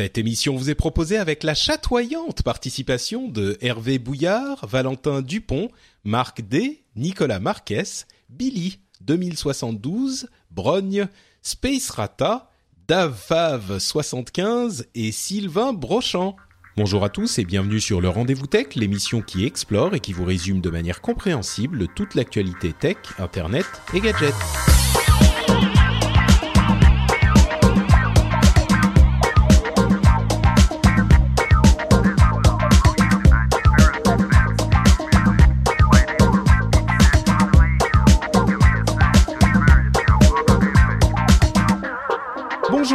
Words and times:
Cette 0.00 0.16
émission 0.16 0.56
vous 0.56 0.70
est 0.70 0.74
proposée 0.74 1.18
avec 1.18 1.42
la 1.42 1.54
chatoyante 1.54 2.42
participation 2.42 3.28
de 3.28 3.58
Hervé 3.60 3.98
Bouillard, 3.98 4.66
Valentin 4.66 5.20
Dupont, 5.20 5.68
Marc 6.04 6.40
D, 6.40 6.84
Nicolas 6.96 7.38
Marques, 7.38 7.74
Billy 8.30 8.78
2072, 9.02 10.30
Brogne, 10.50 11.06
Space 11.42 11.90
Rata, 11.90 12.48
Dave 12.88 13.14
Fave 13.14 13.78
75 13.78 14.86
et 14.94 15.12
Sylvain 15.12 15.74
Brochant. 15.74 16.34
Bonjour 16.78 17.04
à 17.04 17.10
tous 17.10 17.38
et 17.38 17.44
bienvenue 17.44 17.78
sur 17.78 18.00
le 18.00 18.08
Rendez-vous 18.08 18.46
Tech, 18.46 18.76
l'émission 18.76 19.20
qui 19.20 19.44
explore 19.44 19.94
et 19.94 20.00
qui 20.00 20.14
vous 20.14 20.24
résume 20.24 20.62
de 20.62 20.70
manière 20.70 21.02
compréhensible 21.02 21.88
toute 21.88 22.14
l'actualité 22.14 22.72
tech, 22.72 22.96
internet 23.18 23.66
et 23.92 24.00
gadgets. 24.00 24.32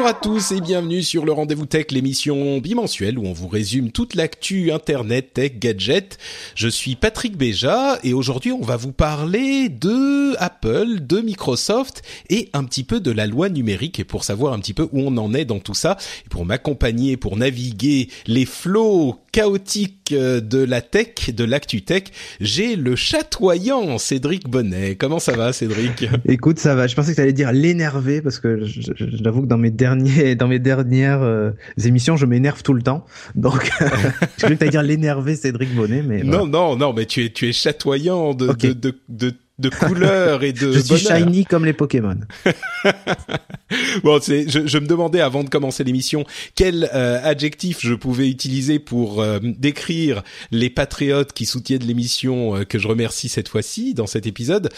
Bonjour 0.05 0.17
à 0.17 0.21
tous 0.21 0.51
et 0.51 0.61
bienvenue 0.61 1.01
sur 1.01 1.25
le 1.25 1.31
Rendez-vous 1.31 1.65
Tech, 1.65 1.87
l'émission 1.89 2.59
bimensuelle 2.59 3.17
où 3.17 3.25
on 3.25 3.33
vous 3.33 3.47
résume 3.47 3.89
toute 3.89 4.13
l'actu 4.13 4.71
internet, 4.71 5.33
tech, 5.33 5.53
gadget. 5.57 6.19
Je 6.53 6.67
suis 6.67 6.95
Patrick 6.95 7.35
Béja 7.35 7.97
et 8.03 8.13
aujourd'hui 8.13 8.51
on 8.51 8.61
va 8.61 8.77
vous 8.77 8.91
parler 8.91 9.67
de 9.67 10.35
Apple, 10.37 10.99
de 10.99 11.21
Microsoft 11.21 12.03
et 12.29 12.49
un 12.53 12.65
petit 12.65 12.83
peu 12.83 12.99
de 12.99 13.09
la 13.09 13.25
loi 13.25 13.49
numérique 13.49 13.99
et 13.99 14.03
pour 14.03 14.23
savoir 14.25 14.53
un 14.53 14.59
petit 14.59 14.75
peu 14.75 14.83
où 14.91 15.01
on 15.01 15.17
en 15.17 15.33
est 15.33 15.45
dans 15.45 15.57
tout 15.57 15.73
ça 15.73 15.97
et 16.23 16.29
pour 16.29 16.45
m'accompagner, 16.45 17.17
pour 17.17 17.35
naviguer 17.35 18.09
les 18.27 18.45
flots 18.45 19.15
chaotiques 19.31 20.13
euh, 20.13 20.39
de 20.39 20.59
la 20.59 20.81
tech, 20.81 21.33
de 21.35 21.43
l'actu 21.43 21.81
tech, 21.81 22.03
j'ai 22.39 22.77
le 22.77 22.95
chatoyant 22.95 23.97
Cédric 23.97 24.47
Bonnet. 24.47 24.95
Comment 24.95 25.19
ça 25.19 25.33
va 25.33 25.51
Cédric? 25.51 26.07
Écoute, 26.25 26.57
ça 26.57 26.73
va. 26.73 26.87
Je 26.87 26.95
pensais 26.95 27.11
que 27.11 27.15
tu 27.15 27.21
allais 27.21 27.33
dire 27.33 27.51
l'énervé 27.51 28.21
parce 28.21 28.39
que 28.39 28.61
j'avoue 28.63 29.41
que 29.41 29.47
dans 29.47 29.57
mes 29.57 29.71
derniers, 29.71 29.94
dans 30.35 30.47
mes 30.47 30.59
dernières 30.59 31.21
euh, 31.21 31.51
émissions, 31.83 32.17
je 32.17 32.25
m'énerve 32.25 32.63
tout 32.63 32.73
le 32.73 32.81
temps. 32.81 33.05
Donc, 33.35 33.69
je 34.37 34.47
que 34.47 34.53
tu 34.53 34.69
dire 34.69 34.83
l'énervé 34.83 35.35
Cédric 35.35 35.73
Bonnet, 35.73 36.01
mais 36.01 36.21
voilà. 36.21 36.39
Non, 36.39 36.47
non, 36.47 36.75
non, 36.75 36.93
mais 36.93 37.05
tu 37.05 37.25
es, 37.25 37.29
tu 37.29 37.47
es 37.47 37.53
chatoyant 37.53 38.33
de, 38.33 38.47
de, 38.47 38.73
de, 38.73 38.95
de, 39.09 39.33
de 39.57 39.69
couleurs 39.69 40.43
et 40.43 40.51
de 40.53 40.71
je 40.71 40.79
suis 40.79 41.05
bonheur. 41.05 41.17
shiny 41.27 41.45
comme 41.45 41.65
les 41.65 41.73
Pokémon. 41.73 42.17
Bon, 44.03 44.19
c'est, 44.21 44.47
je, 44.47 44.67
je 44.67 44.77
me 44.77 44.85
demandais 44.85 45.21
avant 45.21 45.43
de 45.43 45.49
commencer 45.49 45.83
l'émission 45.83 46.23
quel 46.53 46.87
euh, 46.93 47.19
adjectif 47.23 47.79
je 47.81 47.95
pouvais 47.95 48.29
utiliser 48.29 48.77
pour 48.77 49.21
euh, 49.21 49.39
décrire 49.41 50.21
les 50.51 50.69
patriotes 50.69 51.33
qui 51.33 51.45
soutiennent 51.47 51.83
l'émission 51.83 52.55
euh, 52.57 52.63
que 52.63 52.77
je 52.77 52.87
remercie 52.87 53.27
cette 53.27 53.47
fois-ci 53.49 53.95
dans 53.95 54.05
cet 54.05 54.27
épisode. 54.27 54.69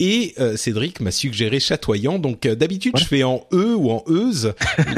Et 0.00 0.34
euh, 0.40 0.56
Cédric 0.56 1.00
m'a 1.00 1.12
suggéré 1.12 1.60
chatoyant. 1.60 2.18
Donc 2.18 2.44
euh, 2.46 2.56
d'habitude 2.56 2.96
je 2.98 3.04
fais 3.04 3.22
en 3.22 3.46
e 3.52 3.74
ou 3.76 3.90
en 3.90 4.02
euse. 4.08 4.52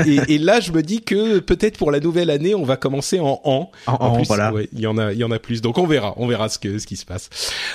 et, 0.06 0.20
et 0.34 0.38
là 0.38 0.60
je 0.60 0.72
me 0.72 0.82
dis 0.82 1.02
que 1.02 1.38
peut-être 1.40 1.76
pour 1.76 1.90
la 1.90 2.00
nouvelle 2.00 2.30
année 2.30 2.54
on 2.54 2.64
va 2.64 2.76
commencer 2.78 3.20
en 3.20 3.40
en. 3.44 3.70
En, 3.86 3.92
en, 3.92 4.16
plus, 4.16 4.26
voilà. 4.26 4.52
ouais, 4.52 4.68
il 4.72 4.80
y 4.80 4.86
en 4.86 4.96
a, 4.96 5.12
il 5.12 5.18
y 5.18 5.24
en 5.24 5.30
a 5.30 5.38
plus. 5.38 5.60
Donc 5.60 5.76
on 5.76 5.86
verra, 5.86 6.14
on 6.16 6.26
verra 6.26 6.48
ce 6.48 6.58
que 6.58 6.78
ce 6.78 6.86
qui 6.86 6.96
se 6.96 7.04
passe. 7.04 7.28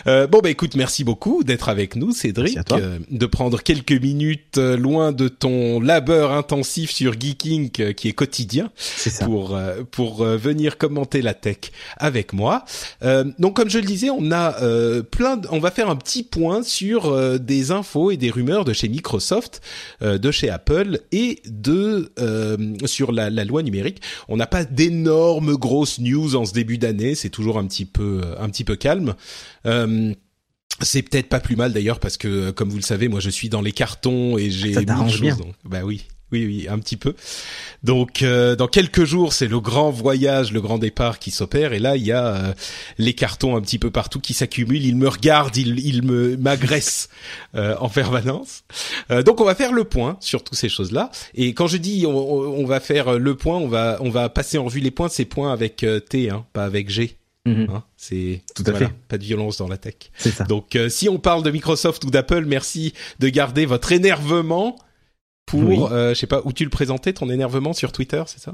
Euh, 0.07 0.25
bon 0.25 0.39
bah 0.39 0.49
écoute, 0.49 0.75
merci 0.75 1.03
beaucoup 1.03 1.40
d'être 1.43 1.69
avec 1.69 1.95
nous, 1.95 2.11
Cédric, 2.13 2.55
euh, 2.79 2.99
de 3.09 3.25
prendre 3.25 3.61
quelques 3.61 3.91
minutes 3.91 4.57
euh, 4.57 4.77
loin 4.77 5.11
de 5.11 5.27
ton 5.27 5.79
labeur 5.81 6.31
intensif 6.31 6.91
sur 6.91 7.13
Geeking 7.19 7.69
euh, 7.79 7.93
qui 7.93 8.07
est 8.07 8.13
quotidien 8.13 8.71
pour 9.25 9.55
euh, 9.55 9.83
pour 9.89 10.23
venir 10.23 10.77
commenter 10.77 11.21
la 11.21 11.33
tech 11.33 11.57
avec 11.97 12.33
moi. 12.33 12.65
Donc 13.39 13.55
comme 13.55 13.69
je 13.69 13.79
le 13.79 13.85
disais, 13.85 14.09
on 14.09 14.31
a 14.31 14.51
plein, 15.03 15.37
de- 15.37 15.47
on 15.51 15.59
va 15.59 15.71
faire 15.71 15.89
un 15.89 15.95
petit 15.95 16.23
point 16.23 16.63
sur 16.63 17.39
des 17.39 17.71
infos 17.71 18.11
et 18.11 18.17
des 18.17 18.29
rumeurs 18.29 18.65
de 18.65 18.73
chez 18.73 18.87
Microsoft, 18.89 19.61
de 20.01 20.31
chez 20.31 20.49
Apple 20.49 20.99
et 21.11 21.41
de 21.45 22.11
sur 22.85 23.11
la, 23.11 23.29
la 23.29 23.45
loi 23.45 23.63
numérique. 23.63 24.01
On 24.27 24.37
n'a 24.37 24.47
pas 24.47 24.63
d'énormes 24.63 25.55
grosses 25.55 25.99
news 25.99 26.35
en 26.35 26.45
ce 26.45 26.53
début 26.53 26.77
d'année, 26.77 27.15
c'est 27.15 27.29
toujours 27.29 27.57
un 27.57 27.65
petit 27.65 27.85
peu 27.85 28.21
un 28.39 28.49
petit 28.49 28.63
peu 28.63 28.75
calme. 28.75 29.15
C'est 30.81 31.01
peut-être 31.01 31.27
pas 31.29 31.39
plus 31.39 31.55
mal 31.55 31.73
d'ailleurs 31.73 31.99
parce 31.99 32.17
que, 32.17 32.27
euh, 32.27 32.51
comme 32.51 32.69
vous 32.69 32.77
le 32.77 32.81
savez, 32.83 33.07
moi 33.07 33.19
je 33.19 33.29
suis 33.29 33.49
dans 33.49 33.61
les 33.61 33.71
cartons 33.71 34.37
et 34.37 34.49
j'ai 34.49 34.73
Ça 34.73 34.81
mille 34.81 35.09
choses, 35.11 35.21
bien. 35.21 35.35
donc- 35.35 35.53
bah 35.65 35.81
oui, 35.83 36.03
oui, 36.31 36.45
oui, 36.45 36.67
un 36.69 36.79
petit 36.79 36.95
peu. 36.97 37.13
Donc 37.83 38.21
euh, 38.21 38.55
dans 38.55 38.67
quelques 38.67 39.03
jours, 39.03 39.33
c'est 39.33 39.47
le 39.47 39.59
grand 39.59 39.91
voyage, 39.91 40.51
le 40.53 40.61
grand 40.61 40.77
départ 40.77 41.19
qui 41.19 41.29
s'opère. 41.31 41.73
Et 41.73 41.79
là, 41.79 41.97
il 41.97 42.05
y 42.05 42.11
a 42.11 42.25
euh, 42.27 42.53
les 42.97 43.13
cartons 43.13 43.55
un 43.57 43.61
petit 43.61 43.79
peu 43.79 43.91
partout 43.91 44.19
qui 44.19 44.33
s'accumulent. 44.33 44.85
Ils 44.85 44.95
me 44.95 45.07
regardent, 45.09 45.57
ils, 45.57 45.79
ils 45.85 46.03
me 46.03 46.37
m'agressent 46.37 47.09
euh, 47.55 47.75
en 47.79 47.89
permanence. 47.89 48.63
Euh, 49.11 49.23
donc 49.23 49.41
on 49.41 49.45
va 49.45 49.55
faire 49.55 49.73
le 49.73 49.83
point 49.83 50.17
sur 50.21 50.43
toutes 50.43 50.57
ces 50.57 50.69
choses-là. 50.69 51.11
Et 51.35 51.53
quand 51.53 51.67
je 51.67 51.77
dis 51.77 52.05
on, 52.07 52.11
on- 52.11 52.61
on 52.61 52.65
va 52.65 52.79
faire 52.79 53.19
le 53.19 53.35
point, 53.35 53.57
on 53.57 53.67
va 53.67 53.97
on 53.99 54.09
va 54.09 54.29
passer 54.29 54.57
en 54.57 54.63
revue 54.65 54.79
les 54.79 54.91
points. 54.91 55.09
Ces 55.09 55.25
points 55.25 55.51
avec 55.51 55.83
euh, 55.83 55.99
T, 55.99 56.29
hein, 56.29 56.45
pas 56.53 56.63
avec 56.63 56.89
G. 56.89 57.17
Mhm. 57.45 57.67
Hein, 57.71 57.83
c'est 57.97 58.41
Tout 58.55 58.63
à 58.67 58.71
voilà, 58.71 58.87
fait. 58.89 58.93
Pas 59.07 59.17
de 59.17 59.23
violence 59.23 59.57
dans 59.57 59.67
la 59.67 59.77
tech. 59.77 59.95
Ça. 60.17 60.43
Donc, 60.43 60.75
euh, 60.75 60.89
si 60.89 61.09
on 61.09 61.17
parle 61.17 61.41
de 61.43 61.49
Microsoft 61.49 62.03
ou 62.03 62.11
d'Apple, 62.11 62.45
merci 62.45 62.93
de 63.19 63.29
garder 63.29 63.65
votre 63.65 63.91
énervement 63.91 64.75
pour, 65.47 65.63
Oui. 65.63 65.79
euh, 65.91 66.13
je 66.13 66.19
sais 66.19 66.27
pas, 66.27 66.41
où 66.45 66.53
tu 66.53 66.63
le 66.63 66.69
présentais, 66.69 67.13
ton 67.13 67.29
énervement 67.29 67.73
sur 67.73 67.91
Twitter, 67.91 68.21
c'est 68.27 68.39
ça? 68.39 68.51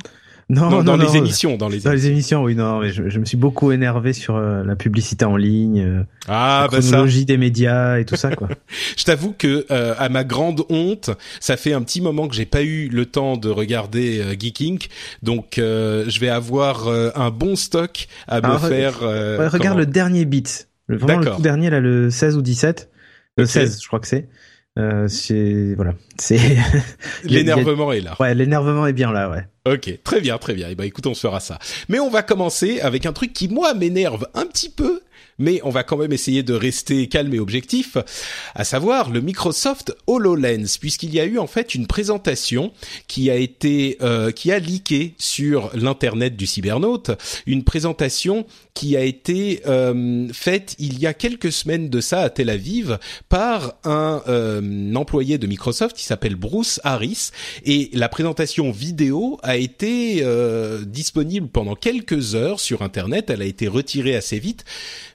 Non, 0.50 0.62
Non, 0.70 0.70
non, 0.78 0.84
dans 0.84 0.98
non, 0.98 1.04
les 1.12 1.18
émissions, 1.18 1.58
dans 1.58 1.68
les 1.68 1.80
Dans 1.82 1.92
émissions. 1.92 1.92
les 1.92 2.08
émissions, 2.14 2.44
oui, 2.44 2.56
non, 2.56 2.80
mais 2.80 2.90
je, 2.92 3.10
je 3.10 3.20
me 3.20 3.26
suis 3.26 3.36
beaucoup 3.36 3.74
énervé 3.74 4.14
sur 4.14 4.38
euh, 4.38 4.64
la 4.64 4.78
publicité 4.78 5.26
en 5.26 5.36
ligne, 5.36 5.82
euh, 5.82 6.04
Ah, 6.30 6.68
la 6.72 6.78
bah 6.78 6.82
ça. 6.82 6.88
chronologie 6.92 7.26
des 7.26 7.36
médias 7.38 7.98
et 8.00 8.06
tout 8.06 8.16
ça, 8.16 8.34
quoi. 8.34 8.48
Je 8.98 9.04
t'avoue 9.04 9.34
que, 9.38 9.66
euh, 9.72 9.94
à 9.98 10.08
ma 10.08 10.24
grande 10.24 10.64
honte, 10.70 11.10
ça 11.42 11.58
fait 11.58 11.74
un 11.74 11.82
petit 11.82 12.00
moment 12.00 12.30
que 12.30 12.36
j'ai 12.36 12.46
pas 12.46 12.64
eu 12.64 12.88
le 12.88 13.06
temps 13.06 13.36
de 13.36 13.50
regarder 13.50 14.22
euh, 14.22 14.36
Geeking, 14.40 14.80
donc 15.22 15.56
je 15.58 16.20
vais 16.20 16.30
avoir 16.30 16.88
un 16.88 17.30
bon 17.30 17.58
stock 17.58 18.08
à 18.30 18.40
me 18.40 18.58
faire. 18.58 19.00
regarde 19.00 19.58
comment- 19.62 19.76
le 19.76 19.86
dernier 19.86 20.24
beat. 20.24 20.70
Le, 20.88 20.96
vraiment 20.98 21.20
le 21.20 21.26
tout 21.32 21.42
dernier, 21.42 21.70
là, 21.70 21.82
le 21.82 22.10
16 22.10 22.38
ou 22.38 22.42
17. 22.42 22.90
Le 23.38 23.44
Ok. 23.44 23.50
16, 23.50 23.82
je 23.82 23.88
crois 23.88 24.00
que 24.00 24.08
c'est. 24.08 24.30
Euh, 24.78 25.08
c'est, 25.08 25.74
voilà. 25.76 25.94
C'est, 26.20 26.38
a- 26.38 26.84
L'énervement 27.24 27.92
est 27.92 28.02
là. 28.02 28.16
ouais, 28.20 28.36
l'énervement 28.36 28.86
est 28.88 28.94
bien 28.94 29.12
là, 29.12 29.30
ouais. 29.30 29.46
Ok, 29.72 29.92
très 30.04 30.22
bien, 30.22 30.38
très 30.38 30.54
bien. 30.54 30.70
Et 30.70 30.76
ben 30.76 30.84
écoute, 30.86 31.08
on 31.08 31.14
se 31.14 31.22
fera 31.22 31.40
ça. 31.40 31.60
Mais 31.90 32.00
on 32.00 32.10
va 32.10 32.22
commencer 32.24 32.80
avec 32.80 33.06
un 33.06 33.12
truc 33.14 33.34
qui 33.34 33.50
moi 33.50 33.74
m'énerve 33.74 34.28
un 34.34 34.46
petit 34.46 34.70
peu, 34.70 35.02
mais 35.40 35.60
on 35.64 35.70
va 35.70 35.84
quand 35.84 35.98
même 35.98 36.14
essayer 36.14 36.42
de 36.42 36.54
rester 36.54 37.08
calme 37.08 37.34
et 37.34 37.40
objectif, 37.40 37.98
à 38.56 38.64
savoir 38.64 39.10
le 39.10 39.20
Microsoft 39.20 39.94
HoloLens, 40.08 40.78
puisqu'il 40.80 41.14
y 41.14 41.20
a 41.20 41.26
eu 41.26 41.38
en 41.38 41.48
fait 41.48 41.76
une 41.76 41.86
présentation 41.86 42.72
qui 43.08 43.30
a 43.30 43.36
été 43.36 43.98
euh, 44.02 44.32
qui 44.32 44.52
a 44.54 44.60
leaké 44.60 45.16
sur 45.18 45.70
l'internet 45.74 46.38
du 46.38 46.46
cybernaute, 46.48 47.12
une 47.46 47.64
présentation 47.66 48.46
qui 48.78 48.96
a 48.96 49.02
été 49.02 49.64
euh, 49.66 50.28
faite 50.32 50.76
il 50.78 51.00
y 51.00 51.08
a 51.08 51.16
quelques 51.16 51.52
semaines 51.52 51.90
de 51.90 52.00
ça 52.00 52.22
à 52.22 52.30
Tel 52.30 52.48
Aviv 52.48 53.00
par 53.28 53.74
un 53.84 54.22
euh, 54.28 54.94
employé 54.94 55.40
de 55.40 55.48
Microsoft 55.48 55.98
qui 55.98 56.04
s'appelle 56.04 56.36
Bruce 56.36 56.80
Harris. 56.84 57.32
Et 57.66 57.90
la 57.94 58.08
présentation 58.08 58.70
vidéo 58.70 59.40
a 59.42 59.58
été 59.58 60.20
euh, 60.22 60.86
disponible 60.86 61.48
pendant 61.48 61.74
quelques 61.74 62.36
heures 62.36 62.60
sur 62.60 62.84
internet, 62.84 63.32
elle 63.32 63.42
a 63.42 63.46
été 63.46 63.68
retirée 63.68 64.16
assez 64.16 64.38
vite, 64.38 64.64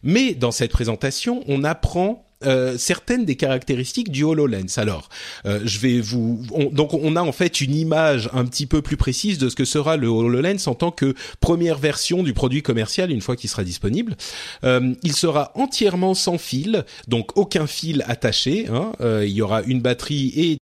mais 0.03 0.35
dans 0.35 0.51
cette 0.51 0.73
présentation, 0.73 1.45
on 1.47 1.63
apprend 1.63 2.27
euh, 2.47 2.77
certaines 2.79 3.25
des 3.25 3.37
caractéristiques 3.37 4.11
du 4.11 4.23
HoloLens. 4.25 4.79
Alors, 4.79 5.09
euh, 5.47 5.61
je 5.65 5.79
vais 5.79 6.01
vous 6.01 6.43
on- 6.53 6.71
donc 6.71 6.95
on 6.95 7.17
a 7.17 7.23
en 7.23 7.33
fait 7.33 7.61
une 7.61 7.75
image 7.75 8.29
un 8.33 8.45
petit 8.45 8.67
peu 8.67 8.83
plus 8.83 8.97
précise 8.97 9.39
de 9.39 9.49
ce 9.49 9.57
que 9.57 9.65
sera 9.65 9.97
le 9.97 10.09
HoloLens 10.09 10.67
en 10.67 10.75
tant 10.75 10.91
que 10.91 11.15
première 11.41 11.79
version 11.79 12.23
du 12.23 12.33
produit 12.33 12.63
commercial 12.63 13.11
une 13.11 13.21
fois 13.21 13.37
qu'il 13.37 13.51
sera 13.51 13.65
disponible. 13.65 14.17
Euh, 14.65 14.95
il 15.03 15.13
sera 15.15 15.53
entièrement 15.55 16.15
sans 16.15 16.39
fil, 16.39 16.85
donc 17.09 17.37
aucun 17.37 17.67
fil 17.67 18.05
attaché. 18.07 18.67
hein. 18.73 18.93
Euh, 19.01 19.25
il 19.27 19.33
y 19.33 19.43
aura 19.43 19.63
une 19.63 19.81
batterie 19.81 20.33
et 20.37 20.59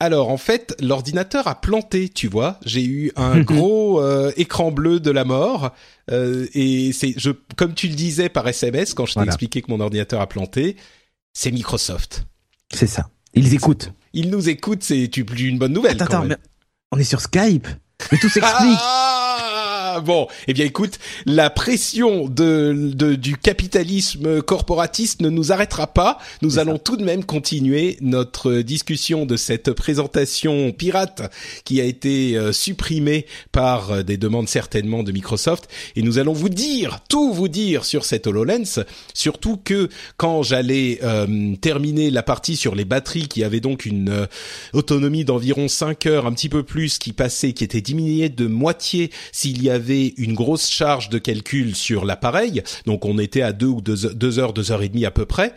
alors 0.00 0.30
en 0.30 0.38
fait, 0.38 0.74
l'ordinateur 0.80 1.46
a 1.46 1.60
planté, 1.60 2.08
tu 2.08 2.26
vois. 2.26 2.58
J'ai 2.64 2.84
eu 2.84 3.12
un 3.16 3.40
gros 3.42 4.00
euh, 4.00 4.32
écran 4.36 4.72
bleu 4.72 4.98
de 4.98 5.10
la 5.10 5.24
mort 5.24 5.74
euh, 6.10 6.46
et 6.54 6.92
c'est 6.92 7.14
je 7.16 7.30
comme 7.56 7.74
tu 7.74 7.86
le 7.86 7.94
disais 7.94 8.30
par 8.30 8.48
SMS 8.48 8.94
quand 8.94 9.06
je 9.06 9.14
t'ai 9.14 9.22
expliqué 9.22 9.62
que 9.62 9.70
mon 9.70 9.80
ordinateur 9.80 10.20
a 10.20 10.26
planté, 10.26 10.76
c'est 11.34 11.50
Microsoft. 11.50 12.24
C'est 12.72 12.86
ça. 12.86 13.10
Ils 13.34 13.54
écoutent. 13.54 13.92
Ils 14.12 14.30
nous 14.30 14.48
écoutent, 14.48 14.82
c'est 14.82 15.16
une 15.16 15.58
bonne 15.58 15.72
nouvelle. 15.72 16.02
Attends, 16.02 16.22
attends, 16.22 16.36
on 16.90 16.98
est 16.98 17.04
sur 17.04 17.20
Skype. 17.20 17.68
Mais 18.10 18.18
tout 18.18 18.28
s'explique. 18.28 18.78
Ah, 18.80 19.29
bon, 19.98 20.28
eh 20.46 20.52
bien 20.52 20.64
écoute, 20.64 20.98
la 21.26 21.50
pression 21.50 22.28
de, 22.28 22.92
de, 22.94 23.16
du 23.16 23.36
capitalisme 23.36 24.42
corporatiste 24.42 25.20
ne 25.20 25.28
nous 25.28 25.50
arrêtera 25.52 25.88
pas. 25.88 26.18
Nous 26.42 26.58
allons 26.58 26.78
tout 26.78 26.96
de 26.96 27.04
même 27.04 27.24
continuer 27.24 27.96
notre 28.00 28.60
discussion 28.60 29.26
de 29.26 29.36
cette 29.36 29.72
présentation 29.72 30.72
pirate 30.72 31.32
qui 31.64 31.80
a 31.80 31.84
été 31.84 32.36
euh, 32.36 32.52
supprimée 32.52 33.26
par 33.52 33.90
euh, 33.90 34.02
des 34.02 34.16
demandes 34.16 34.48
certainement 34.48 35.02
de 35.02 35.12
Microsoft. 35.12 35.68
Et 35.96 36.02
nous 36.02 36.18
allons 36.18 36.32
vous 36.32 36.48
dire, 36.48 37.00
tout 37.08 37.32
vous 37.32 37.48
dire 37.48 37.84
sur 37.84 38.04
cette 38.04 38.26
HoloLens, 38.26 38.84
surtout 39.14 39.56
que 39.56 39.88
quand 40.16 40.42
j'allais 40.42 41.00
euh, 41.02 41.56
terminer 41.60 42.10
la 42.10 42.22
partie 42.22 42.56
sur 42.56 42.74
les 42.74 42.84
batteries 42.84 43.28
qui 43.28 43.44
avaient 43.44 43.60
donc 43.60 43.86
une 43.86 44.28
autonomie 44.72 45.24
d'environ 45.24 45.68
5 45.68 46.06
heures, 46.06 46.26
un 46.26 46.32
petit 46.32 46.48
peu 46.48 46.62
plus 46.62 46.98
qui 46.98 47.12
passait, 47.12 47.52
qui 47.52 47.64
était 47.64 47.80
diminuée 47.80 48.28
de 48.28 48.46
moitié 48.46 49.10
s'il 49.32 49.62
y 49.62 49.70
avait 49.70 49.79
avait 49.80 50.14
une 50.16 50.34
grosse 50.34 50.68
charge 50.68 51.08
de 51.08 51.18
calcul 51.18 51.74
sur 51.74 52.04
l'appareil, 52.04 52.62
donc 52.86 53.04
on 53.04 53.18
était 53.18 53.42
à 53.42 53.52
deux 53.52 53.66
ou 53.66 53.80
deux, 53.80 54.38
heures, 54.38 54.52
deux 54.52 54.72
heures 54.72 54.82
et 54.82 54.88
demie 54.88 55.06
à 55.06 55.10
peu 55.10 55.26
près, 55.26 55.54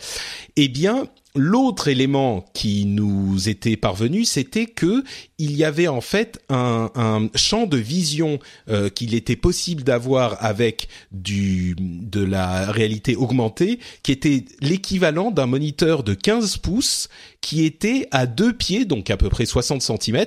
eh 0.55 0.67
bien, 0.67 1.07
L'autre 1.35 1.87
élément 1.87 2.45
qui 2.53 2.85
nous 2.85 3.49
était 3.49 3.75
parvenu, 3.75 4.23
c'était 4.23 4.67
que 4.67 5.03
il 5.39 5.55
y 5.55 5.63
avait 5.63 5.87
en 5.87 5.99
fait 5.99 6.39
un, 6.49 6.91
champ 7.33 7.65
de 7.65 7.77
vision 7.77 8.37
euh, 8.69 8.89
qu'il 8.89 9.15
était 9.15 9.35
possible 9.35 9.81
d'avoir 9.81 10.43
avec 10.45 10.89
du 11.11 11.75
de 11.79 12.23
la 12.23 12.71
réalité 12.71 13.15
augmentée, 13.15 13.79
qui 14.03 14.11
était 14.11 14.45
l'équivalent 14.61 15.31
d'un 15.31 15.47
moniteur 15.47 16.03
de 16.03 16.13
15 16.13 16.57
pouces 16.57 17.09
qui 17.41 17.65
était 17.65 18.07
à 18.11 18.27
deux 18.27 18.53
pieds, 18.53 18.85
donc 18.85 19.09
à 19.09 19.17
peu 19.17 19.29
près 19.29 19.47
60 19.47 19.81
cm, 19.81 20.25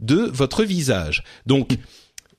de 0.00 0.16
votre 0.16 0.64
visage. 0.64 1.22
Donc 1.46 1.78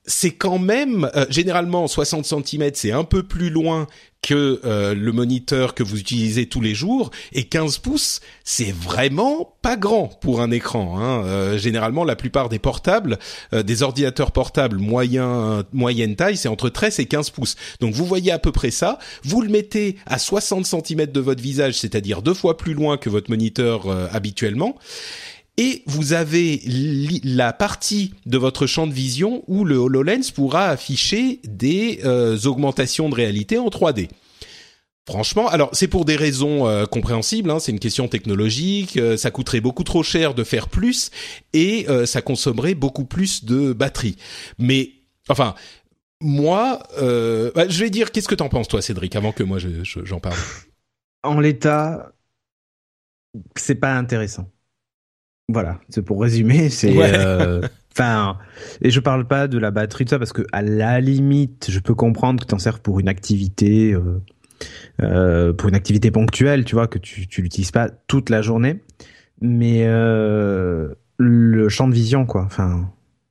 c'est 0.10 0.32
quand 0.32 0.58
même 0.58 1.10
euh, 1.16 1.26
généralement 1.30 1.88
60 1.88 2.26
cm, 2.26 2.72
c'est 2.74 2.92
un 2.92 3.04
peu 3.04 3.22
plus 3.24 3.52
loin 3.52 3.86
que 4.22 4.60
euh, 4.66 4.94
le 4.96 5.12
moniteur 5.14 5.76
que 5.76 5.84
vous 5.84 5.98
utilisez 5.98 6.48
tous 6.48 6.60
les 6.60 6.74
jours 6.74 7.12
et 7.32 7.46
15 7.46 7.78
pouces, 7.78 8.20
c'est 8.44 8.74
vraiment 8.74 9.56
pas 9.62 9.78
grand 9.78 10.08
pour 10.08 10.42
un 10.42 10.52
écran. 10.52 11.00
Hein. 11.00 11.24
Euh, 11.26 11.58
généralement, 11.58 12.04
la 12.04 12.16
plupart 12.18 12.50
des 12.50 12.60
portables, 12.60 13.20
des 13.54 13.84
ordinateurs 13.84 14.32
portables 14.32 14.78
moyen 14.78 15.64
moyenne 15.72 16.16
taille, 16.16 16.38
c'est 16.38 16.50
entre 16.50 16.70
13 16.70 17.00
et 17.00 17.06
15 17.06 17.30
pouces. 17.30 17.56
Donc 17.80 17.94
vous 17.94 18.06
voyez 18.06 18.32
à 18.32 18.40
peu 18.40 18.52
près 18.52 18.72
ça. 18.72 18.98
Vous 19.24 19.42
le 19.42 19.50
mettez 19.50 19.96
à 20.08 20.18
60 20.18 20.66
cm 20.66 21.06
de 21.06 21.20
votre 21.20 21.42
visage, 21.42 21.76
c'est-à-dire 21.76 22.24
deux 22.24 22.34
fois 22.34 22.58
plus 22.58 22.74
loin 22.74 22.98
que 22.98 23.10
votre 23.10 23.30
moniteur 23.30 23.86
habituellement 24.12 24.76
et 25.60 25.84
vous 25.88 26.14
avez 26.14 26.62
la 27.26 27.52
partie 27.52 28.14
de 28.26 28.38
votre 28.38 28.66
champ 28.66 28.88
de 28.88 28.94
vision 28.94 29.44
où 29.48 29.66
le 29.66 29.76
HoloLens 29.76 30.32
pourra 30.34 30.68
afficher 30.68 31.42
des 31.44 32.00
euh, 32.06 32.40
augmentations 32.46 33.10
de 33.10 33.16
réalité 33.16 33.58
en 33.58 33.68
3D. 33.68 34.08
Franchement, 35.06 35.50
alors 35.50 35.70
c'est 35.74 35.90
pour 35.90 36.06
des 36.06 36.16
raisons 36.16 36.66
euh, 36.66 36.86
compréhensibles, 36.86 37.52
hein, 37.52 37.60
c'est 37.60 37.74
une 37.74 37.80
question 37.80 38.08
technologique, 38.08 38.96
euh, 38.96 39.18
ça 39.18 39.32
coûterait 39.32 39.60
beaucoup 39.60 39.84
trop 39.84 40.02
cher 40.02 40.34
de 40.34 40.46
faire 40.46 40.70
plus 40.70 41.12
et 41.52 41.88
ça 42.06 42.22
consommerait 42.22 42.74
beaucoup 42.74 43.06
plus 43.06 43.44
de 43.44 43.74
batterie. 43.74 44.16
Mais 44.60 44.92
enfin, 45.28 45.56
moi, 46.22 46.80
bah, 46.98 47.68
je 47.68 47.80
vais 47.84 47.90
dire, 47.90 48.14
qu'est-ce 48.14 48.30
que 48.30 48.36
t'en 48.36 48.48
penses 48.48 48.70
toi, 48.70 48.82
Cédric, 48.82 49.14
avant 49.18 49.34
que 49.34 49.44
moi 49.44 49.58
j'en 49.60 50.20
parle? 50.22 50.38
En 51.24 51.42
l'état, 51.42 52.14
c'est 53.58 53.76
pas 53.76 53.98
intéressant. 53.98 54.50
Voilà, 55.51 55.80
c'est 55.90 56.04
pour 56.04 56.22
résumer, 56.22 56.69
c'est 56.69 56.94
euh, 56.96 57.62
enfin 57.92 58.38
et 58.81 58.92
je 58.92 59.00
parle 59.00 59.25
pas 59.25 59.48
de 59.48 59.57
la 59.57 59.72
batterie 59.72 60.06
de 60.06 60.10
ça 60.12 60.19
parce 60.19 60.31
que 60.31 60.44
à 60.51 60.62
la 60.62 61.01
limite, 61.01 61.68
je 61.72 61.80
peux 61.80 61.96
comprendre 61.96 62.44
que 62.44 62.48
tu 62.48 62.54
en 62.54 62.60
sers 62.60 62.80
pour 62.80 63.00
une 63.00 63.07
activité 63.07 63.94
euh, 63.94 64.22
euh, 65.01 65.51
pour 65.51 65.69
une 65.69 65.75
activité 65.75 66.12
ponctuelle, 66.12 66.66
tu 66.66 66.75
vois 66.75 66.88
que 66.88 67.00
tu 67.00 67.25
tu 67.25 67.42
l'utilises 67.42 67.72
pas 67.72 67.90
toute 67.90 68.30
la 68.30 68.44
journée, 68.44 68.84
mais 69.42 69.88
le 69.88 71.69
champ 71.69 71.88
de 71.88 71.95
vision 71.95 72.28
quoi, 72.28 72.44
enfin 72.44 72.88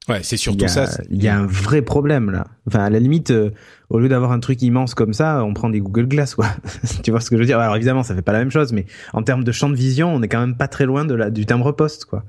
Ouais, 0.09 0.23
c'est 0.23 0.37
surtout 0.37 0.69
ça. 0.69 0.89
Il 1.11 1.23
y 1.23 1.29
a 1.29 1.37
un 1.37 1.47
vrai 1.47 1.83
problème 1.83 2.31
là. 2.31 2.47
Enfin, 2.67 2.81
à 2.81 2.91
la 2.91 2.99
limite, 2.99 3.31
euh, 3.31 3.51
au 3.91 3.99
lieu 3.99 4.09
d'avoir 4.09 4.33
un 4.33 4.41
truc 4.41 4.63
immense 4.63 4.95
comme 4.95 5.13
ça, 5.13 5.45
on 5.45 5.53
prend 5.53 5.69
des 5.69 5.81
Google 5.81 6.07
Glass, 6.07 6.35
quoi. 6.35 6.49
tu 7.03 7.11
vois 7.11 7.21
ce 7.21 7.29
que 7.29 7.37
je 7.37 7.43
veux 7.43 7.47
dire? 7.47 7.59
Alors 7.59 7.77
évidemment, 7.77 8.03
ça 8.03 8.15
fait 8.15 8.23
pas 8.23 8.33
la 8.33 8.39
même 8.39 8.51
chose, 8.51 8.73
mais 8.73 8.87
en 9.13 9.23
termes 9.23 9.45
de 9.45 9.53
champ 9.53 9.69
de 9.69 9.77
vision, 9.77 10.15
on 10.15 10.23
est 10.23 10.29
quand 10.29 10.41
même 10.41 10.57
pas 10.57 10.69
très 10.69 10.87
loin 10.87 11.05
de 11.05 11.15
la 11.15 11.31
du 11.31 11.45
timbre 11.45 11.73
poste, 11.73 12.07
quoi. 12.07 12.25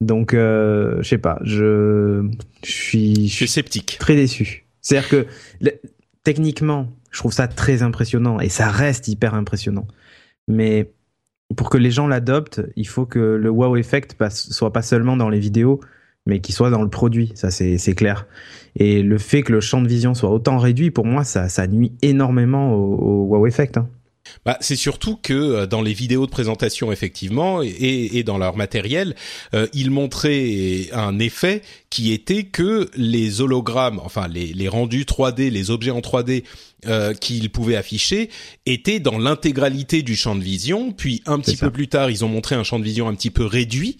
Donc, 0.00 0.34
euh, 0.34 0.96
je 1.02 1.08
sais 1.08 1.18
pas. 1.18 1.38
Je, 1.42 2.28
suis, 2.62 3.28
je 3.28 3.34
suis 3.34 3.48
sceptique, 3.48 3.96
très 3.98 4.14
déçu. 4.14 4.66
C'est-à-dire 4.80 5.08
que 5.08 5.26
techniquement, 6.22 6.92
je 7.10 7.18
trouve 7.18 7.32
ça 7.32 7.48
très 7.48 7.82
impressionnant 7.82 8.38
et 8.40 8.48
ça 8.48 8.68
reste 8.68 9.08
hyper 9.08 9.34
impressionnant. 9.34 9.86
Mais 10.46 10.92
pour 11.56 11.70
que 11.70 11.78
les 11.78 11.90
gens 11.90 12.06
l'adoptent, 12.06 12.60
il 12.76 12.86
faut 12.86 13.06
que 13.06 13.18
le 13.18 13.50
wow 13.50 13.76
effect 13.76 14.14
passe, 14.14 14.50
soit 14.50 14.72
pas 14.72 14.82
seulement 14.82 15.16
dans 15.16 15.28
les 15.28 15.40
vidéos, 15.40 15.80
mais 16.28 16.40
qui 16.40 16.52
soit 16.52 16.70
dans 16.70 16.82
le 16.82 16.90
produit, 16.90 17.32
ça 17.34 17.50
c'est 17.50 17.94
clair. 17.94 18.26
Et 18.76 19.02
le 19.02 19.18
fait 19.18 19.42
que 19.42 19.52
le 19.52 19.60
champ 19.60 19.82
de 19.82 19.88
vision 19.88 20.14
soit 20.14 20.30
autant 20.30 20.58
réduit, 20.58 20.90
pour 20.92 21.06
moi, 21.06 21.24
ça, 21.24 21.66
nuit 21.66 21.92
énormément 22.02 22.72
au, 22.74 23.24
wow 23.24 23.46
effect. 23.46 23.78
Hein. 23.78 23.88
Bah, 24.44 24.58
c'est 24.60 24.76
surtout 24.76 25.16
que 25.16 25.32
euh, 25.32 25.66
dans 25.66 25.80
les 25.80 25.94
vidéos 25.94 26.26
de 26.26 26.30
présentation 26.30 26.92
effectivement 26.92 27.62
et, 27.62 28.10
et 28.12 28.22
dans 28.24 28.36
leur 28.36 28.56
matériel, 28.56 29.16
euh, 29.54 29.66
ils 29.72 29.90
montraient 29.90 30.90
un 30.92 31.18
effet 31.18 31.62
qui 31.88 32.12
était 32.12 32.42
que 32.42 32.90
les 32.94 33.40
hologrammes, 33.40 34.00
enfin 34.04 34.28
les, 34.28 34.52
les 34.52 34.68
rendus 34.68 35.04
3D, 35.04 35.50
les 35.50 35.70
objets 35.70 35.92
en 35.92 36.00
3D 36.00 36.44
euh, 36.86 37.14
qu'ils 37.14 37.50
pouvaient 37.50 37.76
afficher 37.76 38.30
étaient 38.66 39.00
dans 39.00 39.18
l'intégralité 39.18 40.02
du 40.02 40.16
champ 40.16 40.36
de 40.36 40.42
vision. 40.42 40.92
Puis 40.92 41.22
un 41.26 41.40
petit 41.40 41.56
peu 41.56 41.70
plus 41.70 41.88
tard, 41.88 42.10
ils 42.10 42.24
ont 42.24 42.28
montré 42.28 42.54
un 42.54 42.62
champ 42.62 42.78
de 42.78 42.84
vision 42.84 43.08
un 43.08 43.14
petit 43.14 43.30
peu 43.30 43.44
réduit. 43.44 43.96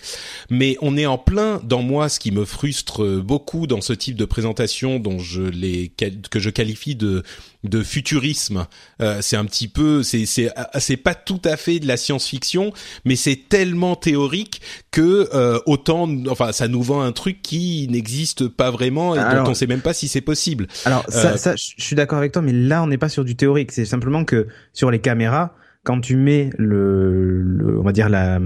Mais 0.51 0.77
on 0.81 0.97
est 0.97 1.07
en 1.07 1.19
plein 1.19 1.61
dans 1.65 1.83
moi, 1.83 2.09
ce 2.09 2.21
qui 2.21 2.31
me 2.31 2.45
frustre 2.45 3.21
beaucoup 3.21 3.67
dans 3.67 3.81
ce 3.81 3.93
type 3.93 4.17
de 4.17 4.25
présentation, 4.25 4.99
dont 4.99 5.19
je 5.19 5.43
les 5.43 5.93
que 6.31 6.39
je 6.39 6.51
qualifie 6.51 6.95
de 6.95 7.23
de 7.65 7.83
futurisme. 7.83 8.67
Euh, 9.03 9.19
c'est 9.21 9.37
un 9.37 9.45
petit 9.45 9.69
peu, 9.69 10.03
c'est 10.03 10.27
c'est 10.27 10.51
c'est 10.79 10.97
pas 10.97 11.15
tout 11.15 11.41
à 11.45 11.57
fait 11.57 11.81
de 11.81 11.87
la 11.87 11.97
science-fiction, 11.97 12.73
mais 13.05 13.17
c'est 13.17 13.49
tellement 13.49 13.97
théorique 13.97 14.61
que 14.91 15.29
euh, 15.35 15.59
autant, 15.67 16.09
enfin, 16.29 16.53
ça 16.53 16.69
nous 16.69 16.83
vend 16.83 17.01
un 17.01 17.13
truc 17.13 17.43
qui 17.43 17.89
n'existe 17.91 18.47
pas 18.49 18.71
vraiment 18.71 19.15
et 19.15 19.19
dont 19.19 19.51
on 19.51 19.55
sait 19.55 19.67
même 19.67 19.81
pas 19.81 19.93
si 19.93 20.09
c'est 20.09 20.21
possible. 20.21 20.69
Alors 20.85 21.05
ça, 21.09 21.33
euh, 21.33 21.37
ça, 21.37 21.57
je 21.57 21.85
suis 21.85 21.97
d'accord 21.97 22.19
avec 22.19 22.33
toi, 22.33 22.43
mais 22.43 22.53
là, 22.69 22.83
on 22.83 22.87
n'est 22.87 22.99
pas 22.99 23.09
sur 23.09 23.25
du 23.25 23.37
théorique. 23.37 23.73
C'est 23.73 23.85
simplement 23.85 24.25
que 24.25 24.47
sur 24.73 24.91
les 24.91 25.01
caméras, 25.01 25.55
quand 25.85 26.01
tu 26.01 26.17
mets 26.17 26.51
le, 26.59 27.77
on 27.79 27.83
va 27.83 27.93
dire 27.93 28.09
la 28.09 28.41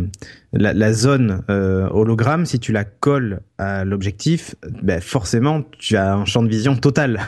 la, 0.52 0.74
la 0.74 0.92
zone 0.92 1.42
euh, 1.48 1.88
hologramme, 1.90 2.44
si 2.44 2.60
tu 2.60 2.72
la 2.72 2.84
colles 2.84 3.40
à 3.58 3.84
l'objectif, 3.84 4.54
ben 4.82 5.00
forcément 5.00 5.62
tu 5.78 5.96
as 5.96 6.14
un 6.14 6.24
champ 6.24 6.42
de 6.42 6.48
vision 6.48 6.76
total. 6.76 7.20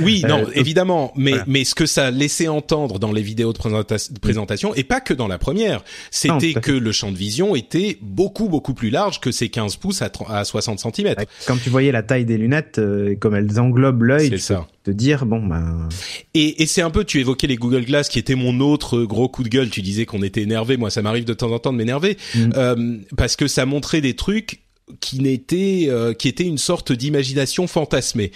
Oui, 0.00 0.22
non, 0.28 0.42
euh, 0.42 0.50
évidemment, 0.54 1.12
mais 1.16 1.34
mais 1.46 1.64
ce 1.64 1.74
que 1.74 1.86
ça 1.86 2.10
laissait 2.10 2.48
entendre 2.48 2.98
dans 2.98 3.10
les 3.10 3.22
vidéos 3.22 3.52
de, 3.52 3.58
de 3.58 4.18
présentation 4.20 4.74
et 4.74 4.84
pas 4.84 5.00
que 5.00 5.14
dans 5.14 5.28
la 5.28 5.38
première, 5.38 5.82
c'était 6.10 6.54
que 6.54 6.72
le 6.72 6.92
champ 6.92 7.10
de 7.10 7.16
vision 7.16 7.56
était 7.56 7.98
beaucoup 8.00 8.48
beaucoup 8.48 8.74
plus 8.74 8.90
large 8.90 9.20
que 9.20 9.32
ces 9.32 9.48
15 9.48 9.76
pouces 9.76 10.02
à, 10.02 10.10
à 10.28 10.44
60 10.44 10.78
cm. 10.78 11.14
Quand 11.46 11.56
tu 11.56 11.70
voyais 11.70 11.90
la 11.90 12.02
taille 12.02 12.24
des 12.24 12.38
lunettes, 12.38 12.78
euh, 12.78 13.16
comme 13.18 13.34
elles 13.34 13.58
englobent 13.58 14.04
l'œil, 14.04 14.28
c'est 14.28 14.38
ça. 14.38 14.66
Te 14.84 14.90
dire 14.92 15.26
bon 15.26 15.44
ben. 15.44 15.88
Et, 16.34 16.62
et 16.62 16.66
c'est 16.66 16.82
un 16.82 16.90
peu, 16.90 17.04
tu 17.04 17.18
évoquais 17.18 17.46
les 17.46 17.56
Google 17.56 17.84
Glass 17.84 18.08
qui 18.08 18.18
était 18.18 18.36
mon 18.36 18.60
autre 18.60 19.02
gros 19.02 19.28
coup 19.28 19.42
de 19.42 19.48
gueule. 19.48 19.68
Tu 19.68 19.82
disais 19.82 20.06
qu'on 20.06 20.22
était 20.22 20.42
énervé. 20.42 20.76
Moi, 20.76 20.90
ça 20.90 21.02
m'arrive 21.02 21.24
de 21.24 21.34
temps 21.34 21.50
en 21.50 21.58
temps 21.58 21.72
de 21.72 21.78
m'énerver. 21.78 22.16
Mm. 22.34 22.50
Euh, 22.56 22.67
parce 23.16 23.36
que 23.36 23.46
ça 23.46 23.66
montrait 23.66 24.00
des 24.00 24.14
trucs 24.14 24.62
qui 25.00 25.20
n'était 25.20 25.86
euh, 25.88 26.12
qui 26.14 26.28
était 26.28 26.44
une 26.44 26.58
sorte 26.58 26.92
d'imagination 26.92 27.66
fantasmée. 27.66 28.32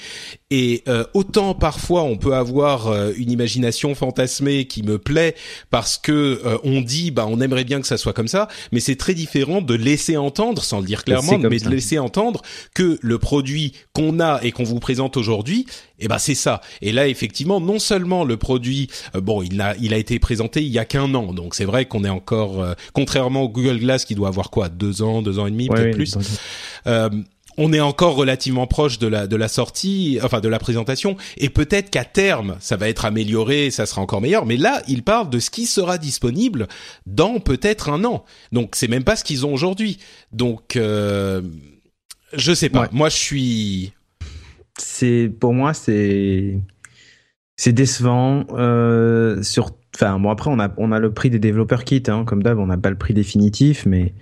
Et 0.50 0.82
euh, 0.86 1.04
autant 1.14 1.54
parfois 1.54 2.02
on 2.02 2.16
peut 2.16 2.34
avoir 2.34 2.88
euh, 2.88 3.12
une 3.16 3.30
imagination 3.30 3.94
fantasmée 3.94 4.66
qui 4.66 4.82
me 4.82 4.98
plaît 4.98 5.34
parce 5.70 5.96
que 5.96 6.40
on 6.64 6.80
dit 6.80 7.10
bah 7.10 7.26
on 7.28 7.40
aimerait 7.40 7.64
bien 7.64 7.80
que 7.80 7.86
ça 7.86 7.96
soit 7.96 8.12
comme 8.12 8.28
ça, 8.28 8.48
mais 8.70 8.80
c'est 8.80 8.96
très 8.96 9.14
différent 9.14 9.62
de 9.62 9.74
laisser 9.74 10.16
entendre 10.16 10.62
sans 10.62 10.80
le 10.80 10.86
dire 10.86 11.04
clairement, 11.04 11.38
mais 11.38 11.58
de 11.58 11.68
laisser 11.68 11.98
entendre 11.98 12.42
que 12.74 12.98
le 13.00 13.18
produit 13.18 13.72
qu'on 13.92 14.20
a 14.20 14.40
et 14.42 14.52
qu'on 14.52 14.64
vous 14.64 14.80
présente 14.80 15.16
aujourd'hui, 15.16 15.66
eh 16.02 16.08
ben 16.08 16.18
c'est 16.18 16.34
ça. 16.34 16.60
Et 16.80 16.92
là 16.92 17.08
effectivement 17.08 17.60
non 17.60 17.78
seulement 17.78 18.24
le 18.24 18.36
produit 18.36 18.88
bon 19.14 19.42
il 19.42 19.60
a 19.60 19.74
il 19.80 19.94
a 19.94 19.96
été 19.96 20.18
présenté 20.18 20.62
il 20.62 20.68
y 20.68 20.78
a 20.78 20.84
qu'un 20.84 21.14
an, 21.14 21.32
donc 21.32 21.54
c'est 21.54 21.64
vrai 21.64 21.86
qu'on 21.86 22.04
est 22.04 22.10
encore 22.10 22.64
contrairement 22.92 23.42
au 23.42 23.48
Google 23.48 23.78
Glass 23.78 24.04
qui 24.04 24.14
doit 24.14 24.28
avoir 24.28 24.50
quoi 24.50 24.68
deux 24.68 25.02
ans 25.02 25.22
deux 25.22 25.38
ans 25.38 25.46
et 25.46 25.50
demi 25.50 25.68
peut-être 25.68 25.94
plus. 25.94 26.16
Euh, 26.86 27.08
on 27.58 27.72
est 27.72 27.80
encore 27.80 28.14
relativement 28.16 28.66
proche 28.66 28.98
de 28.98 29.06
la 29.06 29.26
de 29.26 29.36
la 29.36 29.48
sortie, 29.48 30.18
enfin 30.22 30.40
de 30.40 30.48
la 30.48 30.58
présentation, 30.58 31.16
et 31.36 31.50
peut-être 31.50 31.90
qu'à 31.90 32.04
terme 32.04 32.56
ça 32.60 32.76
va 32.76 32.88
être 32.88 33.04
amélioré, 33.04 33.70
ça 33.70 33.86
sera 33.86 34.00
encore 34.00 34.20
meilleur. 34.20 34.46
Mais 34.46 34.56
là, 34.56 34.82
il 34.88 35.02
parle 35.02 35.28
de 35.30 35.38
ce 35.38 35.50
qui 35.50 35.66
sera 35.66 35.98
disponible 35.98 36.66
dans 37.06 37.40
peut-être 37.40 37.90
un 37.90 38.04
an. 38.04 38.24
Donc 38.52 38.74
c'est 38.74 38.88
même 38.88 39.04
pas 39.04 39.16
ce 39.16 39.24
qu'ils 39.24 39.44
ont 39.44 39.52
aujourd'hui. 39.52 39.98
Donc 40.32 40.76
euh, 40.76 41.42
je 42.32 42.54
sais 42.54 42.68
pas. 42.68 42.88
Moi, 42.92 43.08
je 43.08 43.16
suis. 43.16 43.92
C'est 44.82 45.30
pour 45.40 45.54
moi 45.54 45.74
c'est 45.74 46.58
c'est 47.56 47.72
décevant. 47.72 48.44
Euh, 48.52 49.42
sur 49.42 49.70
enfin 49.94 50.18
bon 50.18 50.30
après 50.30 50.50
on 50.50 50.58
a 50.58 50.72
on 50.76 50.92
a 50.92 50.98
le 50.98 51.12
prix 51.12 51.30
des 51.30 51.38
développeurs 51.38 51.84
kits, 51.84 52.02
hein, 52.08 52.24
comme 52.24 52.42
d'hab, 52.42 52.58
on 52.58 52.66
n'a 52.66 52.78
pas 52.78 52.90
le 52.90 52.98
prix 52.98 53.14
définitif, 53.14 53.86
mais 53.86 54.14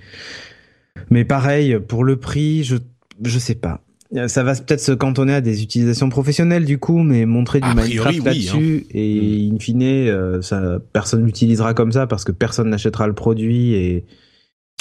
mais 1.09 1.25
pareil, 1.25 1.79
pour 1.79 2.05
le 2.05 2.17
prix, 2.17 2.64
je, 2.64 2.76
je 3.25 3.38
sais 3.38 3.55
pas. 3.55 3.81
Ça 4.26 4.43
va 4.43 4.55
peut-être 4.57 4.81
se 4.81 4.90
cantonner 4.90 5.35
à 5.35 5.40
des 5.40 5.62
utilisations 5.62 6.09
professionnelles 6.09 6.64
du 6.64 6.79
coup, 6.79 6.99
mais 6.99 7.26
montrer 7.26 7.61
du 7.61 7.69
Minecraft 7.69 8.19
hein. 8.19 8.25
là-dessus 8.25 8.87
et 8.90 9.49
mm. 9.49 9.55
in 9.55 9.59
fine, 9.61 9.83
euh, 9.83 10.43
ça, 10.43 10.79
personne 10.93 11.25
l'utilisera 11.25 11.75
comme 11.75 11.93
ça 11.93 12.09
parce 12.09 12.25
que 12.25 12.33
personne 12.33 12.71
n'achètera 12.71 13.07
le 13.07 13.12
produit 13.12 13.75
et 13.75 14.05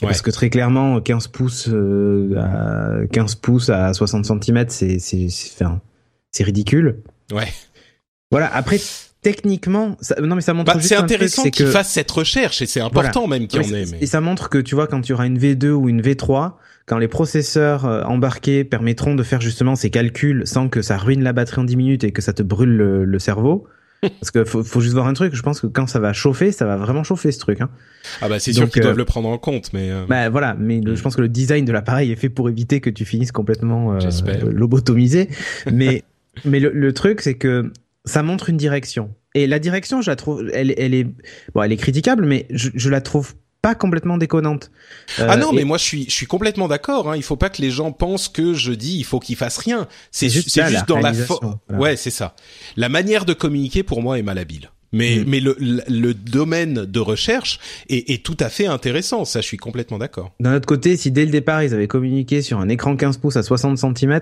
parce 0.01 0.21
que 0.21 0.31
très 0.31 0.49
clairement, 0.49 1.01
15 1.01 1.27
pouces 1.27 1.69
euh, 1.69 2.35
à 2.37 3.07
15 3.11 3.35
pouces 3.35 3.69
à 3.69 3.93
60 3.93 4.43
cm, 4.43 4.65
c'est 4.69 4.99
c'est 4.99 5.27
c'est 6.31 6.43
ridicule. 6.43 7.01
Ouais. 7.31 7.47
Voilà. 8.31 8.53
Après, 8.53 8.79
techniquement, 9.21 9.97
non 10.21 10.35
mais 10.35 10.41
ça 10.41 10.53
montre 10.53 10.73
bah, 10.73 10.79
C'est 10.81 10.95
intéressant 10.95 11.43
qu'il 11.49 11.67
fasse 11.67 11.91
cette 11.91 12.11
recherche 12.11 12.61
et 12.61 12.65
c'est 12.65 12.81
important 12.81 13.27
même 13.27 13.47
qu'il 13.47 13.61
en 13.61 13.73
ait. 13.73 13.85
Et 14.01 14.05
ça 14.05 14.21
montre 14.21 14.49
que 14.49 14.57
tu 14.57 14.75
vois 14.75 14.87
quand 14.87 15.01
tu 15.01 15.13
auras 15.13 15.25
une 15.25 15.37
V2 15.37 15.69
ou 15.69 15.89
une 15.89 16.01
V3, 16.01 16.53
quand 16.85 16.97
les 16.97 17.07
processeurs 17.07 17.85
euh, 17.85 18.03
embarqués 18.03 18.63
permettront 18.63 19.15
de 19.15 19.23
faire 19.23 19.41
justement 19.41 19.75
ces 19.75 19.89
calculs 19.89 20.43
sans 20.45 20.69
que 20.69 20.81
ça 20.81 20.97
ruine 20.97 21.23
la 21.23 21.33
batterie 21.33 21.61
en 21.61 21.63
10 21.65 21.75
minutes 21.75 22.03
et 22.03 22.11
que 22.11 22.21
ça 22.21 22.33
te 22.33 22.43
brûle 22.43 22.75
le, 22.75 23.19
cerveau. 23.19 23.67
Parce 24.01 24.31
que 24.31 24.45
faut, 24.45 24.63
faut, 24.63 24.81
juste 24.81 24.93
voir 24.93 25.07
un 25.07 25.13
truc. 25.13 25.35
Je 25.35 25.41
pense 25.41 25.59
que 25.59 25.67
quand 25.67 25.87
ça 25.87 25.99
va 25.99 26.13
chauffer, 26.13 26.51
ça 26.51 26.65
va 26.65 26.77
vraiment 26.77 27.03
chauffer 27.03 27.31
ce 27.31 27.39
truc. 27.39 27.61
Hein. 27.61 27.69
Ah 28.21 28.29
bah 28.29 28.39
c'est 28.39 28.53
sûr 28.53 28.69
qu'ils 28.69 28.81
doivent 28.81 28.95
euh, 28.95 28.97
le 28.97 29.05
prendre 29.05 29.29
en 29.29 29.37
compte, 29.37 29.73
mais. 29.73 29.91
Euh... 29.91 30.05
Bah 30.07 30.29
voilà, 30.29 30.55
mais 30.57 30.81
je 30.83 31.01
pense 31.01 31.15
que 31.15 31.21
le 31.21 31.29
design 31.29 31.65
de 31.65 31.71
l'appareil 31.71 32.11
est 32.11 32.15
fait 32.15 32.29
pour 32.29 32.49
éviter 32.49 32.79
que 32.79 32.89
tu 32.89 33.05
finisses 33.05 33.31
complètement 33.31 33.93
euh, 33.93 33.99
lobotomisé. 34.49 35.29
mais 35.71 36.03
mais 36.45 36.59
le, 36.59 36.71
le 36.71 36.93
truc 36.93 37.21
c'est 37.21 37.35
que 37.35 37.71
ça 38.05 38.23
montre 38.23 38.49
une 38.49 38.57
direction. 38.57 39.13
Et 39.35 39.45
la 39.45 39.59
direction, 39.59 40.01
je 40.01 40.09
la 40.09 40.15
trouve, 40.15 40.49
elle, 40.53 40.73
elle 40.77 40.93
est, 40.93 41.05
bon, 41.53 41.61
elle 41.61 41.71
est 41.71 41.77
critiquable, 41.77 42.25
mais 42.25 42.47
je, 42.49 42.69
je 42.73 42.89
la 42.89 43.01
trouve 43.01 43.35
pas 43.61 43.75
complètement 43.75 44.17
déconnante. 44.17 44.71
ah 45.17 45.37
non, 45.37 45.49
euh, 45.49 45.55
mais 45.55 45.63
moi 45.63 45.77
je 45.77 45.83
suis 45.83 46.05
je 46.05 46.13
suis 46.13 46.25
complètement 46.25 46.67
d'accord. 46.67 47.11
Hein. 47.11 47.17
Il 47.17 47.23
faut 47.23 47.35
pas 47.35 47.49
que 47.49 47.61
les 47.61 47.71
gens 47.71 47.91
pensent 47.91 48.29
que 48.29 48.53
je 48.53 48.71
dis 48.71 48.97
il 48.97 49.03
faut 49.03 49.19
qu'ils 49.19 49.35
fassent 49.35 49.57
rien. 49.57 49.87
C'est 50.11 50.29
juste, 50.29 50.49
c'est 50.49 50.67
juste 50.67 50.87
dans 50.87 50.99
la 50.99 51.11
ouais 51.69 51.95
c'est 51.97 52.11
ça. 52.11 52.35
La 52.77 52.89
manière 52.89 53.25
de 53.25 53.33
communiquer 53.33 53.83
pour 53.83 54.01
moi 54.01 54.17
est 54.17 54.23
malhabile. 54.23 54.71
Mais 54.91 55.17
mm. 55.17 55.23
mais 55.27 55.39
le, 55.39 55.55
le 55.59 56.13
domaine 56.13 56.85
de 56.85 56.99
recherche 56.99 57.59
est, 57.89 58.09
est, 58.09 58.23
tout 58.23 58.37
à 58.39 58.49
fait 58.49 58.65
intéressant. 58.65 59.25
Ça, 59.25 59.41
je 59.41 59.45
suis 59.45 59.57
complètement 59.57 59.99
d'accord. 59.99 60.31
D'un 60.39 60.55
autre 60.55 60.65
côté, 60.65 60.97
si 60.97 61.11
dès 61.11 61.25
le 61.25 61.31
départ 61.31 61.61
ils 61.63 61.73
avaient 61.73 61.87
communiqué 61.87 62.41
sur 62.41 62.59
un 62.59 62.69
écran 62.69 62.95
15 62.95 63.17
pouces 63.17 63.37
à 63.37 63.43
60 63.43 63.77
cm, 63.77 64.19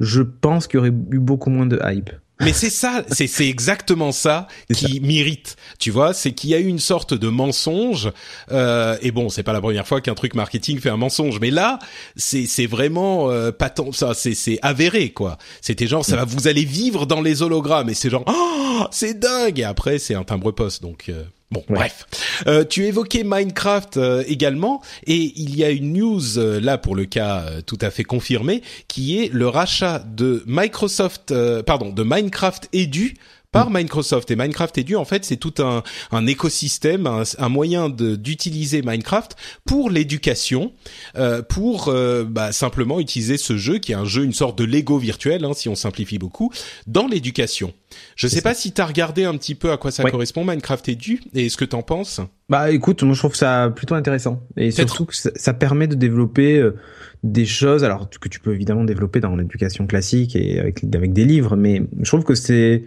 je 0.00 0.22
pense 0.22 0.66
qu'il 0.66 0.78
y 0.78 0.80
aurait 0.80 0.88
eu 0.88 1.18
beaucoup 1.18 1.50
moins 1.50 1.66
de 1.66 1.80
hype. 1.84 2.10
Mais 2.40 2.52
c'est 2.52 2.70
ça, 2.70 3.04
c'est 3.10 3.26
c'est 3.26 3.48
exactement 3.48 4.12
ça 4.12 4.48
qui 4.74 5.00
m'irrite. 5.00 5.56
Tu 5.78 5.90
vois, 5.90 6.14
c'est 6.14 6.32
qu'il 6.32 6.50
y 6.50 6.54
a 6.54 6.58
eu 6.58 6.66
une 6.66 6.78
sorte 6.78 7.14
de 7.14 7.28
mensonge. 7.28 8.10
Euh, 8.50 8.96
et 9.02 9.10
bon, 9.10 9.28
c'est 9.28 9.42
pas 9.42 9.52
la 9.52 9.60
première 9.60 9.86
fois 9.86 10.00
qu'un 10.00 10.14
truc 10.14 10.34
marketing 10.34 10.80
fait 10.80 10.90
un 10.90 10.96
mensonge, 10.96 11.38
mais 11.40 11.50
là, 11.50 11.78
c'est 12.16 12.46
c'est 12.46 12.66
vraiment 12.66 13.30
euh, 13.30 13.50
tant 13.50 13.92
Ça, 13.92 14.14
c'est 14.14 14.34
c'est 14.34 14.58
avéré 14.62 15.10
quoi. 15.10 15.38
C'était 15.60 15.86
genre, 15.86 16.04
ça 16.04 16.16
va, 16.16 16.24
vous 16.24 16.48
allez 16.48 16.64
vivre 16.64 17.06
dans 17.06 17.20
les 17.20 17.42
hologrammes. 17.42 17.90
Et 17.90 17.94
c'est 17.94 18.10
genre, 18.10 18.24
oh, 18.26 18.84
c'est 18.90 19.18
dingue. 19.18 19.60
Et 19.60 19.64
après, 19.64 19.98
c'est 19.98 20.14
un 20.14 20.24
timbre 20.24 20.52
poste. 20.52 20.82
Donc. 20.82 21.08
Euh, 21.08 21.24
Bon, 21.50 21.64
bref. 21.68 22.06
Euh, 22.46 22.64
tu 22.64 22.86
évoquais 22.86 23.24
Minecraft 23.24 23.96
euh, 23.96 24.22
également, 24.28 24.80
et 25.08 25.32
il 25.34 25.56
y 25.56 25.64
a 25.64 25.70
une 25.70 25.94
news 25.94 26.38
euh, 26.38 26.60
là 26.60 26.78
pour 26.78 26.94
le 26.94 27.06
cas 27.06 27.40
euh, 27.40 27.60
tout 27.60 27.78
à 27.80 27.90
fait 27.90 28.04
confirmé, 28.04 28.62
qui 28.86 29.20
est 29.20 29.32
le 29.32 29.48
rachat 29.48 29.98
de 29.98 30.44
Microsoft, 30.46 31.34
pardon, 31.66 31.90
de 31.90 32.04
Minecraft 32.04 32.68
Edu 32.72 33.16
par 33.52 33.70
mm. 33.70 33.78
Microsoft. 33.78 34.30
Et 34.30 34.36
Minecraft 34.36 34.78
Edu, 34.78 34.96
en 34.96 35.04
fait, 35.04 35.24
c'est 35.24 35.36
tout 35.36 35.54
un, 35.58 35.82
un 36.12 36.26
écosystème, 36.26 37.06
un, 37.06 37.22
un 37.38 37.48
moyen 37.48 37.88
d'utiliser 37.88 38.82
Minecraft 38.82 39.36
pour 39.64 39.90
l'éducation, 39.90 40.72
euh, 41.16 41.42
pour 41.42 41.88
euh, 41.88 42.24
bah, 42.24 42.52
simplement 42.52 43.00
utiliser 43.00 43.36
ce 43.36 43.56
jeu 43.56 43.78
qui 43.78 43.92
est 43.92 43.96
un 43.96 44.04
jeu, 44.04 44.24
une 44.24 44.32
sorte 44.32 44.58
de 44.58 44.64
Lego 44.64 44.98
virtuel, 44.98 45.44
hein, 45.44 45.52
si 45.54 45.68
on 45.68 45.74
simplifie 45.74 46.18
beaucoup, 46.18 46.52
dans 46.86 47.06
l'éducation. 47.06 47.72
Je 48.14 48.28
sais 48.28 48.40
pas 48.40 48.54
si 48.54 48.72
tu 48.72 48.80
as 48.80 48.86
regardé 48.86 49.24
un 49.24 49.36
petit 49.36 49.54
peu 49.54 49.72
à 49.72 49.76
quoi 49.76 49.90
ça 49.90 50.08
correspond 50.08 50.44
Minecraft 50.44 50.88
Edu 50.88 51.20
et 51.34 51.48
ce 51.48 51.56
que 51.56 51.64
t'en 51.64 51.82
penses? 51.82 52.20
Bah 52.48 52.70
écoute, 52.70 53.02
moi 53.02 53.14
je 53.14 53.18
trouve 53.20 53.34
ça 53.34 53.72
plutôt 53.74 53.94
intéressant 53.94 54.42
et 54.56 54.70
surtout 54.70 55.06
que 55.06 55.14
ça, 55.14 55.54
permet 55.54 55.86
de 55.86 55.94
développer 55.94 56.58
euh, 56.58 56.76
des 57.22 57.46
choses 57.46 57.84
alors 57.84 58.08
que 58.08 58.28
tu 58.28 58.40
peux 58.40 58.52
évidemment 58.52 58.84
développer 58.84 59.20
dans 59.20 59.36
l'éducation 59.36 59.86
classique 59.86 60.34
et 60.34 60.58
avec, 60.58 60.82
avec 60.94 61.12
des 61.12 61.24
livres 61.24 61.56
mais 61.56 61.82
je 62.00 62.08
trouve 62.08 62.24
que 62.24 62.34
c'est 62.34 62.84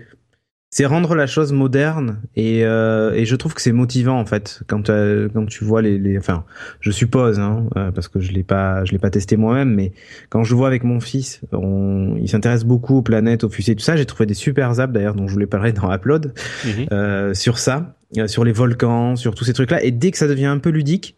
c'est 0.74 0.88
rendre 0.88 1.13
la 1.13 1.27
chose 1.27 1.53
moderne 1.53 2.20
et, 2.36 2.65
euh, 2.65 3.13
et 3.13 3.25
je 3.25 3.36
trouve 3.36 3.53
que 3.53 3.62
c'est 3.62 3.72
motivant 3.72 4.20
en 4.20 4.25
fait 4.25 4.63
quand 4.65 4.89
euh, 4.89 5.30
quand 5.32 5.46
tu 5.46 5.63
vois 5.63 5.84
les, 5.84 6.00
les 6.00 6.18
enfin 6.18 6.46
je 6.80 6.89
suppose 6.89 7.39
hein, 7.39 7.68
euh, 7.77 7.92
parce 7.92 8.08
que 8.08 8.20
je 8.20 8.32
l'ai 8.32 8.42
pas 8.42 8.84
je 8.84 8.92
l'ai 8.92 8.98
pas 8.98 9.12
testé 9.12 9.38
moi-même 9.38 9.72
mais 9.72 9.92
quand 10.30 10.44
je 10.44 10.56
vois 10.56 10.65
avec 10.65 10.84
mon 10.84 11.00
fils 11.00 11.42
on, 11.51 12.18
il 12.20 12.27
s'intéresse 12.27 12.63
beaucoup 12.63 12.98
aux 12.98 13.01
planètes 13.03 13.44
aux 13.44 13.50
fusées 13.50 13.75
tout 13.75 13.84
ça 13.84 13.96
j'ai 13.96 14.08
trouvé 14.08 14.25
des 14.25 14.34
super 14.34 14.80
apps 14.80 14.92
d'ailleurs 14.92 15.13
dont 15.13 15.27
je 15.27 15.34
voulais 15.34 15.46
parler 15.46 15.74
dans 15.74 15.94
Upload 15.94 16.34
mhm. 16.65 16.88
euh, 16.92 17.36
sur 17.36 17.60
ça 17.60 17.96
euh, 18.18 18.25
sur 18.25 18.44
les 18.44 18.51
volcans 18.51 19.15
sur 19.15 19.36
tous 19.36 19.44
ces 19.44 19.53
trucs 19.53 19.70
là 19.70 19.84
et 19.84 19.92
dès 19.92 20.10
que 20.10 20.18
ça 20.18 20.27
devient 20.27 20.48
un 20.48 20.58
peu 20.58 20.72
ludique 20.72 21.15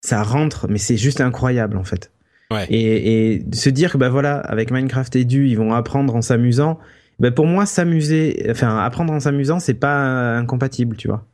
ça 0.00 0.22
rentre 0.22 0.68
mais 0.68 0.78
c'est 0.78 0.96
juste 0.96 1.20
incroyable 1.20 1.76
en 1.76 1.84
fait 1.84 2.12
ouais. 2.52 2.66
et, 2.70 3.32
et 3.34 3.44
se 3.52 3.68
dire 3.68 3.90
que 3.90 3.98
bah 3.98 4.10
voilà 4.10 4.36
avec 4.36 4.70
Minecraft 4.70 5.16
et 5.16 5.24
du 5.24 5.48
ils 5.48 5.58
vont 5.58 5.74
apprendre 5.74 6.14
en 6.14 6.22
s'amusant 6.22 6.78
ben 7.22 7.30
pour 7.30 7.46
moi, 7.46 7.66
s'amuser, 7.66 8.44
enfin 8.50 8.78
apprendre 8.78 9.12
en 9.12 9.20
s'amusant, 9.20 9.60
c'est 9.60 9.74
pas 9.74 10.36
incompatible, 10.36 10.96
tu 10.96 11.06
vois. 11.06 11.24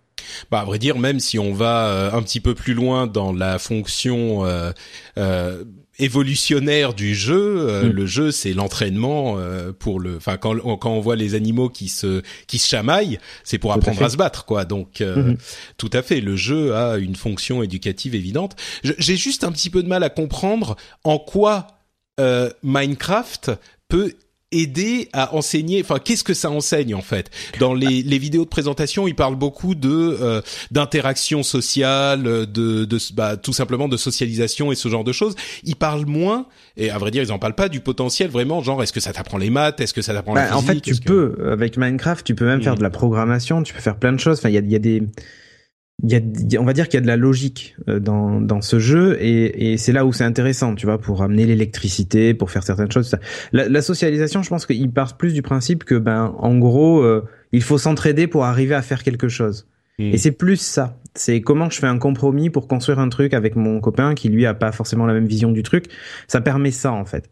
Bah, 0.50 0.60
à 0.60 0.64
vrai 0.66 0.78
dire, 0.78 0.98
même 0.98 1.18
si 1.18 1.38
on 1.38 1.54
va 1.54 1.86
euh, 1.86 2.12
un 2.12 2.22
petit 2.22 2.40
peu 2.40 2.54
plus 2.54 2.74
loin 2.74 3.06
dans 3.06 3.32
la 3.32 3.58
fonction 3.58 4.44
euh, 4.44 4.70
euh, 5.16 5.64
évolutionnaire 5.98 6.92
du 6.92 7.14
jeu, 7.14 7.84
mm. 7.84 7.88
le 7.88 8.04
jeu 8.04 8.30
c'est 8.32 8.52
l'entraînement 8.52 9.38
pour 9.78 9.98
le. 9.98 10.18
Enfin, 10.18 10.36
quand, 10.36 10.58
quand 10.76 10.90
on 10.90 11.00
voit 11.00 11.16
les 11.16 11.34
animaux 11.34 11.70
qui 11.70 11.88
se 11.88 12.20
qui 12.46 12.58
se 12.58 12.68
chamaillent, 12.68 13.18
c'est 13.42 13.56
pour 13.56 13.72
apprendre 13.72 14.02
à, 14.02 14.10
se 14.10 14.18
battre, 14.18 14.44
quoi. 14.44 14.66
Donc, 14.66 15.00
mm-hmm. 15.00 15.38
tout 15.78 15.90
à 15.94 16.02
fait, 16.02 16.20
le 16.20 16.36
jeu 16.36 16.76
a 16.76 16.98
une 16.98 17.16
fonction 17.16 17.62
éducative 17.62 18.14
évidente. 18.14 18.56
J'ai 18.82 19.16
juste 19.16 19.42
un 19.42 19.52
petit 19.52 19.70
peu 19.70 19.82
de 19.82 19.88
mal 19.88 20.02
à 20.02 20.10
comprendre 20.10 20.76
en 21.02 21.18
quoi 21.18 21.66
Minecraft 22.62 23.52
peut 23.88 24.12
aider 24.50 25.08
à 25.12 25.34
enseigner 25.34 25.82
enfin 25.82 25.98
qu'est-ce 25.98 26.24
que 26.24 26.34
ça 26.34 26.50
enseigne 26.50 26.94
en 26.94 27.02
fait? 27.02 27.30
Dans 27.60 27.74
les, 27.74 28.02
les 28.02 28.18
vidéos 28.18 28.44
de 28.44 28.48
présentation 28.48 29.06
ils 29.06 29.14
parlent 29.14 29.36
beaucoup 29.36 29.74
de 29.74 29.90
euh, 29.90 30.40
d'interaction 30.70 31.42
sociale 31.42 32.22
de, 32.22 32.84
de 32.84 32.98
bah, 33.14 33.36
tout 33.36 33.52
simplement 33.52 33.88
de 33.88 33.96
socialisation 33.96 34.72
et 34.72 34.74
ce 34.74 34.88
genre 34.88 35.04
de 35.04 35.12
choses. 35.12 35.34
Ils 35.64 35.76
parlent 35.76 36.06
moins 36.06 36.46
et 36.76 36.90
à 36.90 36.98
vrai 36.98 37.10
dire 37.10 37.22
ils 37.22 37.32
en 37.32 37.38
parlent 37.38 37.54
pas 37.54 37.68
du 37.68 37.80
potentiel 37.80 38.30
vraiment 38.30 38.62
genre 38.62 38.82
est-ce 38.82 38.92
que 38.92 39.00
ça 39.00 39.12
t'apprend 39.12 39.36
les 39.36 39.50
maths? 39.50 39.80
Est-ce 39.80 39.92
que 39.92 40.02
ça 40.02 40.14
t'apprend 40.14 40.34
la 40.34 40.46
physique 40.46 40.56
en 40.56 40.62
fait 40.62 40.80
tu 40.80 40.94
peux 40.94 41.50
avec 41.52 41.76
Minecraft 41.76 42.24
tu 42.24 42.34
peux 42.34 42.46
même 42.46 42.62
faire 42.62 42.74
mm. 42.74 42.78
de 42.78 42.82
la 42.82 42.90
programmation 42.90 43.62
tu 43.62 43.74
peux 43.74 43.80
faire 43.80 43.98
plein 43.98 44.12
de 44.12 44.20
choses. 44.20 44.38
Enfin 44.38 44.48
il 44.48 44.54
y 44.54 44.58
a, 44.58 44.62
y 44.62 44.76
a 44.76 44.78
des 44.78 45.02
il 46.02 46.12
y 46.52 46.56
a, 46.56 46.60
on 46.60 46.64
va 46.64 46.72
dire 46.72 46.88
qu'il 46.88 46.94
y 46.94 46.98
a 46.98 47.00
de 47.00 47.08
la 47.08 47.16
logique 47.16 47.74
euh, 47.88 47.98
dans, 47.98 48.40
dans 48.40 48.60
ce 48.60 48.78
jeu 48.78 49.16
et, 49.20 49.72
et 49.72 49.76
c'est 49.76 49.92
là 49.92 50.06
où 50.06 50.12
c'est 50.12 50.24
intéressant, 50.24 50.76
tu 50.76 50.86
vois, 50.86 50.98
pour 50.98 51.22
amener 51.22 51.44
l'électricité, 51.44 52.34
pour 52.34 52.52
faire 52.52 52.62
certaines 52.62 52.92
choses. 52.92 53.16
La, 53.52 53.68
la 53.68 53.82
socialisation, 53.82 54.42
je 54.42 54.48
pense 54.48 54.64
qu'il 54.64 54.90
part 54.92 55.16
plus 55.16 55.34
du 55.34 55.42
principe 55.42 55.82
que, 55.82 55.96
ben, 55.96 56.34
en 56.38 56.56
gros, 56.56 57.00
euh, 57.02 57.24
il 57.50 57.62
faut 57.62 57.78
s'entraider 57.78 58.28
pour 58.28 58.44
arriver 58.44 58.76
à 58.76 58.82
faire 58.82 59.02
quelque 59.02 59.28
chose. 59.28 59.66
Hmm. 59.98 60.10
Et 60.12 60.18
c'est 60.18 60.32
plus 60.32 60.60
ça. 60.60 61.00
c'est 61.14 61.40
comment 61.40 61.68
je 61.68 61.80
fais 61.80 61.88
un 61.88 61.98
compromis 61.98 62.48
pour 62.48 62.68
construire 62.68 63.00
un 63.00 63.08
truc 63.08 63.34
avec 63.34 63.56
mon 63.56 63.80
copain 63.80 64.14
qui 64.14 64.28
lui 64.28 64.46
a 64.46 64.54
pas 64.54 64.70
forcément 64.70 65.04
la 65.04 65.14
même 65.14 65.26
vision 65.26 65.50
du 65.50 65.64
truc. 65.64 65.86
Ça 66.28 66.40
permet 66.40 66.70
ça 66.70 66.92
en 66.92 67.04
fait. 67.04 67.28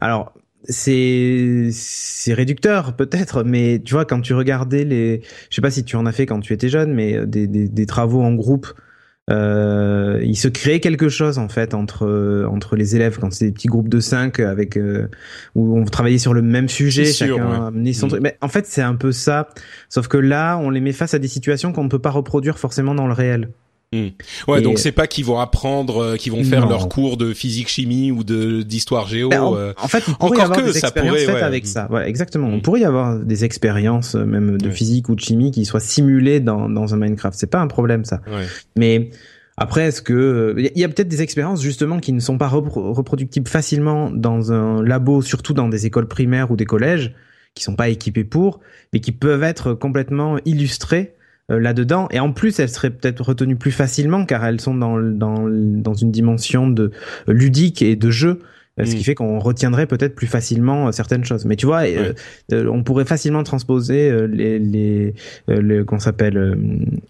Alors 0.00 0.34
c'est 0.64 1.68
c'est 1.70 2.34
réducteur 2.34 2.94
peut-être, 2.96 3.44
mais 3.44 3.80
tu 3.84 3.94
vois 3.94 4.04
quand 4.04 4.20
tu 4.20 4.34
regardais 4.34 4.84
les, 4.84 5.22
je 5.50 5.54
sais 5.54 5.62
pas 5.62 5.70
si 5.70 5.84
tu 5.84 5.96
en 5.96 6.06
as 6.06 6.12
fait 6.12 6.26
quand 6.26 6.40
tu 6.40 6.52
étais 6.52 6.68
jeune, 6.68 6.92
mais 6.92 7.26
des, 7.26 7.46
des, 7.46 7.68
des 7.68 7.86
travaux 7.86 8.22
en 8.22 8.34
groupe 8.34 8.72
euh, 9.30 10.20
il 10.22 10.36
se 10.36 10.48
crée 10.48 10.80
quelque 10.80 11.08
chose 11.08 11.38
en 11.38 11.48
fait 11.48 11.72
entre 11.72 12.46
entre 12.50 12.76
les 12.76 12.94
élèves 12.94 13.18
quand 13.18 13.32
c'est 13.32 13.46
des 13.46 13.52
petits 13.52 13.68
groupes 13.68 13.88
de 13.88 13.98
cinq 13.98 14.38
avec 14.38 14.76
euh, 14.76 15.08
où 15.54 15.78
on 15.78 15.84
travaillait 15.86 16.18
sur 16.18 16.34
le 16.34 16.42
même 16.42 16.68
sujet, 16.68 17.06
chacun 17.06 17.70
son 17.94 18.06
mm. 18.06 18.08
truc. 18.10 18.22
Mais 18.22 18.36
en 18.42 18.48
fait, 18.48 18.66
c'est 18.66 18.82
un 18.82 18.96
peu 18.96 19.12
ça, 19.12 19.48
sauf 19.88 20.08
que 20.08 20.18
là, 20.18 20.58
on 20.58 20.68
les 20.68 20.80
met 20.80 20.92
face 20.92 21.14
à 21.14 21.18
des 21.18 21.28
situations 21.28 21.72
qu'on 21.72 21.84
ne 21.84 21.88
peut 21.88 21.98
pas 21.98 22.10
reproduire 22.10 22.58
forcément 22.58 22.94
dans 22.94 23.06
le 23.06 23.14
réel. 23.14 23.48
Hmm. 23.94 24.08
Ouais, 24.48 24.60
donc 24.60 24.80
c'est 24.80 24.90
pas 24.90 25.06
qu'ils 25.06 25.24
vont 25.24 25.38
apprendre, 25.38 26.02
euh, 26.02 26.16
qu'ils 26.16 26.32
vont 26.32 26.42
faire 26.42 26.66
leur 26.66 26.88
cours 26.88 27.16
de 27.16 27.32
physique 27.32 27.68
chimie 27.68 28.10
ou 28.10 28.24
de 28.24 28.62
d'histoire 28.62 29.06
géo. 29.06 29.28
Ben, 29.28 29.40
en, 29.40 29.56
euh, 29.56 29.72
en, 29.80 29.86
fait, 29.86 30.02
il 30.08 30.14
pourrait 30.14 30.38
y 30.38 30.40
avoir 30.40 30.62
des 30.62 30.76
expériences 30.76 31.18
faites 31.18 31.42
avec 31.42 31.66
ça. 31.66 31.88
Ouais, 31.92 32.08
exactement. 32.08 32.48
On 32.48 32.56
hmm. 32.56 32.62
pourrait 32.62 32.80
y 32.80 32.84
avoir 32.84 33.16
des 33.20 33.44
expériences 33.44 34.16
euh, 34.16 34.24
même 34.24 34.60
de 34.60 34.70
physique 34.70 35.08
ou 35.08 35.14
de 35.14 35.20
chimie 35.20 35.52
qui 35.52 35.64
soient 35.64 35.78
simulées 35.78 36.40
dans 36.40 36.68
dans 36.68 36.92
un 36.92 36.96
Minecraft. 36.96 37.38
C'est 37.38 37.50
pas 37.50 37.60
un 37.60 37.68
problème 37.68 38.04
ça. 38.04 38.20
Mais 38.76 39.10
après, 39.56 39.82
est-ce 39.82 40.02
que 40.02 40.56
il 40.58 40.80
y 40.80 40.82
a 40.82 40.88
peut-être 40.88 41.08
des 41.08 41.22
expériences 41.22 41.62
justement 41.62 42.00
qui 42.00 42.12
ne 42.12 42.20
sont 42.20 42.36
pas 42.36 42.48
reproductibles 42.48 43.48
facilement 43.48 44.10
dans 44.10 44.52
un 44.52 44.82
labo, 44.82 45.22
surtout 45.22 45.54
dans 45.54 45.68
des 45.68 45.86
écoles 45.86 46.08
primaires 46.08 46.50
ou 46.50 46.56
des 46.56 46.64
collèges, 46.64 47.14
qui 47.54 47.62
sont 47.62 47.76
pas 47.76 47.88
équipés 47.88 48.24
pour, 48.24 48.58
mais 48.92 48.98
qui 48.98 49.12
peuvent 49.12 49.44
être 49.44 49.72
complètement 49.72 50.38
illustrées 50.44 51.14
là-dedans. 51.48 52.08
Et 52.10 52.20
en 52.20 52.32
plus, 52.32 52.58
elles 52.58 52.68
seraient 52.68 52.90
peut-être 52.90 53.22
retenues 53.22 53.56
plus 53.56 53.72
facilement 53.72 54.24
car 54.24 54.44
elles 54.44 54.60
sont 54.60 54.74
dans, 54.74 54.98
dans, 54.98 55.46
dans 55.48 55.94
une 55.94 56.10
dimension 56.10 56.68
de 56.68 56.90
euh, 57.28 57.32
ludique 57.32 57.82
et 57.82 57.96
de 57.96 58.10
jeu. 58.10 58.40
Euh, 58.80 58.84
ce 58.84 58.96
qui 58.96 59.02
mm. 59.02 59.04
fait 59.04 59.14
qu'on 59.14 59.38
retiendrait 59.38 59.86
peut-être 59.86 60.16
plus 60.16 60.26
facilement 60.26 60.90
certaines 60.90 61.24
choses. 61.24 61.44
Mais 61.44 61.54
tu 61.54 61.64
vois, 61.64 61.82
on 62.50 62.82
pourrait 62.82 63.04
facilement 63.04 63.44
transposer 63.44 64.26
les, 64.26 64.58
les 64.58 65.14
le 65.46 65.84
qu'on 65.84 66.00
s'appelle 66.00 66.58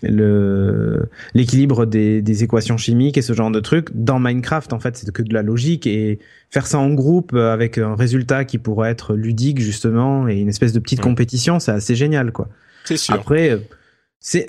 le 0.03 1.09
l'équilibre 1.33 1.87
des, 1.87 2.21
des 2.21 2.45
équations 2.45 2.77
chimiques 2.77 3.17
et 3.17 3.23
ce 3.23 3.33
genre 3.33 3.51
de 3.51 3.61
trucs 3.61 3.89
dans 3.95 4.19
Minecraft. 4.19 4.75
En 4.75 4.79
fait, 4.79 4.95
c'est 4.99 5.11
que 5.11 5.23
de 5.23 5.33
la 5.33 5.41
logique 5.41 5.87
et 5.87 6.19
faire 6.51 6.67
ça 6.67 6.79
en 6.79 6.93
groupe 6.93 7.33
avec 7.33 7.79
un 7.79 7.95
résultat 7.95 8.45
qui 8.45 8.59
pourrait 8.59 8.91
être 8.91 9.15
ludique 9.15 9.59
justement 9.59 10.29
et 10.29 10.39
une 10.39 10.51
espèce 10.51 10.75
de 10.75 10.81
petite 10.81 11.01
compétition, 11.01 11.61
c'est 11.61 11.73
assez 11.73 11.95
génial, 11.95 12.31
quoi. 12.31 12.51
C'est 12.85 12.99
sûr. 12.99 13.15
Après 13.15 13.59
c'est 14.25 14.47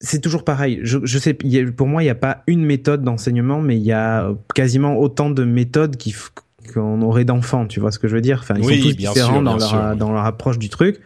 c'est 0.00 0.20
toujours 0.20 0.44
pareil. 0.44 0.80
Je, 0.82 0.98
je 1.04 1.18
sais, 1.18 1.32
pour 1.32 1.86
moi, 1.86 2.02
il 2.02 2.06
n'y 2.06 2.10
a 2.10 2.16
pas 2.16 2.42
une 2.48 2.64
méthode 2.64 3.04
d'enseignement, 3.04 3.60
mais 3.60 3.76
il 3.76 3.84
y 3.84 3.92
a 3.92 4.34
quasiment 4.52 4.98
autant 4.98 5.30
de 5.30 5.44
méthodes 5.44 5.96
qu'on 6.74 7.00
aurait 7.02 7.24
d'enfants. 7.24 7.66
Tu 7.68 7.78
vois 7.78 7.92
ce 7.92 8.00
que 8.00 8.08
je 8.08 8.16
veux 8.16 8.20
dire? 8.20 8.40
Enfin, 8.42 8.56
ils 8.58 8.64
sont 8.64 8.88
tous 8.88 8.96
différents 8.96 9.40
dans 9.42 9.56
leur 9.56 9.96
dans 9.96 10.12
leur 10.12 10.24
approche 10.24 10.58
du 10.58 10.68
truc. 10.68 10.98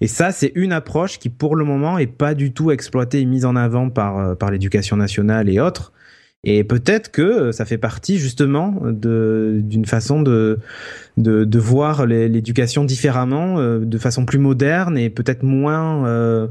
Et 0.00 0.06
ça, 0.06 0.30
c'est 0.30 0.52
une 0.54 0.72
approche 0.72 1.18
qui, 1.18 1.28
pour 1.28 1.56
le 1.56 1.64
moment, 1.64 1.98
est 1.98 2.06
pas 2.06 2.34
du 2.34 2.52
tout 2.52 2.70
exploitée 2.70 3.20
et 3.20 3.24
mise 3.24 3.44
en 3.44 3.56
avant 3.56 3.90
par 3.90 4.18
euh, 4.18 4.34
par 4.36 4.52
l'éducation 4.52 4.96
nationale 4.96 5.48
et 5.48 5.58
autres. 5.58 5.92
Et 6.44 6.62
peut-être 6.62 7.10
que 7.10 7.22
euh, 7.22 7.52
ça 7.52 7.64
fait 7.64 7.78
partie 7.78 8.18
justement 8.18 8.80
de 8.84 9.58
d'une 9.60 9.86
façon 9.86 10.22
de, 10.22 10.60
de, 11.16 11.44
de 11.44 11.58
voir 11.58 12.06
l'éducation 12.06 12.84
différemment, 12.84 13.58
euh, 13.58 13.80
de 13.80 13.98
façon 13.98 14.24
plus 14.24 14.38
moderne 14.38 14.96
et 14.96 15.10
peut-être 15.10 15.42
moins 15.42 16.06
euh, 16.06 16.46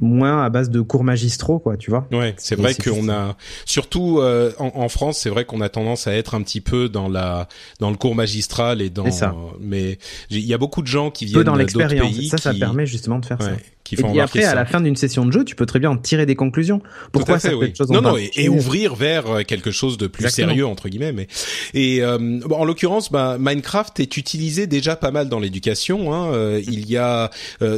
moins 0.00 0.44
à 0.44 0.50
base 0.50 0.70
de 0.70 0.80
cours 0.80 1.04
magistraux 1.04 1.58
quoi 1.58 1.76
tu 1.76 1.90
vois. 1.90 2.06
Ouais 2.12 2.34
c'est 2.38 2.56
vrai 2.56 2.74
qu'on 2.74 3.08
a 3.08 3.36
surtout 3.64 4.20
euh, 4.20 4.52
en, 4.58 4.70
en, 4.74 4.88
France 4.88 5.18
c'est 5.18 5.30
vrai 5.30 5.44
qu'on 5.44 5.60
a 5.60 5.68
tendance 5.68 6.06
à 6.06 6.14
être 6.14 6.34
un 6.34 6.42
petit 6.42 6.60
peu 6.60 6.88
dans 6.88 7.08
la 7.08 7.48
dans 7.80 7.90
le 7.90 7.96
cours 7.96 8.14
magistral 8.14 8.80
et 8.80 8.90
dans 8.90 9.10
ça. 9.10 9.34
mais 9.60 9.98
il 10.30 10.44
y 10.44 10.54
a 10.54 10.58
beaucoup 10.58 10.82
de 10.82 10.86
gens 10.86 11.10
qui 11.10 11.26
viennent 11.26 11.42
dans 11.42 11.54
l'expérience. 11.54 12.14
ça 12.30 12.38
ça 12.38 12.54
permet 12.54 12.86
justement 12.86 13.18
de 13.18 13.26
faire 13.26 13.42
ça 13.42 13.52
et 13.92 14.20
après, 14.20 14.44
à 14.44 14.54
la 14.54 14.64
fin 14.64 14.80
d'une 14.80 14.96
session 14.96 15.24
de 15.26 15.32
jeu, 15.32 15.44
tu 15.44 15.54
peux 15.54 15.66
très 15.66 15.78
bien 15.78 15.90
en 15.90 15.96
tirer 15.96 16.26
des 16.26 16.34
conclusions. 16.34 16.80
Pourquoi 17.12 17.38
ça 17.38 17.54
oui. 17.56 17.72
Non, 17.88 18.02
non, 18.02 18.16
et, 18.16 18.48
ouvrir 18.48 18.94
vers 18.94 19.26
euh, 19.28 19.42
quelque 19.42 19.70
chose 19.70 19.98
de 19.98 20.06
plus 20.06 20.28
sérieux 20.28 20.66
entre 20.66 20.88
guillemets. 20.88 21.12
Mais 21.12 21.28
et 21.74 22.02
euh, 22.02 22.40
en 22.50 22.64
l'occurrence, 22.64 23.10
bah, 23.10 23.36
Minecraft 23.38 24.00
est 24.00 24.16
utilisé 24.16 24.66
déjà 24.66 24.96
pas 24.96 25.10
mal 25.10 25.28
dans 25.28 25.40
l'éducation. 25.40 26.12
Hein. 26.12 26.32
Euh, 26.32 26.62
il 26.66 26.88
y 26.88 26.96
a, 26.96 27.30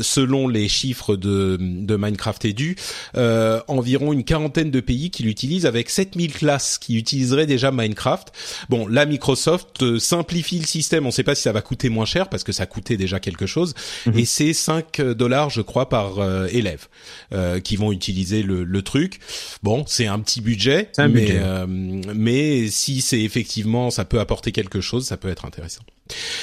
selon 0.02 0.48
les 0.48 0.68
chiffres 0.68 1.16
de, 1.16 1.56
de 1.60 1.96
Minecraft 1.96 2.44
Edu, 2.44 2.76
euh, 3.16 3.60
environ 3.68 4.12
une 4.12 4.24
quarantaine 4.24 4.70
de 4.70 4.80
pays 4.80 5.10
qui 5.10 5.22
l'utilisent, 5.22 5.66
avec 5.66 5.90
7000 5.90 6.32
classes 6.32 6.78
qui 6.78 6.96
utiliseraient 6.96 7.46
déjà 7.46 7.70
Minecraft. 7.70 8.32
Bon, 8.68 8.86
là, 8.86 9.06
Microsoft 9.06 9.98
simplifie 9.98 10.58
le 10.58 10.66
système. 10.66 11.04
On 11.04 11.08
ne 11.08 11.12
sait 11.12 11.22
pas 11.22 11.34
si 11.34 11.42
ça 11.42 11.52
va 11.52 11.62
coûter 11.62 11.88
moins 11.88 12.04
cher 12.04 12.28
parce 12.28 12.44
que 12.44 12.52
ça 12.52 12.66
coûtait 12.66 12.96
déjà 12.96 13.20
quelque 13.20 13.46
chose. 13.46 13.74
Mhm. 14.06 14.18
Et 14.18 14.24
c'est 14.24 14.52
5 14.52 15.00
dollars, 15.00 15.50
je 15.50 15.62
crois, 15.62 15.88
par 15.88 15.99
par 16.00 16.18
euh, 16.18 16.46
élève 16.50 16.86
euh, 17.32 17.60
qui 17.60 17.76
vont 17.76 17.92
utiliser 17.92 18.42
le, 18.42 18.64
le 18.64 18.82
truc. 18.82 19.20
Bon, 19.62 19.84
c'est 19.86 20.06
un 20.06 20.18
petit 20.20 20.40
budget, 20.40 20.90
mais 20.98 21.28
euh, 21.32 21.66
mais 21.68 22.68
si 22.68 23.00
c'est 23.00 23.20
effectivement 23.20 23.90
ça 23.90 24.04
peut 24.04 24.20
apporter 24.20 24.52
quelque 24.52 24.80
chose, 24.80 25.06
ça 25.06 25.16
peut 25.16 25.28
être 25.28 25.44
intéressant. 25.44 25.82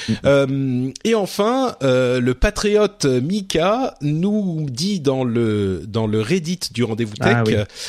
Mm-hmm. 0.08 0.94
et 1.04 1.14
enfin, 1.14 1.76
le 1.82 2.32
patriote 2.32 3.04
Mika 3.04 3.96
nous 4.00 4.66
dit 4.70 5.00
dans 5.00 5.24
le 5.24 5.82
dans 5.86 6.06
le 6.06 6.22
Reddit 6.22 6.60
du 6.72 6.84
rendez-vous 6.84 7.16
tech 7.16 7.36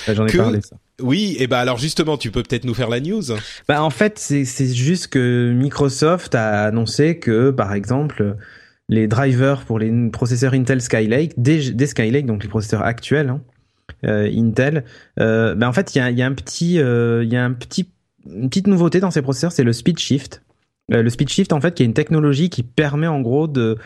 ah 0.08 0.14
J'en 0.14 0.28
ai 0.28 0.36
parlé 0.36 0.62
ça. 0.62 0.76
Oui, 1.02 1.38
et 1.40 1.48
ben 1.48 1.58
alors 1.60 1.78
justement, 1.78 2.18
tu 2.18 2.32
peux 2.32 2.44
peut-être 2.44 2.66
nous 2.66 2.74
faire 2.74 2.90
la 2.90 3.00
news. 3.00 3.24
Bah 3.70 3.82
en 3.82 3.90
fait, 3.90 4.20
c'est 4.20 4.74
juste 4.74 5.08
que 5.08 5.54
Microsoft 5.56 6.36
a 6.36 6.66
annoncé 6.66 7.20
que 7.20 7.52
par 7.52 7.74
exemple 7.74 8.36
les 8.90 9.08
drivers 9.08 9.64
pour 9.66 9.80
les 9.80 10.10
processeurs 10.10 10.54
Intel 10.54 10.82
Skylake, 10.82 11.34
des, 11.38 11.88
Skylake, 11.88 12.26
donc 12.26 12.44
les 12.44 12.50
processeurs 12.50 12.82
actuels 12.82 13.30
hein, 13.30 13.42
euh, 14.06 14.30
Intel, 14.36 14.84
euh, 15.20 15.56
ben 15.56 15.68
en 15.68 15.74
fait 15.74 15.96
il 15.96 16.00
y 16.00 16.22
a, 16.22 16.26
un 16.26 16.34
petit, 16.34 16.80
euh, 16.80 17.24
il 17.24 17.32
y 17.32 17.38
a 17.38 17.46
un 17.46 17.54
petit, 17.54 17.90
une 18.26 18.50
petite 18.50 18.68
nouveauté 18.68 19.00
dans 19.00 19.12
ces 19.12 19.22
processeurs, 19.22 19.52
c'est 19.52 19.64
le 19.64 19.74
speed 19.74 19.98
shift. 20.00 20.44
Le 20.92 21.08
speed 21.08 21.30
shift 21.30 21.54
en 21.54 21.62
fait, 21.62 21.76
qui 21.76 21.84
est 21.84 21.86
une 21.86 21.94
technologie 21.94 22.50
qui 22.50 22.64
permet 22.64 23.08
en 23.08 23.22
gros 23.22 23.48
de 23.48 23.78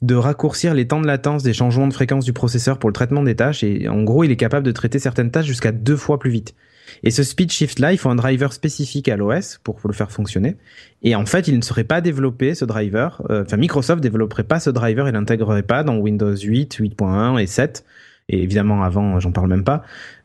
de 0.00 0.14
raccourcir 0.14 0.74
les 0.74 0.86
temps 0.86 1.00
de 1.00 1.06
latence 1.06 1.42
des 1.42 1.52
changements 1.52 1.88
de 1.88 1.92
fréquence 1.92 2.24
du 2.24 2.32
processeur 2.32 2.78
pour 2.78 2.88
le 2.88 2.94
traitement 2.94 3.22
des 3.24 3.34
tâches 3.34 3.64
et 3.64 3.88
en 3.88 4.04
gros 4.04 4.22
il 4.22 4.30
est 4.30 4.36
capable 4.36 4.64
de 4.64 4.70
traiter 4.70 5.00
certaines 5.00 5.32
tâches 5.32 5.46
jusqu'à 5.46 5.72
deux 5.72 5.96
fois 5.96 6.20
plus 6.20 6.30
vite. 6.30 6.54
Et 7.02 7.10
ce 7.10 7.22
speed 7.22 7.50
shift 7.50 7.78
là, 7.78 7.92
il 7.92 7.98
faut 7.98 8.10
un 8.10 8.16
driver 8.16 8.52
spécifique 8.52 9.08
à 9.08 9.16
l'OS 9.16 9.60
pour 9.62 9.78
le 9.84 9.92
faire 9.92 10.10
fonctionner. 10.10 10.56
Et 11.02 11.14
en 11.14 11.26
fait, 11.26 11.48
il 11.48 11.56
ne 11.56 11.62
serait 11.62 11.84
pas 11.84 12.00
développé 12.00 12.54
ce 12.54 12.64
driver. 12.64 13.22
Euh, 13.30 13.44
enfin, 13.44 13.56
Microsoft 13.56 14.02
développerait 14.02 14.44
pas 14.44 14.60
ce 14.60 14.70
driver, 14.70 15.08
il 15.08 15.12
l'intégrerait 15.12 15.62
pas 15.62 15.84
dans 15.84 15.96
Windows 15.96 16.36
8, 16.36 16.78
8.1 16.80 17.40
et 17.40 17.46
7 17.46 17.84
et 18.28 18.42
évidemment 18.42 18.82
avant 18.82 19.18
j'en 19.20 19.32
parle 19.32 19.48
même 19.48 19.64
pas, 19.64 19.82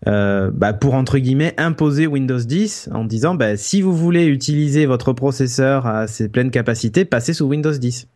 euh, 0.08 0.52
bah 0.54 0.74
pour 0.74 0.94
entre 0.94 1.18
guillemets 1.18 1.54
imposer 1.58 2.06
Windows 2.06 2.40
10 2.40 2.90
en 2.92 3.06
disant 3.06 3.36
bah, 3.36 3.56
si 3.56 3.82
vous 3.82 3.96
voulez 3.96 4.26
utiliser 4.26 4.86
votre 4.86 5.14
processeur 5.14 5.88
à 5.88 6.08
ses 6.08 6.28
pleines 6.28 6.52
capacités, 6.52 7.06
passez 7.06 7.34
sous 7.34 7.46
Windows 7.46 7.72
10 7.72 8.08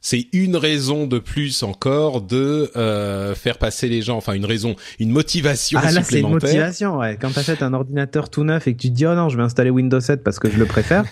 c'est 0.00 0.28
une 0.32 0.56
raison 0.56 1.06
de 1.06 1.18
plus 1.18 1.62
encore 1.62 2.22
de 2.22 2.70
euh, 2.76 3.34
faire 3.34 3.58
passer 3.58 3.88
les 3.88 4.02
gens, 4.02 4.16
enfin 4.16 4.34
une 4.34 4.44
raison, 4.44 4.76
une 4.98 5.10
motivation 5.10 5.80
ah, 5.82 5.90
là, 5.90 6.02
c'est 6.02 6.20
une 6.20 6.28
motivation, 6.28 6.98
ouais. 6.98 7.16
Quand 7.20 7.30
t'achètes 7.30 7.62
un 7.62 7.74
ordinateur 7.74 8.30
tout 8.30 8.44
neuf 8.44 8.66
et 8.68 8.74
que 8.74 8.80
tu 8.80 8.90
te 8.90 8.94
dis 8.94 9.06
oh 9.06 9.14
non, 9.14 9.28
je 9.28 9.36
vais 9.36 9.42
installer 9.42 9.70
Windows 9.70 10.00
7 10.00 10.22
parce 10.22 10.38
que 10.38 10.50
je 10.50 10.58
le 10.58 10.66
préfère, 10.66 11.04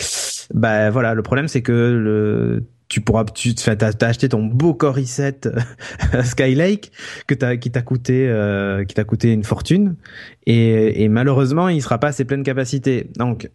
bah 0.54 0.90
voilà, 0.90 1.14
le 1.14 1.22
problème 1.22 1.48
c'est 1.48 1.62
que 1.62 1.72
le 1.72 2.64
tu 2.88 3.00
pourras 3.00 3.24
tu 3.24 3.54
as, 3.68 3.72
as, 3.82 4.04
acheté 4.04 4.28
ton 4.28 4.44
beau 4.44 4.74
Core 4.74 4.98
i7 4.98 5.50
Skylake 6.24 6.92
que 7.26 7.34
t'as 7.34 7.56
qui 7.56 7.70
t'a 7.70 7.80
coûté 7.80 8.28
euh, 8.28 8.84
qui 8.84 8.94
t'a 8.94 9.04
coûté 9.04 9.32
une 9.32 9.44
fortune. 9.44 9.96
Et, 10.44 11.02
et 11.02 11.08
malheureusement 11.08 11.70
il 11.70 11.80
sera 11.80 11.96
pas 11.96 12.08
à 12.08 12.12
ses 12.12 12.26
pleines 12.26 12.42
capacités. 12.42 13.08
Donc 13.16 13.48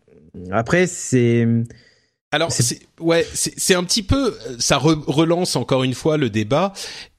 après 0.50 0.88
c'est 0.88 1.48
alors 2.38 2.52
c'est 2.52 2.82
ouais, 3.00 3.28
c'est 3.34 3.74
un 3.74 3.84
petit 3.84 4.04
peu 4.04 4.38
ça 4.60 4.78
relance 4.78 5.56
encore 5.56 5.84
une 5.84 5.96
fois 5.96 6.18
le 6.18 6.30
débat. 6.30 6.72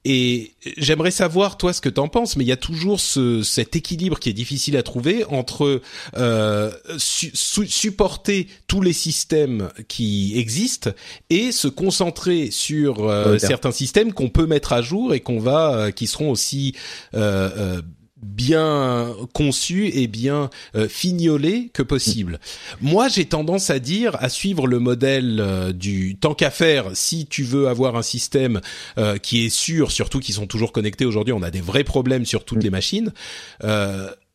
Et 0.04 0.54
j'aimerais 0.76 1.10
savoir 1.10 1.58
toi 1.58 1.72
ce 1.72 1.80
que 1.80 1.88
t'en 1.88 2.06
penses, 2.06 2.36
mais 2.36 2.44
il 2.44 2.46
y 2.46 2.52
a 2.52 2.56
toujours 2.56 3.00
ce, 3.00 3.42
cet 3.42 3.74
équilibre 3.74 4.20
qui 4.20 4.30
est 4.30 4.32
difficile 4.32 4.76
à 4.76 4.84
trouver 4.84 5.24
entre 5.24 5.82
euh, 6.16 6.70
supporter 6.96 8.46
tous 8.68 8.80
les 8.80 8.92
systèmes 8.92 9.70
qui 9.88 10.38
existent 10.38 10.92
et 11.30 11.50
se 11.50 11.66
concentrer 11.66 12.50
sur 12.52 13.06
euh, 13.06 13.38
certains 13.38 13.72
systèmes 13.72 14.12
qu'on 14.12 14.30
peut 14.30 14.46
mettre 14.46 14.72
à 14.72 14.82
jour 14.82 15.14
et 15.14 15.20
qu'on 15.20 15.40
va 15.40 15.74
euh, 15.74 15.90
qui 15.90 16.06
seront 16.06 16.30
aussi 16.30 16.74
euh, 17.14 17.50
euh 17.56 17.82
bien 18.22 19.14
conçu 19.32 19.88
et 19.88 20.06
bien 20.06 20.50
euh, 20.74 20.88
fignolé 20.88 21.70
que 21.72 21.82
possible. 21.82 22.40
Moi, 22.80 23.08
j'ai 23.08 23.24
tendance 23.24 23.70
à 23.70 23.78
dire 23.78 24.16
à 24.20 24.28
suivre 24.28 24.66
le 24.66 24.78
modèle 24.78 25.38
euh, 25.40 25.72
du 25.72 26.16
tant 26.16 26.34
qu'à 26.34 26.50
faire. 26.50 26.90
Si 26.94 27.26
tu 27.26 27.42
veux 27.42 27.68
avoir 27.68 27.96
un 27.96 28.02
système 28.02 28.60
euh, 28.98 29.18
qui 29.18 29.44
est 29.44 29.50
sûr, 29.50 29.92
surtout 29.92 30.20
qui 30.20 30.32
sont 30.32 30.46
toujours 30.46 30.72
connectés 30.72 31.04
aujourd'hui, 31.04 31.32
on 31.32 31.42
a 31.42 31.50
des 31.50 31.60
vrais 31.60 31.84
problèmes 31.84 32.26
sur 32.26 32.44
toutes 32.44 32.62
les 32.62 32.70
machines 32.70 33.12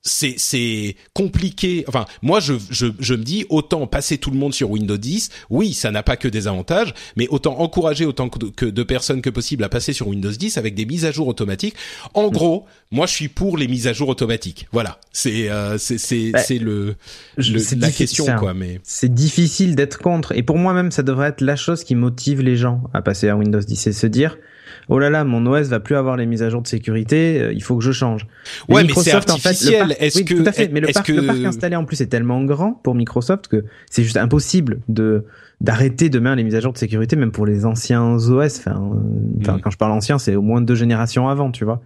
c'est 0.04 0.36
c'est 0.38 0.96
compliqué. 1.14 1.86
Enfin, 1.88 2.06
moi 2.22 2.42
je, 2.42 2.54
je 2.70 2.88
je 3.00 3.14
me 3.14 3.24
dis 3.24 3.46
autant 3.50 3.88
passer 3.88 4.18
tout 4.18 4.32
le 4.32 4.38
monde 4.38 4.54
sur 4.54 4.70
Windows 4.70 4.98
10. 4.98 5.30
Oui, 5.50 5.74
ça 5.74 5.92
n'a 5.92 6.04
pas 6.04 6.18
que 6.18 6.28
des 6.28 6.48
avantages, 6.48 6.94
mais 7.16 7.28
autant 7.30 7.60
encourager 7.60 8.06
autant 8.06 8.28
que 8.28 8.66
de, 8.66 8.84
personnes 8.84 9.22
que 9.22 9.30
possible 9.30 9.64
à 9.64 9.70
passer 9.70 9.94
sur 9.94 10.10
Windows 10.10 10.30
10 10.30 10.58
avec 10.58 10.76
des 10.76 10.86
mises 10.86 11.06
à 11.06 11.12
jour 11.12 11.28
automatiques. 11.28 11.76
En 12.14 12.28
mm. 12.28 12.32
gros, 12.32 12.66
moi 12.92 13.06
je 13.08 13.14
suis 13.14 13.30
pour 13.30 13.58
les 13.58 13.68
mises 13.68 13.88
à 13.88 13.94
jour 13.94 14.10
automatiques. 14.10 14.68
Voilà, 14.74 15.00
c'est 15.14 15.50
euh, 15.50 15.78
c'est 15.78 15.98
c'est 15.98 16.32
bah, 16.32 16.40
c'est 16.40 16.60
le, 16.60 16.96
le 17.38 17.80
la 17.80 17.92
question 17.92 18.26
quoi. 18.38 18.54
Mais 18.54 18.82
c'est 18.84 19.14
difficile 19.14 19.76
d'être 19.76 20.00
contre. 20.00 20.34
Et 20.34 20.44
pour 20.44 20.58
moi 20.58 20.74
même, 20.74 20.92
ça 20.92 21.04
devrait 21.04 21.30
être 21.30 21.42
la 21.42 21.56
chose 21.56 21.86
qui 21.86 21.96
motive 21.96 22.42
les 22.42 22.58
gens 22.58 22.84
à 22.94 23.02
passer 23.02 23.30
à 23.30 23.38
Windows 23.38 23.60
10 23.60 23.88
et 23.88 23.94
se 23.94 24.08
dire 24.08 24.38
oh 24.90 25.00
là 25.00 25.10
là, 25.10 25.24
mon 25.24 25.46
OS 25.46 25.68
va 25.68 25.80
plus 25.80 25.96
avoir 25.96 26.18
les 26.18 26.26
mises 26.26 26.44
à 26.44 26.50
jour 26.50 26.62
de 26.62 26.68
sécurité, 26.68 27.42
euh, 27.42 27.54
il 27.54 27.64
faut 27.64 27.78
que 27.78 27.84
je 27.84 27.92
change. 27.92 28.28
ouais, 28.70 28.84
mais 28.84 28.94
c'est 28.94 29.12
artificiel. 29.12 29.84
En 29.84 29.90
Est-ce 30.00 30.24
que 30.24 30.34
tout 30.34 30.44
à 30.46 30.52
fait, 30.52 30.70
mais 30.70 30.80
le 30.80 30.88
parc, 30.92 31.08
le 31.10 31.26
parc 31.26 31.40
installé 31.40 31.76
en 31.76 31.86
plus 31.86 32.02
est 32.02 32.08
tellement 32.08 32.44
grand 32.44 32.74
pour 32.74 32.96
Microsoft 32.96 33.48
que 33.48 33.66
c'est 33.90 34.04
juste 34.04 34.18
impossible 34.18 34.80
de 34.88 35.26
d'arrêter 35.62 36.10
demain 36.10 36.36
les 36.36 36.44
mises 36.44 36.56
à 36.56 36.60
jour 36.60 36.74
de 36.74 36.78
sécurité, 36.78 37.16
même 37.16 37.32
pour 37.32 37.46
les 37.46 37.66
anciens 37.66 38.16
OS. 38.16 38.60
Enfin, 38.60 38.92
enfin 39.42 39.58
mm. 39.58 39.62
quand 39.62 39.72
je 39.72 39.78
parle 39.78 39.94
ancien, 39.94 40.20
c'est 40.20 40.36
au 40.36 40.42
moins 40.42 40.62
deux 40.62 40.76
générations 40.76 41.30
avant, 41.30 41.52
tu 41.52 41.64
vois. 41.64 41.82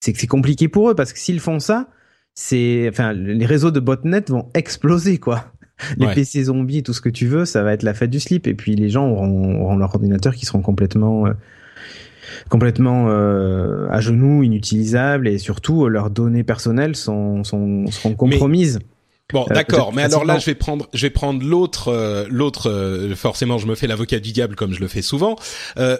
C'est 0.00 0.12
que 0.12 0.18
c'est 0.18 0.26
compliqué 0.26 0.68
pour 0.68 0.90
eux 0.90 0.94
parce 0.94 1.12
que 1.12 1.18
s'ils 1.18 1.40
font 1.40 1.60
ça, 1.60 1.88
c'est, 2.34 2.88
enfin, 2.90 3.12
les 3.12 3.46
réseaux 3.46 3.70
de 3.70 3.80
botnet 3.80 4.24
vont 4.28 4.48
exploser, 4.54 5.18
quoi. 5.18 5.52
Les 5.96 6.06
PC 6.08 6.44
zombies 6.44 6.82
tout 6.82 6.92
ce 6.92 7.00
que 7.00 7.08
tu 7.08 7.26
veux, 7.26 7.44
ça 7.44 7.62
va 7.62 7.72
être 7.72 7.82
la 7.82 7.94
fête 7.94 8.10
du 8.10 8.20
slip. 8.20 8.46
Et 8.46 8.54
puis 8.54 8.74
les 8.76 8.90
gens 8.90 9.06
auront, 9.08 9.62
auront 9.62 9.76
leur 9.76 9.94
ordinateur 9.94 10.34
qui 10.34 10.44
seront 10.44 10.60
complètement 10.60 11.26
euh, 11.26 11.32
complètement 12.48 13.06
euh, 13.08 13.88
à 13.90 14.00
genoux, 14.00 14.42
inutilisables 14.42 15.28
et 15.28 15.38
surtout 15.38 15.88
leurs 15.88 16.10
données 16.10 16.44
personnelles 16.44 16.96
sont, 16.96 17.44
sont 17.44 17.86
seront 17.88 18.14
compromises. 18.14 18.78
Bon, 19.32 19.46
euh, 19.50 19.54
d'accord, 19.54 19.92
mais 19.92 20.02
alors 20.02 20.24
là, 20.24 20.38
je 20.38 20.46
vais 20.46 20.54
prendre, 20.54 20.88
je 20.92 21.02
vais 21.02 21.10
prendre 21.10 21.44
l'autre, 21.44 21.88
euh, 21.88 22.26
l'autre. 22.28 22.70
Euh, 22.70 23.14
forcément, 23.14 23.58
je 23.58 23.66
me 23.66 23.74
fais 23.74 23.86
l'avocat 23.86 24.18
du 24.18 24.32
diable 24.32 24.56
comme 24.56 24.72
je 24.72 24.80
le 24.80 24.88
fais 24.88 25.02
souvent. 25.02 25.36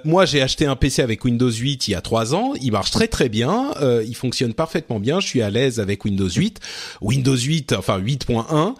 moi, 0.05 0.25
j'ai 0.25 0.43
acheté 0.43 0.66
un 0.66 0.77
PC 0.77 1.03
avec 1.03 1.25
Windows 1.25 1.51
8 1.51 1.88
il 1.88 1.93
y 1.93 1.95
a 1.95 2.01
trois 2.01 2.35
ans. 2.35 2.53
Il 2.61 2.73
marche 2.73 2.90
très 2.90 3.09
très 3.09 3.29
bien. 3.29 3.73
il 4.07 4.14
fonctionne 4.14 4.55
parfaitement 4.55 5.01
bien. 5.01 5.21
Je 5.21 5.27
suis 5.27 5.43
à 5.43 5.51
l'aise 5.51 5.81
avec 5.81 6.05
Windows 6.05 6.29
8. 6.29 6.61
Windows 7.01 7.37
8, 7.37 7.73
enfin 7.73 7.99
8.1, 7.99 8.75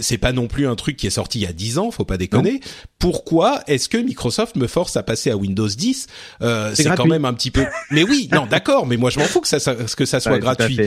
c'est 0.00 0.18
pas 0.18 0.32
non 0.32 0.46
plus 0.46 0.66
un 0.66 0.74
truc 0.74 0.96
qui 0.96 1.06
est 1.06 1.10
sorti 1.10 1.40
il 1.40 1.42
y 1.42 1.46
a 1.46 1.52
10 1.52 1.78
ans. 1.78 1.90
Faut 1.90 2.04
pas 2.04 2.16
déconner. 2.16 2.60
Pourquoi 2.98 3.60
est-ce 3.66 3.88
que 3.88 3.98
Microsoft 3.98 4.56
me 4.56 4.66
force 4.66 4.96
à 4.96 5.02
passer 5.02 5.30
à 5.30 5.36
Windows 5.36 5.68
10 5.68 6.06
C'est 6.74 6.94
quand 6.96 7.06
même 7.06 7.24
un 7.24 7.34
petit 7.34 7.50
peu. 7.50 7.64
Mais 7.90 8.02
oui, 8.02 8.28
non, 8.32 8.46
d'accord. 8.46 8.86
Mais 8.86 8.96
moi, 8.96 9.10
je 9.10 9.18
m'en 9.18 9.26
fous 9.26 9.40
que 9.40 9.48
ça, 9.48 9.58
que 9.74 10.04
ça 10.04 10.20
soit 10.20 10.38
gratuit. 10.38 10.78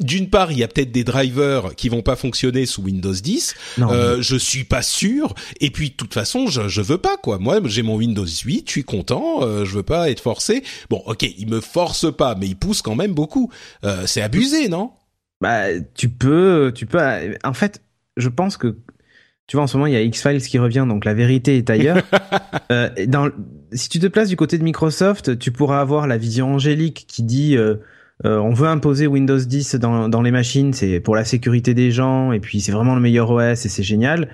D'une 0.00 0.28
part, 0.28 0.52
il 0.52 0.58
y 0.58 0.62
a 0.62 0.68
peut-être 0.68 0.92
des 0.92 1.04
drivers 1.04 1.74
qui 1.76 1.88
vont 1.88 2.02
pas 2.02 2.16
fonctionner 2.16 2.25
sous 2.34 2.82
Windows 2.82 3.12
10. 3.12 3.54
Euh, 3.78 4.20
je 4.20 4.36
suis 4.36 4.64
pas 4.64 4.82
sûr. 4.82 5.34
Et 5.60 5.70
puis 5.70 5.90
de 5.90 5.94
toute 5.94 6.14
façon, 6.14 6.46
je 6.46 6.68
je 6.68 6.82
veux 6.82 6.98
pas 6.98 7.16
quoi. 7.16 7.38
Moi, 7.38 7.60
j'ai 7.64 7.82
mon 7.82 7.96
Windows 7.96 8.26
8, 8.26 8.64
je 8.66 8.70
suis 8.70 8.84
content. 8.84 9.42
Euh, 9.42 9.64
je 9.64 9.74
veux 9.74 9.82
pas 9.82 10.10
être 10.10 10.20
forcé. 10.20 10.62
Bon, 10.90 11.02
ok, 11.06 11.22
il 11.22 11.48
me 11.48 11.60
force 11.60 12.14
pas, 12.14 12.34
mais 12.34 12.46
il 12.46 12.56
pousse 12.56 12.82
quand 12.82 12.94
même 12.94 13.14
beaucoup. 13.14 13.50
Euh, 13.84 14.04
c'est 14.06 14.22
abusé, 14.22 14.68
non? 14.68 14.90
Bah, 15.40 15.66
tu 15.94 16.08
peux, 16.08 16.72
tu 16.74 16.86
peux. 16.86 16.98
En 17.44 17.52
fait, 17.52 17.82
je 18.16 18.28
pense 18.28 18.56
que 18.56 18.76
tu 19.46 19.56
vois, 19.56 19.64
en 19.64 19.66
ce 19.68 19.76
moment, 19.76 19.86
il 19.86 19.92
y 19.92 19.96
a 19.96 20.02
X-Files 20.02 20.42
qui 20.42 20.58
revient, 20.58 20.86
donc 20.88 21.04
la 21.04 21.14
vérité 21.14 21.56
est 21.56 21.70
ailleurs. 21.70 22.02
euh, 22.72 22.90
dans, 23.06 23.30
si 23.72 23.88
tu 23.88 24.00
te 24.00 24.08
places 24.08 24.28
du 24.28 24.36
côté 24.36 24.58
de 24.58 24.64
Microsoft, 24.64 25.38
tu 25.38 25.52
pourras 25.52 25.80
avoir 25.80 26.08
la 26.08 26.18
vision 26.18 26.54
angélique 26.54 27.04
qui 27.06 27.22
dit 27.22 27.56
euh, 27.56 27.76
euh, 28.24 28.38
on 28.38 28.54
veut 28.54 28.68
imposer 28.68 29.06
Windows 29.06 29.38
10 29.38 29.74
dans, 29.76 30.08
dans 30.08 30.22
les 30.22 30.30
machines, 30.30 30.72
c'est 30.72 31.00
pour 31.00 31.14
la 31.14 31.24
sécurité 31.24 31.74
des 31.74 31.90
gens, 31.90 32.32
et 32.32 32.40
puis 32.40 32.60
c'est 32.60 32.72
vraiment 32.72 32.94
le 32.94 33.00
meilleur 33.00 33.30
OS 33.30 33.66
et 33.66 33.68
c'est 33.68 33.82
génial. 33.82 34.28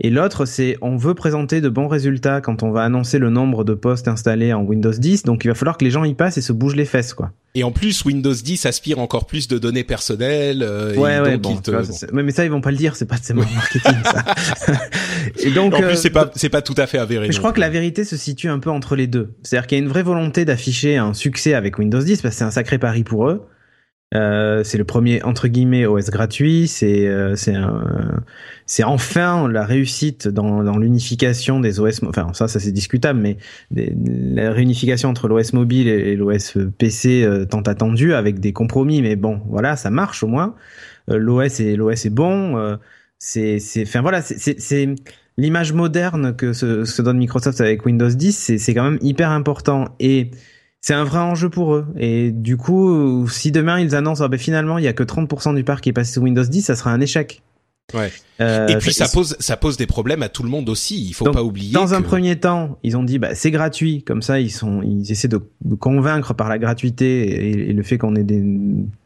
Et 0.00 0.10
l'autre, 0.10 0.44
c'est 0.44 0.76
on 0.82 0.96
veut 0.96 1.14
présenter 1.14 1.60
de 1.60 1.68
bons 1.68 1.86
résultats 1.86 2.40
quand 2.40 2.64
on 2.64 2.72
va 2.72 2.82
annoncer 2.82 3.20
le 3.20 3.30
nombre 3.30 3.62
de 3.62 3.74
postes 3.74 4.08
installés 4.08 4.52
en 4.52 4.62
Windows 4.62 4.90
10. 4.90 5.22
Donc 5.22 5.44
il 5.44 5.48
va 5.48 5.54
falloir 5.54 5.78
que 5.78 5.84
les 5.84 5.92
gens 5.92 6.02
y 6.02 6.14
passent 6.14 6.36
et 6.36 6.42
se 6.42 6.52
bougent 6.52 6.74
les 6.74 6.84
fesses, 6.84 7.14
quoi. 7.14 7.30
Et 7.54 7.62
en 7.62 7.70
plus, 7.70 8.04
Windows 8.04 8.34
10 8.34 8.66
aspire 8.66 8.98
encore 8.98 9.26
plus 9.26 9.46
de 9.46 9.56
données 9.58 9.84
personnelles. 9.84 10.64
Euh, 10.64 10.96
ouais, 10.96 11.20
ouais, 11.20 11.38
bon, 11.38 11.60
mais 12.12 12.32
ça 12.32 12.44
ils 12.44 12.50
vont 12.50 12.60
pas 12.60 12.72
le 12.72 12.76
dire, 12.76 12.96
c'est 12.96 13.06
pas 13.06 13.14
c'est 13.22 13.34
marketing 13.34 13.92
ça. 14.02 14.24
et 15.38 15.52
donc 15.52 15.74
en 15.74 15.80
plus, 15.80 15.96
c'est 15.96 16.10
pas 16.10 16.28
c'est 16.34 16.48
pas 16.48 16.62
tout 16.62 16.74
à 16.76 16.88
fait 16.88 16.98
avéré. 16.98 17.30
Je 17.30 17.38
crois 17.38 17.52
que 17.52 17.60
la 17.60 17.70
vérité 17.70 18.02
se 18.02 18.16
situe 18.16 18.48
un 18.48 18.58
peu 18.58 18.70
entre 18.70 18.96
les 18.96 19.06
deux. 19.06 19.34
C'est-à-dire 19.44 19.68
qu'il 19.68 19.78
y 19.78 19.80
a 19.80 19.84
une 19.84 19.90
vraie 19.90 20.02
volonté 20.02 20.44
d'afficher 20.44 20.96
un 20.96 21.14
succès 21.14 21.54
avec 21.54 21.78
Windows 21.78 22.02
10 22.02 22.20
parce 22.20 22.34
que 22.34 22.38
c'est 22.40 22.44
un 22.44 22.50
sacré 22.50 22.78
pari 22.78 23.04
pour 23.04 23.28
eux. 23.28 23.46
Euh, 24.14 24.62
c'est 24.62 24.78
le 24.78 24.84
premier 24.84 25.22
entre 25.22 25.48
guillemets 25.48 25.86
OS 25.86 26.10
gratuit. 26.10 26.68
C'est 26.68 27.08
euh, 27.08 27.34
c'est 27.36 27.54
c'est 28.66 28.84
enfin 28.84 29.48
la 29.48 29.64
réussite 29.64 30.28
dans, 30.28 30.62
dans 30.62 30.78
l'unification 30.78 31.58
des 31.58 31.80
OS. 31.80 32.02
Enfin 32.04 32.32
ça 32.32 32.46
ça 32.46 32.60
c'est 32.60 32.70
discutable, 32.72 33.20
mais 33.20 33.38
la 33.70 34.52
réunification 34.52 35.08
entre 35.08 35.26
l'OS 35.26 35.52
mobile 35.52 35.88
et, 35.88 36.14
l'OS 36.16 36.58
PC 36.78 37.24
euh, 37.24 37.44
tant 37.44 37.62
attendu 37.62 38.14
avec 38.14 38.38
des 38.38 38.52
compromis. 38.52 39.02
Mais 39.02 39.16
bon 39.16 39.42
voilà 39.48 39.76
ça 39.76 39.90
marche 39.90 40.22
au 40.22 40.28
moins. 40.28 40.54
Euh, 41.10 41.18
L'OS 41.18 41.60
est 41.60 41.76
l'OS 41.76 42.06
est 42.06 42.10
bon. 42.10 42.78
c'est 43.18 43.58
c'est 43.58 43.82
enfin 43.82 44.00
voilà 44.00 44.22
c'est 44.22 44.60
c'est 44.60 44.94
l'image 45.36 45.72
moderne 45.72 46.36
que 46.36 46.52
se, 46.52 46.84
se 46.84 47.02
donne 47.02 47.18
Microsoft 47.18 47.60
avec 47.60 47.84
Windows 47.84 48.08
10. 48.08 48.56
C'est 48.58 48.74
quand 48.74 48.84
même 48.84 48.98
hyper 49.02 49.30
important 49.30 49.88
et 49.98 50.30
c'est 50.84 50.92
un 50.92 51.04
vrai 51.04 51.20
enjeu 51.20 51.48
pour 51.48 51.76
eux. 51.76 51.86
Et 51.96 52.30
du 52.30 52.58
coup, 52.58 53.26
si 53.26 53.50
demain 53.50 53.80
ils 53.80 53.94
annoncent, 53.94 54.22
oh 54.22 54.28
ben 54.28 54.38
finalement 54.38 54.76
il 54.76 54.84
y 54.84 54.86
a 54.86 54.92
que 54.92 55.02
30% 55.02 55.54
du 55.54 55.64
parc 55.64 55.82
qui 55.82 55.88
est 55.88 55.94
passé 55.94 56.12
sous 56.12 56.20
Windows 56.20 56.44
10, 56.44 56.60
ça 56.60 56.76
sera 56.76 56.90
un 56.90 57.00
échec. 57.00 57.40
Ouais. 57.94 58.12
Euh, 58.42 58.66
et 58.66 58.76
puis 58.76 58.92
ça 58.92 59.08
pose 59.08 59.34
ça 59.40 59.56
pose 59.56 59.78
des 59.78 59.86
problèmes 59.86 60.22
à 60.22 60.28
tout 60.28 60.42
le 60.42 60.50
monde 60.50 60.68
aussi. 60.68 61.02
Il 61.02 61.14
faut 61.14 61.24
pas 61.24 61.42
oublier. 61.42 61.72
Dans 61.72 61.94
un 61.94 62.02
premier 62.02 62.38
temps, 62.38 62.78
ils 62.82 62.98
ont 62.98 63.02
dit 63.02 63.18
bah 63.18 63.34
c'est 63.34 63.50
gratuit, 63.50 64.02
comme 64.02 64.20
ça 64.20 64.40
ils 64.40 64.50
sont 64.50 64.82
ils 64.82 65.10
essaient 65.10 65.26
de, 65.26 65.40
convaincre 65.80 66.34
par 66.34 66.50
la 66.50 66.58
gratuité 66.58 67.48
et, 67.48 67.72
le 67.72 67.82
fait 67.82 67.96
qu'on 67.96 68.14
ait 68.14 68.22
des 68.22 68.44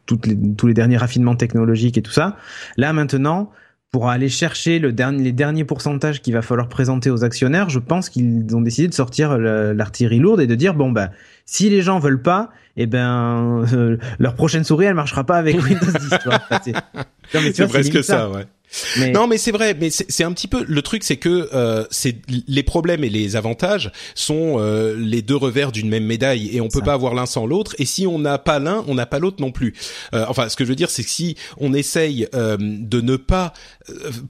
toutes 0.05 0.27
les, 0.27 0.37
tous 0.57 0.67
les 0.67 0.73
derniers 0.73 0.97
raffinements 0.97 1.37
technologiques 1.37 1.97
et 1.97 2.01
tout 2.01 2.11
ça. 2.11 2.35
Là 2.75 2.91
maintenant, 2.91 3.51
pour 3.91 4.09
aller 4.09 4.29
chercher 4.29 4.77
le 4.79 4.91
dernier, 4.91 5.23
les 5.23 5.31
derniers 5.31 5.63
pourcentages 5.63 6.21
qu'il 6.21 6.33
va 6.33 6.41
falloir 6.41 6.69
présenter 6.69 7.09
aux 7.09 7.23
actionnaires, 7.23 7.69
je 7.69 7.79
pense 7.79 8.09
qu'ils 8.09 8.55
ont 8.55 8.61
décidé 8.61 8.87
de 8.87 8.93
sortir 8.93 9.37
l'artillerie 9.37 10.19
lourde 10.19 10.41
et 10.41 10.47
de 10.47 10.55
dire 10.55 10.75
bon 10.75 10.91
bah 10.91 11.09
si 11.45 11.69
les 11.69 11.81
gens 11.81 11.97
veulent 11.97 12.21
pas, 12.21 12.51
eh 12.77 12.85
ben 12.85 13.65
euh, 13.73 13.97
leur 14.19 14.35
prochaine 14.35 14.63
souris 14.63 14.85
elle 14.85 14.93
marchera 14.93 15.23
pas 15.23 15.37
avec 15.37 15.55
Windows 15.63 15.91
10. 16.53 16.73
c'est 17.53 17.67
presque 17.67 18.03
ça, 18.03 18.29
ouais. 18.29 18.45
Non, 19.13 19.27
mais 19.27 19.37
c'est 19.37 19.51
vrai. 19.51 19.75
Mais 19.79 19.89
c'est 19.89 20.23
un 20.23 20.31
petit 20.31 20.47
peu 20.47 20.63
le 20.67 20.81
truc, 20.81 21.03
c'est 21.03 21.17
que 21.17 21.49
euh, 21.53 21.85
c'est 21.89 22.17
les 22.47 22.63
problèmes 22.63 23.03
et 23.03 23.09
les 23.09 23.35
avantages 23.35 23.91
sont 24.15 24.57
euh, 24.59 24.95
les 24.97 25.21
deux 25.21 25.35
revers 25.35 25.71
d'une 25.71 25.89
même 25.89 26.05
médaille, 26.05 26.55
et 26.55 26.61
on 26.61 26.67
peut 26.67 26.81
pas 26.81 26.93
avoir 26.93 27.13
l'un 27.13 27.25
sans 27.25 27.45
l'autre. 27.45 27.75
Et 27.79 27.85
si 27.85 28.05
on 28.05 28.19
n'a 28.19 28.37
pas 28.37 28.59
l'un, 28.59 28.83
on 28.87 28.95
n'a 28.95 29.05
pas 29.05 29.19
l'autre 29.19 29.37
non 29.41 29.51
plus. 29.51 29.73
Euh, 30.13 30.25
enfin, 30.27 30.49
ce 30.49 30.55
que 30.55 30.63
je 30.63 30.69
veux 30.69 30.75
dire, 30.75 30.89
c'est 30.89 31.03
que 31.03 31.09
si 31.09 31.35
on 31.57 31.73
essaye 31.73 32.27
euh, 32.35 32.57
de 32.59 33.01
ne 33.01 33.15
pas 33.15 33.53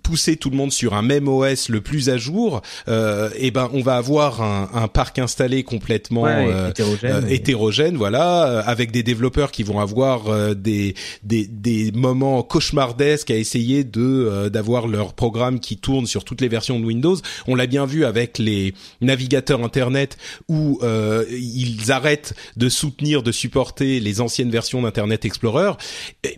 pousser 0.04 0.36
tout 0.36 0.50
le 0.50 0.58
monde 0.58 0.72
sur 0.72 0.94
un 0.94 1.02
même 1.02 1.28
OS 1.28 1.70
le 1.70 1.82
plus 1.82 2.10
à 2.10 2.18
jour, 2.18 2.62
euh, 2.88 3.30
et 3.36 3.48
eh 3.48 3.52
ben 3.52 3.70
on 3.74 3.82
va 3.82 3.98
avoir 3.98 4.42
un, 4.42 4.70
un 4.74 4.88
parc 4.88 5.20
installé 5.20 5.64
complètement 5.64 6.28
hétérogène, 6.28 7.26
hétérogène, 7.30 7.98
voilà, 7.98 8.60
avec 8.60 8.92
des 8.92 9.04
développeurs 9.04 9.52
qui 9.52 9.64
vont 9.64 9.80
avoir 9.80 10.56
des, 10.56 10.96
des 11.24 11.48
des 11.48 11.92
moments 11.92 12.44
cauchemardesques 12.44 13.32
à 13.32 13.36
essayer 13.36 13.84
de 13.84 14.02
euh, 14.02 14.50
d'avoir 14.50 14.88
leur 14.88 15.14
programme 15.14 15.60
qui 15.60 15.78
tourne 15.78 16.06
sur 16.06 16.24
toutes 16.24 16.42
les 16.42 16.48
versions 16.48 16.80
de 16.80 16.86
Windows. 16.86 17.18
On 17.48 17.56
l'a 17.56 17.68
bien 17.68 17.86
vu 17.86 18.06
avec 18.06 18.38
les 18.38 18.74
navigateurs 19.02 19.64
Internet 19.64 20.18
où 20.48 20.80
euh, 20.84 21.26
ils 21.30 21.92
arrêtent 21.92 22.34
de 22.58 22.70
soutenir, 22.70 23.24
de 23.24 23.32
supporter 23.32 24.00
les 24.00 24.22
anciennes 24.22 24.50
versions 24.50 24.82
d'Internet 24.82 25.26
Explorer. 25.26 25.74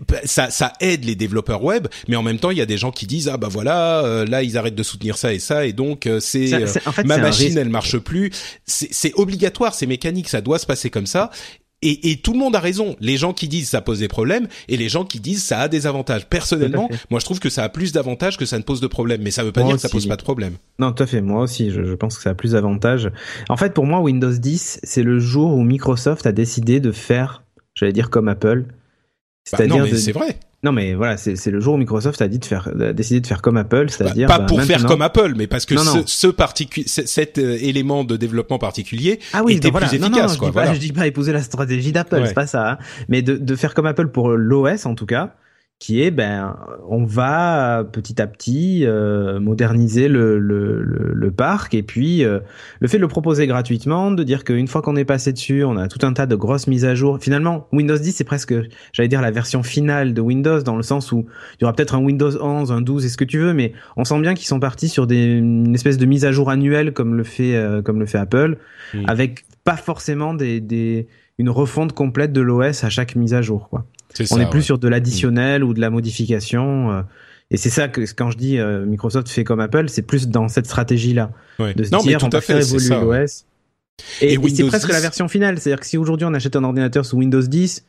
Bah, 0.08 0.18
ça, 0.26 0.50
ça 0.50 0.74
aide 0.80 1.06
les 1.06 1.16
développeurs 1.16 1.64
web, 1.64 1.88
mais 2.08 2.16
en 2.16 2.24
même 2.24 2.40
temps, 2.40 2.52
il 2.52 2.58
y 2.58 2.62
a 2.62 2.66
des 2.66 2.78
gens 2.78 2.92
qui 2.92 3.08
disent 3.12 3.30
ah 3.32 3.38
bah 3.38 3.50
voilà, 3.50 4.04
euh, 4.04 4.26
là 4.26 4.44
ils 4.44 4.58
arrêtent 4.58 4.76
de 4.76 4.84
soutenir 4.84 5.18
ça 5.18 5.34
et 5.34 5.40
ça, 5.40 5.66
et 5.66 5.74
donc 5.74 6.10
c'est 6.20 6.66
ma 7.06 7.18
machine, 7.18 7.58
elle 7.58 7.70
marche 7.70 7.98
plus. 7.98 8.32
C'est 8.66 9.14
obligatoire, 9.16 9.74
c'est 9.74 9.88
mécanique, 9.88 10.30
ça 10.30 10.42
doit 10.42 10.60
se 10.60 10.66
passer 10.66 10.90
comme 10.90 11.08
ça. 11.08 11.30
Et, 11.84 12.12
et, 12.12 12.18
tout 12.18 12.34
le 12.34 12.40
monde 12.40 12.56
a 12.56 12.60
raison. 12.60 12.96
Les 13.00 13.18
gens 13.18 13.34
qui 13.34 13.48
disent 13.48 13.70
ça 13.70 13.82
pose 13.82 14.00
des 14.00 14.08
problèmes 14.08 14.48
et 14.68 14.78
les 14.78 14.88
gens 14.88 15.04
qui 15.04 15.20
disent 15.20 15.44
ça 15.44 15.62
a 15.62 15.68
des 15.68 15.88
avantages. 15.88 16.28
Personnellement, 16.28 16.88
moi 17.10 17.20
je 17.20 17.26
trouve 17.26 17.40
que 17.40 17.50
ça 17.50 17.64
a 17.64 17.70
plus 17.70 17.92
d'avantages 17.92 18.38
que 18.38 18.46
ça 18.46 18.58
ne 18.60 18.64
pose 18.64 18.82
de 18.82 18.88
problème. 18.88 19.22
Mais 19.24 19.32
ça 19.32 19.44
veut 19.44 19.52
pas 19.52 19.64
dire 19.64 19.76
que 19.76 19.82
ça 19.82 19.90
pose 19.90 20.08
pas 20.08 20.16
de 20.16 20.22
problème. 20.22 20.54
Non, 20.78 20.92
tout 20.92 21.02
à 21.02 21.08
fait. 21.08 21.22
Moi 21.22 21.42
aussi, 21.42 21.72
je, 21.72 21.84
je 21.84 21.94
pense 21.96 22.18
que 22.18 22.24
ça 22.24 22.32
a 22.32 22.34
plus 22.36 22.52
d'avantages. 22.52 23.10
En 23.50 23.58
fait, 23.58 23.74
pour 23.74 23.88
moi, 23.88 24.00
Windows 24.00 24.32
10, 24.32 24.82
c'est 24.84 25.02
le 25.02 25.20
jour 25.20 25.56
où 25.56 25.64
Microsoft 25.64 26.28
a 26.28 26.32
décidé 26.32 26.80
de 26.80 26.92
faire, 26.92 27.44
j'allais 27.74 27.94
dire 27.94 28.12
comme 28.12 28.28
Apple. 28.28 28.66
Bah, 28.68 28.74
C'est-à-dire 29.46 29.84
mais 29.84 29.96
c'est 29.96 30.12
vrai. 30.12 30.38
Non, 30.64 30.72
mais 30.72 30.94
voilà, 30.94 31.18
c'est 31.18 31.48
le 31.48 31.60
jour 31.60 31.74
où 31.74 31.78
Microsoft 31.78 32.22
a 32.22 32.28
dit 32.28 32.38
de 32.38 32.46
faire, 32.46 32.70
a 32.80 32.94
décidé 32.94 33.20
de 33.20 33.26
faire 33.26 33.42
comme 33.42 33.58
Apple, 33.58 33.90
c'est-à-dire 33.90 34.28
pas 34.28 34.40
bah, 34.40 34.46
pour 34.46 34.62
faire 34.62 34.86
comme 34.86 35.02
Apple, 35.02 35.34
mais 35.36 35.48
parce 35.48 35.66
que 35.66 35.76
ce, 35.76 36.04
ce 36.06 36.28
particulier, 36.28 36.86
cet 36.88 37.40
euh, 37.40 37.58
élément 37.60 38.04
de 38.04 38.16
développement 38.16 38.60
particulier 38.60 39.20
ah 39.34 39.42
oui, 39.44 39.54
était 39.54 39.72
plus 39.72 39.86
efficace. 39.86 40.12
Non, 40.12 40.28
je, 40.28 40.46
dis 40.46 40.52
pas, 40.52 40.74
je 40.74 40.80
dis 40.80 40.94
pas 40.94 41.08
épouser 41.08 41.34
la 41.34 41.42
stratégie 41.42 41.92
d'Apple, 41.92 42.22
c'est 42.28 42.36
pas 42.36 42.46
ça. 42.46 42.72
Hein. 42.74 42.78
Mais 43.10 43.24
de, 43.24 43.38
de 43.38 43.56
faire 43.56 43.74
comme 43.74 43.88
Apple 43.88 44.10
pour 44.10 44.30
l'OS 44.30 44.86
en 44.86 44.94
tout 44.94 45.08
cas, 45.08 45.36
qui 45.82 46.04
est 46.04 46.12
ben 46.12 46.56
on 46.88 47.06
va 47.06 47.84
petit 47.92 48.22
à 48.22 48.28
petit 48.28 48.86
euh, 48.86 49.40
moderniser 49.40 50.10
le, 50.10 50.38
le, 50.38 50.80
le, 50.80 51.32
parc. 51.32 51.74
Et 51.74 51.82
puis 51.82 52.24
euh, 52.24 52.40
le 52.80 52.88
fait 52.88 52.98
de 52.98 53.02
le 53.02 53.08
proposer 53.08 53.48
gratuitement, 53.48 54.12
de 54.12 54.22
dire 54.22 54.44
qu'une 54.44 54.68
fois 54.68 54.84
qu'on 54.84 54.96
est 54.96 55.06
passé 55.06 55.34
dessus, 55.34 55.64
on 55.64 55.78
a 55.78 55.88
tout 55.88 56.06
un 56.06 56.14
tas 56.14 56.28
de 56.28 56.36
grosses 56.36 56.68
mises 56.68 56.86
à 56.86 56.94
jour. 56.94 57.18
Finalement, 57.20 57.68
Windows 57.72 57.98
10 57.98 58.12
c'est 58.12 58.24
presque, 58.24 58.54
j'allais 58.94 59.10
dire 59.10 59.22
la 59.22 59.32
version 59.32 59.64
finale 59.64 60.14
de 60.14 60.22
Windows 60.22 60.62
dans 60.62 60.76
le 60.76 60.84
sens 60.84 61.12
où 61.12 61.26
il 61.60 61.62
y 61.62 61.64
aura 61.64 61.74
peut-être 61.74 61.96
un 61.96 62.04
Windows 62.04 62.32
11, 62.40 62.72
un 62.72 62.82
12 62.82 63.06
et 63.06 63.10
ce 63.10 63.18
que 63.18 63.26
tu 63.26 63.40
veux, 63.40 63.54
mais 63.54 63.74
on 63.98 64.04
sent 64.04 64.20
bien 64.22 64.36
qu'ils 64.36 64.48
sont 64.48 64.60
partis 64.60 64.88
sur 64.88 65.08
des 65.08 65.24
une 65.24 65.74
espèce 65.74 65.98
de 65.98 66.06
mise 66.06 66.26
à 66.26 66.32
jour 66.32 66.52
annuelle 66.52 66.94
comme 66.94 67.16
le 67.16 67.24
fait 67.24 67.56
euh, 67.56 67.82
comme 67.82 68.00
le 68.00 68.06
fait 68.06 68.20
Apple, 68.20 68.60
avec 69.08 69.46
pas 69.64 69.78
forcément 69.78 70.36
des, 70.36 70.60
des 70.60 71.08
une 71.40 71.50
refonte 71.50 71.94
complète 71.94 72.34
de 72.34 72.42
l'OS 72.42 72.84
à 72.84 72.90
chaque 72.90 73.16
mise 73.16 73.34
à 73.34 73.42
jour 73.42 73.68
quoi 73.68 73.88
on 74.32 74.40
est 74.40 74.50
plus 74.50 74.62
sur 74.62 74.78
de 74.78 74.88
l'additionnel 74.88 75.64
ou 75.64 75.74
de 75.74 75.80
la 75.80 75.90
modification. 75.90 76.92
Euh, 76.92 77.02
et 77.50 77.58
c'est 77.58 77.70
ça 77.70 77.88
que 77.88 78.02
quand 78.14 78.32
je 78.32 78.38
dis 78.38 78.60
euh, 78.60 78.86
Microsoft 78.86 79.30
fait 79.30 79.44
comme 79.44 79.60
Apple, 79.60 79.90
c'est 79.90 80.02
plus 80.02 80.30
dans 80.30 80.48
cette 80.48 80.66
stratégie-là. 80.66 81.32
De 81.60 81.84
se 81.84 81.90
dire 81.90 82.20
on 82.24 82.30
va 82.30 82.42
faire 82.42 82.58
évoluer 82.58 82.90
l'OS. 82.90 83.46
Et, 84.22 84.38
c'est 84.50 84.64
presque 84.64 84.92
la 84.92 85.00
version 85.00 85.28
finale, 85.28 85.60
c'est-à-dire 85.60 85.80
que 85.80 85.86
si 85.86 85.98
aujourd'hui 85.98 86.26
on 86.26 86.34
achète 86.34 86.56
un 86.56 86.64
ordinateur 86.64 87.06
sous 87.06 87.18
Windows 87.18 87.42
10, 87.42 87.86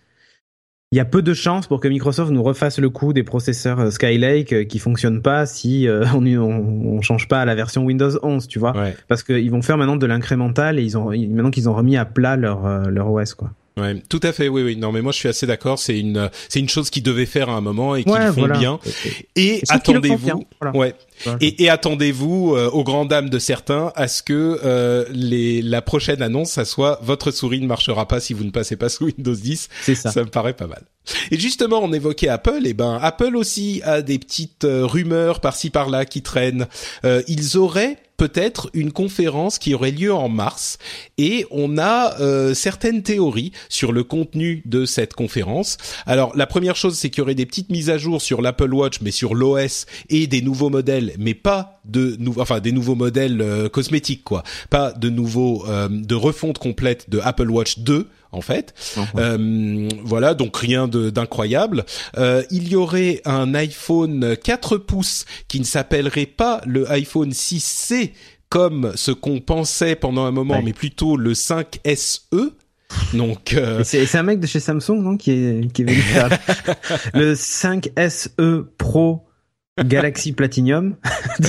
il 0.90 0.96
y 0.96 1.00
a 1.00 1.06
peu 1.06 1.22
de 1.22 1.32
chances 1.32 1.66
pour 1.66 1.80
que 1.80 1.88
Microsoft 1.88 2.30
nous 2.32 2.42
refasse 2.42 2.78
le 2.78 2.90
coup 2.90 3.14
des 3.14 3.22
processeurs 3.22 3.80
euh, 3.80 3.90
Skylake 3.90 4.68
qui 4.68 4.78
fonctionnent 4.78 5.22
pas 5.22 5.46
si 5.46 5.86
on, 6.14 6.26
on, 6.26 7.00
change 7.00 7.28
pas 7.28 7.40
à 7.40 7.44
la 7.46 7.54
version 7.54 7.84
Windows 7.84 8.18
11, 8.22 8.46
tu 8.46 8.58
vois, 8.58 8.74
parce 9.08 9.22
qu'ils 9.22 9.50
vont 9.50 9.62
faire 9.62 9.78
maintenant 9.78 9.96
de 9.96 10.06
l'incrémental 10.06 10.78
et 10.78 10.82
ils 10.82 10.98
ont 10.98 11.10
maintenant 11.10 11.50
qu'ils 11.50 11.68
ont 11.68 11.74
remis 11.74 11.96
à 11.96 12.04
plat 12.04 12.36
leur 12.36 12.90
leur 12.90 13.10
OS 13.10 13.34
quoi. 13.34 13.52
Ouais, 13.78 13.96
tout 14.08 14.20
à 14.22 14.32
fait. 14.32 14.48
Oui, 14.48 14.62
oui. 14.62 14.76
Non, 14.76 14.92
mais 14.92 15.00
moi, 15.00 15.12
je 15.12 15.18
suis 15.18 15.28
assez 15.28 15.46
d'accord. 15.46 15.78
C'est 15.78 15.98
une, 15.98 16.30
c'est 16.48 16.60
une 16.60 16.68
chose 16.68 16.90
qu'ils 16.90 17.02
devaient 17.02 17.26
faire 17.26 17.48
à 17.48 17.54
un 17.54 17.62
moment 17.62 17.96
et 17.96 18.04
qu'ils 18.04 18.12
font 18.12 18.48
bien. 18.48 18.78
Et, 19.34 19.62
attendez-vous, 19.70 20.44
ouais. 20.74 20.94
Et, 21.40 21.64
et 21.64 21.70
attendez-vous 21.70 22.54
euh, 22.54 22.68
aux 22.70 22.84
grandes 22.84 23.08
dames 23.08 23.30
de 23.30 23.38
certains 23.38 23.92
à 23.94 24.08
ce 24.08 24.22
que 24.22 24.60
euh, 24.64 25.04
les, 25.10 25.62
la 25.62 25.80
prochaine 25.80 26.20
annonce, 26.20 26.50
ça 26.50 26.64
soit 26.64 26.98
votre 27.02 27.30
souris 27.30 27.60
ne 27.60 27.66
marchera 27.66 28.08
pas 28.08 28.20
si 28.20 28.34
vous 28.34 28.44
ne 28.44 28.50
passez 28.50 28.76
pas 28.76 28.88
sous 28.88 29.06
Windows 29.06 29.34
10. 29.34 29.68
C'est 29.82 29.94
ça. 29.94 30.10
Ça 30.10 30.20
me 30.20 30.30
paraît 30.30 30.54
pas 30.54 30.66
mal. 30.66 30.82
Et 31.30 31.38
justement, 31.38 31.80
on 31.82 31.92
évoquait 31.92 32.28
Apple. 32.28 32.60
Et 32.64 32.70
eh 32.70 32.74
ben, 32.74 32.98
Apple 33.00 33.36
aussi 33.36 33.80
a 33.84 34.02
des 34.02 34.18
petites 34.18 34.64
euh, 34.64 34.84
rumeurs 34.84 35.40
par-ci 35.40 35.70
par-là 35.70 36.04
qui 36.04 36.22
traînent. 36.22 36.66
ils 37.26 37.56
auraient 37.56 37.96
peut-être 38.22 38.70
une 38.72 38.92
conférence 38.92 39.58
qui 39.58 39.74
aurait 39.74 39.90
lieu 39.90 40.14
en 40.14 40.28
mars 40.28 40.78
et 41.18 41.44
on 41.50 41.76
a 41.76 42.20
euh, 42.20 42.54
certaines 42.54 43.02
théories 43.02 43.50
sur 43.68 43.90
le 43.90 44.04
contenu 44.04 44.62
de 44.64 44.84
cette 44.84 45.14
conférence. 45.14 45.76
Alors 46.06 46.30
la 46.36 46.46
première 46.46 46.76
chose 46.76 46.96
c'est 46.96 47.10
qu'il 47.10 47.18
y 47.18 47.22
aurait 47.22 47.34
des 47.34 47.46
petites 47.46 47.70
mises 47.70 47.90
à 47.90 47.98
jour 47.98 48.22
sur 48.22 48.40
l'Apple 48.40 48.72
Watch 48.72 49.00
mais 49.00 49.10
sur 49.10 49.34
l'OS 49.34 49.86
et 50.08 50.28
des 50.28 50.40
nouveaux 50.40 50.70
modèles 50.70 51.14
mais 51.18 51.34
pas 51.34 51.80
de 51.84 52.14
nouveaux 52.20 52.40
enfin 52.40 52.60
des 52.60 52.70
nouveaux 52.70 52.94
modèles 52.94 53.40
euh, 53.40 53.68
cosmétiques 53.68 54.22
quoi, 54.22 54.44
pas 54.70 54.92
de 54.92 55.08
nouveaux 55.08 55.64
euh, 55.66 55.88
de 55.90 56.14
refonte 56.14 56.58
complète 56.58 57.10
de 57.10 57.18
Apple 57.24 57.50
Watch 57.50 57.80
2 57.80 58.06
en 58.32 58.40
fait. 58.40 58.74
Euh, 59.16 59.88
voilà, 60.04 60.34
donc 60.34 60.56
rien 60.56 60.88
d'incroyable. 60.88 61.84
Euh, 62.16 62.42
il 62.50 62.68
y 62.68 62.76
aurait 62.76 63.20
un 63.24 63.54
iPhone 63.54 64.36
4 64.42 64.78
pouces 64.78 65.24
qui 65.48 65.60
ne 65.60 65.64
s'appellerait 65.64 66.26
pas 66.26 66.60
le 66.66 66.90
iPhone 66.90 67.30
6C 67.30 68.12
comme 68.48 68.92
ce 68.96 69.12
qu'on 69.12 69.40
pensait 69.40 69.96
pendant 69.96 70.24
un 70.24 70.30
moment, 70.30 70.60
mais 70.62 70.72
plutôt 70.72 71.16
le 71.16 71.34
5 71.34 71.80
SE. 71.94 72.52
Donc 73.14 73.54
euh... 73.54 73.82
c'est 73.84 74.14
un 74.16 74.22
mec 74.22 74.38
de 74.38 74.46
chez 74.46 74.60
Samsung 74.60 75.00
non 75.00 75.16
qui 75.16 75.30
est 75.30 75.72
qui 75.72 75.80
est 75.80 75.84
venu 75.86 75.96
faire 75.96 76.28
le 77.14 77.34
5 77.34 77.88
SE 77.96 78.66
Pro 78.76 79.24
Galaxy 79.80 80.32
Platinum. 80.32 80.96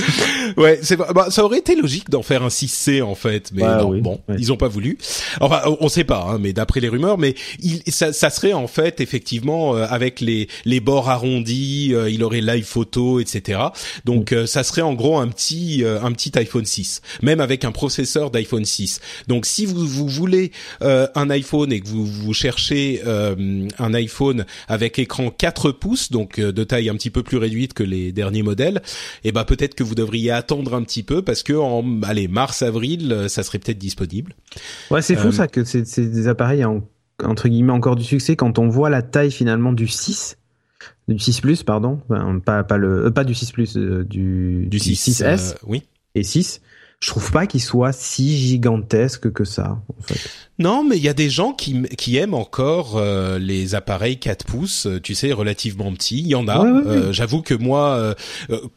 ouais, 0.56 0.78
c'est 0.82 0.96
bah, 0.96 1.26
ça 1.28 1.44
aurait 1.44 1.58
été 1.58 1.76
logique 1.76 2.08
d'en 2.08 2.22
faire 2.22 2.42
un 2.42 2.48
6C 2.48 3.02
en 3.02 3.14
fait, 3.14 3.50
mais 3.52 3.60
bah 3.60 3.82
non, 3.82 3.98
bon, 3.98 4.20
ils 4.38 4.50
ont 4.50 4.56
pas 4.56 4.68
voulu. 4.68 4.96
Enfin, 5.40 5.60
on 5.80 5.90
sait 5.90 6.04
pas, 6.04 6.26
hein, 6.30 6.38
mais 6.40 6.54
d'après 6.54 6.80
les 6.80 6.88
rumeurs, 6.88 7.18
mais 7.18 7.34
il, 7.60 7.82
ça, 7.88 8.14
ça, 8.14 8.30
serait 8.30 8.54
en 8.54 8.66
fait 8.66 9.02
effectivement 9.02 9.76
euh, 9.76 9.86
avec 9.90 10.22
les 10.22 10.48
les 10.64 10.80
bords 10.80 11.10
arrondis, 11.10 11.90
euh, 11.92 12.08
il 12.08 12.24
aurait 12.24 12.40
live 12.40 12.64
photo, 12.64 13.20
etc. 13.20 13.60
Donc 14.06 14.32
euh, 14.32 14.46
ça 14.46 14.64
serait 14.64 14.80
en 14.80 14.94
gros 14.94 15.18
un 15.18 15.28
petit 15.28 15.84
un 15.84 16.12
petit 16.12 16.32
iPhone 16.38 16.64
6, 16.64 17.02
même 17.20 17.40
avec 17.40 17.66
un 17.66 17.72
processeur 17.72 18.30
d'iPhone 18.30 18.64
6. 18.64 19.00
Donc 19.28 19.44
si 19.44 19.66
vous 19.66 19.86
vous 19.86 20.08
voulez 20.08 20.50
un 20.80 21.28
iPhone 21.30 21.72
et 21.72 21.80
que 21.80 21.88
vous 21.88 22.06
vous 22.06 22.32
cherchez 22.32 23.02
un 23.04 23.94
iPhone 23.94 24.46
avec 24.66 24.98
écran 24.98 25.30
4 25.30 25.72
pouces, 25.72 26.10
donc 26.10 26.40
de 26.40 26.64
taille 26.64 26.88
un 26.88 26.94
petit 26.94 27.10
peu 27.10 27.22
plus 27.22 27.36
réduite 27.36 27.74
que 27.74 27.82
les 27.82 28.13
derniers 28.14 28.42
modèles, 28.42 28.80
et 29.22 29.28
eh 29.28 29.32
ben 29.32 29.44
peut-être 29.44 29.74
que 29.74 29.82
vous 29.82 29.94
devriez 29.94 30.30
attendre 30.30 30.74
un 30.74 30.82
petit 30.82 31.02
peu 31.02 31.22
parce 31.22 31.42
que 31.42 31.52
en 31.52 32.02
allez 32.02 32.28
mars 32.28 32.62
avril 32.62 33.12
euh, 33.12 33.28
ça 33.28 33.42
serait 33.42 33.58
peut-être 33.58 33.78
disponible. 33.78 34.34
Ouais, 34.90 35.02
c'est 35.02 35.16
fou 35.16 35.28
euh, 35.28 35.32
ça 35.32 35.48
que 35.48 35.64
c'est 35.64 35.82
des 35.98 36.28
appareils 36.28 36.64
en, 36.64 36.86
entre 37.22 37.48
guillemets 37.48 37.72
encore 37.72 37.96
du 37.96 38.04
succès 38.04 38.36
quand 38.36 38.58
on 38.58 38.68
voit 38.68 38.90
la 38.90 39.02
taille 39.02 39.30
finalement 39.30 39.72
du 39.72 39.88
6 39.88 40.38
du 41.08 41.18
6 41.18 41.40
Plus 41.40 41.62
pardon, 41.62 42.00
pas 42.44 42.64
pas 42.64 42.76
le 42.76 43.06
euh, 43.06 43.10
pas 43.10 43.24
du 43.24 43.34
6 43.34 43.52
Plus 43.52 43.76
du 43.76 44.66
du 44.66 44.78
6, 44.78 45.20
s 45.20 45.56
oui. 45.66 45.82
Et 46.14 46.22
6 46.22 46.60
je 47.04 47.10
trouve 47.10 47.30
pas 47.32 47.46
qu'il 47.46 47.60
soit 47.60 47.92
si 47.92 48.34
gigantesque 48.38 49.30
que 49.30 49.44
ça. 49.44 49.78
En 49.90 50.02
fait. 50.02 50.18
Non, 50.60 50.84
mais 50.84 50.96
il 50.96 51.02
y 51.02 51.08
a 51.08 51.14
des 51.14 51.30
gens 51.30 51.52
qui, 51.52 51.82
qui 51.98 52.16
aiment 52.16 52.34
encore 52.34 52.96
euh, 52.96 53.40
les 53.40 53.74
appareils 53.74 54.18
4 54.18 54.46
pouces, 54.46 54.86
euh, 54.86 55.00
tu 55.00 55.16
sais, 55.16 55.32
relativement 55.32 55.92
petits. 55.92 56.20
Il 56.20 56.28
y 56.28 56.36
en 56.36 56.46
a. 56.46 56.64
Euh, 56.64 57.12
j'avoue 57.12 57.42
que 57.42 57.54
moi, 57.54 58.14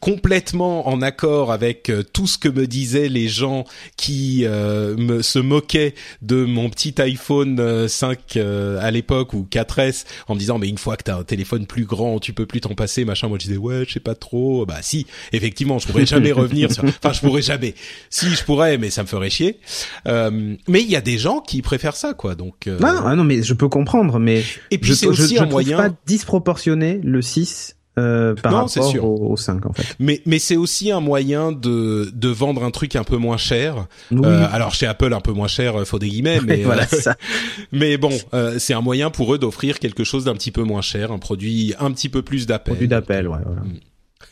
complètement 0.00 0.88
en 0.88 1.00
accord 1.00 1.52
avec 1.52 1.90
tout 2.12 2.26
ce 2.26 2.36
que 2.36 2.48
me 2.48 2.66
disaient 2.66 3.08
les 3.08 3.28
gens 3.28 3.64
qui 3.96 4.44
me, 4.44 5.22
se 5.22 5.38
moquaient 5.38 5.94
de 6.20 6.44
mon 6.44 6.68
petit 6.68 6.94
iPhone 7.00 7.88
5 7.88 8.36
à 8.36 8.90
l'époque 8.90 9.32
ou 9.32 9.46
4S 9.50 10.04
en 10.26 10.34
me 10.34 10.40
disant 10.40 10.58
mais 10.58 10.68
une 10.68 10.78
fois 10.78 10.96
que 10.96 11.04
t'as 11.04 11.16
un 11.16 11.24
téléphone 11.24 11.66
plus 11.66 11.84
grand, 11.84 12.18
tu 12.18 12.32
peux 12.32 12.46
plus 12.46 12.60
t'en 12.60 12.74
passer, 12.74 13.04
machin. 13.04 13.28
Moi 13.28 13.38
je 13.40 13.46
disais 13.46 13.56
ouais, 13.56 13.84
je 13.86 13.94
sais 13.94 14.00
pas 14.00 14.14
trop. 14.14 14.66
Bah 14.66 14.78
si, 14.82 15.06
effectivement, 15.32 15.78
je 15.78 15.86
pourrais 15.86 16.06
jamais 16.06 16.32
revenir. 16.42 16.72
Sur... 16.72 16.84
Enfin, 16.84 17.12
je 17.12 17.20
pourrais 17.20 17.42
jamais. 17.42 17.74
Si 18.18 18.34
je 18.34 18.44
pourrais, 18.44 18.78
mais 18.78 18.90
ça 18.90 19.02
me 19.02 19.08
ferait 19.08 19.30
chier. 19.30 19.60
mais 20.06 20.82
il 20.82 20.90
y 20.90 20.96
a 20.96 21.00
des 21.00 21.18
gens 21.18 21.40
qui 21.40 21.62
préfère 21.62 21.96
ça, 21.96 22.14
quoi. 22.14 22.34
Donc 22.34 22.66
euh, 22.66 22.78
non, 22.78 23.00
ah 23.04 23.14
non, 23.14 23.24
mais 23.24 23.42
je 23.42 23.54
peux 23.54 23.68
comprendre, 23.68 24.18
mais 24.18 24.42
et 24.70 24.78
puis 24.78 24.94
c'est 24.94 25.06
aussi 25.06 25.36
je, 25.36 25.42
un 25.42 25.46
moyen 25.46 25.76
pas 25.76 25.90
disproportionné 26.06 27.00
le 27.02 27.22
6 27.22 27.76
euh, 27.98 28.34
par 28.34 28.52
rapport 28.52 28.70
sûr. 28.70 29.04
Au, 29.04 29.36
5 29.36 29.66
en 29.66 29.72
fait. 29.72 29.96
Mais 29.98 30.22
mais 30.24 30.38
c'est 30.38 30.56
aussi 30.56 30.90
un 30.90 31.00
moyen 31.00 31.52
de 31.52 32.10
de 32.12 32.28
vendre 32.28 32.62
un 32.62 32.70
truc 32.70 32.94
un 32.96 33.04
peu 33.04 33.16
moins 33.16 33.36
cher. 33.36 33.86
Euh, 34.12 34.46
alors 34.52 34.74
chez 34.74 34.86
Apple 34.86 35.12
un 35.12 35.20
peu 35.20 35.32
moins 35.32 35.48
cher, 35.48 35.76
euh, 35.76 35.84
faut 35.84 35.98
des 35.98 36.08
guillemets, 36.08 36.40
mais 36.40 36.62
voilà 36.62 36.86
ça. 36.86 37.16
mais 37.72 37.96
bon, 37.96 38.10
c'est 38.58 38.74
un 38.74 38.80
moyen 38.80 39.10
pour 39.10 39.34
eux 39.34 39.38
d'offrir 39.38 39.78
quelque 39.78 40.04
chose 40.04 40.24
d'un 40.24 40.34
petit 40.34 40.52
peu 40.52 40.62
moins 40.62 40.82
cher, 40.82 41.12
un 41.12 41.18
produit 41.18 41.74
un 41.80 41.90
petit 41.90 42.08
peu 42.08 42.22
plus 42.22 42.46
d'appel. 42.46 42.74
Produit 42.74 42.88
d'appel, 42.88 43.28
ouais, 43.28 43.38
voilà. 43.44 43.62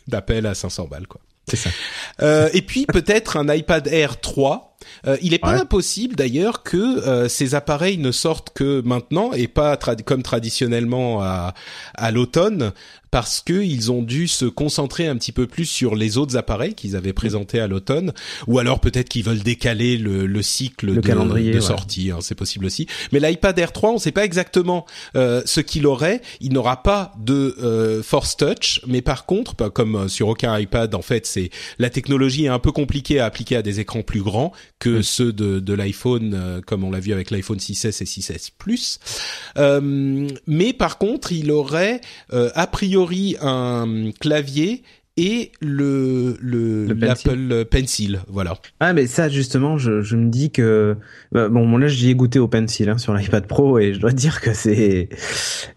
D'appel 0.06 0.46
à 0.46 0.54
500 0.54 0.86
balles 0.88 1.06
quoi. 1.06 1.20
C'est 1.48 1.56
ça. 1.56 1.70
Euh, 2.22 2.48
et 2.52 2.62
puis 2.62 2.86
peut-être 2.86 3.36
un 3.36 3.52
iPad 3.52 3.86
Air 3.88 4.20
3. 4.20 4.75
Euh, 5.06 5.16
il 5.22 5.34
est 5.34 5.38
pas 5.38 5.58
impossible 5.58 6.16
d'ailleurs 6.16 6.62
que 6.62 6.76
euh, 6.76 7.28
ces 7.28 7.54
appareils 7.54 7.98
ne 7.98 8.12
sortent 8.12 8.50
que 8.50 8.82
maintenant 8.84 9.32
et 9.32 9.48
pas 9.48 9.76
comme 10.04 10.22
traditionnellement 10.22 11.22
à, 11.22 11.54
à 11.94 12.10
l'automne 12.10 12.72
parce 13.16 13.40
que 13.40 13.62
ils 13.62 13.90
ont 13.90 14.02
dû 14.02 14.28
se 14.28 14.44
concentrer 14.44 15.06
un 15.06 15.16
petit 15.16 15.32
peu 15.32 15.46
plus 15.46 15.64
sur 15.64 15.94
les 15.94 16.18
autres 16.18 16.36
appareils 16.36 16.74
qu'ils 16.74 16.96
avaient 16.96 17.14
présentés 17.14 17.60
à 17.60 17.66
l'automne, 17.66 18.12
ou 18.46 18.58
alors 18.58 18.78
peut-être 18.78 19.08
qu'ils 19.08 19.24
veulent 19.24 19.42
décaler 19.42 19.96
le, 19.96 20.26
le 20.26 20.42
cycle 20.42 20.94
de, 20.94 21.00
calendrier, 21.00 21.52
de 21.52 21.60
sortie, 21.60 22.10
hein, 22.10 22.18
c'est 22.20 22.34
possible 22.34 22.66
aussi. 22.66 22.86
Mais 23.12 23.20
l'iPad 23.20 23.58
Air 23.58 23.72
3, 23.72 23.90
on 23.90 23.94
ne 23.94 23.98
sait 23.98 24.12
pas 24.12 24.24
exactement 24.24 24.84
euh, 25.14 25.40
ce 25.46 25.60
qu'il 25.60 25.86
aurait. 25.86 26.20
Il 26.40 26.52
n'aura 26.52 26.82
pas 26.82 27.14
de 27.18 27.56
euh, 27.62 28.02
Force 28.02 28.36
Touch, 28.36 28.82
mais 28.86 29.00
par 29.00 29.24
contre, 29.24 29.54
comme 29.70 29.96
euh, 29.96 30.08
sur 30.08 30.28
aucun 30.28 30.58
iPad, 30.58 30.94
en 30.94 31.00
fait, 31.02 31.26
c'est 31.26 31.48
la 31.78 31.88
technologie 31.88 32.44
est 32.44 32.48
un 32.48 32.58
peu 32.58 32.72
compliquée 32.72 33.20
à 33.20 33.24
appliquer 33.24 33.56
à 33.56 33.62
des 33.62 33.80
écrans 33.80 34.02
plus 34.02 34.22
grands 34.22 34.52
que 34.78 35.02
ceux 35.02 35.32
de, 35.32 35.58
de 35.58 35.74
l'iPhone, 35.74 36.34
euh, 36.34 36.60
comme 36.60 36.84
on 36.84 36.90
l'a 36.90 37.00
vu 37.00 37.12
avec 37.12 37.30
l'iPhone 37.30 37.58
6s 37.58 37.86
et 37.88 38.04
6s 38.04 38.50
Plus. 38.58 38.98
mais 39.56 40.72
par 40.72 40.98
contre, 40.98 41.32
il 41.32 41.50
aurait 41.50 42.00
a 42.32 42.66
priori 42.66 43.36
un 43.40 44.10
clavier 44.20 44.82
et 45.16 45.52
le 45.60 46.36
le, 46.40 46.86
l'Apple 46.92 47.64
Pencil. 47.64 48.20
voilà. 48.28 48.58
Ah 48.80 48.92
mais 48.92 49.06
ça 49.06 49.28
justement, 49.28 49.78
je, 49.78 50.02
je 50.02 50.16
me 50.16 50.28
dis 50.28 50.50
que 50.50 50.96
bah, 51.32 51.48
bon, 51.48 51.78
là 51.78 51.88
j'y 51.88 52.10
ai 52.10 52.14
goûté 52.14 52.38
au 52.38 52.48
Pencil 52.48 52.88
hein, 52.88 52.98
sur 52.98 53.14
l'iPad 53.14 53.46
Pro 53.46 53.78
et 53.78 53.94
je 53.94 53.98
dois 53.98 54.12
dire 54.12 54.40
que 54.40 54.52
c'est 54.52 55.08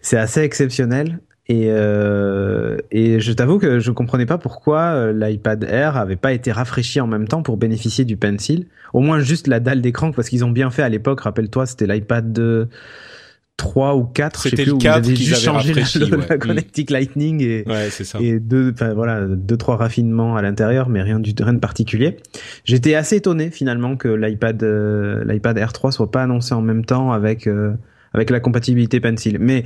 c'est 0.02 0.18
assez 0.18 0.40
exceptionnel. 0.40 1.20
Et, 1.50 1.66
euh, 1.66 2.76
et 2.92 3.18
je 3.18 3.32
t'avoue 3.32 3.58
que 3.58 3.80
je 3.80 3.90
comprenais 3.90 4.24
pas 4.24 4.38
pourquoi 4.38 4.82
euh, 4.82 5.12
l'iPad 5.12 5.64
Air 5.64 5.96
avait 5.96 6.14
pas 6.14 6.32
été 6.32 6.52
rafraîchi 6.52 7.00
en 7.00 7.08
même 7.08 7.26
temps 7.26 7.42
pour 7.42 7.56
bénéficier 7.56 8.04
du 8.04 8.16
Pencil. 8.16 8.68
Au 8.92 9.00
moins 9.00 9.18
juste 9.18 9.48
la 9.48 9.58
dalle 9.58 9.80
d'écran 9.80 10.12
parce 10.12 10.28
qu'ils 10.28 10.44
ont 10.44 10.50
bien 10.52 10.70
fait 10.70 10.84
à 10.84 10.88
l'époque. 10.88 11.22
Rappelle-toi, 11.22 11.66
c'était 11.66 11.88
l'iPad 11.88 12.32
de 12.32 12.68
3 13.56 13.96
ou 13.96 14.04
4, 14.04 14.42
c'était 14.42 14.64
le 14.64 14.74
4 14.74 15.02
qu'ils 15.02 15.16
juste 15.16 15.48
avaient 15.48 15.58
changé 15.58 15.74
la, 15.74 16.06
ouais. 16.16 16.26
la 16.28 16.38
connectique 16.38 16.90
Lightning 16.90 17.42
et, 17.42 17.64
Ouais, 17.66 17.88
c'est 17.90 18.04
ça. 18.04 18.20
et 18.20 18.38
deux, 18.38 18.70
enfin 18.72 18.94
voilà, 18.94 19.26
deux 19.26 19.56
trois 19.56 19.76
raffinements 19.76 20.36
à 20.36 20.42
l'intérieur, 20.42 20.88
mais 20.88 21.02
rien 21.02 21.18
du 21.18 21.34
rien 21.42 21.52
de 21.52 21.58
particulier. 21.58 22.18
J'étais 22.64 22.94
assez 22.94 23.16
étonné 23.16 23.50
finalement 23.50 23.96
que 23.96 24.06
l'iPad 24.06 24.62
euh, 24.62 25.24
l'iPad 25.24 25.58
R3 25.58 25.90
soit 25.90 26.12
pas 26.12 26.22
annoncé 26.22 26.54
en 26.54 26.62
même 26.62 26.84
temps 26.84 27.10
avec 27.10 27.48
euh, 27.48 27.72
avec 28.12 28.30
la 28.30 28.40
compatibilité 28.40 29.00
Pencil. 29.00 29.38
Mais 29.38 29.64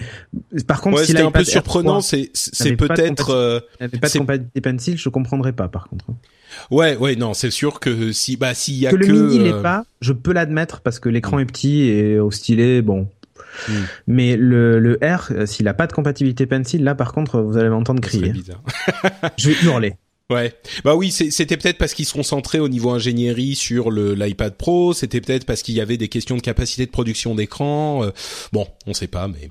par 0.66 0.80
contre, 0.80 0.96
Ouais, 0.98 1.02
si 1.04 1.12
c'était 1.12 1.22
un 1.22 1.30
peu 1.30 1.44
surprenant. 1.44 1.98
R3 2.00 2.02
C'est 2.02 2.30
c'est 2.35 2.76
peut-être. 2.76 3.30
euh, 3.30 3.61
n'avait 3.80 3.98
pas 3.98 4.07
de 4.09 4.12
c'est- 4.12 4.18
compatibilité 4.18 4.61
Pencil, 4.61 4.98
je 4.98 5.09
comprendrais 5.09 5.52
pas 5.52 5.68
par 5.68 5.88
contre. 5.88 6.07
Ouais, 6.70 6.96
ouais, 6.96 7.16
non, 7.16 7.35
c'est 7.35 7.50
sûr 7.50 7.80
que 7.80 8.12
si, 8.12 8.37
bah, 8.37 8.54
s'il 8.54 8.74
y 8.74 8.87
a 8.87 8.90
que 8.90 8.96
que, 8.96 9.04
le 9.07 9.12
mini 9.12 9.38
euh, 9.40 9.42
l'est 9.57 9.62
pas, 9.62 9.85
je 10.00 10.12
peux 10.12 10.33
l'admettre 10.33 10.80
parce 10.83 11.00
que 11.00 11.09
l'écran 11.09 11.38
est 11.40 11.46
petit 11.46 11.83
et 11.83 12.18
au 12.20 12.30
stylet, 12.30 12.80
bon. 12.83 13.09
Mm. 13.68 13.72
Mais 14.09 14.37
le, 14.37 14.78
le 14.78 14.98
R, 15.02 15.28
euh, 15.33 15.46
s'il 15.46 15.66
a 15.68 15.74
pas 15.74 15.87
de 15.87 15.92
compatibilité 15.92 16.46
Pencil, 16.46 16.83
là 16.85 16.94
par 16.94 17.12
contre, 17.12 17.40
vous 17.40 17.57
allez 17.57 17.68
m'entendre 17.70 18.00
crier. 18.00 18.30
bizarre. 18.33 18.62
Je 19.37 19.50
vais 19.50 19.57
hurler. 19.64 19.94
Ouais, 20.30 20.54
bah 20.84 20.94
oui, 20.94 21.10
c'était 21.10 21.58
peut-être 21.58 21.76
parce 21.76 21.92
qu'ils 21.92 22.06
se 22.06 22.14
concentraient 22.14 22.58
au 22.58 22.70
niveau 22.70 22.90
ingénierie 22.90 23.54
sur 23.54 23.90
l'iPad 23.90 24.54
Pro. 24.56 24.94
C'était 24.94 25.20
peut-être 25.20 25.44
parce 25.44 25.62
qu'il 25.62 25.74
y 25.74 25.82
avait 25.82 25.98
des 25.98 26.08
questions 26.08 26.37
de 26.37 26.40
capacité 26.40 26.87
de 26.87 26.90
production 26.90 27.34
d'écran. 27.34 28.04
euh, 28.04 28.10
bon, 28.50 28.66
on 28.87 28.94
sait 28.94 29.06
pas, 29.06 29.28
mais. 29.28 29.50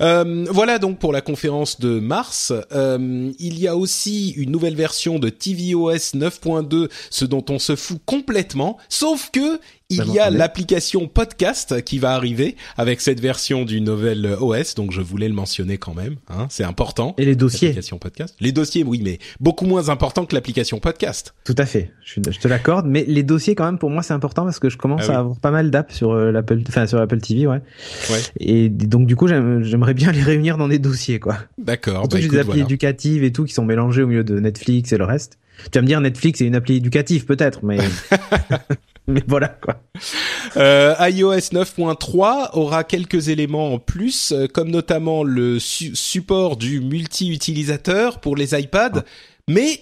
Euh, 0.00 0.46
voilà 0.50 0.78
donc 0.78 0.98
pour 0.98 1.12
la 1.12 1.20
conférence 1.20 1.78
de 1.78 2.00
mars. 2.00 2.52
Euh, 2.72 3.32
il 3.38 3.58
y 3.58 3.68
a 3.68 3.76
aussi 3.76 4.30
une 4.30 4.50
nouvelle 4.50 4.74
version 4.74 5.20
de 5.20 5.30
tvOS 5.30 6.14
9.2, 6.16 6.90
ce 7.10 7.24
dont 7.24 7.44
on 7.48 7.58
se 7.58 7.76
fout 7.76 8.00
complètement, 8.04 8.78
sauf 8.88 9.30
que 9.30 9.60
il 9.90 10.12
y 10.12 10.18
a 10.18 10.28
l'application 10.28 11.08
podcast 11.08 11.82
qui 11.82 11.98
va 11.98 12.10
arriver 12.12 12.56
avec 12.76 13.00
cette 13.00 13.20
version 13.20 13.64
du 13.64 13.80
nouvel 13.80 14.36
OS, 14.38 14.74
donc 14.74 14.92
je 14.92 15.00
voulais 15.00 15.28
le 15.28 15.34
mentionner 15.34 15.78
quand 15.78 15.94
même, 15.94 16.16
hein, 16.28 16.46
c'est 16.50 16.64
important. 16.64 17.14
Et 17.16 17.24
les 17.24 17.34
dossiers, 17.36 17.68
L'application 17.68 17.98
podcast. 17.98 18.36
Les 18.40 18.52
dossiers, 18.52 18.84
oui, 18.84 19.00
mais 19.02 19.18
beaucoup 19.40 19.64
moins 19.64 19.88
important 19.88 20.26
que 20.26 20.34
l'application 20.34 20.78
podcast. 20.78 21.34
tout 21.44 21.54
à 21.56 21.64
fait. 21.64 21.90
Je, 22.04 22.12
suis- 22.12 22.22
je 22.30 22.38
te 22.38 22.48
l'accorde. 22.48 22.86
Mais 22.86 23.04
les 23.08 23.22
dossiers, 23.22 23.54
quand 23.54 23.64
même, 23.64 23.78
pour 23.78 23.88
moi, 23.88 24.02
c'est 24.02 24.12
important 24.12 24.44
parce 24.44 24.58
que 24.58 24.68
je 24.68 24.76
commence 24.76 25.04
Ah 25.04 25.08
oui. 25.08 25.14
à 25.14 25.18
avoir 25.20 25.36
pas 25.38 25.50
mal 25.50 25.70
d'apps 25.70 25.94
sur 25.94 26.12
euh, 26.12 26.32
l'Apple, 26.32 26.60
enfin 26.68 26.86
sur 26.86 26.98
l'Apple 26.98 27.18
TV, 27.20 27.46
ouais. 27.46 27.60
Ouais. 28.10 28.20
Et 28.40 28.68
donc 28.68 29.06
du 29.06 29.16
coup, 29.16 29.26
j'aime- 29.26 29.62
j'aimerais 29.62 29.94
bien 29.94 30.12
les 30.12 30.22
réunir 30.22 30.58
dans 30.58 30.68
des 30.68 30.78
dossiers, 30.78 31.18
quoi. 31.18 31.38
D'accord. 31.56 32.00
Surtout 32.02 32.16
Bah, 32.16 32.20
écoute, 32.20 32.32
des 32.32 32.38
applis 32.38 32.46
voilà. 32.50 32.64
éducatives 32.64 33.24
et 33.24 33.32
tout 33.32 33.44
qui 33.44 33.54
sont 33.54 33.64
mélangées 33.64 34.02
au 34.02 34.06
milieu 34.06 34.24
de 34.24 34.38
Netflix 34.38 34.92
et 34.92 34.98
le 34.98 35.04
reste. 35.04 35.38
Tu 35.72 35.78
vas 35.78 35.82
me 35.82 35.88
dire 35.88 36.00
Netflix 36.00 36.38
c'est 36.38 36.46
une 36.46 36.54
appli 36.54 36.76
éducative 36.76 37.24
peut-être, 37.24 37.60
mais 37.64 37.78
mais 39.12 39.22
voilà 39.26 39.48
quoi. 39.48 39.82
Euh, 40.56 40.94
iOS 41.00 41.38
9.3 41.52 42.50
aura 42.52 42.84
quelques 42.84 43.28
éléments 43.28 43.72
en 43.74 43.78
plus, 43.78 44.32
euh, 44.32 44.46
comme 44.46 44.70
notamment 44.70 45.22
le 45.24 45.58
su- 45.58 45.96
support 45.96 46.56
du 46.56 46.80
multi-utilisateur 46.80 48.20
pour 48.20 48.36
les 48.36 48.58
iPads, 48.58 49.02
mais 49.48 49.80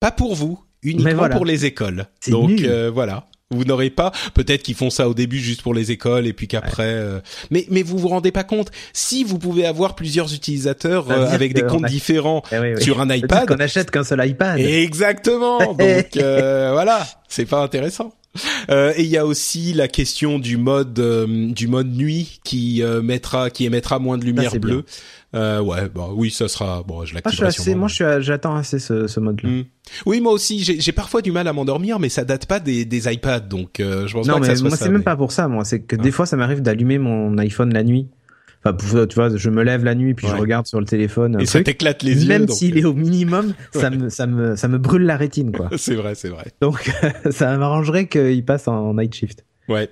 pas 0.00 0.10
pour 0.10 0.34
vous, 0.34 0.60
uniquement 0.82 1.14
voilà. 1.14 1.36
pour 1.36 1.44
les 1.46 1.64
écoles. 1.66 2.06
Donc 2.28 2.60
euh, 2.62 2.90
voilà. 2.92 3.26
Vous 3.54 3.64
n'aurez 3.64 3.90
pas, 3.90 4.12
peut-être 4.32 4.62
qu'ils 4.62 4.74
font 4.74 4.88
ça 4.88 5.10
au 5.10 5.12
début 5.14 5.38
juste 5.38 5.60
pour 5.60 5.74
les 5.74 5.90
écoles 5.90 6.26
et 6.26 6.32
puis 6.32 6.48
qu'après, 6.48 6.84
euh, 6.94 7.20
mais 7.50 7.66
mais 7.68 7.82
vous 7.82 7.98
vous 7.98 8.08
rendez 8.08 8.32
pas 8.32 8.44
compte 8.44 8.70
si 8.94 9.24
vous 9.24 9.38
pouvez 9.38 9.66
avoir 9.66 9.94
plusieurs 9.94 10.32
utilisateurs 10.32 11.10
euh, 11.10 11.26
avec 11.28 11.52
des 11.52 11.60
comptes 11.60 11.84
a- 11.84 11.88
différents 11.88 12.42
Eh 12.50 12.58
oui, 12.58 12.72
oui. 12.76 12.82
sur 12.82 12.98
un 13.02 13.10
iPad, 13.14 13.46
qu'on 13.46 13.56
achète 13.60 13.90
qu'un 13.90 14.04
seul 14.04 14.26
iPad. 14.26 14.58
Exactement. 14.58 15.58
Donc 15.74 15.78
euh, 16.16 16.70
voilà, 16.72 17.06
c'est 17.28 17.44
pas 17.44 17.62
intéressant. 17.62 18.14
Euh, 18.70 18.92
et 18.96 19.02
il 19.02 19.08
y 19.08 19.18
a 19.18 19.26
aussi 19.26 19.72
la 19.74 19.88
question 19.88 20.38
du 20.38 20.56
mode 20.56 20.98
euh, 21.00 21.50
du 21.52 21.66
mode 21.66 21.92
nuit 21.94 22.40
qui 22.44 22.80
euh, 22.82 23.02
mettra 23.02 23.50
qui 23.50 23.64
émettra 23.66 23.98
moins 23.98 24.16
de 24.18 24.24
lumière 24.24 24.54
bleue. 24.56 24.84
Euh, 25.34 25.60
ouais, 25.60 25.88
bah 25.92 26.08
oui, 26.14 26.30
ça 26.30 26.46
sera 26.46 26.82
bon, 26.84 27.04
je 27.04 27.12
Moi, 27.12 27.20
je 27.26 27.30
suis 27.34 27.42
l'activerai 27.42 27.46
assez, 27.48 27.74
moi, 27.74 27.88
je 27.88 27.94
suis, 27.94 28.04
à- 28.04 28.20
j'attends 28.20 28.54
assez 28.54 28.78
ce, 28.78 29.06
ce 29.08 29.18
mode-là. 29.20 29.48
Hmm. 29.50 29.64
Oui, 30.06 30.20
moi 30.20 30.32
aussi, 30.32 30.62
j'ai 30.62 30.92
parfois 30.92 31.22
du 31.22 31.32
mal 31.32 31.48
à 31.48 31.52
m'endormir, 31.52 31.98
mais 31.98 32.08
ça 32.08 32.24
date 32.24 32.46
pas 32.46 32.60
des, 32.60 32.84
des 32.84 33.12
iPads, 33.12 33.40
donc 33.40 33.80
euh, 33.80 34.06
je 34.06 34.12
pense 34.14 34.26
Non, 34.28 34.34
pas 34.34 34.40
que 34.40 34.44
mais 34.46 34.52
ça 34.54 34.56
soit 34.56 34.68
moi, 34.68 34.76
c'est 34.78 34.88
même 34.90 35.02
pas 35.02 35.16
pour 35.16 35.32
ça, 35.32 35.48
moi. 35.48 35.64
C'est 35.64 35.80
que 35.80 35.96
Ah. 35.98 36.02
des 36.02 36.10
fois, 36.12 36.24
ça 36.24 36.36
m'arrive 36.36 36.62
d'allumer 36.62 36.98
mon 36.98 37.36
iPhone 37.38 37.72
la 37.74 37.82
nuit. 37.82 38.06
Enfin, 38.64 39.06
tu 39.06 39.14
vois, 39.16 39.36
je 39.36 39.50
me 39.50 39.62
lève 39.62 39.84
la 39.84 39.94
nuit, 39.94 40.14
puis 40.14 40.26
Ouais. 40.26 40.32
je 40.36 40.40
regarde 40.40 40.66
sur 40.66 40.78
le 40.78 40.86
téléphone. 40.86 41.36
Et 41.40 41.46
ça 41.46 41.62
t'éclate 41.62 42.02
les 42.02 42.22
yeux. 42.22 42.28
Même 42.28 42.46
donc, 42.46 42.56
s'il 42.56 42.78
est 42.78 42.84
au 42.84 42.94
minimum, 42.94 43.54
ça 43.72 43.90
me, 43.90 44.08
ça 44.08 44.26
me, 44.26 44.54
ça 44.56 44.68
me 44.68 44.78
brûle 44.78 45.02
la 45.02 45.16
rétine, 45.16 45.50
quoi. 45.52 45.68
C'est 45.76 45.94
vrai, 45.96 46.14
c'est 46.14 46.28
vrai. 46.28 46.44
Donc, 46.60 46.90
ça 47.30 47.56
m'arrangerait 47.58 48.06
qu'il 48.06 48.44
passe 48.44 48.68
en 48.68 48.94
night 48.94 49.14
shift. 49.14 49.44
Ouais. 49.68 49.88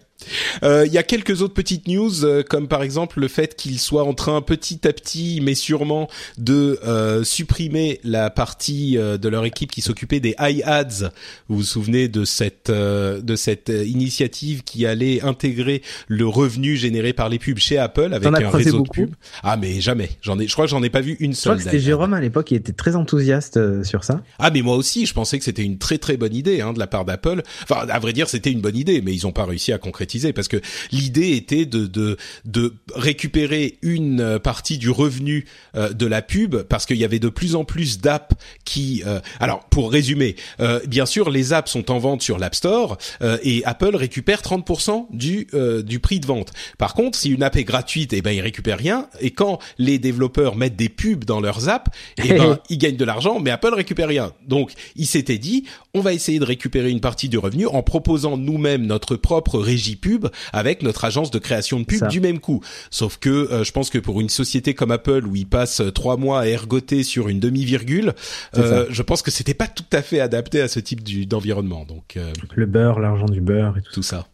Euh, 0.62 0.84
Il 0.86 0.92
y 0.92 0.98
a 0.98 1.02
quelques 1.02 1.42
autres 1.42 1.54
petites 1.54 1.86
news, 1.88 2.24
euh, 2.24 2.42
comme 2.42 2.68
par 2.68 2.82
exemple 2.82 3.20
le 3.20 3.28
fait 3.28 3.56
qu'il 3.56 3.78
soit 3.78 4.04
en 4.04 4.14
train 4.14 4.40
petit 4.42 4.86
à 4.86 4.92
petit, 4.92 5.40
mais 5.42 5.54
sûrement, 5.54 6.08
de 6.38 6.78
euh, 6.84 7.24
supprimer 7.24 8.00
la 8.04 8.30
partie 8.30 8.96
euh, 8.98 9.18
de 9.18 9.28
leur 9.28 9.44
équipe 9.44 9.70
qui 9.70 9.80
s'occupait 9.80 10.20
des 10.20 10.34
iAds. 10.40 11.10
Vous 11.48 11.56
vous 11.58 11.62
souvenez 11.62 12.08
de 12.08 12.24
cette 12.24 12.70
euh, 12.70 13.20
de 13.20 13.36
cette 13.36 13.68
initiative 13.70 14.62
qui 14.64 14.86
allait 14.86 15.22
intégrer 15.22 15.82
le 16.08 16.26
revenu 16.26 16.76
généré 16.76 17.12
par 17.12 17.28
les 17.28 17.38
pubs 17.38 17.58
chez 17.58 17.78
Apple 17.78 18.12
avec 18.14 18.26
un 18.28 18.50
réseau 18.50 18.72
de 18.72 18.76
beaucoup 18.78 18.92
pubs? 19.06 19.14
Ah 19.42 19.56
mais 19.56 19.80
jamais. 19.80 20.10
J'en 20.22 20.38
ai. 20.38 20.46
Je 20.46 20.52
crois 20.52 20.64
que 20.66 20.70
j'en 20.70 20.82
ai 20.82 20.90
pas 20.90 21.00
vu 21.00 21.16
une 21.20 21.34
Je 21.34 21.40
crois 21.40 21.52
seule. 21.54 21.58
que 21.58 21.62
c'était. 21.64 21.80
Jérôme 21.80 22.12
à 22.14 22.20
l'époque 22.20 22.46
qui 22.46 22.54
était 22.54 22.72
très 22.72 22.94
enthousiaste 22.94 23.56
euh, 23.56 23.82
sur 23.84 24.04
ça. 24.04 24.20
Ah 24.38 24.50
mais 24.50 24.60
moi 24.62 24.76
aussi, 24.76 25.06
je 25.06 25.14
pensais 25.14 25.38
que 25.38 25.44
c'était 25.44 25.62
une 25.62 25.78
très 25.78 25.96
très 25.98 26.16
bonne 26.16 26.34
idée 26.34 26.60
hein, 26.60 26.72
de 26.74 26.78
la 26.78 26.86
part 26.86 27.04
d'Apple. 27.04 27.42
Enfin, 27.62 27.86
à 27.88 27.98
vrai 27.98 28.12
dire, 28.12 28.28
c'était 28.28 28.50
une 28.52 28.60
bonne 28.60 28.76
idée, 28.76 29.00
mais 29.00 29.14
ils 29.14 29.22
n'ont 29.24 29.32
pas 29.32 29.44
réussi 29.46 29.72
à 29.72 29.78
concrétiser 29.78 30.09
parce 30.34 30.48
que 30.48 30.60
l'idée 30.92 31.32
était 31.36 31.66
de 31.66 31.86
de 31.86 32.16
de 32.44 32.74
récupérer 32.94 33.78
une 33.82 34.20
euh, 34.20 34.38
partie 34.38 34.78
du 34.78 34.90
revenu 34.90 35.46
euh, 35.76 35.92
de 35.92 36.06
la 36.06 36.22
pub 36.22 36.56
parce 36.62 36.86
qu'il 36.86 36.96
y 36.96 37.04
avait 37.04 37.18
de 37.18 37.28
plus 37.28 37.54
en 37.54 37.64
plus 37.64 38.00
d'apps 38.00 38.34
qui. 38.64 39.02
euh, 39.06 39.20
alors, 39.38 39.64
pour 39.70 39.90
résumer, 39.92 40.36
euh, 40.60 40.80
bien 40.86 41.06
sûr, 41.06 41.30
les 41.30 41.52
apps 41.52 41.70
sont 41.70 41.90
en 41.90 41.98
vente 41.98 42.22
sur 42.22 42.38
l'App 42.38 42.54
Store 42.54 42.98
euh, 43.22 43.38
et 43.42 43.64
Apple 43.64 43.96
récupère 43.96 44.40
30% 44.42 45.06
du 45.10 45.46
euh, 45.54 45.82
du 45.82 45.98
prix 46.00 46.20
de 46.20 46.26
vente. 46.26 46.52
Par 46.78 46.94
contre, 46.94 47.18
si 47.18 47.30
une 47.30 47.42
app 47.42 47.56
est 47.56 47.64
gratuite, 47.64 48.12
eh 48.12 48.22
ben 48.22 48.32
ils 48.32 48.40
récupèrent 48.40 48.78
rien. 48.78 49.08
Et 49.20 49.30
quand 49.30 49.58
les 49.78 49.98
développeurs 49.98 50.56
mettent 50.56 50.76
des 50.76 50.88
pubs 50.88 51.24
dans 51.24 51.40
leurs 51.40 51.68
apps, 51.68 51.90
eh 52.22 52.28
ben 52.34 52.58
ils 52.68 52.78
gagnent 52.78 52.96
de 52.96 53.04
l'argent, 53.04 53.40
mais 53.40 53.50
Apple 53.50 53.74
récupère 53.74 54.08
rien. 54.08 54.32
Donc, 54.46 54.72
il 54.96 55.06
s'était 55.06 55.38
dit, 55.38 55.64
on 55.94 56.00
va 56.00 56.12
essayer 56.12 56.38
de 56.38 56.44
récupérer 56.44 56.90
une 56.90 57.00
partie 57.00 57.28
du 57.28 57.38
revenu 57.38 57.66
en 57.66 57.82
proposant 57.82 58.36
nous-mêmes 58.36 58.86
notre 58.86 59.16
propre 59.16 59.58
régie 59.58 59.96
pub 60.00 60.26
avec 60.52 60.82
notre 60.82 61.04
agence 61.04 61.30
de 61.30 61.38
création 61.38 61.78
de 61.80 61.84
pub 61.84 62.08
du 62.08 62.20
même 62.20 62.40
coup. 62.40 62.62
Sauf 62.90 63.18
que 63.18 63.28
euh, 63.30 63.64
je 63.64 63.72
pense 63.72 63.90
que 63.90 63.98
pour 63.98 64.20
une 64.20 64.28
société 64.28 64.74
comme 64.74 64.90
Apple 64.90 65.26
où 65.26 65.36
ils 65.36 65.46
passent 65.46 65.80
euh, 65.80 65.90
trois 65.90 66.16
mois 66.16 66.40
à 66.40 66.46
ergoter 66.46 67.02
sur 67.02 67.28
une 67.28 67.40
demi-virgule, 67.40 68.14
euh, 68.56 68.86
je 68.90 69.02
pense 69.02 69.22
que 69.22 69.30
c'était 69.30 69.54
pas 69.54 69.68
tout 69.68 69.84
à 69.92 70.02
fait 70.02 70.20
adapté 70.20 70.60
à 70.60 70.68
ce 70.68 70.80
type 70.80 71.02
d'environnement. 71.28 71.84
Donc 71.84 72.16
euh, 72.16 72.32
Le 72.54 72.66
beurre, 72.66 73.00
l'argent 73.00 73.26
du 73.26 73.40
beurre 73.40 73.76
et 73.78 73.82
tout. 73.82 73.92
tout 73.92 74.02
ça. 74.02 74.26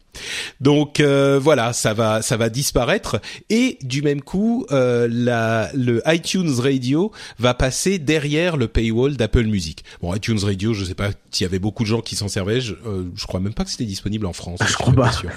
Donc 0.61 0.99
euh, 0.99 1.39
voilà, 1.41 1.73
ça 1.73 1.93
va, 1.93 2.21
ça 2.21 2.37
va 2.37 2.49
disparaître 2.49 3.19
et 3.49 3.77
du 3.83 4.01
même 4.01 4.21
coup, 4.21 4.65
euh, 4.71 5.07
la, 5.11 5.69
le 5.73 6.01
iTunes 6.07 6.51
Radio 6.59 7.11
va 7.39 7.53
passer 7.53 7.99
derrière 7.99 8.57
le 8.57 8.67
paywall 8.67 9.15
d'Apple 9.17 9.43
Music. 9.45 9.83
Bon, 10.01 10.13
iTunes 10.13 10.39
Radio, 10.43 10.73
je 10.73 10.83
sais 10.85 10.95
pas 10.95 11.09
s'il 11.31 11.45
y 11.45 11.47
avait 11.47 11.59
beaucoup 11.59 11.83
de 11.83 11.87
gens 11.89 12.01
qui 12.01 12.15
s'en 12.15 12.27
servaient. 12.27 12.61
Je, 12.61 12.73
euh, 12.85 13.03
je 13.15 13.25
crois 13.27 13.39
même 13.39 13.53
pas 13.53 13.63
que 13.63 13.71
c'était 13.71 13.85
disponible 13.85 14.25
en 14.25 14.33
France. 14.33 14.59
Ah, 14.61 14.67
je 14.69 14.75
crois 14.75 14.93
pas. 14.93 15.11
sûr. 15.11 15.29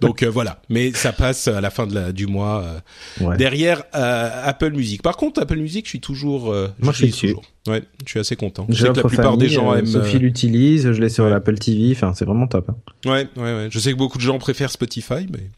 Donc 0.00 0.22
euh, 0.22 0.30
voilà, 0.30 0.60
mais 0.68 0.92
ça 0.92 1.12
passe 1.12 1.48
à 1.48 1.60
la 1.60 1.70
fin 1.70 1.86
de 1.86 1.94
la, 1.94 2.12
du 2.12 2.26
mois 2.26 2.62
euh, 2.64 2.80
Ouais. 3.24 3.36
derrière 3.36 3.84
euh, 3.94 4.30
Apple 4.44 4.72
Music. 4.72 5.02
Par 5.02 5.16
contre, 5.16 5.40
Apple 5.40 5.56
Music, 5.58 5.84
je 5.86 5.90
suis 5.90 6.00
toujours. 6.00 6.52
euh, 6.52 6.68
Moi, 6.80 6.92
je 6.92 7.06
suis 7.06 7.12
toujours. 7.28 7.42
Ouais, 7.66 7.82
je 8.04 8.10
suis 8.10 8.20
assez 8.20 8.36
content. 8.36 8.66
Je 8.68 8.74
sais 8.74 8.90
que 8.92 8.96
la 8.96 9.04
plupart 9.04 9.38
des 9.38 9.48
gens 9.48 9.72
euh, 9.72 9.78
aiment. 9.78 9.86
Sophie 9.86 10.16
euh, 10.16 10.20
l'utilise, 10.20 10.92
je 10.92 11.00
l'ai 11.00 11.08
sur 11.08 11.24
ouais. 11.24 11.30
l'Apple 11.30 11.56
TV. 11.56 11.92
Enfin, 11.92 12.12
c'est 12.14 12.24
vraiment 12.26 12.46
top. 12.46 12.68
hein. 12.68 12.76
Ouais, 13.06 13.26
ouais, 13.36 13.42
ouais. 13.42 13.68
Je 13.70 13.78
sais 13.78 13.92
que 13.92 13.96
beaucoup 13.96 14.18
de 14.18 14.22
gens 14.22 14.38
préfèrent 14.38 14.70
Spotify, 14.70 15.26
mais. 15.32 15.50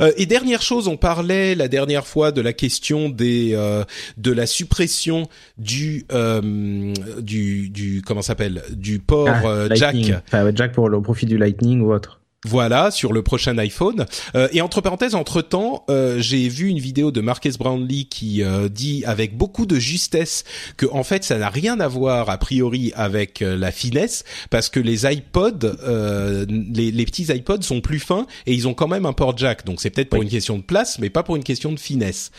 Euh, 0.00 0.10
et 0.16 0.24
dernière 0.24 0.62
chose, 0.62 0.88
on 0.88 0.96
parlait 0.96 1.54
la 1.54 1.68
dernière 1.68 2.06
fois 2.06 2.32
de 2.32 2.40
la 2.40 2.54
question 2.54 3.10
des 3.10 3.50
euh, 3.52 3.84
de 4.16 4.32
la 4.32 4.46
suppression 4.46 5.28
du 5.58 6.06
euh, 6.12 6.94
du 7.20 7.68
du 7.68 8.00
comment 8.06 8.22
ça 8.22 8.28
s'appelle? 8.28 8.62
Du 8.70 9.00
port 9.00 9.28
Ah, 9.28 9.42
euh, 9.44 9.68
jack. 9.74 9.96
Enfin, 10.28 10.50
jack 10.54 10.72
pour 10.72 10.88
le 10.88 11.02
profit 11.02 11.26
du 11.26 11.36
Lightning 11.36 11.82
ou 11.82 11.92
autre. 11.92 12.19
Voilà, 12.46 12.90
sur 12.90 13.12
le 13.12 13.22
prochain 13.22 13.58
iPhone. 13.58 14.06
Euh, 14.34 14.48
et 14.52 14.62
entre 14.62 14.80
parenthèses, 14.80 15.14
entre 15.14 15.42
temps, 15.42 15.84
j'ai 16.16 16.48
vu 16.48 16.68
une 16.68 16.78
vidéo 16.78 17.10
de 17.10 17.20
Marques 17.20 17.48
Brownlee 17.58 18.06
qui 18.06 18.42
euh, 18.42 18.68
dit 18.68 19.04
avec 19.04 19.36
beaucoup 19.36 19.66
de 19.66 19.76
justesse 19.76 20.44
que 20.78 20.86
en 20.90 21.02
fait, 21.04 21.22
ça 21.22 21.36
n'a 21.36 21.50
rien 21.50 21.80
à 21.80 21.88
voir 21.88 22.30
a 22.30 22.38
priori 22.38 22.92
avec 22.96 23.42
euh, 23.42 23.56
la 23.58 23.70
finesse, 23.72 24.24
parce 24.48 24.70
que 24.70 24.80
les 24.80 25.04
iPods, 25.04 25.76
euh, 25.82 26.46
les, 26.48 26.90
les 26.90 27.04
petits 27.04 27.24
iPods 27.24 27.60
sont 27.62 27.80
plus 27.82 27.98
fins 27.98 28.26
et 28.46 28.54
ils 28.54 28.66
ont 28.68 28.74
quand 28.74 28.88
même 28.88 29.04
un 29.04 29.12
port 29.12 29.36
jack. 29.36 29.66
Donc 29.66 29.80
c'est 29.82 29.90
peut-être 29.90 30.08
pour 30.08 30.20
Oui. 30.20 30.24
une 30.26 30.30
question 30.30 30.56
de 30.56 30.62
place, 30.62 30.98
mais 30.98 31.10
pas 31.10 31.22
pour 31.22 31.36
une 31.36 31.44
question 31.44 31.72
de 31.72 31.78
finesse. 31.78 32.30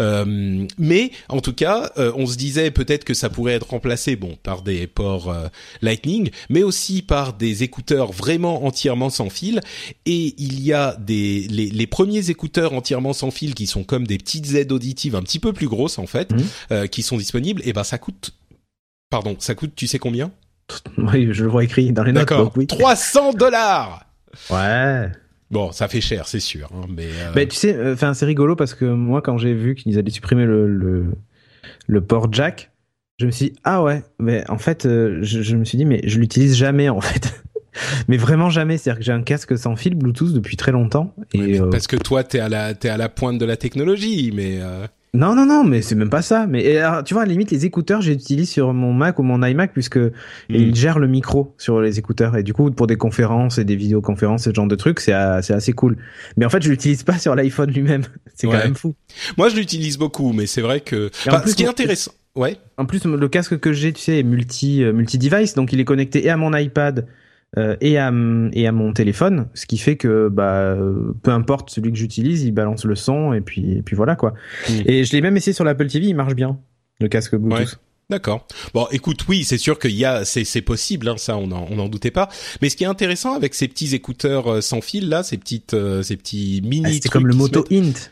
Euh, 0.00 0.66
mais 0.78 1.12
en 1.28 1.40
tout 1.40 1.52
cas, 1.52 1.92
euh, 1.98 2.10
on 2.16 2.26
se 2.26 2.36
disait 2.36 2.70
peut-être 2.72 3.04
que 3.04 3.14
ça 3.14 3.28
pourrait 3.30 3.52
être 3.54 3.70
remplacé, 3.70 4.16
bon, 4.16 4.36
par 4.42 4.62
des 4.62 4.86
ports 4.88 5.30
euh, 5.30 5.46
Lightning, 5.80 6.30
mais 6.48 6.62
aussi 6.64 7.02
par 7.02 7.34
des 7.34 7.62
écouteurs 7.62 8.10
vraiment 8.10 8.64
entièrement 8.66 9.10
sans 9.10 9.30
fil 9.30 9.43
fil 9.44 9.60
et 10.06 10.34
il 10.38 10.62
y 10.62 10.72
a 10.72 10.96
des 10.98 11.46
les, 11.50 11.66
les, 11.66 11.86
premiers 11.86 12.30
écouteurs 12.30 12.72
entièrement 12.72 13.12
sans 13.12 13.30
fil 13.30 13.54
qui 13.54 13.66
sont 13.66 13.84
comme 13.84 14.06
des 14.06 14.18
petites 14.18 14.54
aides 14.54 14.72
auditives 14.72 15.14
un 15.16 15.22
petit 15.22 15.38
peu 15.38 15.52
plus 15.52 15.68
grosses 15.68 15.98
en 15.98 16.06
fait, 16.06 16.32
mmh. 16.32 16.88
qui 16.88 17.02
sont 17.02 17.16
disponibles. 17.16 17.62
Et 17.64 17.72
ben 17.72 17.84
ça 17.84 17.98
coûte, 17.98 18.34
pardon, 19.10 19.36
ça 19.38 19.54
coûte, 19.54 19.72
tu 19.74 19.86
sais 19.86 19.98
combien? 19.98 20.30
Oui, 20.98 21.28
je 21.32 21.44
le 21.44 21.50
vois 21.50 21.64
écrit 21.64 21.92
dans 21.92 22.04
les 22.04 22.12
notes. 22.12 22.28
D'accord. 22.28 22.52
Oui. 22.56 22.66
300 22.66 23.34
dollars. 23.34 24.06
Ouais. 24.50 25.10
Bon, 25.50 25.72
ça 25.72 25.88
fait 25.88 26.00
cher, 26.00 26.26
c'est 26.26 26.40
sûr. 26.40 26.70
Hein, 26.74 26.86
mais, 26.88 27.06
euh... 27.06 27.32
mais 27.34 27.46
tu 27.46 27.56
sais, 27.56 27.92
enfin, 27.92 28.14
c'est 28.14 28.24
rigolo 28.24 28.56
parce 28.56 28.74
que 28.74 28.86
moi, 28.86 29.20
quand 29.20 29.36
j'ai 29.36 29.54
vu 29.54 29.74
qu'ils 29.74 29.98
allaient 29.98 30.10
supprimer 30.10 30.44
le, 30.46 30.66
le, 30.66 31.12
le 31.86 32.00
port 32.00 32.32
jack, 32.32 32.70
je 33.18 33.26
me 33.26 33.30
suis 33.30 33.50
dit, 33.50 33.56
ah 33.62 33.82
ouais, 33.82 34.02
mais 34.18 34.48
en 34.50 34.58
fait, 34.58 34.86
euh, 34.86 35.18
je, 35.22 35.42
je, 35.42 35.56
me 35.56 35.64
suis 35.64 35.78
dit, 35.78 35.84
mais 35.84 36.00
je 36.04 36.18
l'utilise 36.18 36.56
jamais 36.56 36.88
en 36.88 37.00
fait. 37.00 37.43
mais 38.08 38.16
vraiment 38.16 38.50
jamais. 38.50 38.78
C'est-à-dire 38.78 38.98
que 38.98 39.04
j'ai 39.04 39.12
un 39.12 39.22
casque 39.22 39.56
sans 39.58 39.76
fil 39.76 39.94
Bluetooth 39.94 40.32
depuis 40.32 40.56
très 40.56 40.72
longtemps. 40.72 41.14
Et 41.32 41.60
ouais, 41.60 41.70
parce 41.70 41.86
que 41.86 41.96
toi, 41.96 42.24
t'es 42.24 42.40
à 42.40 42.48
la 42.48 42.74
t'es 42.74 42.88
à 42.88 42.96
la 42.96 43.08
pointe 43.08 43.38
de 43.38 43.44
la 43.44 43.56
technologie, 43.56 44.32
mais. 44.34 44.58
Euh... 44.60 44.86
Non, 45.14 45.36
non, 45.36 45.46
non, 45.46 45.62
mais 45.62 45.80
c'est 45.80 45.94
même 45.94 46.10
pas 46.10 46.22
ça. 46.22 46.48
Mais 46.48 46.76
alors, 46.78 47.04
tu 47.04 47.14
vois, 47.14 47.22
à 47.22 47.26
la 47.26 47.30
limite, 47.30 47.52
les 47.52 47.64
écouteurs, 47.64 48.02
j'utilise 48.02 48.50
sur 48.50 48.74
mon 48.74 48.92
Mac 48.92 49.20
ou 49.20 49.22
mon 49.22 49.44
iMac 49.44 49.72
puisque 49.72 49.96
mm. 49.96 50.10
ils 50.48 50.74
gèrent 50.74 50.98
le 50.98 51.06
micro 51.06 51.54
sur 51.56 51.80
les 51.80 52.00
écouteurs. 52.00 52.36
Et 52.36 52.42
du 52.42 52.52
coup, 52.52 52.68
pour 52.72 52.88
des 52.88 52.96
conférences 52.96 53.58
et 53.58 53.64
des 53.64 53.76
vidéoconférences, 53.76 54.42
ce 54.42 54.52
genre 54.52 54.66
de 54.66 54.74
trucs, 54.74 54.98
c'est 54.98 55.12
assez 55.12 55.72
cool. 55.72 55.96
Mais 56.36 56.44
en 56.44 56.50
fait, 56.50 56.62
je 56.62 56.68
l'utilise 56.68 57.04
pas 57.04 57.16
sur 57.16 57.36
l'iPhone 57.36 57.70
lui-même. 57.70 58.02
C'est 58.34 58.48
ouais. 58.48 58.56
quand 58.56 58.64
même 58.64 58.74
fou. 58.74 58.96
Moi, 59.38 59.48
je 59.48 59.54
l'utilise 59.54 59.96
beaucoup, 59.96 60.32
mais 60.32 60.46
c'est 60.46 60.60
vrai 60.60 60.80
que. 60.80 61.08
Enfin, 61.28 61.38
plus, 61.38 61.52
ce 61.52 61.54
qui 61.54 61.62
est 61.62 61.68
intéressant. 61.68 62.10
Ouais. 62.34 62.56
En 62.76 62.84
plus, 62.84 63.04
le 63.04 63.28
casque 63.28 63.60
que 63.60 63.72
j'ai, 63.72 63.92
tu 63.92 64.02
sais, 64.02 64.18
est 64.18 64.24
multi, 64.24 64.82
multi 64.92 65.18
device, 65.18 65.54
donc 65.54 65.72
il 65.72 65.78
est 65.78 65.84
connecté 65.84 66.26
et 66.26 66.30
à 66.30 66.36
mon 66.36 66.52
iPad 66.52 67.06
euh, 67.56 67.76
et 67.80 67.98
à 67.98 68.12
et 68.52 68.66
à 68.66 68.72
mon 68.72 68.92
téléphone, 68.92 69.48
ce 69.54 69.66
qui 69.66 69.78
fait 69.78 69.96
que 69.96 70.28
bah 70.28 70.76
peu 71.22 71.30
importe 71.30 71.70
celui 71.70 71.92
que 71.92 71.98
j'utilise, 71.98 72.44
il 72.44 72.52
balance 72.52 72.84
le 72.84 72.94
son 72.94 73.32
et 73.32 73.40
puis 73.40 73.78
et 73.78 73.82
puis 73.82 73.96
voilà 73.96 74.16
quoi. 74.16 74.34
Mmh. 74.68 74.72
Et 74.86 75.04
je 75.04 75.12
l'ai 75.12 75.20
même 75.20 75.36
essayé 75.36 75.52
sur 75.52 75.64
l'Apple 75.64 75.86
TV, 75.86 76.06
il 76.06 76.14
marche 76.14 76.34
bien 76.34 76.58
le 77.00 77.08
casque 77.08 77.36
Bluetooth. 77.36 77.60
Ouais. 77.60 77.78
D'accord. 78.10 78.46
Bon, 78.74 78.86
écoute, 78.92 79.24
oui, 79.28 79.44
c'est 79.44 79.56
sûr 79.56 79.78
qu'il 79.78 79.92
y 79.92 80.04
a, 80.04 80.24
c'est, 80.26 80.44
c'est 80.44 80.60
possible, 80.60 81.08
hein, 81.08 81.14
ça, 81.16 81.38
on 81.38 81.50
en, 81.52 81.66
on 81.70 81.78
en 81.78 81.88
doutait 81.88 82.10
pas. 82.10 82.28
Mais 82.60 82.68
ce 82.68 82.76
qui 82.76 82.84
est 82.84 82.88
intéressant 82.88 83.34
avec 83.34 83.54
ces 83.54 83.66
petits 83.66 83.94
écouteurs 83.94 84.52
euh, 84.52 84.60
sans 84.60 84.82
fil 84.82 85.08
là, 85.08 85.22
ces 85.22 85.38
petites, 85.38 85.72
euh, 85.72 86.02
ces 86.02 86.16
petits 86.16 86.60
mini. 86.64 86.84
Ah, 86.86 86.98
c'est 87.02 87.08
comme 87.08 87.26
le 87.26 87.34
Moto 87.34 87.64
Int. 87.72 88.10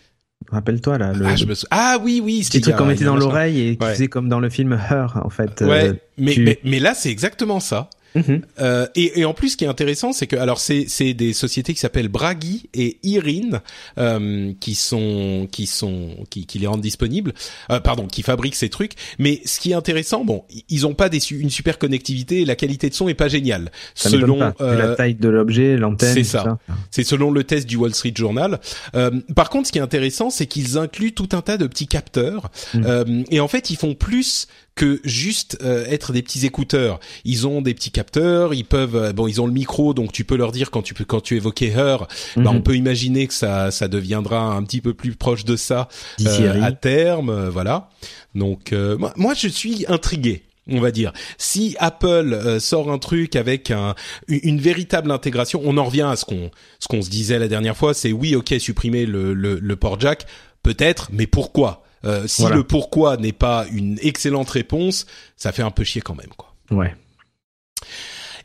Rappelle-toi 0.51 0.99
là. 0.99 1.13
Le... 1.13 1.27
Ah, 1.27 1.37
je 1.37 1.45
me 1.45 1.55
sou... 1.55 1.67
ah 1.71 1.99
oui, 2.03 2.21
oui. 2.25 2.43
Petit 2.45 2.63
truc 2.63 2.77
qu'on 2.77 2.87
mettait 2.87 3.05
dans 3.05 3.17
l'oreille 3.17 3.61
et 3.61 3.77
qui 3.77 3.85
ouais. 3.85 3.93
faisait 3.93 4.09
comme 4.09 4.29
dans 4.29 4.41
le 4.41 4.49
film 4.49 4.73
Her, 4.73 5.21
en 5.23 5.31
fait. 5.31 5.61
Ouais. 5.61 5.91
Euh, 5.91 5.95
mais, 6.17 6.33
tu... 6.33 6.43
mais 6.43 6.59
mais 6.65 6.81
là, 6.81 6.95
c'est 6.95 7.11
exactement 7.11 7.61
ça. 7.61 7.91
Mmh. 8.15 8.21
Euh, 8.61 8.87
et, 8.95 9.21
et, 9.21 9.25
en 9.25 9.35
plus, 9.35 9.51
ce 9.51 9.57
qui 9.57 9.65
est 9.65 9.69
intéressant, 9.69 10.13
c'est 10.13 10.27
que 10.27 10.37
alors 10.37 10.59
c'est 10.59 10.85
c'est 10.89 11.15
des 11.15 11.33
sociétés 11.33 11.75
qui 11.75 11.81
s'appellent 11.81 12.09
Bragi 12.09 12.69
et 12.75 12.99
Irin 13.03 13.61
euh, 13.99 14.53
qui 14.61 14.75
sont 14.75 15.49
qui 15.51 15.67
sont 15.67 16.11
qui, 16.31 16.47
qui 16.47 16.59
les 16.59 16.67
rendent 16.67 16.83
disponibles, 16.83 17.33
euh, 17.71 17.81
pardon, 17.81 18.07
qui 18.07 18.23
fabriquent 18.23 18.55
ces 18.55 18.69
trucs. 18.69 18.93
Mais 19.19 19.41
ce 19.45 19.61
qui 19.61 19.73
est 19.73 19.75
intéressant, 19.75 20.25
bon, 20.25 20.45
ils 20.69 20.87
ont 20.87 20.95
pas 20.95 21.09
des 21.09 21.23
une 21.33 21.51
super 21.51 21.79
connectivité 21.79 22.43
et 22.43 22.45
la 22.45 22.57
qualité 22.57 22.91
de 22.91 22.95
son 22.95 23.09
est 23.09 23.15
pas 23.15 23.29
géniale. 23.29 23.71
Ça 23.95 24.11
selon 24.11 24.39
pas. 24.39 24.55
la 24.75 24.95
taille 24.95 25.15
de 25.15 25.29
l'objet, 25.29 25.77
l'antenne. 25.77 26.15
C'est 26.15 26.25
ça. 26.25 26.43
ça. 26.43 26.59
C'est 26.91 27.05
selon 27.05 27.31
le 27.31 27.45
test 27.45 27.67
du 27.67 27.77
Wall 27.77 27.95
Street 27.95 28.13
Journal. 28.15 28.61
par 29.35 29.51
contre, 29.51 29.69
ce 29.69 29.73
qui 29.73 29.79
est 29.79 29.83
intéressant, 29.83 30.31
c'est 30.31 30.47
qu'ils 30.47 30.79
incluent 30.79 31.13
tout 31.13 31.29
un 31.33 31.41
tas 31.41 31.57
de 31.57 31.67
petits 31.67 31.87
capteurs 31.87 32.51
mmh. 32.75 33.25
et 33.31 33.41
en 33.41 33.49
fait, 33.49 33.71
ils 33.71 33.77
font 33.77 33.95
plus 33.95 34.49
que 34.75 35.01
juste 35.05 35.59
euh, 35.63 35.85
être 35.87 36.13
des 36.13 36.23
petits 36.23 36.47
écouteurs. 36.47 36.99
Ils 37.25 37.47
ont 37.47 37.61
des 37.61 37.75
petits 37.75 37.91
capteurs, 37.91 38.55
ils 38.55 38.65
peuvent 38.65 38.97
euh, 38.97 39.13
bon, 39.13 39.27
ils 39.27 39.41
ont 39.41 39.47
le 39.47 39.53
micro 39.53 39.93
donc 39.95 40.13
tu 40.13 40.25
peux 40.25 40.37
leur 40.37 40.53
dire 40.53 40.71
quand 40.71 40.83
tu 40.83 40.95
peux 40.95 41.05
quand 41.05 41.21
tu 41.21 41.37
évoquais 41.37 41.69
Her, 41.69 42.03
mm 42.03 42.41
-hmm. 42.41 42.45
bah, 42.45 42.51
on 42.55 42.63
peut 42.63 42.77
imaginer 42.77 43.27
que 43.27 43.35
ça 43.35 43.71
ça 43.71 43.89
deviendra 43.89 44.41
un 44.57 44.63
petit 44.65 44.81
peu 44.81 44.95
plus 44.95 45.15
proche 45.15 45.45
de 45.45 45.57
ça 45.57 45.89
euh, 46.21 46.63
à 46.63 46.73
terme, 46.73 47.49
voilà. 47.49 47.91
Donc 48.35 48.73
moi, 48.73 49.13
moi 49.17 49.35
je 49.35 49.49
suis 49.49 49.85
intrigué 49.89 50.43
on 50.69 50.81
va 50.81 50.91
dire. 50.91 51.13
Si 51.39 51.77
Apple 51.79 52.33
euh, 52.33 52.61
sort 52.61 52.91
un 52.91 52.99
truc 52.99 53.37
avec 53.37 53.71
un, 53.71 53.95
une, 54.29 54.61
véritable 54.61 55.11
intégration, 55.11 55.61
on 55.65 55.77
en 55.77 55.85
revient 55.85 56.09
à 56.09 56.17
ce 56.17 56.25
qu'on 56.25 56.51
ce 56.79 56.89
qu'on 56.89 57.03
se 57.03 57.11
disait 57.11 57.39
la 57.39 57.49
dernière 57.49 57.77
fois, 57.77 57.95
c'est 57.95 58.13
oui, 58.13 58.35
ok, 58.35 58.55
supprimer 58.59 59.07
le, 59.07 59.35
le, 59.35 59.59
le 59.59 59.77
port 59.77 59.99
jack, 59.99 60.27
peut-être, 60.63 61.11
mais 61.13 61.27
pourquoi? 61.27 61.85
Euh, 62.05 62.27
si 62.27 62.43
voilà. 62.43 62.57
le 62.57 62.65
pourquoi 62.65 63.17
n'est 63.17 63.33
pas 63.33 63.67
une 63.71 63.99
excellente 64.03 64.51
réponse, 64.51 65.07
ça 65.37 65.53
fait 65.53 65.63
un 65.63 65.71
peu 65.71 65.85
chier 65.85 66.03
quand 66.03 66.15
même, 66.15 66.33
quoi. 66.37 66.55
Ouais. 66.71 66.95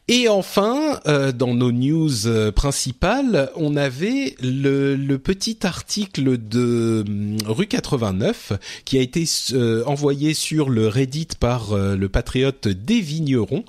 Et 0.09 0.29
enfin, 0.29 1.01
euh, 1.05 1.33
dans 1.33 1.53
nos 1.53 1.73
news 1.73 2.27
euh, 2.27 2.49
principales, 2.49 3.51
on 3.57 3.75
avait 3.75 4.37
le, 4.41 4.95
le, 4.95 5.17
petit 5.17 5.57
article 5.63 6.37
de 6.37 7.03
euh, 7.05 7.35
rue 7.45 7.67
89 7.67 8.53
qui 8.85 8.97
a 8.97 9.01
été 9.01 9.25
euh, 9.51 9.83
envoyé 9.85 10.33
sur 10.33 10.69
le 10.69 10.87
Reddit 10.87 11.27
par 11.37 11.73
euh, 11.73 11.97
le 11.97 12.07
patriote 12.07 12.69
des 12.69 13.01
vignerons, 13.01 13.65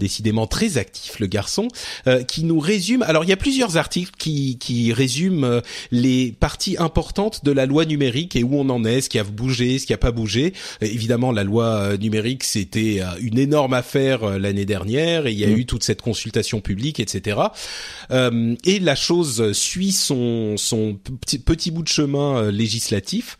décidément 0.00 0.48
très 0.48 0.76
actif 0.76 1.20
le 1.20 1.28
garçon, 1.28 1.68
qui 2.26 2.42
nous 2.42 2.58
résume. 2.58 3.02
Alors 3.02 3.22
il 3.22 3.30
y 3.30 3.32
a 3.32 3.36
plusieurs 3.36 3.76
articles 3.76 4.12
qui, 4.18 4.58
qui 4.58 4.92
résument 4.92 5.60
les 5.92 6.32
parties 6.32 6.76
importantes 6.78 7.44
de 7.44 7.52
la 7.52 7.64
loi 7.64 7.84
numérique 7.84 8.34
et 8.34 8.42
où 8.42 8.56
on 8.56 8.68
en 8.70 8.84
est, 8.84 9.02
ce 9.02 9.08
qui 9.08 9.20
a 9.20 9.24
bougé, 9.24 9.78
ce 9.78 9.86
qui 9.86 9.92
a 9.92 9.98
pas 9.98 10.10
bougé. 10.10 10.52
évidemment, 10.80 11.30
la 11.30 11.44
loi 11.44 11.96
numérique 11.96 12.42
c'était 12.42 13.02
une 13.20 13.38
énorme 13.38 13.74
affaire 13.74 14.38
l'année 14.38 14.64
dernière 14.64 15.26
et 15.26 15.32
il 15.32 15.38
y 15.38 15.44
a 15.44 15.48
mmh. 15.48 15.58
eu 15.58 15.66
toute 15.76 15.84
cette 15.84 16.00
consultation 16.00 16.62
publique, 16.62 17.00
etc. 17.00 17.38
Euh, 18.10 18.56
et 18.64 18.78
la 18.78 18.94
chose 18.94 19.52
suit 19.52 19.92
son, 19.92 20.56
petit, 21.44 21.70
bout 21.70 21.82
de 21.82 21.88
chemin 21.88 22.38
euh, 22.38 22.50
législatif. 22.50 23.36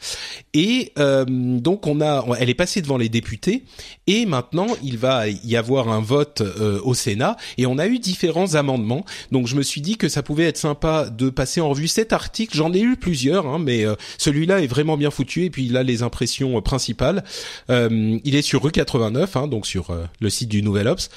Et 0.52 0.92
euh, 0.98 1.24
donc 1.24 1.86
on 1.86 2.02
a, 2.02 2.26
elle 2.38 2.50
est 2.50 2.54
passée 2.54 2.82
devant 2.82 2.98
les 2.98 3.08
députés. 3.08 3.64
Et 4.06 4.26
maintenant, 4.26 4.66
il 4.82 4.98
va 4.98 5.28
y 5.28 5.56
avoir 5.56 5.88
un 5.88 6.02
vote 6.02 6.42
au 6.84 6.92
Sénat. 6.92 7.38
Et 7.56 7.64
on 7.64 7.78
a 7.78 7.86
eu 7.86 7.98
différents 7.98 8.54
amendements. 8.54 9.06
Donc 9.32 9.46
je 9.46 9.56
me 9.56 9.62
suis 9.62 9.80
dit 9.80 9.96
que 9.96 10.10
ça 10.10 10.22
pouvait 10.22 10.44
être 10.44 10.58
sympa 10.58 11.08
de 11.08 11.30
passer 11.30 11.62
en 11.62 11.70
revue 11.70 11.88
cet 11.88 12.12
article. 12.12 12.54
J'en 12.54 12.74
ai 12.74 12.80
eu 12.80 12.96
plusieurs, 12.96 13.46
hein, 13.46 13.58
mais 13.58 13.84
celui-là 14.18 14.60
est 14.60 14.66
vraiment 14.66 14.98
bien 14.98 15.10
foutu. 15.10 15.44
Et 15.44 15.50
puis 15.50 15.64
il 15.64 15.76
a 15.78 15.82
les 15.82 16.02
impressions 16.02 16.60
principales. 16.60 17.24
il 17.70 18.36
est 18.36 18.42
sur 18.42 18.62
rue 18.62 18.72
89, 18.72 19.36
hein, 19.36 19.48
donc 19.48 19.66
sur 19.66 19.96
le 20.20 20.30
site 20.30 20.50
du 20.50 20.62
Nouvel 20.62 20.88
Ops. 20.88 21.08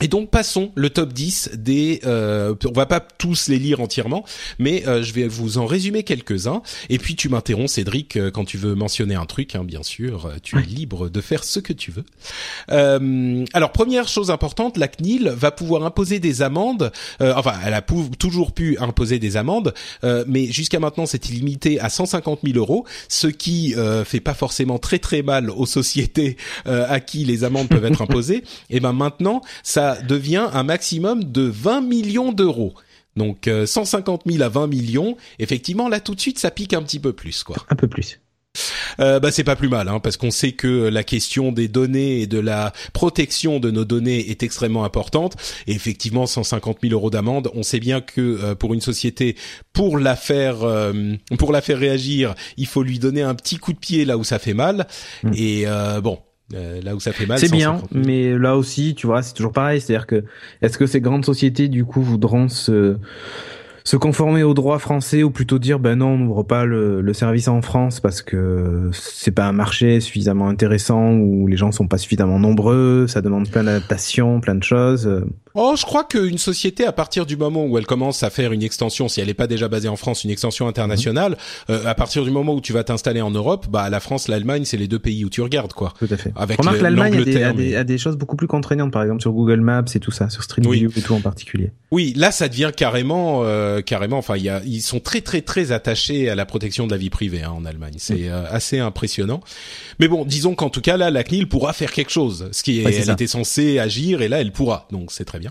Et 0.00 0.08
donc 0.08 0.30
passons 0.30 0.72
le 0.74 0.90
top 0.90 1.12
10 1.12 1.50
des 1.54 2.00
euh, 2.04 2.54
on 2.66 2.72
va 2.72 2.86
pas 2.86 3.00
tous 3.00 3.48
les 3.48 3.58
lire 3.58 3.80
entièrement 3.80 4.24
mais 4.58 4.86
euh, 4.86 5.02
je 5.02 5.12
vais 5.12 5.26
vous 5.26 5.58
en 5.58 5.66
résumer 5.66 6.02
quelques-uns. 6.02 6.62
Et 6.90 6.98
puis 6.98 7.16
tu 7.16 7.28
m'interromps 7.28 7.72
Cédric 7.72 8.16
euh, 8.16 8.30
quand 8.30 8.44
tu 8.44 8.58
veux 8.58 8.74
mentionner 8.74 9.14
un 9.14 9.26
truc 9.26 9.54
hein, 9.54 9.64
bien 9.64 9.82
sûr. 9.82 10.30
Tu 10.42 10.58
es 10.58 10.62
libre 10.62 11.08
de 11.08 11.20
faire 11.20 11.44
ce 11.44 11.60
que 11.60 11.72
tu 11.72 11.90
veux. 11.90 12.04
Euh, 12.70 13.44
alors 13.52 13.72
première 13.72 14.08
chose 14.08 14.30
importante 14.30 14.76
la 14.76 14.88
CNIL 14.88 15.32
va 15.34 15.50
pouvoir 15.50 15.84
imposer 15.84 16.18
des 16.18 16.42
amendes 16.42 16.92
euh, 17.20 17.32
enfin 17.36 17.54
elle 17.64 17.74
a 17.74 17.82
toujours 17.82 18.52
pu 18.52 18.76
imposer 18.78 19.18
des 19.18 19.36
amendes 19.36 19.72
euh, 20.04 20.24
mais 20.26 20.46
jusqu'à 20.46 20.80
maintenant 20.80 21.06
c'était 21.06 21.32
limité 21.32 21.80
à 21.80 21.88
150 21.88 22.40
000 22.44 22.58
euros 22.58 22.84
ce 23.08 23.28
qui 23.28 23.74
fait 24.04 24.20
pas 24.20 24.34
forcément 24.34 24.78
très 24.78 24.98
très 24.98 25.22
mal 25.22 25.50
aux 25.50 25.66
sociétés 25.66 26.36
à 26.64 27.00
qui 27.00 27.24
les 27.24 27.44
amendes 27.44 27.68
peuvent 27.68 27.84
être 27.84 28.02
imposées. 28.06 28.42
Et 28.70 28.80
ben 28.80 28.92
maintenant 28.92 29.40
ça 29.62 29.85
devient 29.94 30.48
un 30.52 30.62
maximum 30.62 31.24
de 31.24 31.42
20 31.42 31.80
millions 31.82 32.32
d'euros. 32.32 32.74
Donc 33.16 33.48
euh, 33.48 33.66
150 33.66 34.22
000 34.26 34.42
à 34.42 34.48
20 34.48 34.66
millions, 34.66 35.16
effectivement 35.38 35.88
là 35.88 36.00
tout 36.00 36.14
de 36.14 36.20
suite 36.20 36.38
ça 36.38 36.50
pique 36.50 36.74
un 36.74 36.82
petit 36.82 37.00
peu 37.00 37.12
plus 37.12 37.42
quoi. 37.42 37.56
Un 37.70 37.76
peu 37.76 37.88
plus. 37.88 38.20
Euh, 39.00 39.20
bah 39.20 39.30
c'est 39.30 39.44
pas 39.44 39.56
plus 39.56 39.68
mal 39.68 39.88
hein, 39.88 40.00
parce 40.00 40.16
qu'on 40.16 40.30
sait 40.30 40.52
que 40.52 40.88
la 40.88 41.04
question 41.04 41.52
des 41.52 41.68
données 41.68 42.22
et 42.22 42.26
de 42.26 42.38
la 42.38 42.72
protection 42.92 43.60
de 43.60 43.70
nos 43.70 43.84
données 43.84 44.30
est 44.30 44.42
extrêmement 44.42 44.84
importante 44.84 45.36
et 45.66 45.72
effectivement 45.72 46.26
150 46.26 46.78
000 46.82 46.94
euros 46.94 47.10
d'amende 47.10 47.50
on 47.54 47.62
sait 47.62 47.80
bien 47.80 48.00
que 48.00 48.20
euh, 48.20 48.54
pour 48.54 48.74
une 48.74 48.80
société 48.80 49.36
pour 49.72 49.98
la 49.98 50.16
faire 50.16 50.62
euh, 50.62 51.14
pour 51.38 51.52
la 51.52 51.60
faire 51.60 51.78
réagir 51.78 52.34
il 52.56 52.66
faut 52.66 52.82
lui 52.82 52.98
donner 52.98 53.22
un 53.22 53.34
petit 53.34 53.58
coup 53.58 53.72
de 53.72 53.78
pied 53.78 54.04
là 54.04 54.16
où 54.16 54.24
ça 54.24 54.38
fait 54.38 54.54
mal 54.54 54.86
mmh. 55.22 55.32
et 55.34 55.64
euh, 55.66 56.00
bon 56.00 56.18
euh, 56.54 56.80
là 56.82 56.94
où 56.94 57.00
ça 57.00 57.12
fait 57.12 57.26
mal. 57.26 57.38
C'est 57.38 57.50
bien, 57.50 57.82
mais 57.92 58.36
là 58.36 58.56
aussi, 58.56 58.94
tu 58.94 59.06
vois, 59.06 59.22
c'est 59.22 59.34
toujours 59.34 59.52
pareil. 59.52 59.80
C'est-à-dire 59.80 60.06
que 60.06 60.24
est-ce 60.62 60.78
que 60.78 60.86
ces 60.86 61.00
grandes 61.00 61.24
sociétés 61.24 61.68
du 61.68 61.84
coup 61.84 62.02
voudront 62.02 62.48
se 62.48 62.96
se 63.84 63.96
conformer 63.96 64.42
au 64.42 64.52
droit 64.52 64.80
français 64.80 65.22
ou 65.22 65.30
plutôt 65.30 65.60
dire 65.60 65.78
ben 65.78 65.98
non 65.98 66.08
on 66.08 66.18
n'ouvre 66.18 66.42
pas 66.42 66.64
le, 66.64 67.00
le, 67.00 67.12
service 67.12 67.46
en 67.46 67.62
France 67.62 68.00
parce 68.00 68.20
que 68.20 68.90
c'est 68.92 69.30
pas 69.30 69.46
un 69.46 69.52
marché 69.52 70.00
suffisamment 70.00 70.48
intéressant 70.48 71.12
ou 71.12 71.46
les 71.46 71.56
gens 71.56 71.70
sont 71.70 71.86
pas 71.86 71.96
suffisamment 71.96 72.40
nombreux, 72.40 73.06
ça 73.06 73.22
demande 73.22 73.48
plein 73.48 73.62
d'adaptations, 73.62 74.40
plein 74.40 74.56
de 74.56 74.64
choses. 74.64 75.08
Oh, 75.58 75.74
je 75.74 75.86
crois 75.86 76.04
qu'une 76.04 76.36
société, 76.36 76.84
à 76.84 76.92
partir 76.92 77.24
du 77.24 77.38
moment 77.38 77.64
où 77.64 77.78
elle 77.78 77.86
commence 77.86 78.22
à 78.22 78.28
faire 78.28 78.52
une 78.52 78.62
extension, 78.62 79.08
si 79.08 79.22
elle 79.22 79.28
n'est 79.28 79.34
pas 79.34 79.46
déjà 79.46 79.68
basée 79.68 79.88
en 79.88 79.96
France, 79.96 80.22
une 80.22 80.30
extension 80.30 80.68
internationale, 80.68 81.32
mmh. 81.32 81.72
euh, 81.72 81.86
à 81.86 81.94
partir 81.94 82.24
du 82.24 82.30
moment 82.30 82.54
où 82.54 82.60
tu 82.60 82.74
vas 82.74 82.84
t'installer 82.84 83.22
en 83.22 83.30
Europe, 83.30 83.66
bah 83.70 83.88
la 83.88 84.00
France, 84.00 84.28
l'Allemagne, 84.28 84.66
c'est 84.66 84.76
les 84.76 84.86
deux 84.86 84.98
pays 84.98 85.24
où 85.24 85.30
tu 85.30 85.40
regardes, 85.40 85.72
quoi. 85.72 85.94
Tout 85.98 86.08
à 86.10 86.18
fait. 86.18 86.30
Avec 86.36 86.58
Remarque, 86.58 86.82
l'Allemagne 86.82 87.16
a, 87.16 87.52
des, 87.54 87.74
a, 87.74 87.84
des, 87.84 87.96
choses 87.96 88.16
beaucoup 88.16 88.36
plus 88.36 88.46
contraignantes, 88.46 88.92
par 88.92 89.02
exemple 89.02 89.22
sur 89.22 89.32
Google 89.32 89.60
Maps 89.60 89.84
et 89.94 89.98
tout 89.98 90.10
ça, 90.10 90.28
sur 90.28 90.42
Street 90.42 90.60
View 90.60 90.90
et 90.94 91.00
tout 91.00 91.14
en 91.14 91.22
particulier. 91.22 91.72
Oui, 91.90 92.12
là, 92.16 92.32
ça 92.32 92.48
devient 92.48 92.72
carrément, 92.76 93.42
euh, 93.44 93.80
carrément. 93.80 94.18
Enfin, 94.18 94.36
il 94.36 94.42
y 94.42 94.50
a, 94.50 94.60
ils 94.66 94.82
sont 94.82 95.00
très, 95.00 95.22
très, 95.22 95.40
très 95.40 95.72
attachés 95.72 96.28
à 96.28 96.34
la 96.34 96.44
protection 96.44 96.86
de 96.86 96.92
la 96.92 96.98
vie 96.98 97.10
privée 97.10 97.42
hein, 97.42 97.52
en 97.56 97.64
Allemagne. 97.64 97.94
C'est 97.96 98.14
mmh. 98.14 98.32
euh, 98.32 98.44
assez 98.50 98.78
impressionnant. 98.78 99.40
Mais 100.00 100.08
bon, 100.08 100.26
disons 100.26 100.54
qu'en 100.54 100.68
tout 100.68 100.82
cas, 100.82 100.98
là, 100.98 101.10
la 101.10 101.24
CNIL 101.24 101.48
pourra 101.48 101.72
faire 101.72 101.92
quelque 101.92 102.10
chose. 102.10 102.48
Ce 102.52 102.62
qui 102.62 102.80
est, 102.80 102.82
elle 102.82 103.10
était 103.10 103.26
censée 103.26 103.78
agir 103.78 104.20
et 104.20 104.28
là, 104.28 104.40
elle 104.40 104.52
pourra. 104.52 104.86
Donc, 104.90 105.12
c'est 105.12 105.24
très 105.24 105.38
bien. 105.38 105.45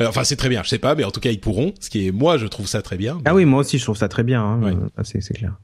Euh, 0.00 0.08
enfin, 0.08 0.24
c'est 0.24 0.36
très 0.36 0.48
bien. 0.48 0.62
Je 0.62 0.68
sais 0.68 0.78
pas, 0.78 0.94
mais 0.94 1.04
en 1.04 1.10
tout 1.10 1.20
cas, 1.20 1.30
ils 1.30 1.40
pourront. 1.40 1.72
Ce 1.80 1.90
qui 1.90 2.06
est, 2.06 2.10
moi, 2.12 2.38
je 2.38 2.46
trouve 2.46 2.66
ça 2.66 2.82
très 2.82 2.96
bien. 2.96 3.20
Ah 3.24 3.34
oui, 3.34 3.44
moi 3.44 3.60
aussi, 3.60 3.78
je 3.78 3.84
trouve 3.84 3.96
ça 3.96 4.08
très 4.08 4.22
bien. 4.22 4.42
Hein. 4.42 4.90
Euh, 4.98 5.02
c'est 5.04 5.34
clair. 5.34 5.54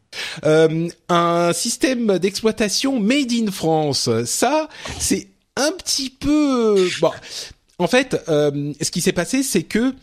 Euh, 0.44 0.88
un 1.08 1.52
système 1.52 2.18
d'exploitation 2.18 3.00
made 3.00 3.32
in 3.32 3.50
France. 3.50 4.08
Ça, 4.24 4.68
c'est 4.98 5.28
un 5.56 5.72
petit 5.72 6.10
peu. 6.10 6.88
Bon, 7.00 7.10
en 7.78 7.86
fait, 7.86 8.22
euh, 8.28 8.72
ce 8.80 8.90
qui 8.90 9.00
s'est 9.00 9.12
passé, 9.12 9.42
c'est 9.42 9.62
que 9.62 9.94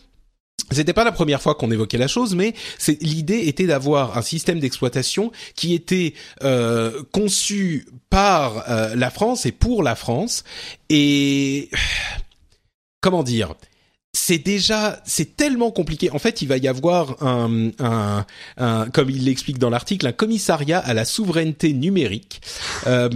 c'était 0.70 0.92
pas 0.92 1.04
la 1.04 1.12
première 1.12 1.40
fois 1.40 1.54
qu'on 1.54 1.70
évoquait 1.70 1.96
la 1.96 2.08
chose, 2.08 2.34
mais 2.34 2.52
c'est 2.76 3.00
l'idée 3.00 3.48
était 3.48 3.66
d'avoir 3.66 4.18
un 4.18 4.22
système 4.22 4.60
d'exploitation 4.60 5.32
qui 5.54 5.72
était 5.72 6.12
euh, 6.44 7.02
conçu 7.12 7.86
par 8.10 8.66
la 8.94 9.10
France 9.10 9.46
et 9.46 9.52
pour 9.52 9.82
la 9.82 9.94
France. 9.94 10.44
Et 10.90 11.70
comment 13.00 13.22
dire? 13.22 13.54
C'est 14.18 14.38
déjà, 14.38 15.00
c'est 15.04 15.36
tellement 15.36 15.70
compliqué. 15.70 16.10
En 16.10 16.18
fait, 16.18 16.42
il 16.42 16.48
va 16.48 16.56
y 16.56 16.66
avoir 16.66 17.22
un, 17.22 17.70
un, 17.78 18.26
un 18.56 18.90
comme 18.90 19.10
il 19.10 19.24
l'explique 19.24 19.58
dans 19.58 19.70
l'article, 19.70 20.06
un 20.06 20.12
commissariat 20.12 20.80
à 20.80 20.92
la 20.92 21.04
souveraineté 21.04 21.72
numérique. 21.72 22.42
Euh, 22.86 23.08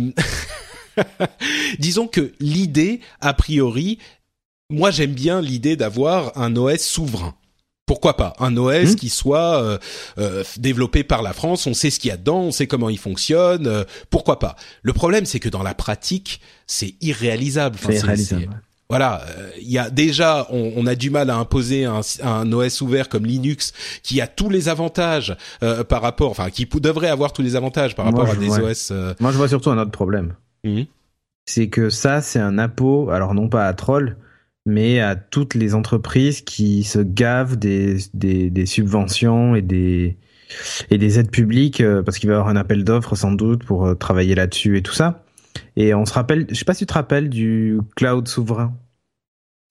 disons 1.81 2.07
que 2.07 2.33
l'idée, 2.39 3.01
a 3.21 3.35
priori, 3.35 3.99
moi 4.71 4.91
j'aime 4.93 5.13
bien 5.13 5.41
l'idée 5.41 5.75
d'avoir 5.77 6.39
un 6.39 6.55
OS 6.57 6.81
souverain. 6.81 7.35
Pourquoi 7.85 8.17
pas? 8.17 8.33
Un 8.39 8.57
OS 8.57 8.93
mmh. 8.93 8.95
qui 8.95 9.09
soit 9.09 9.61
euh, 9.61 9.79
euh, 10.19 10.45
développé 10.57 11.03
par 11.03 11.21
la 11.21 11.33
France 11.33 11.67
On 11.67 11.75
sait 11.75 11.91
ce 11.91 11.99
qu'il 11.99 12.11
y 12.11 12.13
a 12.13 12.17
dedans, 12.17 12.43
on 12.43 12.53
sait 12.53 12.69
comment 12.69 12.89
il 12.89 12.99
fonctionne. 12.99 13.67
Euh, 13.67 13.85
pourquoi 14.09 14.39
pas? 14.39 14.55
Le 14.83 14.93
problème, 14.93 15.27
c'est 15.27 15.41
que 15.41 15.49
dans 15.49 15.65
la 15.65 15.75
pratique, 15.75 16.41
c'est 16.69 16.95
irréalisable. 17.01 17.77
c'est 17.83 17.97
irréalisable 17.97 18.63
voilà, 18.93 19.25
il 19.59 19.71
y 19.71 19.79
a 19.79 19.89
déjà, 19.89 20.47
on, 20.51 20.87
a 20.87 20.95
du 20.95 21.09
mal 21.09 21.31
à 21.31 21.37
imposer 21.37 21.87
un, 21.87 22.03
un, 22.23 22.53
OS 22.53 22.83
ouvert 22.83 23.09
comme 23.09 23.25
Linux 23.25 23.73
qui 24.03 24.21
a 24.21 24.27
tous 24.27 24.51
les 24.51 24.69
avantages 24.69 25.35
euh, 25.63 25.83
par 25.83 26.03
rapport, 26.03 26.31
enfin 26.31 26.51
qui 26.51 26.67
devrait 26.67 27.09
avoir 27.09 27.33
tous 27.33 27.41
les 27.41 27.57
avantages 27.57 27.97
par 27.97 28.05
rapport 28.05 28.29
à 28.29 28.37
des 28.37 28.51
OS. 28.51 28.91
Euh, 28.91 29.15
Moi, 29.19 29.33
je 29.33 29.39
vois 29.39 29.49
surtout 29.49 29.71
un 29.71 29.79
autre 29.79 29.93
problème. 29.93 30.35
Mmh. 30.65 30.83
C'est 31.47 31.69
que 31.69 31.89
ça, 31.89 32.21
c'est 32.21 32.39
un 32.39 32.59
impôt, 32.59 33.09
alors 33.09 33.33
non 33.33 33.49
pas 33.49 33.67
à 33.67 33.73
troll, 33.73 34.19
mais 34.67 35.01
à 35.01 35.17
toutes 35.17 35.55
les 35.55 35.75
entreprises 35.75 36.43
qui 36.43 36.85
se 36.85 36.99
gavent 36.99 37.57
des, 37.57 37.97
des, 38.13 38.51
des 38.51 38.67
subventions 38.67 39.57
et 39.57 39.63
des 39.63 40.19
et 40.91 40.99
des 40.99 41.19
aides 41.19 41.31
publiques 41.31 41.81
euh, 41.81 42.03
parce 42.03 42.19
qu'il 42.19 42.29
va 42.29 42.35
y 42.35 42.37
avoir 42.37 42.51
un 42.51 42.57
appel 42.57 42.85
d'offres 42.85 43.17
sans 43.17 43.33
doute 43.33 43.65
pour 43.65 43.97
travailler 43.97 44.35
là-dessus 44.35 44.77
et 44.77 44.83
tout 44.83 44.93
ça. 44.93 45.25
Et 45.77 45.95
on 45.95 46.05
se 46.05 46.13
rappelle, 46.13 46.47
je 46.51 46.55
sais 46.57 46.67
pas 46.67 46.75
si 46.75 46.81
tu 46.81 46.89
te 46.89 46.93
rappelles 46.93 47.31
du 47.31 47.81
cloud 47.97 48.29
souverain. 48.29 48.75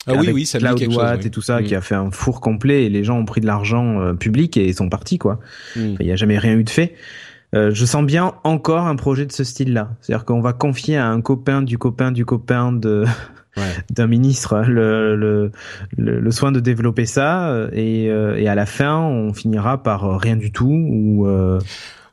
Ah 0.07 0.13
oui, 0.17 0.29
oui, 0.33 0.45
ça 0.45 0.59
Cloud 0.59 0.77
quelque 0.77 0.93
chose, 0.93 1.25
et 1.25 1.29
tout 1.29 1.41
ça, 1.41 1.61
qui 1.61 1.73
mm. 1.73 1.77
a 1.77 1.81
fait 1.81 1.95
un 1.95 2.11
four 2.11 2.41
complet 2.41 2.85
et 2.85 2.89
les 2.89 3.03
gens 3.03 3.19
ont 3.19 3.25
pris 3.25 3.41
de 3.41 3.45
l'argent 3.45 4.01
euh, 4.01 4.13
public 4.13 4.57
et 4.57 4.67
ils 4.67 4.73
sont 4.73 4.89
partis, 4.89 5.17
quoi. 5.17 5.39
Mm. 5.75 5.95
Il 5.99 6.05
n'y 6.05 6.11
a 6.11 6.15
jamais 6.15 6.37
rien 6.37 6.55
eu 6.55 6.63
de 6.63 6.69
fait. 6.69 6.95
Euh, 7.53 7.71
je 7.73 7.85
sens 7.85 8.05
bien 8.05 8.33
encore 8.43 8.87
un 8.87 8.95
projet 8.95 9.25
de 9.25 9.31
ce 9.31 9.43
style-là. 9.43 9.91
C'est-à-dire 10.01 10.25
qu'on 10.25 10.41
va 10.41 10.53
confier 10.53 10.97
à 10.97 11.07
un 11.07 11.21
copain 11.21 11.61
du 11.61 11.77
copain 11.77 12.11
du 12.11 12.25
copain 12.25 12.71
de 12.71 13.03
d'un 13.91 14.07
ministre 14.07 14.63
le, 14.65 15.17
le, 15.17 15.51
le, 15.97 16.31
soin 16.31 16.53
de 16.53 16.61
développer 16.61 17.05
ça 17.05 17.49
euh, 17.49 17.69
et, 17.73 18.05
et 18.05 18.47
à 18.47 18.55
la 18.55 18.65
fin 18.65 18.97
on 18.99 19.33
finira 19.33 19.83
par 19.83 20.17
rien 20.21 20.37
du 20.37 20.53
tout 20.53 20.71
ou 20.71 21.27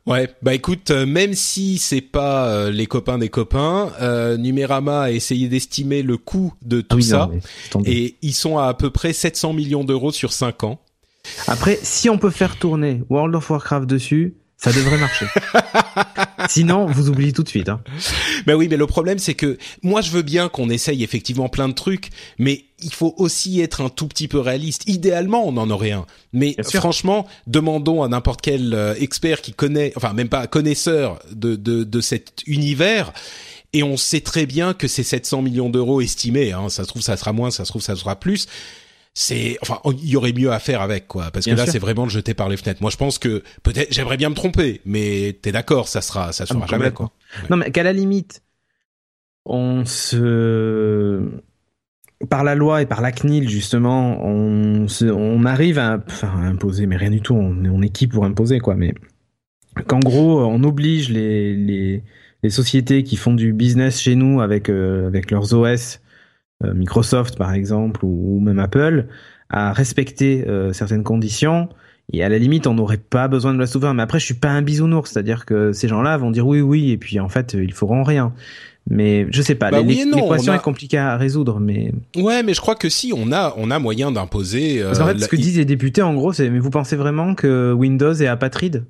Ouais, 0.09 0.27
bah 0.41 0.55
écoute, 0.55 0.89
euh, 0.89 1.05
même 1.05 1.35
si 1.35 1.77
c'est 1.77 2.01
pas 2.01 2.47
euh, 2.47 2.71
les 2.71 2.87
copains 2.87 3.19
des 3.19 3.29
copains, 3.29 3.91
euh, 4.01 4.37
Numérama 4.37 5.03
a 5.03 5.11
essayé 5.11 5.47
d'estimer 5.49 6.01
le 6.01 6.17
coût 6.17 6.51
de 6.63 6.81
tout 6.81 6.99
ça, 6.99 7.29
et 7.85 8.15
ils 8.23 8.33
sont 8.33 8.57
à 8.57 8.69
à 8.69 8.73
peu 8.73 8.89
près 8.89 9.13
700 9.13 9.53
millions 9.53 9.83
d'euros 9.83 10.11
sur 10.11 10.33
5 10.33 10.63
ans. 10.63 10.79
Après, 11.47 11.77
si 11.83 12.09
on 12.09 12.17
peut 12.17 12.31
faire 12.31 12.57
tourner 12.57 13.03
World 13.09 13.35
of 13.35 13.49
Warcraft 13.51 13.87
dessus, 13.87 14.35
ça 14.61 14.73
devrait 14.73 14.97
marcher. 14.97 15.25
Sinon, 16.49 16.85
vous 16.85 17.09
oubliez 17.09 17.31
tout 17.31 17.43
de 17.43 17.49
suite. 17.49 17.69
Hein. 17.69 17.81
Ben 18.45 18.55
oui, 18.55 18.67
mais 18.69 18.75
le 18.75 18.87
problème, 18.87 19.17
c'est 19.17 19.33
que 19.33 19.57
moi, 19.83 20.01
je 20.01 20.11
veux 20.11 20.21
bien 20.21 20.49
qu'on 20.49 20.69
essaye 20.69 21.01
effectivement 21.01 21.47
plein 21.47 21.69
de 21.69 21.73
trucs, 21.73 22.09
mais 22.37 22.65
il 22.81 22.93
faut 22.93 23.13
aussi 23.17 23.61
être 23.61 23.79
un 23.79 23.87
tout 23.87 24.07
petit 24.07 24.27
peu 24.27 24.39
réaliste. 24.39 24.83
Idéalement, 24.87 25.47
on 25.47 25.55
en 25.55 25.69
aurait 25.69 25.91
un. 25.91 26.05
Mais 26.33 26.57
franchement, 26.73 27.25
demandons 27.47 28.03
à 28.03 28.09
n'importe 28.09 28.41
quel 28.41 28.73
euh, 28.73 28.95
expert 28.99 29.41
qui 29.41 29.53
connaît, 29.53 29.93
enfin 29.95 30.11
même 30.11 30.29
pas 30.29 30.45
connaisseur 30.47 31.19
de, 31.31 31.55
de, 31.55 31.85
de 31.85 32.01
cet 32.01 32.43
univers, 32.45 33.13
et 33.71 33.83
on 33.83 33.95
sait 33.95 34.21
très 34.21 34.45
bien 34.45 34.73
que 34.73 34.89
c'est 34.89 35.03
700 35.03 35.41
millions 35.41 35.69
d'euros 35.69 36.01
estimés. 36.01 36.51
Hein. 36.51 36.67
Ça 36.67 36.83
se 36.83 36.89
trouve, 36.89 37.01
ça 37.01 37.15
sera 37.15 37.31
moins, 37.31 37.49
ça 37.49 37.63
se 37.63 37.69
trouve, 37.69 37.81
ça 37.81 37.95
sera 37.95 38.19
plus 38.19 38.47
c'est 39.19 39.57
enfin 39.61 39.81
il 40.01 40.09
y 40.09 40.15
aurait 40.15 40.31
mieux 40.31 40.49
à 40.49 40.59
faire 40.59 40.81
avec 40.81 41.05
quoi. 41.07 41.29
Parce 41.31 41.45
que 41.45 41.51
là 41.51 41.65
c'est 41.65 41.77
vraiment 41.77 42.05
le 42.05 42.09
jeter 42.09 42.33
par 42.33 42.47
les 42.47 42.55
fenêtres. 42.55 42.81
Moi 42.81 42.89
je 42.89 42.95
pense 42.95 43.19
que 43.19 43.43
peut-être 43.63 43.91
j'aimerais 43.91 44.15
bien 44.15 44.29
me 44.29 44.33
tromper 44.33 44.79
mais 44.85 45.37
t'es 45.41 45.51
d'accord 45.51 45.89
ça 45.89 45.99
sera 45.99 46.31
ça 46.31 46.45
sera 46.45 46.61
ah, 46.63 46.67
jamais 46.67 46.91
quoi. 46.91 47.11
Non 47.49 47.57
mais 47.57 47.69
qu'à 47.69 47.83
la 47.83 47.91
limite 47.91 48.43
on 49.45 49.83
se 49.83 51.21
par 52.29 52.45
la 52.45 52.55
loi 52.55 52.81
et 52.81 52.85
par 52.85 53.01
la 53.01 53.11
CNIL 53.11 53.49
justement 53.49 54.23
on 54.23 54.87
se... 54.87 55.03
on 55.03 55.43
arrive 55.43 55.79
à 55.79 56.01
enfin 56.07 56.31
à 56.41 56.45
imposer 56.45 56.87
mais 56.87 56.95
rien 56.95 57.11
du 57.11 57.19
tout. 57.19 57.35
On, 57.35 57.65
on 57.65 57.81
est 57.81 57.89
qui 57.89 58.07
pour 58.07 58.23
imposer 58.23 58.59
quoi. 58.59 58.75
Mais 58.75 58.93
qu'en 59.85 59.99
gros 59.99 60.45
on 60.45 60.63
oblige 60.63 61.09
les, 61.09 61.55
les 61.57 62.03
les 62.41 62.49
sociétés 62.49 63.03
qui 63.03 63.17
font 63.17 63.33
du 63.33 63.51
business 63.51 63.99
chez 63.99 64.15
nous 64.15 64.39
avec 64.39 64.69
euh, 64.69 65.07
avec 65.07 65.29
leurs 65.29 65.53
OS 65.53 65.99
Microsoft 66.63 67.37
par 67.37 67.53
exemple 67.53 68.03
ou, 68.03 68.39
même 68.41 68.59
Apple 68.59 69.07
à 69.49 69.73
respecter 69.73 70.45
euh, 70.47 70.73
certaines 70.73 71.03
conditions. 71.03 71.69
Et 72.11 72.23
à 72.23 72.29
la 72.29 72.39
limite, 72.39 72.65
on 72.65 72.73
n'aurait 72.73 72.97
pas 72.97 73.27
besoin 73.27 73.53
de 73.53 73.59
la 73.59 73.67
souverain. 73.67 73.93
Mais 73.93 74.01
après, 74.01 74.19
je 74.19 74.25
suis 74.25 74.33
pas 74.33 74.49
un 74.49 74.61
bisounours, 74.61 75.11
c'est-à-dire 75.11 75.45
que 75.45 75.73
ces 75.73 75.87
gens-là 75.87 76.17
vont 76.17 76.31
dire 76.31 76.47
oui, 76.47 76.61
oui, 76.61 76.91
et 76.91 76.97
puis 76.97 77.19
en 77.19 77.29
fait, 77.29 77.53
ils 77.53 77.73
feront 77.73 78.03
rien. 78.03 78.33
Mais 78.89 79.27
je 79.29 79.43
sais 79.43 79.53
pas, 79.53 79.69
bah 79.69 79.81
l'équation 79.81 80.53
est 80.53 80.61
compliquée 80.61 80.97
à 80.97 81.15
résoudre, 81.15 81.59
mais 81.59 81.91
ouais, 82.15 82.41
mais 82.41 82.55
je 82.55 82.61
crois 82.61 82.73
que 82.73 82.89
si 82.89 83.13
on 83.15 83.31
a 83.31 83.53
on 83.57 83.69
a 83.69 83.77
moyen 83.77 84.11
d'imposer. 84.11 84.81
Euh, 84.81 84.95
fait, 84.95 85.19
ce 85.19 85.27
que 85.27 85.35
disent 85.35 85.57
les 85.57 85.65
députés, 85.65 86.01
en 86.01 86.15
gros, 86.15 86.33
c'est 86.33 86.49
mais 86.49 86.57
vous 86.57 86.71
pensez 86.71 86.95
vraiment 86.95 87.35
que 87.35 87.71
Windows 87.71 88.13
est 88.13 88.25
apatride? 88.25 88.85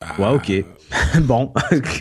Ah. 0.00 0.20
Ouais, 0.20 0.36
ok. 0.36 0.64
bon, 1.22 1.52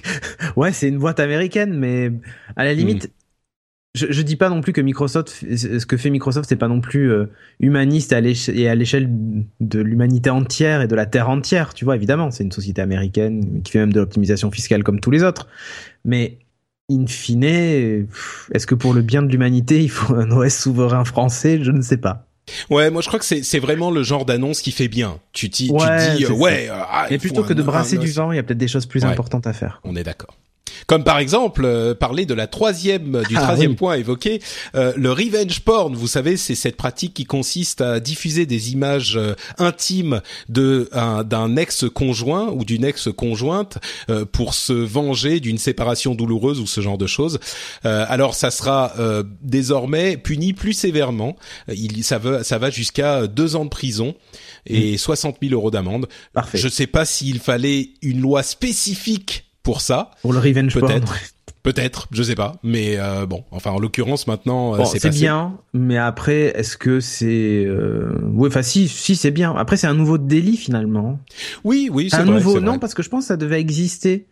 ouais, 0.55 0.71
c'est 0.71 0.89
une 0.89 0.99
boîte 0.99 1.19
américaine, 1.19 1.73
mais 1.73 2.11
à 2.55 2.63
la 2.63 2.75
limite, 2.75 3.05
hmm 3.05 3.24
je, 3.95 4.07
je 4.11 4.21
dis 4.21 4.35
pas 4.35 4.49
non 4.49 4.61
plus 4.61 4.73
que 4.73 4.81
Microsoft, 4.81 5.29
ce 5.29 5.85
que 5.85 5.97
fait 5.97 6.09
Microsoft, 6.09 6.49
c'est 6.49 6.55
pas 6.55 6.67
non 6.67 6.81
plus 6.81 7.11
euh, 7.11 7.25
humaniste 7.59 8.13
et 8.13 8.67
à 8.67 8.75
l'échelle 8.75 9.09
de 9.61 9.79
l'humanité 9.79 10.29
entière 10.29 10.81
et 10.81 10.87
de 10.87 10.95
la 10.95 11.05
terre 11.05 11.29
entière. 11.29 11.73
Tu 11.73 11.85
vois, 11.85 11.95
évidemment, 11.95 12.29
c'est 12.29 12.43
une 12.43 12.51
société 12.51 12.81
américaine 12.81 13.61
qui 13.63 13.71
fait 13.71 13.79
même 13.79 13.93
de 13.93 13.99
l'optimisation 13.99 14.51
fiscale 14.51 14.83
comme 14.83 14.99
tous 14.99 15.11
les 15.11 15.23
autres. 15.23 15.47
Mais 16.03 16.39
in 16.91 17.07
fine, 17.07 17.43
est-ce 17.43 18.67
que 18.67 18.75
pour 18.75 18.93
le 18.93 19.01
bien 19.01 19.23
de 19.23 19.31
l'humanité, 19.31 19.81
il 19.81 19.89
faut 19.89 20.13
un 20.15 20.29
OS 20.29 20.53
souverain 20.53 21.05
français? 21.05 21.59
Je 21.63 21.71
ne 21.71 21.81
sais 21.81 21.97
pas. 21.97 22.27
Ouais, 22.69 22.91
moi 22.91 23.01
je 23.01 23.07
crois 23.07 23.19
que 23.19 23.25
c'est 23.25 23.59
vraiment 23.59 23.89
le 23.89 24.03
genre 24.03 24.25
d'annonce 24.25 24.61
qui 24.61 24.71
fait 24.71 24.87
bien. 24.87 25.19
Tu, 25.31 25.49
dis, 25.49 25.71
ouais, 25.71 26.17
tu 26.17 26.25
dis, 26.25 26.31
ouais. 26.31 26.67
Euh, 26.69 26.75
ah, 26.75 27.07
Et 27.09 27.17
plutôt 27.17 27.43
que 27.43 27.53
de 27.53 27.63
brasser 27.63 27.97
du 27.97 28.11
vent, 28.11 28.31
il 28.31 28.35
y 28.35 28.39
a 28.39 28.43
peut-être 28.43 28.59
des 28.59 28.67
choses 28.67 28.85
plus 28.85 29.03
importantes 29.03 29.47
à 29.47 29.53
faire. 29.53 29.81
On 29.83 29.95
est 29.95 30.03
d'accord. 30.03 30.35
Comme 30.87 31.03
par 31.03 31.19
exemple 31.19 31.63
euh, 31.65 31.93
parler 31.93 32.25
de 32.25 32.33
la 32.33 32.47
troisième 32.47 33.23
du 33.27 33.35
ah 33.37 33.41
troisième 33.41 33.75
point 33.75 33.95
évoqué, 33.95 34.41
euh, 34.75 34.93
le 34.95 35.11
revenge 35.11 35.61
porn. 35.61 35.95
Vous 35.95 36.07
savez, 36.07 36.37
c'est 36.37 36.55
cette 36.55 36.77
pratique 36.77 37.13
qui 37.13 37.25
consiste 37.25 37.81
à 37.81 37.99
diffuser 37.99 38.45
des 38.45 38.71
images 38.71 39.17
euh, 39.17 39.33
intimes 39.57 40.21
de 40.49 40.89
d'un 41.23 41.55
ex-conjoint 41.55 42.49
ou 42.49 42.63
d'une 42.63 42.83
ex-conjointe 42.83 43.77
pour 44.31 44.53
se 44.53 44.73
venger 44.73 45.39
d'une 45.39 45.57
séparation 45.57 46.15
douloureuse 46.15 46.59
ou 46.59 46.67
ce 46.67 46.81
genre 46.81 46.97
de 46.97 47.07
choses. 47.07 47.39
alors 47.83 48.33
ça 48.33 48.51
sera 48.51 48.93
désormais 49.41 50.17
puni 50.17 50.53
plus 50.53 50.73
sévèrement. 50.73 51.35
Il 51.67 52.03
ça 52.03 52.17
va 52.17 52.43
ça 52.43 52.57
va 52.57 52.69
jusqu'à 52.69 53.27
deux 53.27 53.55
ans 53.55 53.65
de 53.65 53.69
prison 53.69 54.15
et 54.65 54.97
60 54.97 55.41
mm. 55.41 55.47
000 55.49 55.59
euros 55.59 55.71
d'amende. 55.71 56.07
Parfait. 56.33 56.57
Je 56.57 56.67
sais 56.67 56.87
pas 56.87 57.05
s'il 57.05 57.39
fallait 57.39 57.89
une 58.01 58.21
loi 58.21 58.43
spécifique 58.43 59.44
pour 59.65 59.81
ça. 59.81 60.11
Pour 60.21 60.31
le 60.31 60.39
revenge 60.39 60.73
peut-être. 60.73 61.13
Peut-être, 61.63 62.07
je 62.11 62.21
sais 62.21 62.35
pas, 62.35 62.57
mais 62.61 62.97
euh, 62.99 63.25
bon, 63.25 63.43
enfin 63.49 63.71
en 63.71 63.79
l'occurrence 63.79 64.27
maintenant 64.27 64.75
euh, 64.79 64.85
c'est 64.85 65.09
bien, 65.09 65.57
mais 65.73 65.97
après 65.97 66.55
est-ce 66.55 66.77
que 66.77 66.99
c'est 66.99 67.65
euh... 67.65 68.15
oui, 68.35 68.47
enfin 68.47 68.61
si, 68.61 68.87
si 68.87 69.15
c'est 69.15 69.31
bien. 69.31 69.55
Après 69.55 69.75
c'est 69.75 69.87
un 69.87 69.95
nouveau 69.95 70.19
délit 70.19 70.57
finalement. 70.57 71.19
Oui, 71.63 71.89
oui, 71.91 72.09
c'est 72.11 72.17
un 72.17 72.25
nouveau 72.25 72.59
non 72.59 72.77
parce 72.77 72.93
que 72.93 73.01
je 73.01 73.09
pense 73.09 73.23
que 73.23 73.27
ça 73.29 73.37
devait 73.37 73.59
exister 73.59 74.27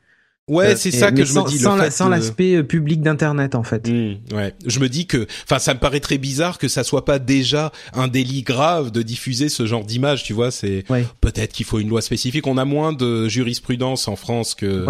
Ouais, 0.50 0.74
euh, 0.74 0.76
c'est 0.76 0.92
ça 0.92 1.14
que 1.14 1.24
je 1.24 1.34
me 1.34 1.48
dis. 1.48 1.58
Sans, 1.58 2.10
l'aspect 2.10 2.56
euh, 2.56 2.64
public 2.64 3.02
d'internet 3.02 3.56
en 3.56 3.64
fait. 3.64 3.88
Mmh, 3.88 4.36
ouais, 4.36 4.54
je 4.66 4.80
me 4.82 4.90
dis 4.90 5.08
que, 5.08 5.26
enfin, 5.46 5.58
ça 5.58 5.74
me 5.74 5.80
paraît 5.80 6.02
très 6.02 6.18
bizarre 6.18 6.58
que 6.58 6.68
ça 6.68 6.84
soit 6.84 7.06
pas 7.06 7.18
déjà 7.18 7.72
un 7.94 8.10
délit 8.10 8.44
grave 8.44 8.92
de 8.92 9.02
diffuser 9.04 9.48
ce 9.48 9.66
genre 9.66 9.86
d'image. 9.86 10.26
Tu 10.26 10.34
vois, 10.34 10.52
c'est 10.52 10.84
peut-être 11.22 11.54
qu'il 11.54 11.66
faut 11.66 11.80
une 11.80 11.88
loi 11.88 12.02
spécifique. 12.02 12.46
On 12.46 12.58
a 12.58 12.66
moins 12.66 12.92
de 12.92 13.30
jurisprudence 13.30 14.10
en 14.10 14.18
France 14.18 14.54
que 14.54 14.86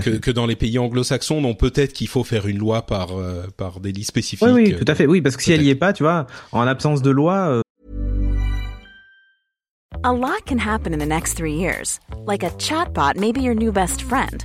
que, 0.00 0.10
que, 0.10 0.30
dans 0.30 0.46
les 0.46 0.54
pays 0.54 0.78
anglo-saxons, 0.78 1.42
donc 1.42 1.58
peut-être 1.58 1.92
qu'il 1.92 2.08
faut 2.08 2.22
faire 2.22 2.46
une 2.46 2.58
loi 2.58 2.86
par 2.86 3.18
euh, 3.18 3.46
par 3.56 3.80
délit 3.80 4.04
spécifique. 4.04 4.46
Oui, 4.46 4.52
oui, 4.52 4.76
tout 4.76 4.84
à 4.86 4.94
fait. 4.94 5.06
Oui, 5.06 5.20
parce 5.20 5.36
que 5.36 5.42
si 5.42 5.50
elle 5.50 5.62
y 5.62 5.70
est 5.70 5.74
pas, 5.74 5.92
tu 5.92 6.04
vois, 6.04 6.28
en 6.52 6.68
absence 6.68 7.02
de 7.02 7.10
loi. 7.10 7.62
A 10.04 10.12
lot 10.12 10.44
can 10.46 10.58
happen 10.58 10.92
in 10.92 10.98
the 10.98 11.06
next 11.06 11.34
three 11.34 11.54
years, 11.54 11.98
like 12.26 12.44
a 12.44 12.50
chatbot 12.58 13.16
may 13.16 13.32
be 13.32 13.40
your 13.40 13.54
new 13.54 13.72
best 13.72 14.02
friend. 14.02 14.44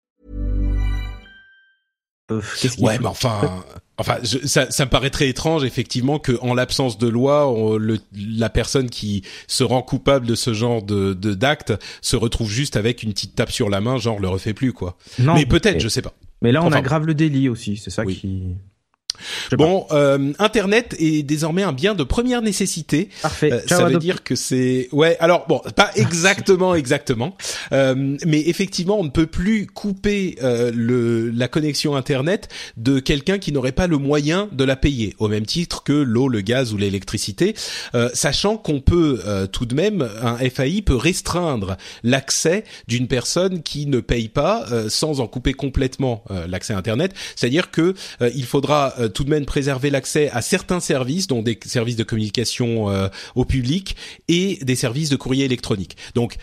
Ouais, 2.79 2.99
mais 2.99 3.07
enfin, 3.07 3.63
enfin, 3.97 4.17
ça, 4.23 4.69
ça 4.69 4.85
me 4.85 4.89
paraît 4.89 5.09
très 5.09 5.29
étrange 5.29 5.63
effectivement 5.63 6.19
que 6.19 6.37
en 6.41 6.53
l'absence 6.53 6.97
de 6.97 7.07
loi, 7.07 7.53
le, 7.79 7.99
la 8.13 8.49
personne 8.49 8.89
qui 8.89 9.23
se 9.47 9.63
rend 9.63 9.81
coupable 9.81 10.25
de 10.25 10.35
ce 10.35 10.53
genre 10.53 10.83
de 10.83 11.13
d'acte 11.13 11.73
se 12.01 12.15
retrouve 12.15 12.49
juste 12.49 12.77
avec 12.77 13.03
une 13.03 13.13
petite 13.13 13.35
tape 13.35 13.51
sur 13.51 13.69
la 13.69 13.81
main, 13.81 13.97
genre 13.97 14.19
le 14.19 14.27
refait 14.27 14.53
plus 14.53 14.73
quoi. 14.73 14.97
Non, 15.19 15.35
mais 15.35 15.45
peut-être, 15.45 15.79
je 15.79 15.87
sais 15.87 16.01
pas. 16.01 16.13
Mais 16.41 16.51
là, 16.51 16.63
on 16.63 16.71
aggrave 16.71 17.05
le 17.05 17.13
délit 17.13 17.49
aussi, 17.49 17.77
c'est 17.77 17.91
ça 17.91 18.05
qui. 18.05 18.55
Bon, 19.57 19.85
euh, 19.91 20.33
Internet 20.39 20.95
est 20.99 21.23
désormais 21.23 21.63
un 21.63 21.73
bien 21.73 21.95
de 21.95 22.03
première 22.03 22.41
nécessité. 22.41 23.09
Parfait. 23.21 23.51
Euh, 23.51 23.61
ça 23.67 23.85
veut 23.85 23.99
dire 23.99 24.23
que 24.23 24.35
c'est 24.35 24.87
ouais. 24.91 25.17
Alors 25.19 25.45
bon, 25.47 25.61
pas 25.75 25.91
exactement, 25.95 26.75
exactement, 26.75 27.35
euh, 27.73 28.17
mais 28.25 28.41
effectivement, 28.47 28.99
on 28.99 29.03
ne 29.03 29.09
peut 29.09 29.27
plus 29.27 29.67
couper 29.67 30.37
euh, 30.43 30.71
le 30.73 31.29
la 31.29 31.47
connexion 31.47 31.95
Internet 31.95 32.49
de 32.77 32.99
quelqu'un 32.99 33.37
qui 33.37 33.51
n'aurait 33.51 33.71
pas 33.71 33.87
le 33.87 33.97
moyen 33.97 34.49
de 34.51 34.63
la 34.63 34.75
payer, 34.75 35.15
au 35.19 35.27
même 35.27 35.45
titre 35.45 35.83
que 35.83 35.93
l'eau, 35.93 36.27
le 36.27 36.41
gaz 36.41 36.73
ou 36.73 36.77
l'électricité, 36.77 37.55
euh, 37.95 38.09
sachant 38.13 38.57
qu'on 38.57 38.81
peut 38.81 39.21
euh, 39.25 39.47
tout 39.47 39.65
de 39.65 39.75
même 39.75 40.07
un 40.21 40.37
FAI 40.37 40.81
peut 40.81 40.95
restreindre 40.95 41.77
l'accès 42.03 42.63
d'une 42.87 43.07
personne 43.07 43.61
qui 43.61 43.85
ne 43.85 43.99
paye 43.99 44.29
pas 44.29 44.65
sans 44.89 45.19
en 45.19 45.27
couper 45.27 45.53
complètement 45.53 46.23
l'accès 46.47 46.73
Internet. 46.73 47.13
C'est-à-dire 47.35 47.71
que 47.71 47.93
il 48.33 48.45
faudra 48.45 48.93
tout 49.09 49.23
de 49.23 49.29
même 49.29 49.45
préserver 49.45 49.89
l'accès 49.89 50.29
à 50.31 50.41
certains 50.41 50.79
services, 50.79 51.27
dont 51.27 51.41
des 51.41 51.59
services 51.65 51.95
de 51.95 52.03
communication 52.03 52.89
euh, 52.89 53.07
au 53.35 53.45
public 53.45 53.95
et 54.27 54.59
des 54.61 54.75
services 54.75 55.09
de 55.09 55.15
courrier 55.15 55.45
électronique. 55.45 55.97
Donc 56.15 56.37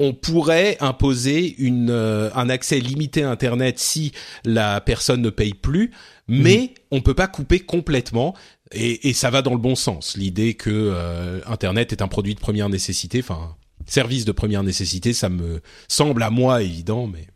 on 0.00 0.12
pourrait 0.12 0.76
imposer 0.80 1.54
une, 1.58 1.90
euh, 1.90 2.30
un 2.34 2.48
accès 2.48 2.80
limité 2.80 3.22
à 3.22 3.30
Internet 3.30 3.78
si 3.78 4.12
la 4.44 4.80
personne 4.80 5.22
ne 5.22 5.30
paye 5.30 5.54
plus, 5.54 5.92
mais 6.26 6.56
mhm. 6.58 6.68
on 6.90 7.00
peut 7.00 7.14
pas 7.14 7.28
couper 7.28 7.60
complètement. 7.60 8.34
Et, 8.72 9.08
et, 9.08 9.12
ça 9.12 9.30
va 9.30 9.40
dans 9.40 9.52
le 9.52 9.58
bon 9.58 9.76
sens. 9.76 10.16
L'idée 10.16 10.54
que 10.54 10.70
euh, 10.70 11.40
Internet 11.46 11.92
est 11.92 12.02
un 12.02 12.08
produit 12.08 12.34
de 12.34 12.40
première 12.40 12.68
nécessité, 12.68 13.20
enfin 13.20 13.54
service 13.86 14.24
de 14.24 14.32
première 14.32 14.62
nécessité, 14.62 15.12
ça 15.12 15.28
me 15.28 15.60
semble 15.88 16.22
à 16.22 16.30
moi 16.30 16.62
évident, 16.62 17.06
mais. 17.06 17.26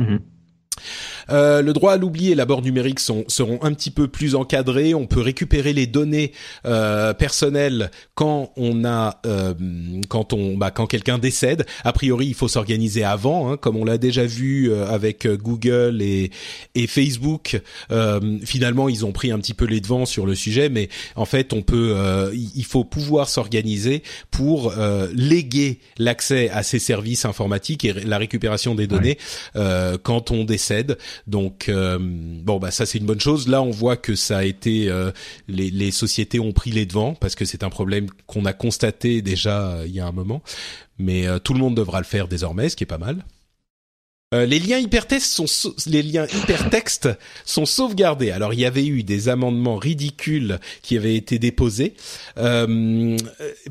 Mhm. 0.00 0.20
Euh, 1.30 1.62
le 1.62 1.72
droit 1.72 1.92
à 1.92 1.96
l'oubli 1.96 2.30
et 2.30 2.34
l'abord 2.34 2.62
numérique 2.62 3.00
sont, 3.00 3.24
seront 3.28 3.58
un 3.62 3.72
petit 3.72 3.90
peu 3.90 4.08
plus 4.08 4.34
encadrés. 4.34 4.94
On 4.94 5.06
peut 5.06 5.20
récupérer 5.20 5.72
les 5.72 5.86
données 5.86 6.32
euh, 6.66 7.12
personnelles 7.14 7.90
quand 8.14 8.52
on 8.56 8.84
a, 8.84 9.20
euh, 9.26 9.54
quand 10.08 10.32
on, 10.32 10.56
bah, 10.56 10.70
quand 10.70 10.86
quelqu'un 10.86 11.18
décède. 11.18 11.66
A 11.84 11.92
priori, 11.92 12.26
il 12.26 12.34
faut 12.34 12.48
s'organiser 12.48 13.04
avant, 13.04 13.50
hein, 13.52 13.56
comme 13.56 13.76
on 13.76 13.84
l'a 13.84 13.98
déjà 13.98 14.24
vu 14.24 14.70
euh, 14.70 14.86
avec 14.86 15.26
euh, 15.26 15.36
Google 15.36 16.02
et, 16.02 16.30
et 16.74 16.86
Facebook. 16.86 17.60
finalement, 18.44 18.88
ils 18.88 19.04
ont 19.04 19.12
pris 19.12 19.30
un 19.30 19.38
petit 19.38 19.54
peu 19.54 19.64
les 19.64 19.80
devants 19.80 20.06
sur 20.06 20.26
le 20.26 20.34
sujet, 20.34 20.68
mais 20.68 20.88
en 21.16 21.24
fait, 21.24 21.52
on 21.52 21.62
peut, 21.62 21.96
il 22.32 22.64
faut 22.64 22.84
pouvoir 22.84 23.28
s'organiser 23.28 24.02
pour 24.30 24.72
léguer 25.14 25.80
l'accès 25.98 26.50
à 26.50 26.62
ces 26.62 26.78
services 26.78 27.24
informatiques 27.24 27.84
et 27.84 27.92
la 27.92 28.18
récupération 28.18 28.74
des 28.74 28.86
données 28.86 29.18
quand 30.02 30.30
on 30.30 30.44
décède. 30.44 30.67
Donc 31.26 31.68
euh, 31.68 31.98
bon 32.00 32.58
bah 32.58 32.70
ça 32.70 32.86
c'est 32.86 32.98
une 32.98 33.06
bonne 33.06 33.20
chose. 33.20 33.48
Là 33.48 33.62
on 33.62 33.70
voit 33.70 33.96
que 33.96 34.14
ça 34.14 34.38
a 34.38 34.44
été 34.44 34.88
euh, 34.88 35.10
les, 35.48 35.70
les, 35.70 35.90
sociétés 35.90 36.40
ont 36.40 36.52
pris 36.52 36.70
les 36.70 36.86
devants 36.86 37.14
parce 37.14 37.34
que 37.34 37.44
c'est 37.44 37.62
un 37.62 37.70
problème 37.70 38.06
qu'on 38.26 38.44
a 38.44 38.52
constaté 38.52 39.22
déjà 39.22 39.68
euh, 39.68 39.84
il 39.86 39.94
y 39.94 40.00
a 40.00 40.06
un 40.06 40.12
moment. 40.12 40.42
Mais 40.98 41.26
tout 41.44 41.54
le 41.54 41.60
monde 41.60 41.76
devra 41.76 42.00
le 42.00 42.04
faire 42.04 42.26
désormais, 42.26 42.68
ce 42.68 42.74
qui 42.74 42.82
est 42.82 42.86
pas 42.86 42.98
mal. 42.98 43.24
Euh, 44.34 44.44
les 44.44 44.58
liens 44.58 44.76
hypertextes 44.76 45.32
sont 45.32 45.72
les 45.86 46.02
liens 46.02 46.26
hypertextes 46.26 47.08
sont 47.46 47.64
sauvegardés. 47.64 48.30
Alors 48.30 48.52
il 48.52 48.60
y 48.60 48.66
avait 48.66 48.84
eu 48.84 49.02
des 49.02 49.30
amendements 49.30 49.76
ridicules 49.76 50.58
qui 50.82 50.98
avaient 50.98 51.14
été 51.16 51.38
déposés 51.38 51.94
euh, 52.36 53.16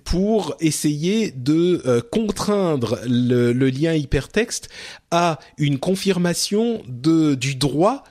pour 0.03 0.55
essayer 0.59 1.29
de 1.29 1.83
euh, 1.85 2.01
contraindre 2.01 2.97
le, 3.07 3.53
le, 3.53 3.69
lien 3.69 3.93
hypertexte 3.93 4.69
à 5.11 5.37
une 5.59 5.77
confirmation 5.77 6.81
de 6.87 7.35
du 7.35 7.53
droit 7.53 8.03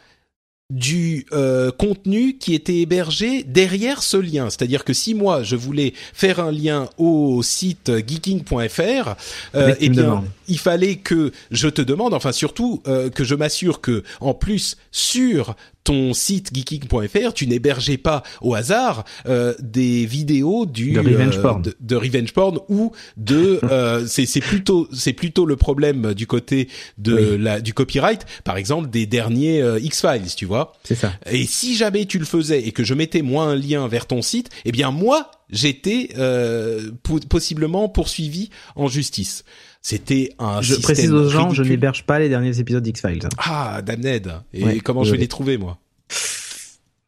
du 0.70 1.26
euh, 1.32 1.70
contenu 1.70 2.38
qui 2.38 2.52
était 2.52 2.78
hébergé 2.78 3.44
derrière 3.44 4.02
ce 4.02 4.16
lien. 4.16 4.50
C'est-à-dire 4.50 4.84
que 4.84 4.92
si 4.92 5.14
moi 5.14 5.44
je 5.44 5.54
voulais 5.54 5.92
faire 6.12 6.40
un 6.40 6.50
lien 6.50 6.88
au 6.98 7.42
site 7.44 7.92
geeking.fr, 8.06 9.14
euh, 9.54 9.74
bien 9.78 10.24
il 10.48 10.58
fallait 10.58 10.96
que 10.96 11.32
je 11.50 11.68
te 11.68 11.82
demande, 11.82 12.14
enfin 12.14 12.32
surtout 12.32 12.82
euh, 12.86 13.10
que 13.10 13.24
je 13.24 13.34
m'assure 13.34 13.80
que 13.80 14.02
en 14.20 14.34
plus 14.34 14.76
sur 14.90 15.56
ton 15.86 16.14
site 16.14 16.50
geeking.fr, 16.52 17.32
tu 17.32 17.46
n'hébergeais 17.46 17.96
pas 17.96 18.24
au 18.42 18.54
hasard 18.54 19.04
euh, 19.28 19.54
des 19.60 20.04
vidéos 20.04 20.66
du 20.66 20.92
de 20.92 20.98
revenge 20.98 21.40
porn, 21.40 21.62
de, 21.62 21.76
de, 21.80 21.96
revenge 21.96 22.32
porn 22.32 22.58
ou 22.68 22.90
de 23.16 23.60
euh, 23.70 24.04
c'est 24.06 24.26
c'est 24.26 24.40
plutôt 24.40 24.88
c'est 24.92 25.12
plutôt 25.12 25.46
le 25.46 25.54
problème 25.54 26.12
du 26.12 26.26
côté 26.26 26.68
de 26.98 27.14
oui. 27.14 27.38
la 27.38 27.60
du 27.60 27.72
copyright, 27.72 28.26
par 28.42 28.56
exemple 28.56 28.90
des 28.90 29.06
derniers 29.06 29.62
euh, 29.62 29.78
X 29.78 30.00
Files, 30.00 30.34
tu 30.34 30.44
vois. 30.44 30.72
C'est 30.82 30.96
ça. 30.96 31.12
Et 31.30 31.46
si 31.46 31.76
jamais 31.76 32.04
tu 32.04 32.18
le 32.18 32.24
faisais 32.24 32.66
et 32.66 32.72
que 32.72 32.82
je 32.82 32.94
mettais 32.94 33.22
moi 33.22 33.44
un 33.44 33.54
lien 33.54 33.86
vers 33.86 34.06
ton 34.06 34.22
site, 34.22 34.50
eh 34.64 34.72
bien 34.72 34.90
moi 34.90 35.30
j'étais 35.50 36.10
euh, 36.18 36.90
possiblement 37.28 37.88
poursuivi 37.88 38.50
en 38.74 38.88
justice. 38.88 39.44
C'était 39.88 40.34
un 40.40 40.62
je 40.62 40.74
précise 40.74 41.12
aux 41.12 41.28
gens, 41.28 41.44
ridicule. 41.44 41.64
je 41.64 41.70
n'héberge 41.70 42.02
pas 42.02 42.18
les 42.18 42.28
derniers 42.28 42.58
épisodes 42.58 42.82
d'X-Files. 42.82 43.28
Ah, 43.38 43.82
damned. 43.82 44.32
Et 44.52 44.64
ouais, 44.64 44.80
comment 44.80 45.04
je 45.04 45.12
vais 45.12 45.16
les 45.16 45.28
trouver, 45.28 45.58
moi 45.58 45.78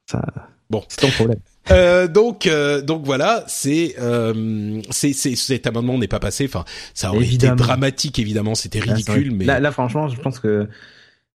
Ça, 0.07 0.25
bon, 0.71 0.85
c'est 0.87 1.01
ton 1.01 1.11
problème. 1.11 1.41
Euh, 1.73 2.07
donc, 2.07 2.47
euh, 2.47 2.81
donc 2.81 3.05
voilà, 3.05 3.43
c'est, 3.49 3.97
euh, 3.99 4.81
c'est, 4.91 5.13
c'est, 5.13 5.35
cet 5.35 5.67
amendement 5.67 5.99
n'est 5.99 6.07
pas 6.07 6.21
passé. 6.21 6.45
Enfin, 6.45 6.65
ça 6.95 7.11
aurait 7.11 7.25
évidemment. 7.25 7.55
été 7.57 7.65
dramatique, 7.65 8.21
évidemment. 8.21 8.55
C'était 8.55 8.79
ridicule, 8.79 9.31
là, 9.31 9.35
mais 9.35 9.45
là, 9.45 9.59
là, 9.59 9.73
franchement, 9.73 10.07
je 10.07 10.21
pense 10.21 10.39
que 10.39 10.69
ça 10.71 10.71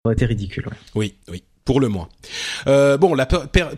aurait 0.04 0.16
été 0.16 0.26
ridicule. 0.26 0.68
Ouais. 0.68 0.76
Oui, 0.94 1.16
oui, 1.32 1.44
pour 1.64 1.80
le 1.80 1.88
moins. 1.88 2.10
Euh, 2.68 2.98
bon, 2.98 3.14
la, 3.16 3.26
per, 3.26 3.48
per, 3.48 3.70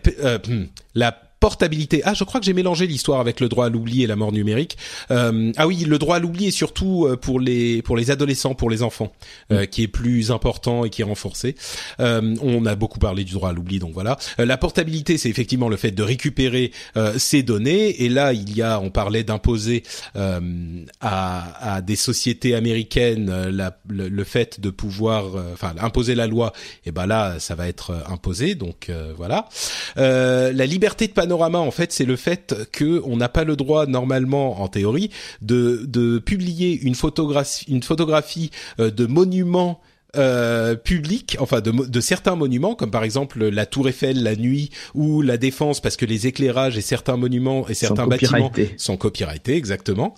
hmm, 0.48 0.64
la 0.96 1.16
portabilité. 1.42 2.02
Ah, 2.04 2.14
je 2.14 2.22
crois 2.22 2.38
que 2.38 2.46
j'ai 2.46 2.52
mélangé 2.52 2.86
l'histoire 2.86 3.18
avec 3.18 3.40
le 3.40 3.48
droit 3.48 3.66
à 3.66 3.68
l'oubli 3.68 4.04
et 4.04 4.06
la 4.06 4.14
mort 4.14 4.30
numérique. 4.30 4.78
Euh, 5.10 5.50
ah 5.56 5.66
oui, 5.66 5.84
le 5.84 5.98
droit 5.98 6.14
à 6.16 6.18
l'oubli 6.20 6.46
est 6.46 6.52
surtout 6.52 7.04
euh, 7.04 7.16
pour 7.16 7.40
les 7.40 7.82
pour 7.82 7.96
les 7.96 8.12
adolescents, 8.12 8.54
pour 8.54 8.70
les 8.70 8.84
enfants, 8.84 9.12
euh, 9.50 9.66
qui 9.66 9.82
est 9.82 9.88
plus 9.88 10.30
important 10.30 10.84
et 10.84 10.90
qui 10.90 11.02
est 11.02 11.04
renforcé. 11.04 11.56
Euh, 11.98 12.36
on 12.42 12.64
a 12.64 12.76
beaucoup 12.76 13.00
parlé 13.00 13.24
du 13.24 13.32
droit 13.32 13.50
à 13.50 13.52
l'oubli, 13.52 13.80
donc 13.80 13.92
voilà. 13.92 14.18
Euh, 14.38 14.46
la 14.46 14.56
portabilité, 14.56 15.18
c'est 15.18 15.30
effectivement 15.30 15.68
le 15.68 15.76
fait 15.76 15.90
de 15.90 16.04
récupérer 16.04 16.70
euh, 16.96 17.18
ces 17.18 17.42
données. 17.42 18.04
Et 18.04 18.08
là, 18.08 18.32
il 18.32 18.56
y 18.56 18.62
a, 18.62 18.78
on 18.78 18.90
parlait 18.90 19.24
d'imposer 19.24 19.82
à, 20.14 20.40
à 21.00 21.80
des 21.80 21.96
sociétés 21.96 22.54
américaines 22.54 23.48
la, 23.48 23.76
le, 23.88 24.08
le, 24.08 24.24
fait 24.24 24.60
de 24.60 24.70
pouvoir, 24.70 25.24
enfin, 25.52 25.74
imposer 25.80 26.14
la 26.14 26.28
loi. 26.28 26.52
Et 26.86 26.92
ben 26.92 27.06
là, 27.06 27.40
ça 27.40 27.56
va 27.56 27.66
être 27.66 28.04
imposé. 28.08 28.54
Donc 28.54 28.92
voilà. 29.16 29.48
la 29.96 30.66
liberté 30.66 31.08
de 31.08 31.12
en 31.40 31.70
fait, 31.70 31.92
c'est 31.92 32.04
le 32.04 32.16
fait 32.16 32.54
que 32.72 33.02
on 33.04 33.16
n'a 33.16 33.28
pas 33.28 33.44
le 33.44 33.56
droit 33.56 33.86
normalement, 33.86 34.60
en 34.60 34.68
théorie, 34.68 35.10
de, 35.40 35.84
de 35.86 36.18
publier 36.18 36.80
une 36.80 36.94
photographie, 36.94 37.64
une 37.68 37.82
photographie 37.82 38.50
euh, 38.80 38.90
de 38.90 39.06
monuments 39.06 39.80
euh, 40.16 40.74
publics, 40.74 41.36
enfin 41.40 41.60
de, 41.60 41.70
de, 41.70 42.00
certains 42.00 42.36
monuments, 42.36 42.74
comme 42.74 42.90
par 42.90 43.04
exemple 43.04 43.44
la 43.48 43.66
Tour 43.66 43.88
Eiffel 43.88 44.22
la 44.22 44.36
nuit 44.36 44.70
ou 44.94 45.22
la 45.22 45.36
Défense, 45.36 45.80
parce 45.80 45.96
que 45.96 46.04
les 46.04 46.26
éclairages 46.26 46.76
et 46.76 46.82
certains 46.82 47.16
monuments 47.16 47.68
et 47.68 47.74
certains 47.74 48.06
bâtiments 48.06 48.50
sont 48.76 48.96
copyrightés, 48.96 49.56
exactement. 49.56 50.14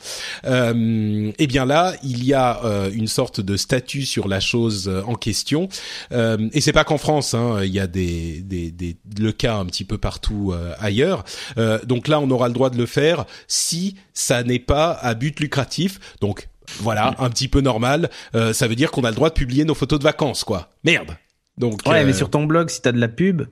Euh, 0.47 1.31
et 1.39 1.47
bien 1.47 1.65
là, 1.65 1.95
il 2.03 2.25
y 2.25 2.35
a 2.35 2.65
euh, 2.65 2.91
une 2.93 3.07
sorte 3.07 3.41
de 3.41 3.57
statut 3.57 4.05
sur 4.05 4.29
la 4.29 4.41
chose 4.41 4.91
en 5.07 5.15
question, 5.15 5.69
euh, 6.13 6.49
et 6.53 6.61
c'est 6.61 6.73
pas 6.73 6.85
qu'en 6.85 6.99
France, 6.99 7.35
hein, 7.35 7.61
il 7.63 7.73
y 7.73 7.81
a 7.81 7.87
des, 7.87 8.41
des, 8.41 8.71
des, 8.71 8.97
le 9.19 9.33
cas 9.33 9.57
un 9.57 9.67
petit 9.67 9.85
peu 9.85 9.99
partout 9.99 10.53
euh, 10.53 10.73
ailleurs. 10.79 11.25
Euh, 11.59 11.79
donc 11.85 12.09
là, 12.09 12.21
on 12.21 12.31
aura 12.31 12.49
le 12.49 12.55
droit 12.55 12.71
de 12.71 12.79
le 12.79 12.87
faire 12.87 13.25
si 13.49 13.97
ça 14.13 14.43
n'est 14.43 14.59
pas 14.59 14.93
à 14.93 15.15
but 15.15 15.39
lucratif. 15.41 16.17
Donc 16.21 16.49
voilà, 16.81 17.15
un 17.19 17.31
petit 17.31 17.49
peu 17.49 17.61
normal. 17.61 18.11
Euh, 18.35 18.53
ça 18.53 18.69
veut 18.69 18.77
dire 18.77 18.91
qu'on 18.91 19.05
a 19.05 19.11
le 19.11 19.17
droit 19.17 19.29
de 19.29 19.35
publier 19.35 19.65
nos 19.65 19.75
photos 19.75 19.99
de 19.99 20.05
vacances, 20.05 20.45
quoi. 20.45 20.71
Merde. 20.85 21.17
Donc. 21.59 21.81
Ouais, 21.87 22.03
euh... 22.03 22.07
mais 22.07 22.13
sur 22.13 22.31
ton 22.31 22.45
blog, 22.45 22.71
si 22.71 22.83
t'as 22.83 22.93
de 22.93 23.01
la 23.01 23.09
pub. 23.09 23.43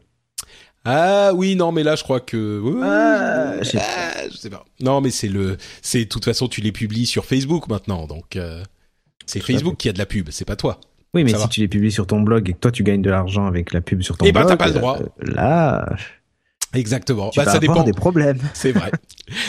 Ah 0.85 1.33
oui, 1.35 1.55
non, 1.55 1.71
mais 1.71 1.83
là, 1.83 1.95
je 1.95 2.03
crois 2.03 2.21
que. 2.21 2.63
Ah, 2.83 3.63
je, 3.63 3.71
sais 3.71 3.79
ah, 3.81 4.29
je 4.31 4.37
sais 4.37 4.51
pas. 4.51 4.65
Non, 4.81 5.01
mais 5.01 5.11
c'est 5.11 5.29
le, 5.29 5.57
c'est 5.81 6.01
de 6.01 6.09
toute 6.09 6.25
façon, 6.25 6.49
tu 6.49 6.61
les 6.61 6.73
publies 6.73 7.07
sur 7.07 7.25
Facebook 7.25 7.69
maintenant, 7.69 8.07
donc 8.07 8.35
euh, 8.35 8.65
c'est 9.27 9.41
Facebook 9.41 9.77
qui 9.77 9.89
a 9.89 9.93
de 9.93 9.99
la 9.99 10.07
pub, 10.07 10.31
c'est 10.31 10.45
pas 10.45 10.57
toi. 10.57 10.81
Oui, 11.15 11.25
mais 11.25 11.31
ça 11.31 11.37
si 11.37 11.43
va. 11.43 11.49
tu 11.49 11.61
les 11.61 11.69
publies 11.69 11.93
sur 11.93 12.07
ton 12.07 12.21
blog 12.21 12.49
et 12.49 12.55
que 12.55 12.59
toi 12.59 12.73
tu 12.73 12.83
gagnes 12.83 13.03
de 13.03 13.11
l'argent 13.11 13.47
avec 13.47 13.73
la 13.73 13.81
pub 13.81 14.03
sur 14.03 14.17
ton 14.17 14.25
blog. 14.25 14.35
Eh 14.35 14.41
ben, 14.41 14.47
t'as 14.47 14.57
pas 14.57 14.69
le 14.69 14.73
droit. 14.73 14.99
Là. 15.21 15.95
Exactement. 16.75 17.31
Tu 17.31 17.39
bah, 17.39 17.45
vas 17.45 17.53
ça 17.53 17.57
avoir 17.59 17.77
dépend. 17.77 17.85
des 17.85 17.93
problèmes. 17.93 18.39
C'est 18.55 18.73
vrai. 18.73 18.91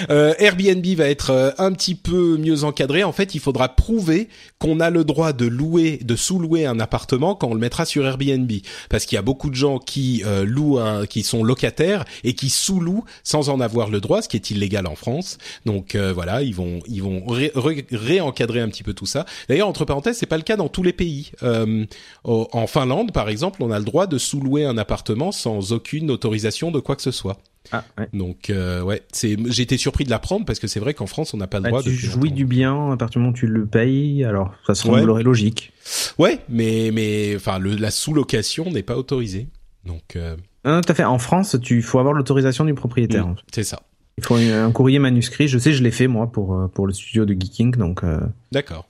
Euh, 0.09 0.33
Airbnb 0.39 0.85
va 0.97 1.09
être 1.09 1.31
euh, 1.31 1.51
un 1.57 1.71
petit 1.71 1.95
peu 1.95 2.37
mieux 2.37 2.63
encadré. 2.63 3.03
En 3.03 3.11
fait, 3.11 3.35
il 3.35 3.39
faudra 3.39 3.69
prouver 3.69 4.29
qu'on 4.59 4.79
a 4.79 4.89
le 4.89 5.03
droit 5.03 5.33
de 5.33 5.45
louer, 5.45 5.99
de 6.03 6.15
sous-louer 6.15 6.65
un 6.65 6.79
appartement 6.79 7.35
quand 7.35 7.47
on 7.47 7.53
le 7.53 7.59
mettra 7.59 7.85
sur 7.85 8.05
Airbnb, 8.05 8.51
parce 8.89 9.05
qu'il 9.05 9.15
y 9.15 9.19
a 9.19 9.21
beaucoup 9.21 9.49
de 9.49 9.55
gens 9.55 9.79
qui 9.79 10.23
euh, 10.25 10.45
louent, 10.45 10.79
un, 10.79 11.05
qui 11.05 11.23
sont 11.23 11.43
locataires 11.43 12.05
et 12.23 12.33
qui 12.33 12.49
sous-louent 12.49 13.03
sans 13.23 13.49
en 13.49 13.59
avoir 13.59 13.89
le 13.89 13.99
droit, 13.99 14.21
ce 14.21 14.29
qui 14.29 14.37
est 14.37 14.51
illégal 14.51 14.87
en 14.87 14.95
France. 14.95 15.37
Donc 15.65 15.95
euh, 15.95 16.13
voilà, 16.13 16.41
ils 16.41 16.55
vont, 16.55 16.79
ils 16.87 17.03
vont 17.03 17.25
ré 17.25 17.51
ré 17.55 17.85
réencadrer 17.91 18.61
un 18.61 18.69
petit 18.69 18.83
peu 18.83 18.93
tout 18.93 19.05
ça. 19.05 19.25
D'ailleurs, 19.49 19.67
entre 19.67 19.85
parenthèses, 19.85 20.17
c'est 20.17 20.25
pas 20.25 20.37
le 20.37 20.43
cas 20.43 20.55
dans 20.55 20.69
tous 20.69 20.83
les 20.83 20.93
pays. 20.93 21.31
Euh, 21.43 21.85
en 22.23 22.67
Finlande, 22.67 23.11
par 23.11 23.29
exemple, 23.29 23.63
on 23.63 23.71
a 23.71 23.79
le 23.79 23.85
droit 23.85 24.07
de 24.07 24.17
sous-louer 24.17 24.65
un 24.65 24.77
appartement 24.77 25.31
sans 25.31 25.73
aucune 25.73 26.11
autorisation 26.11 26.71
de 26.71 26.79
quoi 26.79 26.95
que 26.95 27.01
ce 27.01 27.11
soit. 27.13 27.37
Ah, 27.71 27.85
ouais. 27.97 28.09
Donc 28.11 28.49
euh, 28.49 28.81
ouais, 28.81 29.01
c'est 29.13 29.37
j'ai 29.49 29.63
été 29.63 29.77
surpris 29.77 30.03
de 30.03 30.09
l'apprendre 30.09 30.45
parce 30.45 30.59
que 30.59 30.67
c'est 30.67 30.81
vrai 30.81 30.93
qu'en 30.93 31.07
France 31.07 31.33
on 31.33 31.37
n'a 31.37 31.47
pas 31.47 31.59
le 31.59 31.63
Bah, 31.63 31.69
droit 31.69 31.81
tu 31.81 31.91
de 31.91 31.95
jouis 31.95 32.31
du 32.33 32.43
bien 32.45 32.91
à 32.91 32.97
partir 32.97 33.19
du 33.19 33.23
moment 33.23 33.31
où 33.31 33.37
tu 33.37 33.47
le 33.47 33.65
payes, 33.65 34.25
alors 34.25 34.53
ça 34.67 34.75
semblerait 34.75 35.19
Ouais. 35.19 35.23
logique. 35.23 35.71
Ouais, 36.17 36.39
mais 36.49 36.89
mais 36.93 37.33
enfin 37.37 37.59
la 37.59 37.89
sous-location 37.89 38.69
n'est 38.69 38.83
pas 38.83 38.97
autorisée. 38.97 39.47
Donc 39.85 40.17
euh, 40.17 40.35
Non, 40.65 40.81
tout 40.81 40.91
à 40.91 40.93
fait. 40.95 41.05
En 41.05 41.19
France, 41.19 41.55
tu 41.61 41.81
faut 41.81 41.99
avoir 41.99 42.13
l'autorisation 42.13 42.65
du 42.65 42.73
propriétaire. 42.73 43.27
mm, 43.27 43.35
c'est 43.53 43.63
ça. 43.63 43.81
Il 44.17 44.23
faut 44.25 44.35
un 44.35 44.71
courrier 44.71 44.99
manuscrit. 44.99 45.47
Je 45.47 45.57
sais, 45.57 45.71
je 45.73 45.81
l'ai 45.83 45.89
fait 45.91 46.07
moi 46.07 46.31
pour 46.31 46.53
euh, 46.55 46.67
pour 46.67 46.85
le 46.85 46.93
studio 46.93 47.23
de 47.25 47.33
Geeking, 47.33 47.77
donc. 47.77 48.03
Euh, 48.03 48.19
D'accord. 48.51 48.87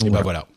Et 0.00 0.08
Voilà. 0.08 0.16
ben 0.18 0.22
voilà. 0.22 0.48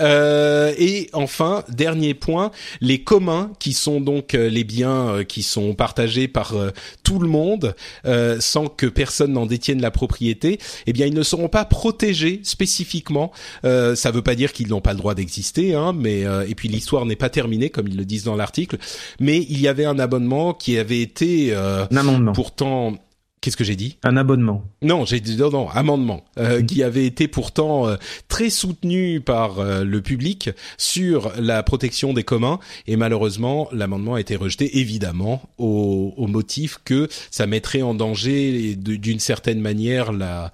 Euh, 0.00 0.74
et 0.78 1.08
enfin, 1.12 1.64
dernier 1.68 2.14
point, 2.14 2.50
les 2.80 3.02
communs 3.02 3.52
qui 3.58 3.72
sont 3.72 4.00
donc 4.00 4.34
euh, 4.34 4.48
les 4.50 4.64
biens 4.64 5.08
euh, 5.08 5.24
qui 5.24 5.42
sont 5.42 5.74
partagés 5.74 6.28
par 6.28 6.54
euh, 6.54 6.70
tout 7.02 7.18
le 7.18 7.28
monde 7.28 7.74
euh, 8.04 8.38
sans 8.40 8.66
que 8.66 8.86
personne 8.86 9.32
n'en 9.32 9.46
détienne 9.46 9.80
la 9.80 9.90
propriété, 9.90 10.58
eh 10.86 10.92
bien 10.92 11.06
ils 11.06 11.14
ne 11.14 11.22
seront 11.22 11.48
pas 11.48 11.64
protégés 11.64 12.40
spécifiquement. 12.42 13.32
Euh, 13.64 13.94
ça 13.94 14.10
veut 14.10 14.22
pas 14.22 14.34
dire 14.34 14.52
qu'ils 14.52 14.68
n'ont 14.68 14.80
pas 14.80 14.92
le 14.92 14.98
droit 14.98 15.14
d'exister, 15.14 15.74
hein, 15.74 15.94
mais 15.96 16.24
euh, 16.24 16.46
et 16.46 16.54
puis 16.54 16.68
l'histoire 16.68 17.06
n'est 17.06 17.16
pas 17.16 17.30
terminée 17.30 17.70
comme 17.70 17.88
ils 17.88 17.96
le 17.96 18.04
disent 18.04 18.24
dans 18.24 18.36
l'article. 18.36 18.76
Mais 19.18 19.38
il 19.48 19.60
y 19.60 19.68
avait 19.68 19.86
un 19.86 19.98
abonnement 19.98 20.52
qui 20.52 20.76
avait 20.78 21.00
été 21.00 21.48
euh, 21.52 21.86
pourtant 22.34 22.98
Qu'est-ce 23.46 23.56
que 23.56 23.62
j'ai 23.62 23.76
dit? 23.76 23.96
Un 24.02 24.16
abonnement. 24.16 24.64
Non, 24.82 25.04
j'ai 25.04 25.20
dit 25.20 25.36
non, 25.36 25.50
non, 25.50 25.68
amendement 25.68 26.24
euh, 26.36 26.58
Mhm. 26.58 26.66
qui 26.66 26.82
avait 26.82 27.06
été 27.06 27.28
pourtant 27.28 27.86
euh, 27.86 27.94
très 28.26 28.50
soutenu 28.50 29.20
par 29.20 29.60
euh, 29.60 29.84
le 29.84 30.02
public 30.02 30.50
sur 30.78 31.30
la 31.38 31.62
protection 31.62 32.12
des 32.12 32.24
communs 32.24 32.58
et 32.88 32.96
malheureusement 32.96 33.68
l'amendement 33.70 34.14
a 34.14 34.20
été 34.20 34.34
rejeté 34.34 34.78
évidemment 34.80 35.48
au, 35.58 36.12
au 36.16 36.26
motif 36.26 36.80
que 36.84 37.06
ça 37.30 37.46
mettrait 37.46 37.82
en 37.82 37.94
danger 37.94 38.74
d'une 38.74 39.20
certaine 39.20 39.60
manière 39.60 40.12
la 40.12 40.50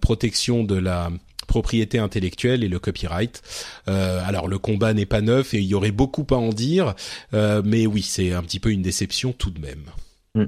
protection 0.00 0.62
de 0.62 0.76
la 0.76 1.10
propriété 1.48 1.98
intellectuelle 1.98 2.62
et 2.62 2.68
le 2.68 2.78
copyright. 2.78 3.42
Euh, 3.88 4.20
alors 4.24 4.46
le 4.46 4.58
combat 4.58 4.94
n'est 4.94 5.06
pas 5.06 5.22
neuf 5.22 5.54
et 5.54 5.58
il 5.58 5.64
y 5.64 5.74
aurait 5.74 5.90
beaucoup 5.90 6.26
à 6.30 6.36
en 6.36 6.50
dire, 6.50 6.94
euh, 7.34 7.62
mais 7.64 7.84
oui, 7.86 8.02
c'est 8.02 8.32
un 8.32 8.42
petit 8.44 8.60
peu 8.60 8.70
une 8.70 8.82
déception 8.82 9.32
tout 9.32 9.50
de 9.50 9.60
même. 9.60 9.86
Mm. 10.36 10.44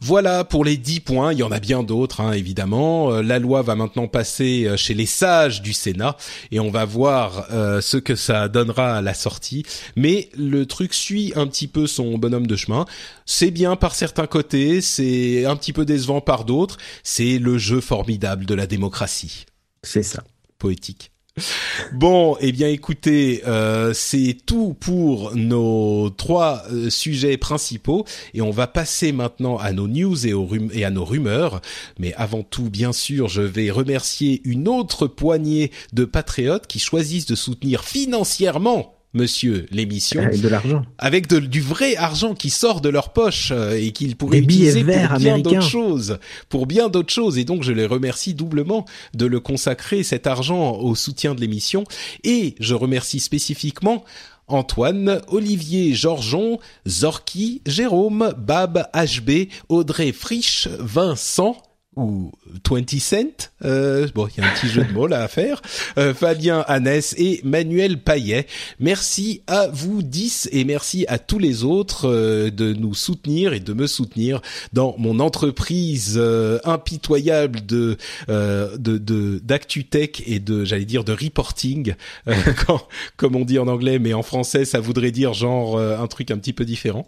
Voilà 0.00 0.44
pour 0.44 0.64
les 0.64 0.76
10 0.76 1.00
points, 1.00 1.32
il 1.32 1.38
y 1.38 1.42
en 1.42 1.50
a 1.50 1.58
bien 1.60 1.82
d'autres 1.82 2.20
hein, 2.20 2.32
évidemment. 2.32 3.12
Euh, 3.12 3.22
la 3.22 3.38
loi 3.38 3.62
va 3.62 3.74
maintenant 3.74 4.08
passer 4.08 4.66
euh, 4.66 4.76
chez 4.76 4.94
les 4.94 5.06
sages 5.06 5.62
du 5.62 5.72
Sénat 5.72 6.16
et 6.50 6.60
on 6.60 6.70
va 6.70 6.84
voir 6.84 7.46
euh, 7.50 7.80
ce 7.80 7.96
que 7.96 8.14
ça 8.14 8.48
donnera 8.48 8.96
à 8.98 9.02
la 9.02 9.14
sortie. 9.14 9.64
Mais 9.96 10.28
le 10.36 10.66
truc 10.66 10.92
suit 10.94 11.32
un 11.36 11.46
petit 11.46 11.66
peu 11.66 11.86
son 11.86 12.18
bonhomme 12.18 12.46
de 12.46 12.56
chemin. 12.56 12.84
C'est 13.24 13.50
bien 13.50 13.76
par 13.76 13.94
certains 13.94 14.26
côtés, 14.26 14.80
c'est 14.80 15.44
un 15.46 15.56
petit 15.56 15.72
peu 15.72 15.84
décevant 15.84 16.20
par 16.20 16.44
d'autres. 16.44 16.76
C'est 17.02 17.38
le 17.38 17.58
jeu 17.58 17.80
formidable 17.80 18.44
de 18.46 18.54
la 18.54 18.66
démocratie 18.66 19.46
C'est 19.82 20.02
ça. 20.02 20.22
poétique. 20.58 21.10
Bon, 21.92 22.36
eh 22.40 22.52
bien 22.52 22.68
écoutez, 22.68 23.42
euh, 23.46 23.92
c'est 23.92 24.36
tout 24.46 24.74
pour 24.78 25.34
nos 25.34 26.10
trois 26.10 26.64
euh, 26.72 26.90
sujets 26.90 27.36
principaux 27.36 28.04
et 28.34 28.40
on 28.40 28.50
va 28.50 28.66
passer 28.66 29.12
maintenant 29.12 29.58
à 29.58 29.72
nos 29.72 29.86
news 29.86 30.26
et, 30.26 30.32
aux 30.32 30.48
et 30.72 30.84
à 30.84 30.90
nos 30.90 31.04
rumeurs. 31.04 31.60
Mais 31.98 32.14
avant 32.14 32.42
tout, 32.42 32.70
bien 32.70 32.92
sûr, 32.92 33.28
je 33.28 33.42
vais 33.42 33.70
remercier 33.70 34.40
une 34.44 34.68
autre 34.68 35.06
poignée 35.06 35.70
de 35.92 36.04
patriotes 36.04 36.66
qui 36.66 36.78
choisissent 36.78 37.26
de 37.26 37.34
soutenir 37.36 37.84
financièrement 37.84 38.95
monsieur, 39.16 39.66
l'émission. 39.70 40.22
Avec 40.22 40.40
de 40.40 40.48
l'argent. 40.48 40.84
Avec 40.98 41.26
de, 41.26 41.40
du 41.40 41.60
vrai 41.60 41.96
argent 41.96 42.34
qui 42.34 42.50
sort 42.50 42.80
de 42.80 42.88
leur 42.88 43.12
poche 43.12 43.50
euh, 43.50 43.76
et 43.76 43.90
qu'ils 43.92 44.16
pourraient 44.16 44.38
utiliser 44.38 44.84
pour 44.84 45.18
bien 45.18 45.38
d'autres 45.38 45.62
choses. 45.62 46.18
Pour 46.48 46.66
bien 46.66 46.88
d'autres 46.88 47.12
choses. 47.12 47.38
Et 47.38 47.44
donc, 47.44 47.62
je 47.62 47.72
les 47.72 47.86
remercie 47.86 48.34
doublement 48.34 48.84
de 49.14 49.26
le 49.26 49.40
consacrer, 49.40 50.02
cet 50.02 50.26
argent, 50.26 50.76
au 50.76 50.94
soutien 50.94 51.34
de 51.34 51.40
l'émission. 51.40 51.84
Et 52.22 52.54
je 52.60 52.74
remercie 52.74 53.20
spécifiquement 53.20 54.04
Antoine, 54.48 55.20
Olivier 55.28 55.94
Georgeon, 55.94 56.60
Zorki, 56.86 57.62
Jérôme, 57.66 58.32
Bab, 58.38 58.88
HB, 58.94 59.48
Audrey 59.68 60.12
Frisch, 60.12 60.68
Vincent, 60.78 61.56
ou 61.96 62.30
20 62.70 63.00
Cent, 63.00 63.50
euh, 63.64 64.06
bon, 64.14 64.28
il 64.28 64.42
y 64.42 64.44
a 64.44 64.48
un 64.48 64.54
petit 64.54 64.68
jeu 64.68 64.84
de 64.84 64.92
mots 64.92 65.06
là 65.06 65.22
à 65.22 65.28
faire, 65.28 65.62
euh, 65.96 66.12
Fabien 66.12 66.62
Annès 66.68 67.14
et 67.16 67.40
Manuel 67.42 68.02
Paillet. 68.02 68.46
Merci 68.78 69.42
à 69.46 69.68
vous 69.68 70.02
10 70.02 70.50
et 70.52 70.64
merci 70.64 71.06
à 71.08 71.18
tous 71.18 71.38
les 71.38 71.64
autres 71.64 72.06
euh, 72.06 72.50
de 72.50 72.74
nous 72.74 72.94
soutenir 72.94 73.54
et 73.54 73.60
de 73.60 73.72
me 73.72 73.86
soutenir 73.86 74.42
dans 74.74 74.94
mon 74.98 75.20
entreprise 75.20 76.16
euh, 76.18 76.58
impitoyable 76.64 77.64
de 77.64 77.96
de 78.28 79.38
d'actu-tech 79.42 80.22
et 80.26 80.38
de 80.38 80.64
j'allais 80.64 80.84
dire 80.84 81.04
de 81.04 81.12
reporting 81.12 81.94
quand, 82.66 82.86
comme 83.16 83.36
on 83.36 83.44
dit 83.44 83.58
en 83.58 83.68
anglais 83.68 83.98
mais 83.98 84.12
en 84.12 84.22
français 84.22 84.64
ça 84.64 84.80
voudrait 84.80 85.12
dire 85.12 85.32
genre 85.32 85.78
un 85.78 86.06
truc 86.08 86.30
un 86.30 86.38
petit 86.38 86.52
peu 86.52 86.64
différent. 86.64 87.06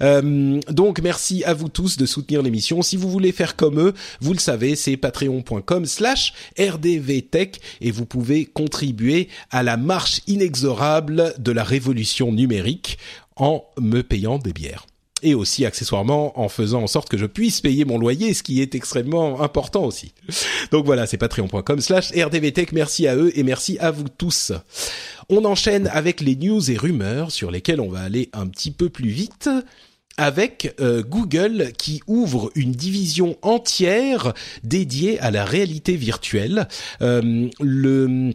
donc 0.00 1.00
merci 1.02 1.44
à 1.44 1.52
vous 1.52 1.68
tous 1.68 1.96
de 1.96 2.06
soutenir 2.06 2.42
l'émission. 2.42 2.82
Si 2.82 2.96
vous 2.96 3.10
voulez 3.10 3.32
faire 3.32 3.56
comme 3.56 3.80
eux, 3.80 3.94
le 4.32 4.38
savez, 4.38 4.76
c'est 4.76 4.96
patreon.com 4.96 5.86
slash 5.86 6.32
rdvtech 6.58 7.60
et 7.80 7.90
vous 7.90 8.06
pouvez 8.06 8.44
contribuer 8.44 9.28
à 9.50 9.62
la 9.62 9.76
marche 9.76 10.20
inexorable 10.26 11.34
de 11.38 11.52
la 11.52 11.64
révolution 11.64 12.32
numérique 12.32 12.98
en 13.36 13.64
me 13.78 14.02
payant 14.02 14.38
des 14.38 14.52
bières 14.52 14.86
et 15.22 15.34
aussi 15.34 15.66
accessoirement 15.66 16.38
en 16.40 16.48
faisant 16.48 16.82
en 16.82 16.86
sorte 16.86 17.08
que 17.08 17.18
je 17.18 17.26
puisse 17.26 17.60
payer 17.60 17.84
mon 17.84 17.98
loyer, 17.98 18.34
ce 18.34 18.42
qui 18.42 18.60
est 18.60 18.74
extrêmement 18.74 19.42
important 19.42 19.84
aussi. 19.84 20.12
Donc 20.70 20.86
voilà, 20.86 21.06
c'est 21.06 21.18
patreon.com 21.18 21.80
slash 21.80 22.12
rdvtech, 22.12 22.72
merci 22.72 23.06
à 23.06 23.16
eux 23.16 23.36
et 23.38 23.42
merci 23.42 23.78
à 23.78 23.90
vous 23.90 24.08
tous. 24.08 24.52
On 25.28 25.44
enchaîne 25.44 25.88
avec 25.92 26.20
les 26.20 26.36
news 26.36 26.70
et 26.70 26.76
rumeurs 26.76 27.30
sur 27.30 27.50
lesquelles 27.50 27.80
on 27.80 27.88
va 27.88 28.00
aller 28.00 28.30
un 28.32 28.46
petit 28.46 28.70
peu 28.70 28.88
plus 28.88 29.10
vite 29.10 29.48
avec 30.20 30.74
euh, 30.80 31.02
Google 31.02 31.72
qui 31.78 32.02
ouvre 32.06 32.52
une 32.54 32.72
division 32.72 33.38
entière 33.40 34.34
dédiée 34.62 35.18
à 35.20 35.30
la 35.30 35.46
réalité 35.46 35.96
virtuelle. 35.96 36.68
Euh, 37.00 37.48
le 37.58 38.34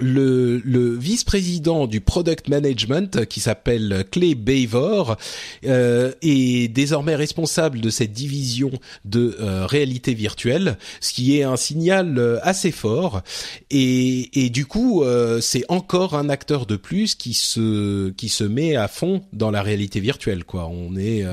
le, 0.00 0.58
le 0.64 0.96
vice-président 0.96 1.86
du 1.86 2.00
product 2.00 2.48
management 2.48 3.26
qui 3.26 3.40
s'appelle 3.40 4.04
Clay 4.10 4.34
Bavor 4.34 5.16
euh, 5.64 6.12
est 6.22 6.68
désormais 6.68 7.14
responsable 7.14 7.80
de 7.80 7.90
cette 7.90 8.12
division 8.12 8.70
de 9.04 9.36
euh, 9.40 9.66
réalité 9.66 10.14
virtuelle, 10.14 10.78
ce 11.00 11.12
qui 11.12 11.38
est 11.38 11.42
un 11.42 11.56
signal 11.56 12.16
euh, 12.18 12.38
assez 12.42 12.70
fort. 12.70 13.22
Et, 13.70 14.44
et 14.44 14.50
du 14.50 14.66
coup, 14.66 15.02
euh, 15.02 15.40
c'est 15.40 15.64
encore 15.68 16.14
un 16.14 16.28
acteur 16.28 16.66
de 16.66 16.76
plus 16.76 17.14
qui 17.14 17.34
se 17.34 18.10
qui 18.10 18.28
se 18.28 18.44
met 18.44 18.76
à 18.76 18.88
fond 18.88 19.22
dans 19.32 19.50
la 19.50 19.62
réalité 19.62 20.00
virtuelle. 20.00 20.44
Quoi, 20.44 20.68
on 20.68 20.96
est 20.96 21.24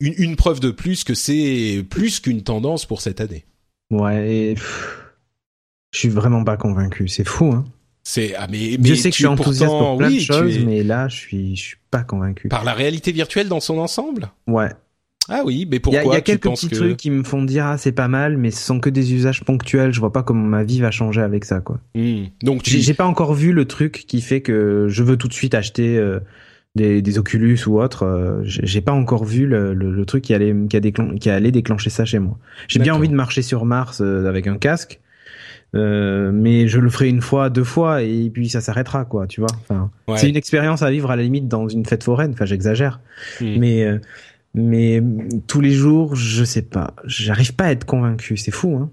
une, 0.00 0.14
une, 0.16 0.36
preuve 0.36 0.60
de 0.60 0.70
plus 0.70 1.04
que 1.04 1.14
c'est 1.14 1.84
plus 1.88 2.20
qu'une 2.20 2.42
tendance 2.42 2.86
pour 2.86 3.00
cette 3.00 3.20
année. 3.20 3.44
Ouais. 3.90 4.30
Et... 4.30 4.54
Je 5.94 5.98
suis 6.00 6.08
vraiment 6.08 6.42
pas 6.42 6.56
convaincu. 6.56 7.06
C'est 7.06 7.26
fou, 7.26 7.52
hein. 7.52 7.64
C'est 8.06 8.34
ah 8.36 8.46
mais, 8.50 8.76
mais 8.78 8.88
je 8.90 8.94
sais 8.94 9.08
que 9.08 9.14
je 9.14 9.20
suis 9.20 9.26
enthousiaste 9.26 9.72
pour 9.72 9.96
plein 9.96 10.10
de 10.10 10.18
choses, 10.18 10.58
mais 10.58 10.82
là 10.82 11.08
je 11.08 11.16
suis 11.16 11.56
je 11.56 11.62
suis 11.62 11.76
pas 11.90 12.02
convaincu. 12.02 12.48
Par 12.48 12.64
la 12.64 12.74
réalité 12.74 13.12
virtuelle 13.12 13.48
dans 13.48 13.60
son 13.60 13.78
ensemble? 13.78 14.30
Ouais. 14.46 14.68
Ah 15.30 15.40
oui, 15.46 15.66
mais 15.70 15.80
pourquoi 15.80 16.02
Il 16.02 16.08
y 16.08 16.10
a, 16.10 16.14
y 16.14 16.18
a 16.18 16.20
quelques 16.20 16.50
petits 16.50 16.68
que... 16.68 16.74
trucs 16.74 16.96
qui 16.98 17.10
me 17.10 17.24
font 17.24 17.42
dire 17.42 17.64
ah 17.64 17.78
c'est 17.78 17.92
pas 17.92 18.08
mal, 18.08 18.36
mais 18.36 18.50
ce 18.50 18.62
sont 18.62 18.78
que 18.78 18.90
des 18.90 19.14
usages 19.14 19.42
ponctuels. 19.42 19.94
Je 19.94 20.00
vois 20.00 20.12
pas 20.12 20.22
comment 20.22 20.44
ma 20.44 20.64
vie 20.64 20.80
va 20.80 20.90
changer 20.90 21.22
avec 21.22 21.46
ça 21.46 21.60
quoi. 21.60 21.80
Mmh. 21.94 22.24
Donc 22.42 22.62
tu... 22.62 22.78
j'ai 22.78 22.92
pas 22.92 23.06
encore 23.06 23.32
vu 23.32 23.52
le 23.52 23.64
truc 23.64 24.04
qui 24.06 24.20
fait 24.20 24.42
que 24.42 24.86
je 24.90 25.02
veux 25.02 25.16
tout 25.16 25.28
de 25.28 25.32
suite 25.32 25.54
acheter. 25.54 25.96
Euh, 25.96 26.20
des, 26.74 27.02
des 27.02 27.18
Oculus 27.18 27.60
ou 27.66 27.80
autre, 27.80 28.02
euh, 28.04 28.40
j'ai 28.42 28.80
pas 28.80 28.92
encore 28.92 29.24
vu 29.24 29.46
le, 29.46 29.74
le, 29.74 29.92
le, 29.92 30.06
truc 30.06 30.24
qui 30.24 30.34
allait 30.34 30.54
qui, 30.68 30.76
a 30.76 30.80
déclen 30.80 31.18
qui 31.18 31.30
allait 31.30 31.52
déclencher 31.52 31.88
ça 31.88 32.04
chez 32.04 32.18
moi. 32.18 32.36
J'ai 32.66 32.80
bien 32.80 32.94
envie 32.94 33.08
de 33.08 33.14
marcher 33.14 33.42
sur 33.42 33.64
Mars 33.64 34.00
euh, 34.00 34.26
avec 34.26 34.48
un 34.48 34.56
casque, 34.58 35.00
euh, 35.74 36.30
mais 36.32 36.68
je 36.68 36.78
le 36.78 36.88
ferai 36.88 37.08
une 37.08 37.20
fois, 37.20 37.50
deux 37.50 37.64
fois, 37.64 38.02
et 38.02 38.30
puis 38.30 38.48
ça 38.48 38.60
s'arrêtera, 38.60 39.04
quoi, 39.04 39.26
tu 39.26 39.40
vois. 39.40 39.50
Enfin, 39.62 39.90
ouais. 40.08 40.18
c'est 40.18 40.28
une 40.28 40.36
expérience 40.36 40.82
à 40.82 40.90
vivre 40.90 41.10
à 41.10 41.16
la 41.16 41.22
limite 41.22 41.48
dans 41.48 41.68
une 41.68 41.84
fête 41.84 42.04
foraine. 42.04 42.32
Enfin, 42.32 42.44
j'exagère, 42.44 43.00
Hmm. 43.40 43.56
mais 43.58 43.84
euh, 43.84 43.98
mais 44.54 45.02
tous 45.48 45.60
les 45.60 45.72
jours, 45.72 46.14
je 46.14 46.44
sais 46.44 46.62
pas. 46.62 46.94
J'arrive 47.04 47.54
pas 47.54 47.64
à 47.64 47.72
être 47.72 47.84
convaincu. 47.84 48.36
C'est 48.36 48.52
fou, 48.52 48.78
hein. 48.80 48.90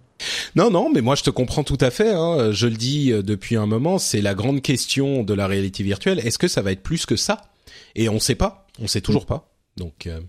Non, 0.55 0.69
non, 0.69 0.91
mais 0.93 1.01
moi 1.01 1.15
je 1.15 1.23
te 1.23 1.29
comprends 1.29 1.63
tout 1.63 1.77
à 1.82 1.89
fait. 1.91 2.11
Hein. 2.11 2.51
Je 2.51 2.67
le 2.67 2.75
dis 2.75 3.11
euh, 3.11 3.21
depuis 3.21 3.55
un 3.55 3.65
moment, 3.65 3.97
c'est 3.97 4.21
la 4.21 4.34
grande 4.34 4.61
question 4.61 5.23
de 5.23 5.34
la 5.34 5.47
réalité 5.47 5.84
virtuelle. 5.84 6.19
Est-ce 6.19 6.38
que 6.38 6.47
ça 6.47 6.61
va 6.61 6.71
être 6.71 6.84
plus 6.84 7.05
que 7.05 7.15
ça? 7.15 7.41
Et 7.95 8.09
on 8.09 8.19
sait 8.19 8.36
pas, 8.36 8.67
on 8.79 8.88
sait 8.88 9.01
toujours 9.01 9.25
pas. 9.25 9.51
Donc 9.77 10.07
euh... 10.07 10.19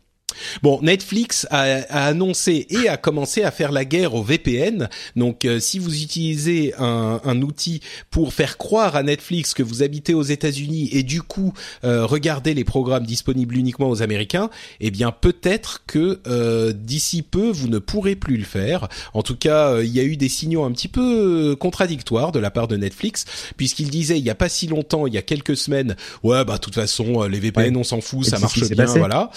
Bon, 0.63 0.81
Netflix 0.83 1.47
a, 1.51 1.61
a, 1.61 2.07
annoncé 2.07 2.67
et 2.71 2.89
a 2.89 2.97
commencé 2.97 3.43
à 3.43 3.51
faire 3.51 3.73
la 3.73 3.85
guerre 3.85 4.15
au 4.15 4.23
VPN. 4.23 4.89
Donc, 5.17 5.45
euh, 5.45 5.61
si 5.61 5.79
vous 5.79 6.03
utilisez 6.03 6.75
un, 6.79 7.21
un, 7.25 7.43
outil 7.43 7.81
pour 8.11 8.33
faire 8.33 8.59
croire 8.59 8.97
à 8.97 9.03
Netflix 9.03 9.55
que 9.55 9.63
vous 9.63 9.83
habitez 9.83 10.15
aux 10.15 10.23
États-Unis 10.23 10.89
et 10.93 11.03
du 11.03 11.23
coup 11.23 11.53
euh, 11.85 12.07
regardez 12.07 12.55
les 12.55 12.65
programmes 12.65 13.05
disponibles 13.05 13.57
uniquement 13.57 13.89
aux 13.89 14.03
Américains, 14.03 14.51
eh 14.81 14.91
bien 14.91 15.13
peut-être 15.13 15.83
que 15.87 16.21
euh, 16.27 16.73
d'ici 16.73 17.23
peu 17.23 17.51
vous 17.51 17.69
ne 17.69 17.79
pourrez 17.79 18.17
plus 18.17 18.37
le 18.37 18.45
faire. 18.45 18.89
En 19.15 19.23
tout 19.23 19.37
cas, 19.37 19.73
euh, 19.73 19.85
il 19.85 19.91
y 19.91 20.01
a 20.01 20.05
eu 20.05 20.17
des 20.17 20.29
signaux 20.29 20.65
un 20.65 20.73
petit 20.73 20.89
peu 20.89 21.57
contradictoires 21.59 22.33
de 22.33 22.39
la 22.39 22.51
part 22.51 22.69
de 22.69 22.77
Netflix, 22.77 23.25
puisqu'il 23.57 23.91
disait 23.91 24.19
il 24.19 24.25
y 24.25 24.31
a 24.31 24.35
pas 24.35 24.49
si 24.49 24.67
longtemps, 24.67 25.07
il 25.07 25.15
y 25.15 25.19
a 25.19 25.23
quelques 25.23 25.57
semaines, 25.57 25.97
ouais 26.23 26.45
bah 26.45 26.55
de 26.55 26.59
toute 26.59 26.75
façon 26.75 27.23
les 27.25 27.41
VPN 27.41 27.75
ouais. 27.75 27.81
on 27.81 27.85
s'en 27.85 28.01
fout, 28.01 28.27
et 28.27 28.31
ça 28.31 28.39
marche 28.39 28.61
bien, 28.69 28.87
voilà. 28.87 29.31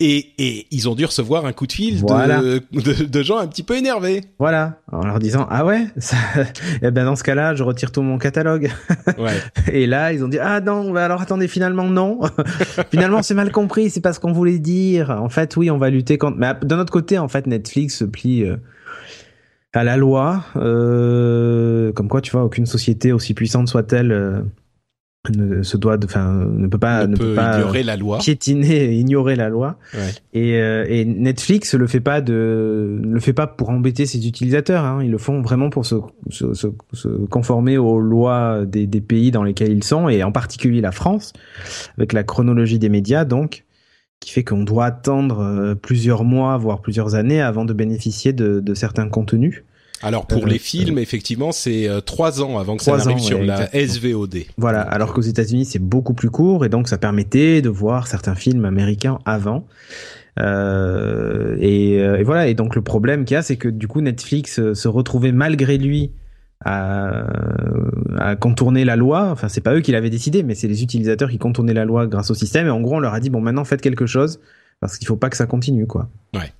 Et, 0.00 0.32
et 0.38 0.41
ils 0.70 0.88
ont 0.88 0.94
dû 0.94 1.04
recevoir 1.04 1.46
un 1.46 1.52
coup 1.52 1.66
de 1.66 1.72
fil 1.72 2.00
voilà. 2.00 2.40
de, 2.40 2.62
de, 2.72 3.04
de, 3.04 3.22
gens 3.22 3.38
un 3.38 3.46
petit 3.46 3.62
peu 3.62 3.76
énervés. 3.76 4.22
Voilà, 4.38 4.80
en 4.90 5.04
leur 5.04 5.18
disant 5.18 5.46
ah 5.50 5.64
ouais, 5.64 5.86
ça... 5.98 6.16
eh 6.82 6.90
ben 6.90 7.04
dans 7.04 7.16
ce 7.16 7.24
cas-là, 7.24 7.54
je 7.54 7.62
retire 7.62 7.92
tout 7.92 8.02
mon 8.02 8.18
catalogue. 8.18 8.70
Ouais. 9.18 9.36
Et 9.72 9.86
là, 9.86 10.12
ils 10.12 10.24
ont 10.24 10.28
dit 10.28 10.38
ah 10.38 10.60
non, 10.60 10.90
bah 10.90 11.04
alors 11.04 11.20
attendez, 11.20 11.46
finalement 11.46 11.84
non. 11.84 12.20
finalement, 12.90 13.22
c'est 13.22 13.34
mal 13.34 13.52
compris, 13.52 13.90
c'est 13.90 14.00
pas 14.00 14.12
ce 14.12 14.20
qu'on 14.20 14.32
voulait 14.32 14.58
dire. 14.58 15.10
En 15.10 15.28
fait, 15.28 15.56
oui, 15.56 15.70
on 15.70 15.78
va 15.78 15.90
lutter 15.90 16.18
contre. 16.18 16.38
Mais 16.38 16.52
d'un 16.62 16.78
autre 16.78 16.92
côté, 16.92 17.18
en 17.18 17.28
fait, 17.28 17.46
Netflix 17.46 17.98
se 17.98 18.04
plie. 18.04 18.44
Euh 18.44 18.56
à 19.72 19.84
la 19.84 19.96
loi, 19.96 20.44
euh, 20.56 21.92
comme 21.92 22.08
quoi 22.08 22.20
tu 22.20 22.30
vois, 22.32 22.44
aucune 22.44 22.66
société 22.66 23.12
aussi 23.12 23.34
puissante 23.34 23.68
soit-elle 23.68 24.12
euh, 24.12 24.42
ne 25.30 25.62
se 25.62 25.76
doit 25.76 25.98
de, 25.98 26.06
enfin, 26.06 26.46
ne 26.52 26.66
peut 26.66 26.78
pas, 26.78 27.06
ne, 27.06 27.12
ne 27.12 27.16
peut 27.16 27.34
pas 27.34 27.58
ignorer 27.58 27.82
la 27.84 27.96
loi, 27.96 28.18
piétiner, 28.18 28.92
ignorer 28.92 29.36
la 29.36 29.48
loi. 29.48 29.76
Ouais. 29.94 30.10
Et, 30.32 30.56
euh, 30.56 30.84
et, 30.88 31.04
Netflix 31.04 31.74
le 31.74 31.86
fait 31.86 32.00
pas 32.00 32.20
de, 32.20 33.00
le 33.02 33.20
fait 33.20 33.32
pas 33.32 33.46
pour 33.46 33.70
embêter 33.70 34.04
ses 34.04 34.26
utilisateurs. 34.26 34.84
Hein. 34.84 35.02
Ils 35.04 35.10
le 35.10 35.18
font 35.18 35.40
vraiment 35.40 35.70
pour 35.70 35.86
se, 35.86 35.94
se, 36.30 36.54
se, 36.54 36.66
se 36.92 37.08
conformer 37.26 37.78
aux 37.78 38.00
lois 38.00 38.64
des, 38.66 38.86
des, 38.86 39.00
pays 39.00 39.30
dans 39.30 39.44
lesquels 39.44 39.72
ils 39.72 39.84
sont, 39.84 40.08
et 40.08 40.24
en 40.24 40.32
particulier 40.32 40.80
la 40.80 40.92
France, 40.92 41.32
avec 41.96 42.12
la 42.12 42.24
chronologie 42.24 42.80
des 42.80 42.88
médias, 42.88 43.24
donc 43.24 43.64
qui 44.18 44.30
fait 44.30 44.44
qu'on 44.44 44.62
doit 44.62 44.86
attendre 44.86 45.40
euh, 45.40 45.74
plusieurs 45.74 46.24
mois, 46.24 46.56
voire 46.56 46.80
plusieurs 46.80 47.14
années 47.14 47.42
avant 47.42 47.64
de 47.64 47.72
bénéficier 47.72 48.32
de, 48.32 48.60
de 48.60 48.74
certains 48.74 49.08
contenus. 49.08 49.64
Alors 50.02 50.26
pour 50.26 50.44
euh, 50.44 50.48
les 50.48 50.58
films, 50.58 50.98
euh, 50.98 51.02
effectivement, 51.02 51.52
c'est 51.52 51.88
euh, 51.88 52.00
trois 52.00 52.42
ans 52.42 52.58
avant 52.58 52.76
que 52.76 52.82
ça 52.82 52.94
arrive 52.94 53.18
sur 53.18 53.40
ouais, 53.40 53.46
la 53.46 53.74
exactement. 53.74 54.24
SVOD. 54.24 54.36
Voilà, 54.56 54.80
alors 54.82 55.12
qu'aux 55.12 55.22
États-Unis 55.22 55.64
c'est 55.64 55.78
beaucoup 55.78 56.14
plus 56.14 56.30
court 56.30 56.64
et 56.64 56.68
donc 56.68 56.88
ça 56.88 56.98
permettait 56.98 57.62
de 57.62 57.68
voir 57.68 58.06
certains 58.06 58.34
films 58.34 58.64
américains 58.64 59.18
avant. 59.24 59.66
Euh, 60.40 61.56
et, 61.60 61.96
et, 61.96 62.22
voilà, 62.22 62.48
et 62.48 62.54
donc 62.54 62.74
le 62.74 62.82
problème 62.82 63.24
qu'il 63.24 63.34
y 63.34 63.38
a, 63.38 63.42
c'est 63.42 63.56
que 63.56 63.68
du 63.68 63.86
coup 63.86 64.00
Netflix 64.00 64.72
se 64.72 64.88
retrouvait 64.88 65.32
malgré 65.32 65.78
lui 65.78 66.12
à, 66.64 67.26
à, 68.18 68.36
contourner 68.36 68.84
la 68.84 68.96
loi. 68.96 69.28
Enfin, 69.30 69.48
c'est 69.48 69.60
pas 69.60 69.74
eux 69.74 69.80
qui 69.80 69.92
l'avaient 69.92 70.10
décidé, 70.10 70.42
mais 70.42 70.54
c'est 70.54 70.68
les 70.68 70.82
utilisateurs 70.82 71.30
qui 71.30 71.38
contournaient 71.38 71.74
la 71.74 71.84
loi 71.84 72.06
grâce 72.06 72.30
au 72.30 72.34
système. 72.34 72.66
Et 72.66 72.70
en 72.70 72.80
gros, 72.80 72.96
on 72.96 73.00
leur 73.00 73.14
a 73.14 73.20
dit 73.20 73.30
bon, 73.30 73.40
maintenant 73.40 73.64
faites 73.64 73.80
quelque 73.80 74.06
chose 74.06 74.40
parce 74.80 74.98
qu'il 74.98 75.06
faut 75.06 75.16
pas 75.16 75.30
que 75.30 75.36
ça 75.36 75.46
continue, 75.46 75.86
quoi. 75.86 76.08
Ouais. 76.34 76.52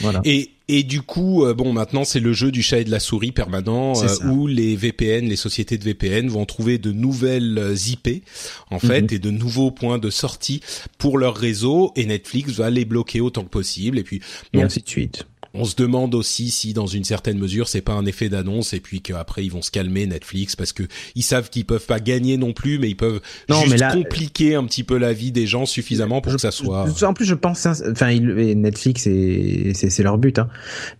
Voilà. 0.00 0.20
Et, 0.24 0.50
et 0.68 0.82
du 0.82 1.02
coup, 1.02 1.44
euh, 1.44 1.54
bon, 1.54 1.72
maintenant 1.72 2.04
c'est 2.04 2.20
le 2.20 2.32
jeu 2.32 2.50
du 2.50 2.62
chat 2.62 2.78
et 2.80 2.84
de 2.84 2.90
la 2.90 3.00
souris 3.00 3.32
permanent 3.32 3.92
euh, 4.02 4.26
où 4.26 4.46
les 4.46 4.76
VPN, 4.76 5.26
les 5.28 5.36
sociétés 5.36 5.78
de 5.78 5.84
VPN 5.84 6.28
vont 6.28 6.44
trouver 6.44 6.78
de 6.78 6.92
nouvelles 6.92 7.58
euh, 7.58 7.74
IP 7.74 8.22
en 8.70 8.78
fait 8.78 9.02
mm 9.02 9.06
-hmm. 9.06 9.14
et 9.14 9.18
de 9.18 9.30
nouveaux 9.30 9.70
points 9.70 9.98
de 9.98 10.10
sortie 10.10 10.60
pour 10.98 11.18
leur 11.18 11.36
réseau 11.36 11.92
et 11.96 12.06
Netflix 12.06 12.52
va 12.52 12.70
les 12.70 12.84
bloquer 12.84 13.20
autant 13.20 13.42
que 13.44 13.48
possible 13.48 13.98
et 13.98 14.04
puis 14.04 14.20
bon, 14.52 14.60
et 14.60 14.62
ainsi 14.62 14.80
de 14.80 14.88
suite. 14.88 15.24
On 15.52 15.64
se 15.64 15.74
demande 15.74 16.14
aussi 16.14 16.50
si, 16.50 16.72
dans 16.74 16.86
une 16.86 17.02
certaine 17.02 17.36
mesure, 17.38 17.66
c'est 17.68 17.80
pas 17.80 17.94
un 17.94 18.06
effet 18.06 18.28
d'annonce 18.28 18.72
et 18.72 18.78
puis 18.80 19.00
qu'après 19.00 19.44
ils 19.44 19.50
vont 19.50 19.62
se 19.62 19.72
calmer 19.72 20.06
Netflix 20.06 20.54
parce 20.54 20.72
que 20.72 20.84
ils 21.16 21.22
savent 21.24 21.50
qu'ils 21.50 21.64
peuvent 21.66 21.86
pas 21.86 21.98
gagner 21.98 22.36
non 22.36 22.52
plus, 22.52 22.78
mais 22.78 22.88
ils 22.88 22.96
peuvent 22.96 23.20
Non, 23.48 23.56
juste 23.60 23.72
mais 23.72 23.76
là- 23.78 23.92
compliquer 23.92 24.54
un 24.54 24.64
petit 24.64 24.84
peu 24.84 24.96
la 24.96 25.12
vie 25.12 25.32
des 25.32 25.46
gens 25.48 25.66
suffisamment 25.66 26.20
pour 26.20 26.30
Je- 26.30 26.36
que 26.36 26.40
ça 26.42 26.52
soit. 26.52 26.86
En 27.02 27.14
plus, 27.14 27.24
je 27.24 27.34
pense, 27.34 27.66
enfin, 27.66 28.10
il- 28.10 28.38
et 28.38 28.54
Netflix, 28.54 29.06
et 29.08 29.72
c'est 29.74 29.90
c'est 29.90 30.02
leur 30.04 30.18
but. 30.18 30.38
Hein. 30.38 30.48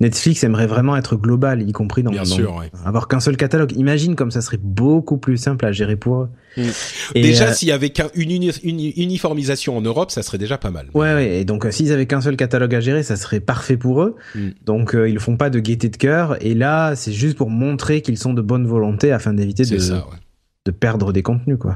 Netflix 0.00 0.42
aimerait 0.42 0.66
vraiment 0.66 0.96
être 0.96 1.14
global, 1.16 1.62
y 1.68 1.72
compris 1.72 2.02
dans, 2.02 2.10
Bien 2.10 2.22
dans- 2.24 2.34
sûr, 2.34 2.56
ouais. 2.56 2.70
avoir 2.84 3.06
qu'un 3.06 3.20
seul 3.20 3.36
catalogue. 3.36 3.72
Imagine 3.76 4.16
comme 4.16 4.30
ça 4.32 4.40
serait 4.40 4.58
beaucoup 4.60 5.18
plus 5.18 5.36
simple 5.36 5.64
à 5.64 5.70
gérer 5.72 5.96
pour 5.96 6.22
eux. 6.22 6.28
Mm. 6.60 6.70
Et, 7.16 7.22
déjà, 7.22 7.48
euh, 7.48 7.52
s'il 7.52 7.68
y 7.68 7.72
avait 7.72 7.90
qu'un- 7.90 8.10
une, 8.14 8.30
uni- 8.30 8.52
une 8.62 8.80
uniformisation 8.80 9.76
en 9.76 9.80
Europe, 9.80 10.10
ça 10.10 10.22
serait 10.22 10.38
déjà 10.38 10.58
pas 10.58 10.70
mal. 10.70 10.86
Ouais, 10.94 11.14
ouais. 11.14 11.40
Et 11.40 11.44
donc, 11.44 11.64
euh, 11.66 11.70
s'ils 11.70 11.92
avaient 11.92 12.06
qu'un 12.06 12.20
seul 12.20 12.36
catalogue 12.36 12.74
à 12.74 12.80
gérer, 12.80 13.02
ça 13.02 13.16
serait 13.16 13.40
parfait 13.40 13.76
pour 13.76 14.02
eux. 14.02 14.16
Mm. 14.34 14.48
Donc, 14.66 14.94
euh, 14.94 15.08
ils 15.08 15.14
le 15.14 15.20
font 15.20 15.36
pas 15.36 15.50
de 15.50 15.58
gaieté 15.58 15.88
de 15.88 15.96
cœur. 15.96 16.36
Et 16.44 16.54
là, 16.54 16.94
c'est 16.96 17.12
juste 17.12 17.36
pour 17.36 17.50
montrer 17.50 18.02
qu'ils 18.02 18.18
sont 18.18 18.32
de 18.34 18.42
bonne 18.42 18.66
volonté 18.66 19.12
afin 19.12 19.32
d'éviter 19.32 19.62
de, 19.64 19.68
C'est 19.68 19.80
ça. 19.80 19.94
Ouais. 20.10 20.16
de 20.66 20.70
perdre 20.70 21.12
des 21.12 21.22
contenus, 21.22 21.58
quoi. 21.58 21.74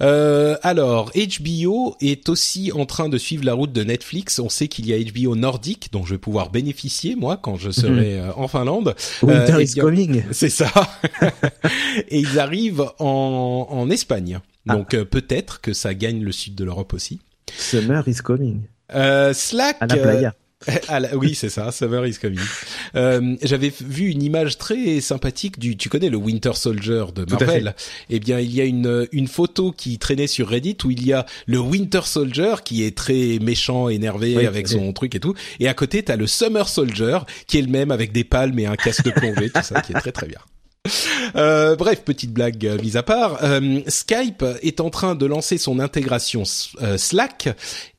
Euh, 0.00 0.56
alors, 0.62 1.10
HBO 1.14 1.96
est 2.00 2.28
aussi 2.28 2.72
en 2.72 2.86
train 2.86 3.08
de 3.08 3.18
suivre 3.18 3.44
la 3.44 3.54
route 3.54 3.72
de 3.72 3.84
Netflix. 3.84 4.38
On 4.38 4.48
sait 4.48 4.68
qu'il 4.68 4.86
y 4.86 4.92
a 4.92 4.98
HBO 4.98 5.36
nordique, 5.36 5.88
dont 5.92 6.04
je 6.04 6.14
vais 6.14 6.18
pouvoir 6.18 6.50
bénéficier 6.50 7.14
moi 7.16 7.36
quand 7.36 7.56
je 7.56 7.70
serai 7.70 8.18
euh, 8.18 8.32
en 8.36 8.48
Finlande. 8.48 8.94
Winter 9.22 9.52
Euh, 9.54 9.62
is 9.62 9.74
coming. 9.74 10.22
C'est 10.32 10.48
ça. 10.50 10.70
Et 12.08 12.18
ils 12.20 12.38
arrivent 12.38 12.84
en, 12.98 13.66
en 13.70 13.90
Espagne. 13.90 14.40
Ah. 14.68 14.76
Donc 14.76 14.94
euh, 14.94 15.04
peut-être 15.04 15.60
que 15.60 15.72
ça 15.72 15.94
gagne 15.94 16.22
le 16.22 16.32
sud 16.32 16.54
de 16.54 16.64
l'Europe 16.64 16.94
aussi. 16.94 17.20
Summer 17.56 18.02
is 18.08 18.16
coming. 18.16 18.62
Euh, 18.94 19.32
Slack. 19.32 19.76
À 19.80 19.86
la 19.86 19.96
playa. 19.96 20.34
la- 20.88 21.16
oui, 21.16 21.34
c'est 21.34 21.48
ça, 21.48 21.70
Summer 21.72 22.06
is 22.06 22.14
coming. 22.14 22.38
Euh, 22.96 23.36
J'avais 23.42 23.72
vu 23.80 24.10
une 24.10 24.22
image 24.22 24.58
très 24.58 25.00
sympathique 25.00 25.58
du, 25.58 25.76
tu 25.76 25.88
connais 25.88 26.08
le 26.10 26.16
Winter 26.16 26.52
Soldier 26.54 27.04
de 27.14 27.24
Marvel? 27.30 27.74
Eh 28.10 28.20
bien, 28.20 28.38
il 28.40 28.54
y 28.54 28.60
a 28.60 28.64
une 28.64 29.06
une 29.12 29.28
photo 29.28 29.72
qui 29.72 29.98
traînait 29.98 30.26
sur 30.26 30.48
Reddit 30.48 30.76
où 30.84 30.90
il 30.90 31.04
y 31.06 31.12
a 31.12 31.26
le 31.46 31.58
Winter 31.58 32.00
Soldier 32.04 32.54
qui 32.64 32.84
est 32.84 32.96
très 32.96 33.38
méchant, 33.40 33.88
énervé 33.88 34.36
Oui, 34.36 34.46
avec 34.46 34.68
son 34.68 34.92
truc 34.92 35.14
et 35.14 35.20
tout, 35.20 35.34
et 35.60 35.68
à 35.68 35.74
côté 35.74 36.02
t'as 36.02 36.16
le 36.16 36.26
Summer 36.26 36.68
Soldier 36.68 37.18
qui 37.46 37.58
est 37.58 37.62
le 37.62 37.68
même 37.68 37.90
avec 37.90 38.12
des 38.12 38.24
palmes 38.24 38.58
et 38.58 38.66
un 38.66 38.76
casque 38.76 39.04
de 39.04 39.10
plongée, 39.10 39.50
tout 39.50 39.62
ça 39.62 39.80
qui 39.80 39.92
est 39.92 40.00
très 40.00 40.12
très 40.12 40.26
bien. 40.26 40.38
Euh, 41.36 41.76
bref, 41.76 42.02
petite 42.04 42.32
blague 42.32 42.66
euh, 42.66 42.78
mise 42.80 42.96
à 42.98 43.02
part. 43.02 43.42
euh, 43.42 43.80
Skype 43.88 44.44
est 44.62 44.80
en 44.80 44.90
train 44.90 45.14
de 45.14 45.24
lancer 45.26 45.56
son 45.56 45.78
intégration 45.80 46.42
euh, 46.82 46.98
Slack 46.98 47.48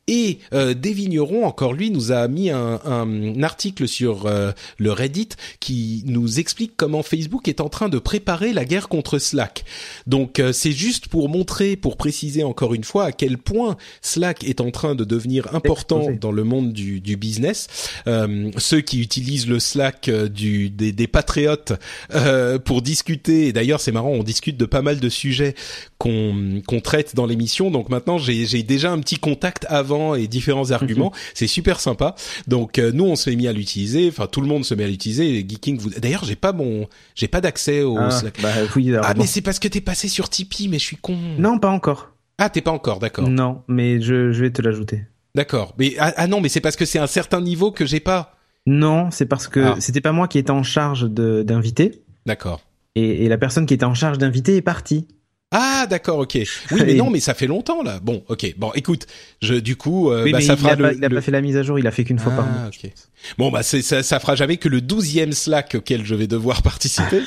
et 0.08 0.40
euh, 0.54 0.74
Des 0.74 0.94
Vignerons, 0.94 1.46
encore 1.46 1.74
lui, 1.74 1.90
nous 1.90 2.12
a 2.12 2.28
mis 2.28 2.50
un, 2.50 2.80
un 2.86 3.42
article 3.44 3.88
sur 3.88 4.26
euh, 4.26 4.52
le 4.78 4.92
Reddit 4.92 5.30
qui 5.60 6.04
nous 6.06 6.40
explique 6.40 6.74
comment 6.78 7.04
Facebook 7.04 7.48
est 7.48 7.62
en 7.62 7.70
train 7.70 7.90
de 7.90 7.98
préparer 7.98 8.54
la 8.54 8.66
guerre 8.66 8.88
contre 8.88 9.18
Slack. 9.18 9.66
Donc 10.06 10.40
euh, 10.40 10.54
c'est 10.54 10.72
juste 10.72 11.08
pour 11.08 11.30
montrer, 11.30 11.76
pour 11.76 11.98
préciser 11.98 12.44
encore 12.44 12.74
une 12.74 12.84
fois 12.84 13.06
à 13.06 13.12
quel 13.12 13.38
point 13.38 13.78
Slack 14.02 14.44
est 14.44 14.62
en 14.62 14.72
train 14.72 14.94
de 14.96 15.04
devenir 15.04 15.54
important 15.56 16.12
dans 16.12 16.32
le 16.32 16.44
monde 16.44 16.72
du, 16.74 17.02
du 17.02 17.18
business. 17.18 17.68
Euh, 18.08 18.52
ceux 18.58 18.82
qui 18.82 19.02
utilisent 19.02 19.48
le 19.48 19.60
Slack 19.60 20.10
euh, 20.10 20.30
du, 20.30 20.70
des, 20.70 20.92
des 20.92 21.08
patriotes 21.08 21.74
euh, 22.14 22.60
pour 22.60 22.82
discuter, 22.82 23.48
et 23.48 23.54
d'ailleurs 23.54 23.80
c'est 23.80 23.92
marrant, 23.92 24.10
on 24.12 24.24
discute 24.24 24.58
de 24.58 24.66
pas 24.66 24.82
mal 24.82 25.00
de 25.00 25.10
sujets 25.10 25.56
qu'on 25.98 26.62
qu'on 26.68 26.82
traite 26.82 27.16
dans 27.16 27.26
l'émission. 27.26 27.72
Donc 27.72 27.90
maintenant, 27.90 28.18
j'ai 28.18 28.64
déjà 28.64 28.92
un 28.92 29.00
petit 29.00 29.18
contact 29.18 29.66
avant 29.70 29.95
et 30.16 30.28
différents 30.28 30.72
arguments. 30.72 31.12
C'est 31.34 31.48
super 31.48 31.80
sympa. 31.80 32.16
Donc 32.48 32.78
euh, 32.80 32.92
nous, 32.94 33.06
on 33.06 33.16
s'est 33.16 33.36
mis 33.36 33.48
à 33.48 33.54
l'utiliser. 33.54 34.08
Enfin, 34.10 34.28
tout 34.28 34.42
le 34.42 34.48
monde 34.48 34.66
se 34.66 34.76
met 34.76 34.84
à 34.84 34.88
l'utiliser. 34.88 35.46
Geeking, 35.48 35.78
vous... 35.80 35.90
d'ailleurs, 35.92 36.26
j'ai 36.26 36.36
pas 36.36 36.52
mon, 36.54 36.88
j'ai 37.16 37.28
pas 37.28 37.42
d'accès 37.42 37.82
au 37.82 37.98
Ah, 37.98 38.12
Slack. 38.12 38.42
bah 38.42 38.50
oui, 38.76 38.94
Ah, 39.02 39.14
bon. 39.14 39.22
mais 39.22 39.28
c'est 39.28 39.42
parce 39.42 39.60
que 39.60 39.68
t'es 39.68 39.82
passé 39.82 40.08
sur 40.08 40.30
Tipeee, 40.30 40.68
mais 40.68 40.78
je 40.80 40.84
suis 40.84 40.98
con. 40.98 41.18
Non, 41.38 41.58
pas 41.60 41.70
encore. 41.70 42.12
Ah, 42.38 42.50
t'es 42.50 42.62
pas 42.62 42.72
encore, 42.72 43.00
d'accord. 43.00 43.30
Non, 43.30 43.62
mais 43.68 44.02
je, 44.02 44.32
je 44.34 44.42
vais 44.42 44.52
te 44.52 44.62
l'ajouter. 44.62 45.06
D'accord. 45.36 45.74
Mais 45.80 45.94
ah, 46.00 46.14
ah 46.18 46.28
non, 46.28 46.42
mais 46.42 46.50
c'est 46.50 46.60
parce 46.62 46.76
que 46.76 46.86
c'est 46.86 47.00
un 47.00 47.08
certain 47.08 47.42
niveau 47.42 47.72
que 47.72 47.86
j'ai 47.86 48.00
pas. 48.02 48.34
Non, 48.68 49.10
c'est 49.12 49.26
parce 49.26 49.48
que 49.48 49.60
Ah. 49.60 49.76
c'était 49.80 50.02
pas 50.02 50.12
moi 50.12 50.28
qui 50.28 50.38
étais 50.38 50.52
en 50.52 50.64
charge 50.64 51.10
d'inviter. 51.10 52.02
D'accord. 52.26 52.62
Et, 52.96 53.26
et 53.26 53.30
la 53.30 53.38
personne 53.38 53.66
qui 53.66 53.74
était 53.74 53.86
en 53.86 53.94
charge 53.94 54.18
d'inviter 54.18 54.56
est 54.56 54.62
partie. 54.62 55.08
Ah 55.52 55.86
d'accord 55.88 56.20
ok 56.20 56.40
oui 56.72 56.82
mais 56.86 56.96
non 56.96 57.10
mais 57.12 57.20
ça 57.20 57.34
fait 57.36 57.46
longtemps 57.48 57.82
là 57.84 58.00
bon 58.02 58.24
ok 58.28 58.56
bon 58.58 58.72
écoute 58.74 59.06
je 59.42 59.54
du 59.54 59.76
coup 59.78 60.10
euh, 60.12 60.24
Oui, 60.24 60.32
bah, 60.32 60.40
mais 60.40 60.44
ça 60.44 60.54
il, 60.54 60.60
fera 60.60 60.72
a 60.72 60.76
le, 60.76 60.84
pas, 60.84 60.94
il 60.94 61.06
a 61.06 61.08
le- 61.08 61.16
pas 61.16 61.22
fait 61.22 61.32
la 61.32 61.40
mise 61.42 61.56
à 61.56 61.62
jour, 61.64 61.78
il 61.80 61.86
a 61.88 61.92
fait 61.92 62.04
qu'une 62.04 62.18
fois 62.20 62.32
par 62.34 62.46
Ah, 62.50 62.60
mois. 62.62 62.68
ok. 62.68 62.92
Bon 63.38 63.52
bah 63.52 63.62
c'est 63.64 63.82
ça, 63.84 64.02
ça 64.04 64.20
fera 64.20 64.36
jamais 64.36 64.58
que 64.58 64.68
le 64.68 64.82
douzième 64.82 65.32
Slack 65.34 65.76
auquel 65.76 66.04
je 66.04 66.16
vais 66.16 66.28
devoir 66.28 66.62
participer. 66.64 67.22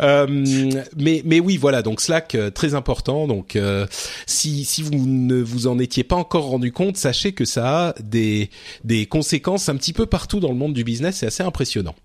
Euh, 0.00 0.26
mais 0.96 1.22
mais 1.24 1.40
oui 1.40 1.56
voilà 1.56 1.82
donc 1.82 2.00
Slack 2.00 2.34
euh, 2.36 2.50
très 2.50 2.74
important 2.74 3.26
donc 3.26 3.56
euh, 3.56 3.86
si 4.26 4.64
si 4.64 4.82
vous 4.82 4.92
ne 5.06 5.34
vous 5.42 5.66
en 5.66 5.78
étiez 5.78 6.04
pas 6.04 6.16
encore 6.16 6.44
rendu 6.44 6.70
compte 6.72 6.96
sachez 6.96 7.32
que 7.32 7.44
ça 7.44 7.88
a 7.88 7.94
des 8.00 8.48
des 8.84 9.06
conséquences 9.06 9.68
un 9.68 9.76
petit 9.76 9.92
peu 9.92 10.06
partout 10.06 10.38
dans 10.40 10.50
le 10.50 10.56
monde 10.56 10.72
du 10.72 10.84
business 10.84 11.16
c'est 11.16 11.26
assez 11.26 11.42
impressionnant. 11.42 11.96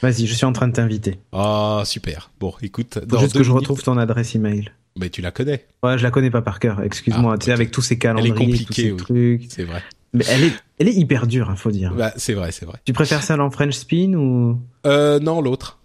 Vas-y, 0.00 0.26
je 0.26 0.34
suis 0.34 0.46
en 0.46 0.52
train 0.52 0.68
de 0.68 0.72
t'inviter. 0.72 1.18
Ah 1.32 1.82
super 1.84 2.30
bon 2.40 2.54
écoute 2.62 2.98
Faut 3.10 3.18
juste 3.18 3.36
que 3.36 3.42
je 3.42 3.50
retrouve 3.52 3.82
ton 3.82 3.98
adresse 3.98 4.34
email. 4.36 4.70
Mais 4.98 5.10
tu 5.10 5.20
la 5.22 5.30
connais 5.30 5.66
Ouais, 5.82 5.98
je 5.98 6.02
la 6.02 6.10
connais 6.10 6.30
pas 6.30 6.42
par 6.42 6.58
cœur. 6.60 6.82
Excuse-moi. 6.82 7.32
Ah, 7.34 7.38
tu 7.38 7.46
sais, 7.46 7.52
avec 7.52 7.70
tous 7.70 7.82
ces 7.82 7.98
calendriers, 7.98 8.32
compliquée, 8.34 8.64
tous 8.66 8.72
ces 8.74 8.90
oui. 8.92 8.96
trucs. 9.38 9.46
c'est 9.52 9.64
vrai 9.64 9.82
Mais 10.12 10.24
elle 10.28 10.44
est, 10.44 10.52
elle 10.78 10.88
est 10.88 10.94
hyper 10.94 11.26
dure, 11.26 11.50
hein, 11.50 11.56
faut 11.56 11.70
dire. 11.70 11.94
bah 11.94 12.12
c'est 12.16 12.34
vrai 12.34 12.52
c'est 12.52 12.66
vrai 12.66 12.78
Tu 12.84 12.92
préfères 12.92 13.22
celle 13.22 13.40
en 13.40 13.50
French 13.50 13.74
spin 13.74 14.14
ou? 14.14 14.58
Euh, 14.86 15.18
non 15.20 15.40
l'autre 15.40 15.78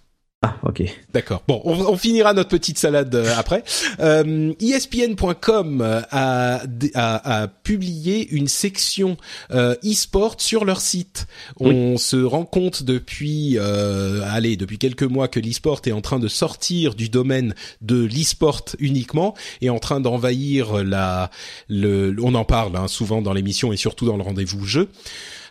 Ah, 0.43 0.55
ok. 0.61 0.83
D'accord. 1.13 1.41
Bon, 1.47 1.61
on, 1.65 1.73
on 1.73 1.97
finira 1.97 2.31
notre 2.33 2.49
petite 2.49 2.77
salade 2.77 3.13
euh, 3.15 3.33
après. 3.35 3.63
Euh, 3.99 4.53
ESPN.com 4.61 5.81
a, 5.81 6.61
a, 6.93 7.41
a 7.41 7.47
publié 7.47 8.29
une 8.29 8.47
section 8.47 9.17
euh, 9.49 9.73
e-sport 9.83 10.35
sur 10.37 10.63
leur 10.63 10.79
site. 10.79 11.25
On 11.59 11.97
se 11.97 12.17
rend 12.17 12.45
compte 12.45 12.83
depuis, 12.83 13.57
euh, 13.57 14.21
allez, 14.29 14.57
depuis 14.57 14.77
quelques 14.77 15.01
mois 15.01 15.27
que 15.27 15.39
l'e-sport 15.39 15.81
est 15.87 15.91
en 15.91 16.01
train 16.01 16.19
de 16.19 16.27
sortir 16.27 16.93
du 16.93 17.09
domaine 17.09 17.55
de 17.81 18.05
l'e-sport 18.05 18.61
uniquement 18.77 19.33
et 19.61 19.71
en 19.71 19.79
train 19.79 19.99
d'envahir 20.01 20.83
la. 20.83 21.31
Le, 21.67 22.15
on 22.21 22.35
en 22.35 22.45
parle 22.45 22.75
hein, 22.75 22.87
souvent 22.87 23.23
dans 23.23 23.33
l'émission 23.33 23.73
et 23.73 23.77
surtout 23.77 24.05
dans 24.05 24.17
le 24.17 24.23
rendez-vous 24.23 24.65
jeu. 24.65 24.89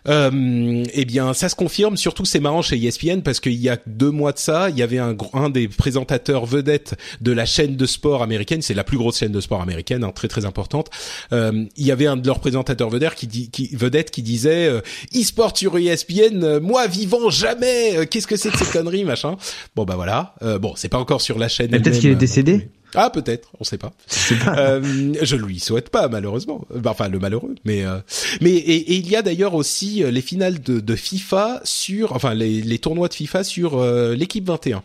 Euh, 0.08 0.84
eh 0.92 1.04
bien, 1.04 1.34
ça 1.34 1.48
se 1.48 1.54
confirme. 1.54 1.96
Surtout, 1.96 2.24
c'est 2.24 2.40
marrant 2.40 2.62
chez 2.62 2.76
ESPN 2.82 3.20
parce 3.22 3.40
qu'il 3.40 3.54
y 3.54 3.68
a 3.68 3.78
deux 3.86 4.10
mois 4.10 4.32
de 4.32 4.38
ça, 4.38 4.70
il 4.70 4.78
y 4.78 4.82
avait 4.82 4.98
un, 4.98 5.16
un 5.32 5.50
des 5.50 5.68
présentateurs 5.68 6.46
vedettes 6.46 6.94
de 7.20 7.32
la 7.32 7.44
chaîne 7.46 7.76
de 7.76 7.86
sport 7.86 8.22
américaine. 8.22 8.62
C'est 8.62 8.74
la 8.74 8.84
plus 8.84 8.98
grosse 8.98 9.18
chaîne 9.18 9.32
de 9.32 9.40
sport 9.40 9.60
américaine, 9.60 10.04
hein, 10.04 10.12
très 10.14 10.28
très 10.28 10.44
importante. 10.44 10.88
Euh, 11.32 11.64
il 11.76 11.86
y 11.86 11.90
avait 11.92 12.06
un 12.06 12.16
de 12.16 12.26
leurs 12.26 12.40
présentateurs 12.40 12.90
vedettes 12.90 13.14
qui, 13.14 13.26
dit, 13.26 13.50
qui 13.50 14.22
disait 14.22 14.66
euh, 14.68 14.80
e-sport 15.14 15.56
sur 15.56 15.76
ESPN, 15.76 16.42
euh, 16.44 16.60
moi 16.60 16.86
vivant 16.86 17.30
jamais. 17.30 17.96
euh, 17.96 18.04
Qu'est-ce 18.08 18.26
que 18.26 18.36
c'est 18.36 18.50
que 18.50 18.58
ces 18.58 18.70
conneries, 18.70 19.04
machin. 19.04 19.36
Bon 19.74 19.84
bah 19.84 19.94
voilà. 19.96 20.34
Euh, 20.42 20.58
bon, 20.58 20.72
c'est 20.76 20.88
pas 20.88 20.98
encore 20.98 21.20
sur 21.20 21.38
la 21.38 21.48
chaîne. 21.48 21.70
Peut-être 21.70 21.98
qu'il 22.00 22.10
est 22.10 22.14
décédé. 22.14 22.56
mais- 22.58 22.68
Ah 22.96 23.10
peut-être, 23.10 23.50
on 23.60 23.64
sait 23.64 23.78
pas. 23.78 23.92
Euh, 24.58 25.12
je 25.22 25.36
lui 25.36 25.60
souhaite 25.60 25.90
pas 25.90 26.08
malheureusement. 26.08 26.66
Bah, 26.74 26.90
Enfin 26.90 27.08
le 27.08 27.18
malheureux, 27.18 27.54
mais 27.64 27.84
euh, 27.84 27.98
mais 28.40 28.50
et, 28.52 28.92
et 28.92 28.94
il 28.96 29.08
y 29.08 29.14
a 29.16 29.22
d'ailleurs 29.22 29.54
aussi 29.54 30.02
euh, 30.02 30.10
les 30.10 30.20
finales 30.22 30.60
de, 30.60 30.80
de 30.80 30.96
FIFA 30.96 31.60
sur, 31.64 32.12
enfin 32.12 32.34
les, 32.34 32.60
les 32.62 32.78
tournois 32.78 33.08
de 33.08 33.14
FIFA 33.14 33.44
sur 33.44 33.78
euh, 33.78 34.14
l'équipe 34.14 34.46
21. 34.46 34.82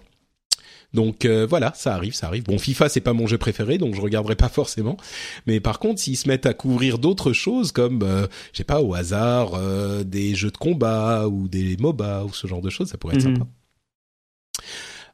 Donc 0.94 1.24
euh, 1.24 1.48
voilà, 1.50 1.72
ça 1.74 1.96
arrive, 1.96 2.14
ça 2.14 2.28
arrive. 2.28 2.44
Bon, 2.44 2.58
FIFA 2.58 2.90
c'est 2.90 3.00
pas 3.00 3.14
mon 3.14 3.26
jeu 3.26 3.38
préféré, 3.38 3.78
donc 3.78 3.96
je 3.96 4.02
regarderai 4.02 4.36
pas 4.36 4.50
forcément. 4.50 4.98
Mais 5.48 5.62
par 5.62 5.80
contre, 5.80 6.02
s'ils 6.02 6.18
se 6.18 6.28
mettent 6.28 6.46
à 6.46 6.54
couvrir 6.54 6.98
d'autres 7.00 7.32
choses 7.32 7.72
comme, 7.72 8.02
euh, 8.04 8.28
je 8.52 8.58
sais 8.58 8.64
pas, 8.66 8.82
au 8.82 8.94
hasard, 8.94 9.52
euh, 9.56 10.04
des 10.04 10.36
jeux 10.36 10.52
de 10.52 10.58
combat 10.58 11.28
ou 11.30 11.48
des 11.48 11.78
MOBA 11.78 12.26
ou 12.26 12.34
ce 12.34 12.46
genre 12.46 12.62
de 12.62 12.70
choses, 12.70 12.90
ça 12.90 12.98
pourrait 12.98 13.16
être 13.16 13.26
Mhm. 13.26 13.36
sympa. 13.38 13.48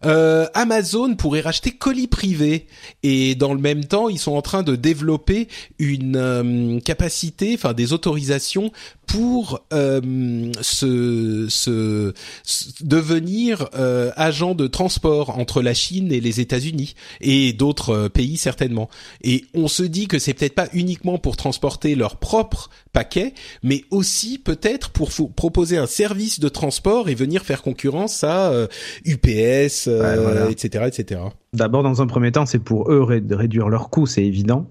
Euh, 0.05 0.45
Amazon 0.53 1.15
pourrait 1.15 1.41
racheter 1.41 1.71
colis 1.71 2.07
privé 2.07 2.67
et 3.03 3.35
dans 3.35 3.53
le 3.53 3.59
même 3.59 3.85
temps 3.85 4.09
ils 4.09 4.19
sont 4.19 4.33
en 4.33 4.41
train 4.41 4.63
de 4.63 4.75
développer 4.75 5.47
une 5.79 6.15
euh, 6.15 6.79
capacité, 6.79 7.53
enfin 7.55 7.73
des 7.73 7.93
autorisations 7.93 8.71
pour 9.07 9.61
euh, 9.73 10.51
se, 10.61 12.13
devenir 12.83 13.69
euh, 13.73 14.11
agent 14.15 14.53
de 14.53 14.67
transport 14.67 15.39
entre 15.39 15.61
la 15.61 15.73
Chine 15.73 16.11
et 16.11 16.19
les 16.19 16.41
États-Unis 16.41 16.93
et 17.21 17.53
d'autres 17.53 17.91
euh, 17.91 18.09
pays 18.09 18.37
certainement. 18.37 18.89
Et 19.23 19.45
on 19.53 19.69
se 19.69 19.83
dit 19.83 20.07
que 20.07 20.19
c'est 20.19 20.33
peut-être 20.33 20.55
pas 20.55 20.67
uniquement 20.73 21.17
pour 21.17 21.37
transporter 21.37 21.95
leur 21.95 22.17
propre 22.17 22.69
paquet, 22.97 23.33
mais 23.61 23.83
aussi 23.91 24.39
peut-être 24.39 24.89
pour 24.89 25.09
proposer 25.35 25.77
un 25.77 25.85
service 25.85 26.39
de 26.39 26.49
transport 26.49 27.09
et 27.09 27.15
venir 27.15 27.43
faire 27.43 27.61
concurrence 27.61 28.23
à 28.23 28.51
euh, 28.51 28.65
UPS, 29.05 29.87
euh, 29.87 30.01
Ouais, 30.01 30.17
voilà. 30.23 30.49
etc., 30.49 30.85
etc. 30.87 31.21
D'abord, 31.53 31.83
dans 31.83 32.01
un 32.01 32.07
premier 32.07 32.31
temps, 32.31 32.47
c'est 32.47 32.57
pour 32.57 32.91
eux 32.91 33.03
ré- 33.03 33.21
réduire 33.29 33.69
leurs 33.69 33.89
coûts, 33.91 34.07
c'est 34.07 34.23
évident. 34.25 34.67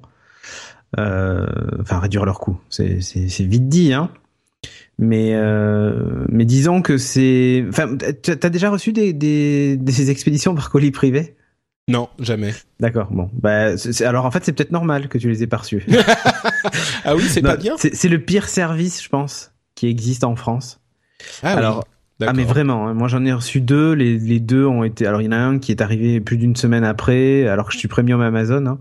Euh, 0.99 1.47
Enfin, 1.81 1.99
réduire 2.01 2.25
leurs 2.25 2.41
coûts, 2.41 2.59
c'est 2.69 2.99
vite 3.41 3.69
dit, 3.69 3.93
hein. 3.93 4.11
Mais 4.99 5.35
euh, 5.35 6.25
mais 6.31 6.45
disons 6.47 6.81
que 6.83 6.97
c'est. 6.99 7.65
Enfin, 7.69 7.97
t'as 7.97 8.49
déjà 8.49 8.71
reçu 8.71 8.93
des, 8.93 9.13
des 9.13 9.77
des 9.77 10.11
expéditions 10.11 10.55
par 10.55 10.71
colis 10.71 10.91
privé? 10.91 11.37
Non, 11.89 12.09
jamais. 12.19 12.53
D'accord. 12.81 13.09
Bon, 13.11 13.31
bah 13.33 13.75
alors 14.05 14.25
en 14.25 14.31
fait 14.31 14.45
c'est 14.45 14.53
peut-être 14.53 14.73
normal 14.73 15.09
que 15.09 15.19
tu 15.19 15.29
les 15.29 15.43
aies 15.43 15.47
pas 15.47 15.59
reçus. 15.59 15.85
ah 17.05 17.15
oui, 17.15 17.23
c'est 17.29 17.43
pas 17.43 17.57
bien. 17.57 17.77
C'est 17.77 18.09
le 18.09 18.21
pire 18.21 18.49
service, 18.49 19.03
je 19.03 19.09
pense, 19.09 19.53
qui 19.75 19.87
existe 19.87 20.25
en 20.25 20.37
France. 20.37 20.81
Ah 21.43 21.57
alors. 21.57 21.85
Ah 22.23 22.33
mais 22.33 22.45
vraiment, 22.45 22.89
hein. 22.89 22.95
moi 22.95 23.09
j'en 23.09 23.27
ai 23.27 23.33
reçu 23.33 23.61
deux, 23.61 23.93
les, 23.93 24.19
les 24.19 24.41
deux 24.41 24.65
ont 24.65 24.85
été... 24.85 25.05
Alors 25.05 25.21
il 25.21 25.27
y 25.27 25.29
en 25.29 25.33
a 25.33 25.37
un 25.37 25.59
qui 25.59 25.71
est 25.71 25.83
arrivé 25.83 26.19
plus 26.19 26.39
d'une 26.39 26.57
semaine 26.57 26.83
après, 26.83 27.47
alors 27.47 27.67
que 27.67 27.75
je 27.75 27.79
suis 27.79 27.89
premium 27.89 28.23
Amazon, 28.23 28.65
hein. 28.65 28.79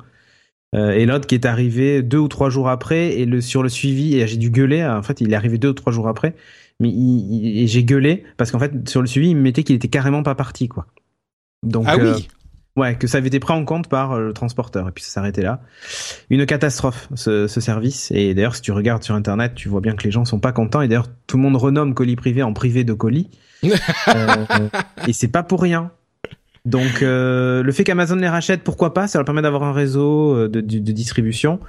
Euh, 0.75 0.91
et 0.91 1.05
l'autre 1.05 1.27
qui 1.27 1.35
est 1.35 1.45
arrivé 1.45 2.01
deux 2.01 2.17
ou 2.17 2.27
trois 2.27 2.49
jours 2.49 2.69
après 2.69 3.13
et 3.19 3.25
le 3.25 3.39
sur 3.39 3.63
le 3.63 3.69
suivi 3.69 4.17
et 4.17 4.27
j'ai 4.27 4.35
dû 4.35 4.49
gueuler 4.49 4.83
en 4.83 5.03
fait 5.03 5.21
il 5.21 5.31
est 5.31 5.35
arrivé 5.35 5.57
deux 5.57 5.69
ou 5.69 5.73
trois 5.73 5.93
jours 5.93 6.07
après 6.07 6.35
mais 6.81 6.89
et 6.89 7.67
j'ai 7.67 7.83
gueulé 7.83 8.23
parce 8.35 8.51
qu'en 8.51 8.59
fait 8.59 8.89
sur 8.89 8.99
le 8.99 9.07
suivi 9.07 9.29
il 9.29 9.35
me 9.37 9.41
mettait 9.41 9.63
qu'il 9.63 9.75
était 9.75 9.87
carrément 9.87 10.21
pas 10.21 10.35
parti 10.35 10.67
quoi 10.67 10.87
donc 11.63 11.85
ah 11.87 11.95
oui 11.97 12.07
euh, 12.07 12.19
ouais 12.75 12.95
que 12.95 13.07
ça 13.07 13.17
avait 13.17 13.27
été 13.27 13.39
pris 13.39 13.53
en 13.53 13.65
compte 13.65 13.87
par 13.87 14.13
euh, 14.13 14.27
le 14.27 14.33
transporteur 14.33 14.87
et 14.87 14.91
puis 14.91 15.03
ça 15.03 15.11
s'arrêtait 15.11 15.41
là. 15.41 15.61
Une 16.29 16.45
catastrophe 16.45 17.09
ce, 17.15 17.47
ce 17.47 17.61
service. 17.61 18.11
Et 18.11 18.33
d'ailleurs 18.33 18.55
si 18.55 18.61
tu 18.61 18.71
regardes 18.71 19.03
sur 19.03 19.15
internet 19.15 19.53
tu 19.55 19.69
vois 19.69 19.81
bien 19.81 19.95
que 19.95 20.03
les 20.03 20.11
gens 20.11 20.25
sont 20.25 20.39
pas 20.39 20.51
contents. 20.51 20.81
Et 20.81 20.87
d'ailleurs 20.87 21.07
tout 21.27 21.37
le 21.37 21.43
monde 21.43 21.55
renomme 21.55 21.93
colis 21.93 22.15
privé 22.15 22.43
en 22.43 22.53
privé 22.53 22.83
de 22.83 22.93
colis. 22.93 23.29
Et 25.07 25.13
c'est 25.13 25.27
pas 25.27 25.43
pour 25.43 25.61
rien. 25.61 25.91
Donc 26.65 27.03
euh, 27.03 27.61
le 27.61 27.71
fait 27.71 27.83
qu'Amazon 27.83 28.15
les 28.15 28.27
rachète, 28.27 28.63
pourquoi 28.63 28.93
pas? 28.93 29.07
Ça 29.07 29.19
leur 29.19 29.25
permet 29.25 29.43
d'avoir 29.43 29.63
un 29.63 29.71
réseau 29.71 30.35
euh, 30.35 30.49
de, 30.49 30.61
de, 30.61 30.79
de 30.79 30.91
distribution. 30.91 31.59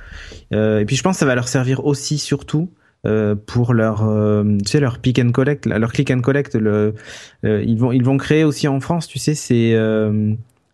Euh, 0.53 0.81
et 0.81 0.85
puis 0.87 0.97
je 0.97 1.03
pense 1.03 1.17
que 1.17 1.21
ça 1.21 1.27
va 1.27 1.35
leur 1.35 1.49
servir 1.49 1.85
aussi 1.85 2.19
surtout 2.19 2.71
euh, 3.07 3.35
pour 3.35 3.75
leur, 3.75 4.05
euh, 4.09 4.57
tu 4.65 4.71
sais, 4.71 4.81
leur 4.81 4.99
pick 4.99 5.19
and 5.19 5.33
collect, 5.33 5.67
leur 5.67 5.93
click 5.93 6.11
and 6.11 6.23
collect. 6.23 6.55
Le, 6.55 6.95
ils 7.43 7.77
vont 7.77 7.93
ils 7.93 8.03
vont 8.03 8.17
créer 8.17 8.43
aussi 8.43 8.69
en 8.69 8.81
France, 8.81 9.07
tu 9.07 9.19
sais, 9.19 9.35
ces 9.35 9.77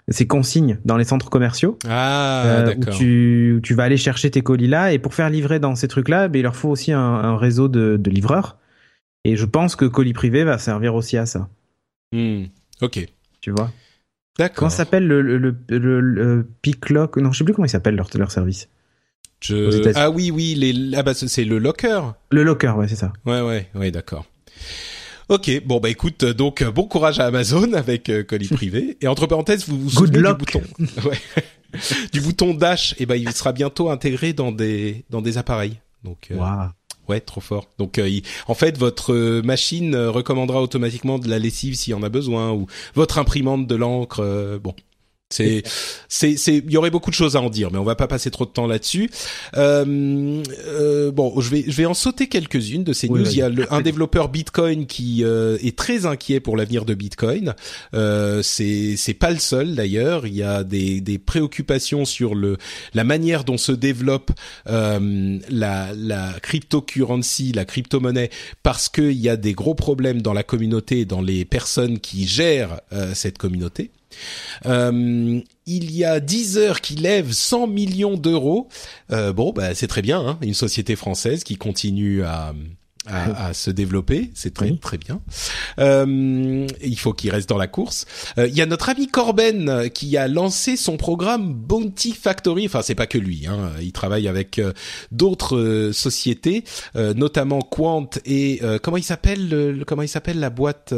ces 0.09 0.27
consignes 0.27 0.79
dans 0.85 0.97
les 0.97 1.05
centres 1.05 1.31
commerciaux. 1.31 1.79
Ah, 1.89 2.65
d'accord. 2.67 2.95
Où 2.95 2.97
tu, 2.97 3.61
tu 3.63 3.75
vas 3.75 3.85
aller 3.85 3.97
chercher 3.97 4.31
tes 4.31 4.43
colis 4.43 4.69
là 4.69 4.93
et 4.93 4.99
pour 4.99 5.15
faire 5.15 5.31
livrer 5.31 5.59
dans 5.59 5.75
ces 5.75 5.89
trucs 5.89 6.09
là, 6.09 6.29
ben, 6.29 6.41
il 6.41 6.43
leur 6.43 6.57
faut 6.57 6.69
aussi 6.69 6.93
un, 6.93 7.01
un 7.01 7.37
réseau 7.37 7.69
de, 7.69 7.97
de 7.97 8.11
livreurs. 8.11 8.59
Et 9.25 9.37
je 9.37 9.45
pense 9.45 9.77
que 9.77 9.85
colis 9.85 10.13
privé 10.13 10.45
va 10.45 10.59
servir 10.59 10.95
aussi 10.95 11.17
à 11.17 11.27
ça. 11.27 11.49
Hmm. 12.13 12.45
Ok. 12.81 13.07
Tu 13.41 13.51
vois? 13.51 13.71
D'accord. 14.39 14.57
Comment 14.57 14.71
s'appelle 14.71 15.07
le, 15.07 15.21
le, 15.23 15.39
le, 15.69 16.01
le, 16.01 16.49
Picklock 16.63 17.17
Non, 17.19 17.33
je 17.33 17.39
sais 17.39 17.45
plus 17.45 17.55
comment 17.55 17.67
il 17.67 17.71
s'appelle 17.71 17.95
leur, 17.95 18.09
leur 18.15 18.33
service. 18.33 18.69
Je... 19.41 19.93
Ah 19.97 20.11
oui, 20.11 20.31
oui, 20.31 20.55
les... 20.55 20.97
ah 20.97 21.03
bah 21.03 21.15
c'est 21.15 21.45
le 21.45 21.59
Locker. 21.59 22.01
Le 22.31 22.43
Locker, 22.43 22.77
ouais, 22.77 22.89
c'est 22.89 22.97
ça. 22.97 23.13
Ouais, 23.27 23.41
ouais, 23.41 23.69
ouais, 23.75 23.91
d'accord. 23.91 24.25
Ok, 25.33 25.51
bon 25.65 25.81
bah 25.81 25.89
écoute, 25.89 26.27
donc 26.27 26.63
bon 26.63 26.85
courage 26.85 27.19
à 27.19 27.25
Amazon 27.25 27.73
avec 27.73 28.11
euh, 28.11 28.23
colis 28.23 28.49
privé. 28.49 28.99
Et 29.01 29.09
entre 29.09 29.27
parenthèses, 29.27 29.67
vous 29.67 29.81
vous 29.81 29.89
souvenez 29.89 30.29
du 30.29 30.35
bouton, 30.35 30.61
ouais, 31.07 31.19
du 32.13 32.21
bouton 32.21 32.53
Dash, 32.53 32.93
et 32.93 32.97
eh 33.01 33.07
ben 33.07 33.15
il 33.15 33.33
sera 33.33 33.53
bientôt 33.53 33.89
intégré 33.89 34.35
dans 34.35 34.53
des 34.53 35.07
dans 35.09 35.23
des 35.23 35.39
appareils. 35.39 35.81
Donc. 36.05 36.29
Euh, 36.31 36.37
Ouais, 37.09 37.19
trop 37.21 37.41
fort. 37.41 37.67
Donc, 37.79 37.99
euh, 37.99 38.09
en 38.47 38.55
fait, 38.55 38.79
votre 38.79 39.13
euh, 39.13 39.43
machine 39.43 39.97
euh, 39.97 40.11
recommandera 40.13 40.63
automatiquement 40.63 41.19
de 41.19 41.29
la 41.29 41.41
lessive 41.41 41.75
s'il 41.75 41.91
y 41.91 41.95
en 41.95 42.03
a 42.05 42.09
besoin, 42.09 42.53
ou 42.53 42.69
votre 42.95 43.19
imprimante 43.19 43.67
de 43.67 43.75
l'encre. 43.75 44.61
bon, 44.63 44.73
c'est, 45.33 45.63
c'est, 46.09 46.37
c'est, 46.37 46.57
il 46.59 46.71
y 46.71 46.77
aurait 46.77 46.91
beaucoup 46.91 47.11
de 47.11 47.15
choses 47.15 47.37
à 47.37 47.41
en 47.41 47.51
dire, 47.51 47.71
mais 47.73 47.79
on 47.79 47.85
va 47.85 47.97
pas 47.97 48.07
passer 48.07 48.31
trop 48.31 48.45
de 48.45 48.51
temps 48.51 48.67
là-dessus. 48.67 49.11
Euh, 49.57 50.43
euh, 50.67 51.11
bon, 51.11 51.41
je 51.41 51.51
vais, 51.51 51.65
je 51.67 51.77
vais 51.77 51.87
en 51.87 51.95
sauter 51.95 52.29
quelques-unes 52.29 52.85
de 52.85 52.93
ces 52.93 53.09
news. 53.09 53.27
Il 53.31 53.37
y 53.37 53.43
a 53.43 53.51
un 53.71 53.81
développeur 53.81 54.29
Bitcoin 54.29 54.87
qui 54.87 55.25
euh, 55.25 55.59
est 55.63 55.77
très 55.77 56.07
inquiet 56.07 56.41
pour 56.41 56.57
l'avenir 56.57 56.85
de 56.85 56.95
Bitcoin. 56.95 57.55
Euh, 57.95 58.43
c'est, 58.43 58.97
c'est 58.97 59.15
pas 59.15 59.31
le 59.31 59.39
seul 59.39 59.75
d'ailleurs. 59.75 60.27
Il 60.27 60.35
y 60.35 60.43
a 60.43 60.65
des, 60.65 61.01
des 61.01 61.19
préoccupations 61.19 62.05
sur 62.05 62.35
le, 62.35 62.59
la 62.95 63.05
manière 63.05 63.45
dont 63.45 63.59
se 63.59 63.73
développe 63.73 64.31
euh, 64.69 65.39
la, 65.49 65.93
la 65.97 66.35
cryptocurrency, 66.43 67.53
la 67.53 67.65
crypto-monnaie, 67.65 68.31
parce 68.63 68.89
qu'il 68.89 69.13
y 69.13 69.29
a 69.29 69.37
des 69.37 69.55
gros 69.55 69.75
problèmes 69.75 70.21
dans 70.23 70.33
la 70.33 70.43
communauté, 70.43 71.05
dans 71.05 71.23
les 71.23 71.45
personnes 71.45 71.99
qui 71.99 72.27
gèrent 72.27 72.81
euh, 72.93 73.13
cette 73.15 73.39
communauté. 73.39 73.91
Euh, 74.67 75.41
il 75.67 75.95
y 75.95 76.05
a 76.05 76.21
Deezer 76.21 76.81
qui 76.81 76.97
lève 76.97 77.33
100 77.33 77.67
millions 77.67 78.17
d'euros. 78.17 78.69
Euh, 79.11 79.33
bon, 79.33 79.53
bah, 79.53 79.75
c'est 79.75 79.87
très 79.87 80.03
bien, 80.03 80.21
hein, 80.21 80.39
une 80.43 80.55
société 80.55 80.97
française 80.97 81.45
qui 81.45 81.57
continue 81.57 82.23
à, 82.23 82.55
à, 83.07 83.47
à, 83.47 83.55
se 83.55 83.71
développer, 83.71 84.31
c'est 84.35 84.55
très 84.55 84.77
très 84.77 84.99
bien. 84.99 85.21
Euh, 85.79 86.67
il 86.83 86.99
faut 86.99 87.13
qu'il 87.13 87.31
reste 87.31 87.49
dans 87.49 87.59
la 87.59 87.67
course. 87.67 88.07
Euh, 88.39 88.47
il 88.47 88.55
y 88.55 88.61
a 88.61 88.67
notre 88.67 88.89
ami 88.89 89.09
Corben 89.09 89.91
qui 89.91 90.17
a 90.17 90.29
lancé 90.29 90.77
son 90.77 90.97
programme 90.97 91.53
Bounty 91.53 92.13
Factory. 92.13 92.67
Enfin, 92.67 92.83
c'est 92.83 92.95
pas 92.95 93.07
que 93.07 93.19
lui. 93.19 93.47
Hein. 93.49 93.73
Il 93.81 93.93
travaille 93.93 94.29
avec 94.29 94.59
euh, 94.59 94.73
d'autres 95.11 95.57
euh, 95.57 95.93
sociétés, 95.93 96.65
notamment 96.95 97.61
Quant 97.61 98.09
et 98.25 98.61
comment 98.83 98.97
il 98.97 99.03
s'appelle 99.03 99.83
Comment 99.87 100.03
il 100.03 100.09
s'appelle 100.09 100.39
la 100.39 100.51
boîte 100.51 100.95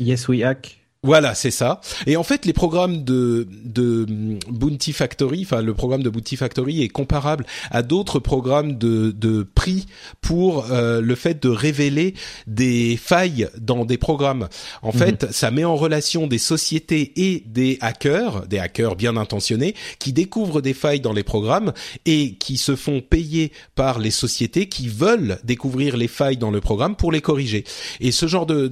Yes 0.00 0.28
We 0.28 0.42
Hack. 0.42 0.77
Voilà, 1.04 1.36
c'est 1.36 1.52
ça. 1.52 1.80
Et 2.08 2.16
en 2.16 2.24
fait, 2.24 2.44
les 2.44 2.52
programmes 2.52 3.04
de, 3.04 3.46
de 3.64 4.04
Bounty 4.50 4.92
Factory, 4.92 5.42
enfin 5.44 5.62
le 5.62 5.72
programme 5.72 6.02
de 6.02 6.10
Bounty 6.10 6.36
Factory 6.36 6.82
est 6.82 6.88
comparable 6.88 7.46
à 7.70 7.82
d'autres 7.82 8.18
programmes 8.18 8.78
de, 8.78 9.12
de 9.12 9.44
prix 9.44 9.86
pour 10.20 10.72
euh, 10.72 11.00
le 11.00 11.14
fait 11.14 11.40
de 11.40 11.48
révéler 11.48 12.14
des 12.48 12.96
failles 12.96 13.48
dans 13.60 13.84
des 13.84 13.96
programmes. 13.96 14.48
En 14.82 14.92
mhm. 14.92 14.98
fait, 14.98 15.32
ça 15.32 15.52
met 15.52 15.64
en 15.64 15.76
relation 15.76 16.26
des 16.26 16.38
sociétés 16.38 17.12
et 17.14 17.44
des 17.46 17.78
hackers, 17.80 18.48
des 18.48 18.58
hackers 18.58 18.96
bien 18.96 19.16
intentionnés, 19.16 19.76
qui 20.00 20.12
découvrent 20.12 20.60
des 20.60 20.74
failles 20.74 21.00
dans 21.00 21.12
les 21.12 21.22
programmes 21.22 21.72
et 22.06 22.34
qui 22.34 22.56
se 22.56 22.74
font 22.74 23.02
payer 23.02 23.52
par 23.76 24.00
les 24.00 24.10
sociétés 24.10 24.68
qui 24.68 24.88
veulent 24.88 25.38
découvrir 25.44 25.96
les 25.96 26.08
failles 26.08 26.38
dans 26.38 26.50
le 26.50 26.60
programme 26.60 26.96
pour 26.96 27.12
les 27.12 27.20
corriger. 27.20 27.62
Et 28.00 28.10
ce 28.10 28.26
genre 28.26 28.46
de 28.46 28.66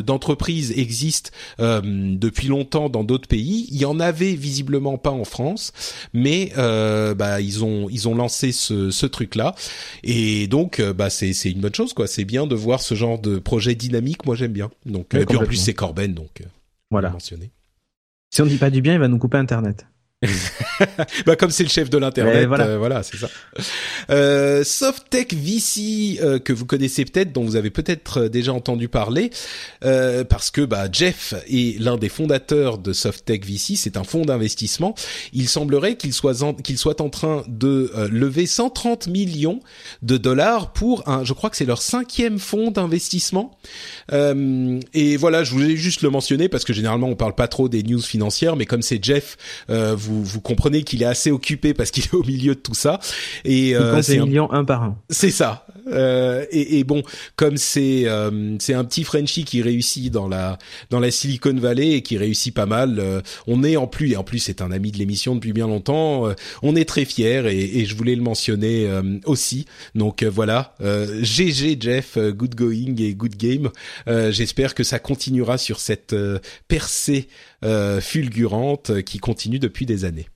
d'entreprise 0.00 0.70
de, 0.70 0.80
existe 0.80 1.30
euh, 1.60 1.80
depuis 1.84 2.48
longtemps 2.48 2.88
dans 2.88 3.04
d'autres 3.04 3.28
pays. 3.28 3.66
Il 3.70 3.78
y 3.78 3.84
en 3.84 4.00
avait 4.00 4.34
visiblement 4.34 4.98
pas 4.98 5.10
en 5.10 5.24
France, 5.24 5.72
mais 6.12 6.52
euh, 6.58 7.14
bah 7.14 7.40
ils 7.40 7.64
ont 7.64 7.88
ils 7.90 8.08
ont 8.08 8.14
lancé 8.14 8.52
ce, 8.52 8.90
ce 8.90 9.06
truc 9.06 9.34
là 9.34 9.54
et 10.02 10.46
donc 10.46 10.80
euh, 10.80 10.92
bah 10.92 11.10
c'est 11.10 11.32
c'est 11.32 11.50
une 11.50 11.60
bonne 11.60 11.74
chose 11.74 11.92
quoi. 11.92 12.06
C'est 12.06 12.24
bien 12.24 12.46
de 12.46 12.54
voir 12.54 12.80
ce 12.80 12.94
genre 12.94 13.18
de 13.18 13.38
projet 13.38 13.74
dynamique. 13.74 14.26
Moi 14.26 14.36
j'aime 14.36 14.52
bien. 14.52 14.70
Donc 14.86 15.14
et 15.14 15.24
puis 15.24 15.36
en 15.36 15.44
plus 15.44 15.56
c'est 15.56 15.74
Corben 15.74 16.14
donc 16.14 16.42
voilà. 16.90 17.14
Si 18.32 18.42
on 18.42 18.46
dit 18.46 18.56
pas 18.56 18.70
du 18.70 18.80
bien, 18.80 18.94
il 18.94 19.00
va 19.00 19.08
nous 19.08 19.18
couper 19.18 19.38
internet. 19.38 19.86
bah 21.24 21.34
comme 21.34 21.50
c'est 21.50 21.62
le 21.62 21.70
chef 21.70 21.88
de 21.88 21.96
l'internet, 21.96 22.46
voilà, 22.46 22.66
euh, 22.66 22.76
voilà 22.78 23.02
c'est 23.02 23.16
ça. 23.16 23.30
Euh, 24.10 24.64
Softtech 24.64 25.32
VC 25.32 26.20
euh, 26.20 26.38
que 26.38 26.52
vous 26.52 26.66
connaissez 26.66 27.06
peut-être, 27.06 27.32
dont 27.32 27.42
vous 27.42 27.56
avez 27.56 27.70
peut-être 27.70 28.24
euh, 28.24 28.28
déjà 28.28 28.52
entendu 28.52 28.88
parler, 28.88 29.30
euh, 29.82 30.22
parce 30.24 30.50
que 30.50 30.60
bah 30.60 30.88
Jeff 30.92 31.32
est 31.48 31.80
l'un 31.80 31.96
des 31.96 32.10
fondateurs 32.10 32.76
de 32.76 32.92
Softtech 32.92 33.46
VC, 33.46 33.76
c'est 33.76 33.96
un 33.96 34.04
fonds 34.04 34.26
d'investissement. 34.26 34.94
Il 35.32 35.48
semblerait 35.48 35.96
qu'il 35.96 36.12
soit 36.12 36.42
en, 36.42 36.52
qu'il 36.52 36.76
soit 36.76 37.00
en 37.00 37.08
train 37.08 37.42
de 37.48 37.90
lever 38.10 38.44
130 38.44 39.06
millions 39.06 39.60
de 40.02 40.18
dollars 40.18 40.74
pour 40.74 41.08
un, 41.08 41.24
je 41.24 41.32
crois 41.32 41.48
que 41.48 41.56
c'est 41.56 41.64
leur 41.64 41.80
cinquième 41.80 42.38
fonds 42.38 42.70
d'investissement. 42.70 43.58
et 44.12 45.16
voilà, 45.16 45.44
je 45.44 45.52
voulais 45.52 45.76
juste 45.76 46.02
le 46.02 46.10
mentionner 46.10 46.50
parce 46.50 46.64
que 46.64 46.74
généralement 46.74 47.08
on 47.08 47.16
parle 47.16 47.34
pas 47.34 47.48
trop 47.48 47.70
des 47.70 47.82
news 47.82 48.02
financières, 48.02 48.56
mais 48.56 48.66
comme 48.66 48.82
c'est 48.82 49.02
Jeff, 49.02 49.38
vous 49.68 50.09
vous, 50.10 50.40
comprenez 50.40 50.82
qu'il 50.82 51.02
est 51.02 51.06
assez 51.06 51.30
occupé 51.30 51.74
parce 51.74 51.90
qu'il 51.90 52.04
est 52.04 52.14
au 52.14 52.22
milieu 52.22 52.54
de 52.54 52.60
tout 52.60 52.74
ça. 52.74 53.00
Et 53.44 53.74
euh, 53.74 54.02
c'est 54.02 54.18
un 54.18 54.26
million 54.26 54.52
un 54.52 54.64
par 54.64 54.82
un. 54.82 54.96
C'est 55.08 55.30
ça. 55.30 55.66
Euh, 55.88 56.44
et, 56.50 56.78
et, 56.78 56.84
bon, 56.84 57.02
comme 57.36 57.56
c'est 57.56 58.02
euh, 58.06 58.56
c'est 58.58 58.74
un 58.74 58.84
petit 58.84 59.04
Frenchie 59.04 59.44
qui 59.44 59.62
réussit 59.62 60.10
dans 60.10 60.28
la 60.28 60.58
dans 60.90 61.00
la 61.00 61.10
Silicon 61.10 61.54
Valley 61.54 61.92
et 61.92 62.02
qui 62.02 62.18
réussit 62.18 62.54
pas 62.54 62.66
mal, 62.66 62.98
euh, 62.98 63.20
on 63.46 63.64
est 63.64 63.76
en 63.76 63.86
plus 63.86 64.12
et 64.12 64.16
en 64.16 64.24
plus 64.24 64.38
c'est 64.38 64.62
un 64.62 64.70
ami 64.70 64.92
de 64.92 64.98
l'émission 64.98 65.34
depuis 65.34 65.52
bien 65.52 65.66
longtemps. 65.66 66.28
Euh, 66.28 66.34
on 66.62 66.76
est 66.76 66.88
très 66.88 67.04
fier 67.04 67.46
et, 67.46 67.58
et, 67.58 67.84
je 67.84 67.94
voulais 67.94 68.14
le 68.14 68.22
mentionner 68.22 68.88
aussi. 69.24 69.66
Donc 69.94 70.22
voilà, 70.22 70.74
GG 70.80 71.78
Jeff, 71.80 72.18
good 72.18 72.54
going 72.54 72.96
et 72.98 73.14
good 73.14 73.36
game. 73.36 73.70
J'espère 74.06 74.74
que 74.74 74.84
ça 74.84 74.98
continuera 74.98 75.58
sur 75.58 75.80
cette 75.80 76.14
percée 76.68 77.28
fulgurante 78.00 79.02
qui 79.02 79.18
continue 79.18 79.58
depuis 79.58 79.86
des 79.86 80.04
années 80.04 80.26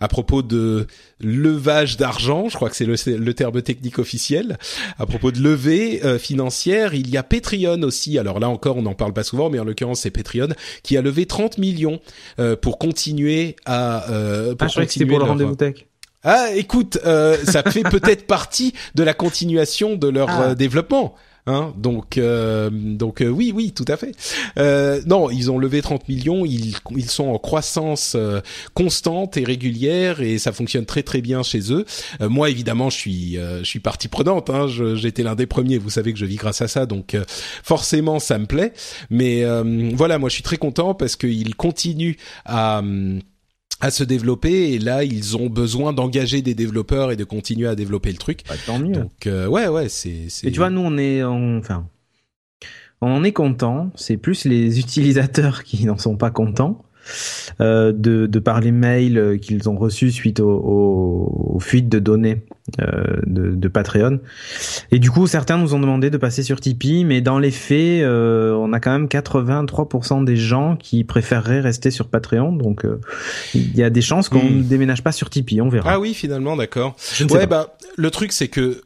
à 0.00 0.08
propos 0.08 0.42
de 0.42 0.86
levage 1.20 1.96
d'argent, 1.96 2.48
je 2.48 2.56
crois 2.56 2.68
que 2.68 2.76
c'est 2.76 2.84
le, 2.84 3.34
terme 3.34 3.62
technique 3.62 3.98
officiel. 3.98 4.58
À 4.98 5.06
propos 5.06 5.32
de 5.32 5.40
levée 5.40 6.04
euh, 6.04 6.18
financière, 6.18 6.94
il 6.94 7.08
y 7.08 7.16
a 7.16 7.22
Patreon 7.22 7.82
aussi. 7.82 8.18
Alors 8.18 8.38
là 8.38 8.48
encore, 8.48 8.76
on 8.76 8.82
n'en 8.82 8.94
parle 8.94 9.12
pas 9.12 9.24
souvent, 9.24 9.48
mais 9.48 9.58
en 9.58 9.64
l'occurrence, 9.64 10.00
c'est 10.00 10.10
Patreon 10.10 10.48
qui 10.82 10.96
a 10.96 11.02
levé 11.02 11.26
30 11.26 11.58
millions 11.58 12.00
euh, 12.38 12.56
pour 12.56 12.78
continuer 12.78 13.56
à. 13.64 14.10
Euh, 14.10 14.54
pour 14.54 14.68
ah, 14.76 14.82
je 14.88 15.04
pour 15.04 15.18
le 15.18 15.24
rendez-vous 15.24 15.56
tech. 15.56 15.86
Ah, 16.22 16.48
écoute, 16.54 16.98
ça 17.44 17.62
fait 17.62 17.82
peut-être 17.90 18.26
partie 18.26 18.74
de 18.94 19.02
la 19.02 19.14
continuation 19.14 19.96
de 19.96 20.08
leur 20.08 20.28
ah. 20.28 20.54
développement. 20.54 21.14
Hein 21.48 21.72
donc, 21.76 22.18
euh, 22.18 22.70
donc 22.72 23.20
euh, 23.20 23.28
oui, 23.28 23.52
oui, 23.54 23.72
tout 23.72 23.84
à 23.86 23.96
fait. 23.96 24.12
Euh, 24.58 25.00
non, 25.06 25.30
ils 25.30 25.48
ont 25.50 25.58
levé 25.58 25.80
30 25.80 26.08
millions. 26.08 26.44
Ils, 26.44 26.74
ils 26.90 27.08
sont 27.08 27.28
en 27.28 27.38
croissance 27.38 28.16
constante 28.74 29.36
et 29.36 29.44
régulière 29.44 30.20
et 30.20 30.38
ça 30.38 30.52
fonctionne 30.52 30.86
très 30.86 31.02
très 31.02 31.20
bien 31.20 31.42
chez 31.42 31.72
eux. 31.72 31.84
moi, 32.20 32.50
évidemment, 32.50 32.90
je 32.90 32.96
suis, 32.96 33.34
je 33.34 33.64
suis 33.64 33.80
partie 33.80 34.08
prenante. 34.08 34.50
Hein, 34.50 34.66
J'étais 34.94 35.22
l'un 35.22 35.34
des 35.34 35.46
premiers. 35.46 35.78
Vous 35.78 35.90
savez 35.90 36.12
que 36.12 36.18
je 36.18 36.26
vis 36.26 36.36
grâce 36.36 36.62
à 36.62 36.68
ça, 36.68 36.86
donc 36.86 37.16
forcément, 37.62 38.18
ça 38.18 38.38
me 38.38 38.46
plaît. 38.46 38.72
Mais 39.10 39.44
voilà, 39.94 40.18
moi, 40.18 40.28
je 40.28 40.34
suis 40.34 40.42
très 40.42 40.56
content 40.56 40.94
parce 40.94 41.16
qu'ils 41.16 41.54
continuent 41.54 42.16
à 42.44 42.82
à 43.80 43.90
se 43.90 44.04
développer 44.04 44.72
et 44.72 44.78
là 44.78 45.04
ils 45.04 45.36
ont 45.36 45.48
besoin 45.48 45.92
d'engager 45.92 46.42
des 46.42 46.54
développeurs 46.54 47.12
et 47.12 47.16
de 47.16 47.24
continuer 47.24 47.68
à 47.68 47.74
développer 47.74 48.10
le 48.10 48.18
truc. 48.18 48.40
Bah, 48.48 48.54
tant 48.64 48.78
mieux. 48.78 48.94
Donc 48.94 49.26
euh, 49.26 49.46
ouais 49.46 49.68
ouais 49.68 49.88
c'est. 49.88 50.28
Et 50.44 50.50
tu 50.50 50.58
vois 50.58 50.70
nous 50.70 50.80
on 50.80 50.96
est 50.96 51.22
enfin 51.22 51.86
on 53.00 53.24
est 53.24 53.32
content. 53.32 53.90
C'est 53.94 54.16
plus 54.16 54.44
les 54.44 54.78
utilisateurs 54.80 55.64
qui 55.64 55.84
n'en 55.84 55.98
sont 55.98 56.16
pas 56.16 56.30
contents 56.30 56.85
de, 57.60 57.92
de 57.92 58.38
par 58.38 58.60
les 58.60 58.72
mails 58.72 59.38
qu'ils 59.40 59.68
ont 59.68 59.76
reçus 59.76 60.10
suite 60.10 60.40
aux, 60.40 61.58
fuites 61.60 61.88
de 61.88 61.98
données 61.98 62.42
euh, 62.80 63.20
de, 63.26 63.54
de, 63.54 63.68
Patreon. 63.68 64.18
Et 64.90 64.98
du 64.98 65.10
coup, 65.10 65.26
certains 65.26 65.56
nous 65.56 65.74
ont 65.74 65.78
demandé 65.78 66.10
de 66.10 66.16
passer 66.16 66.42
sur 66.42 66.60
Tipeee, 66.60 67.04
mais 67.04 67.20
dans 67.20 67.38
les 67.38 67.52
faits, 67.52 68.02
euh, 68.02 68.52
on 68.54 68.72
a 68.72 68.80
quand 68.80 68.90
même 68.90 69.06
83% 69.06 70.24
des 70.24 70.36
gens 70.36 70.76
qui 70.76 71.04
préféreraient 71.04 71.60
rester 71.60 71.92
sur 71.92 72.08
Patreon. 72.08 72.52
Donc, 72.52 72.84
euh, 72.84 73.00
il 73.54 73.76
y 73.76 73.84
a 73.84 73.90
des 73.90 74.00
chances 74.00 74.28
qu'on 74.28 74.42
hmm. 74.42 74.58
ne 74.58 74.62
déménage 74.62 75.04
pas 75.04 75.12
sur 75.12 75.30
Tipeee. 75.30 75.60
On 75.60 75.68
verra. 75.68 75.92
Ah 75.92 76.00
oui, 76.00 76.12
finalement, 76.12 76.56
d'accord. 76.56 76.96
Ouais, 77.30 77.46
bah 77.46 77.76
le 77.96 78.10
truc 78.10 78.32
c'est 78.32 78.48
que 78.48 78.82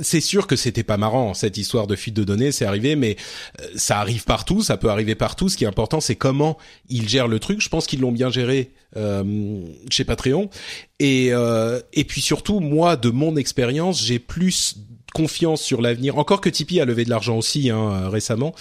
c'est 0.00 0.20
sûr 0.20 0.46
que 0.46 0.56
c'était 0.56 0.82
pas 0.82 0.96
marrant 0.96 1.34
cette 1.34 1.56
histoire 1.56 1.86
de 1.86 1.94
fuite 1.94 2.14
de 2.14 2.24
données, 2.24 2.52
c'est 2.52 2.64
arrivé, 2.64 2.96
mais 2.96 3.16
euh, 3.60 3.66
ça 3.76 3.98
arrive 3.98 4.24
partout, 4.24 4.62
ça 4.62 4.76
peut 4.76 4.88
arriver 4.88 5.14
partout. 5.14 5.48
Ce 5.48 5.56
qui 5.56 5.64
est 5.64 5.68
important, 5.68 6.00
c'est 6.00 6.16
comment 6.16 6.58
ils 6.88 7.08
gèrent 7.08 7.28
le 7.28 7.38
truc. 7.38 7.60
Je 7.60 7.68
pense 7.68 7.86
qu'ils 7.86 8.00
l'ont 8.00 8.12
bien 8.12 8.30
géré 8.30 8.72
euh, 8.96 9.62
chez 9.90 10.04
Patreon. 10.04 10.50
Et 10.98 11.28
euh, 11.32 11.80
et 11.92 12.04
puis 12.04 12.20
surtout, 12.20 12.60
moi, 12.60 12.96
de 12.96 13.10
mon 13.10 13.36
expérience, 13.36 14.02
j'ai 14.04 14.18
plus 14.18 14.76
confiance 15.12 15.62
sur 15.62 15.80
l'avenir. 15.80 16.18
Encore 16.18 16.40
que 16.40 16.48
Tipeee 16.48 16.80
a 16.80 16.84
levé 16.84 17.04
de 17.04 17.10
l'argent 17.10 17.36
aussi 17.36 17.70
hein, 17.70 18.08
récemment, 18.08 18.54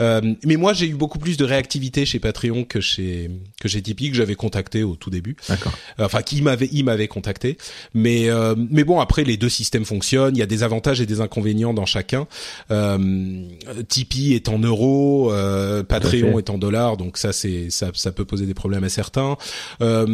euh, 0.00 0.34
mais 0.44 0.56
moi 0.56 0.72
j'ai 0.72 0.86
eu 0.86 0.94
beaucoup 0.94 1.18
plus 1.18 1.36
de 1.36 1.44
réactivité 1.44 2.06
chez 2.06 2.18
Patreon 2.18 2.64
que 2.64 2.80
chez 2.80 3.30
que 3.60 3.68
chez 3.68 3.82
Tipeee 3.82 4.10
que 4.10 4.16
j'avais 4.16 4.34
contacté 4.34 4.82
au 4.82 4.96
tout 4.96 5.10
début. 5.10 5.36
D'accord. 5.48 5.72
Enfin, 5.98 6.22
qui 6.22 6.42
m'avait 6.42 6.68
il 6.72 6.84
m'avait 6.84 7.08
contacté. 7.08 7.58
Mais 7.94 8.28
euh, 8.28 8.54
mais 8.70 8.84
bon 8.84 9.00
après 9.00 9.24
les 9.24 9.36
deux 9.36 9.48
systèmes 9.48 9.84
fonctionnent. 9.84 10.36
Il 10.36 10.38
y 10.38 10.42
a 10.42 10.46
des 10.46 10.62
avantages 10.62 11.00
et 11.00 11.06
des 11.06 11.20
inconvénients 11.20 11.74
dans 11.74 11.86
chacun. 11.86 12.26
Euh, 12.70 13.48
Tipeee 13.88 14.34
est 14.34 14.48
en 14.48 14.58
euros, 14.58 15.32
euh, 15.32 15.82
Patreon 15.82 16.38
est 16.38 16.50
en 16.50 16.58
dollars, 16.58 16.96
donc 16.96 17.18
ça 17.18 17.32
c'est 17.32 17.70
ça 17.70 17.90
ça 17.94 18.12
peut 18.12 18.24
poser 18.24 18.46
des 18.46 18.54
problèmes 18.54 18.84
à 18.84 18.88
certains. 18.88 19.36
Euh, 19.80 20.06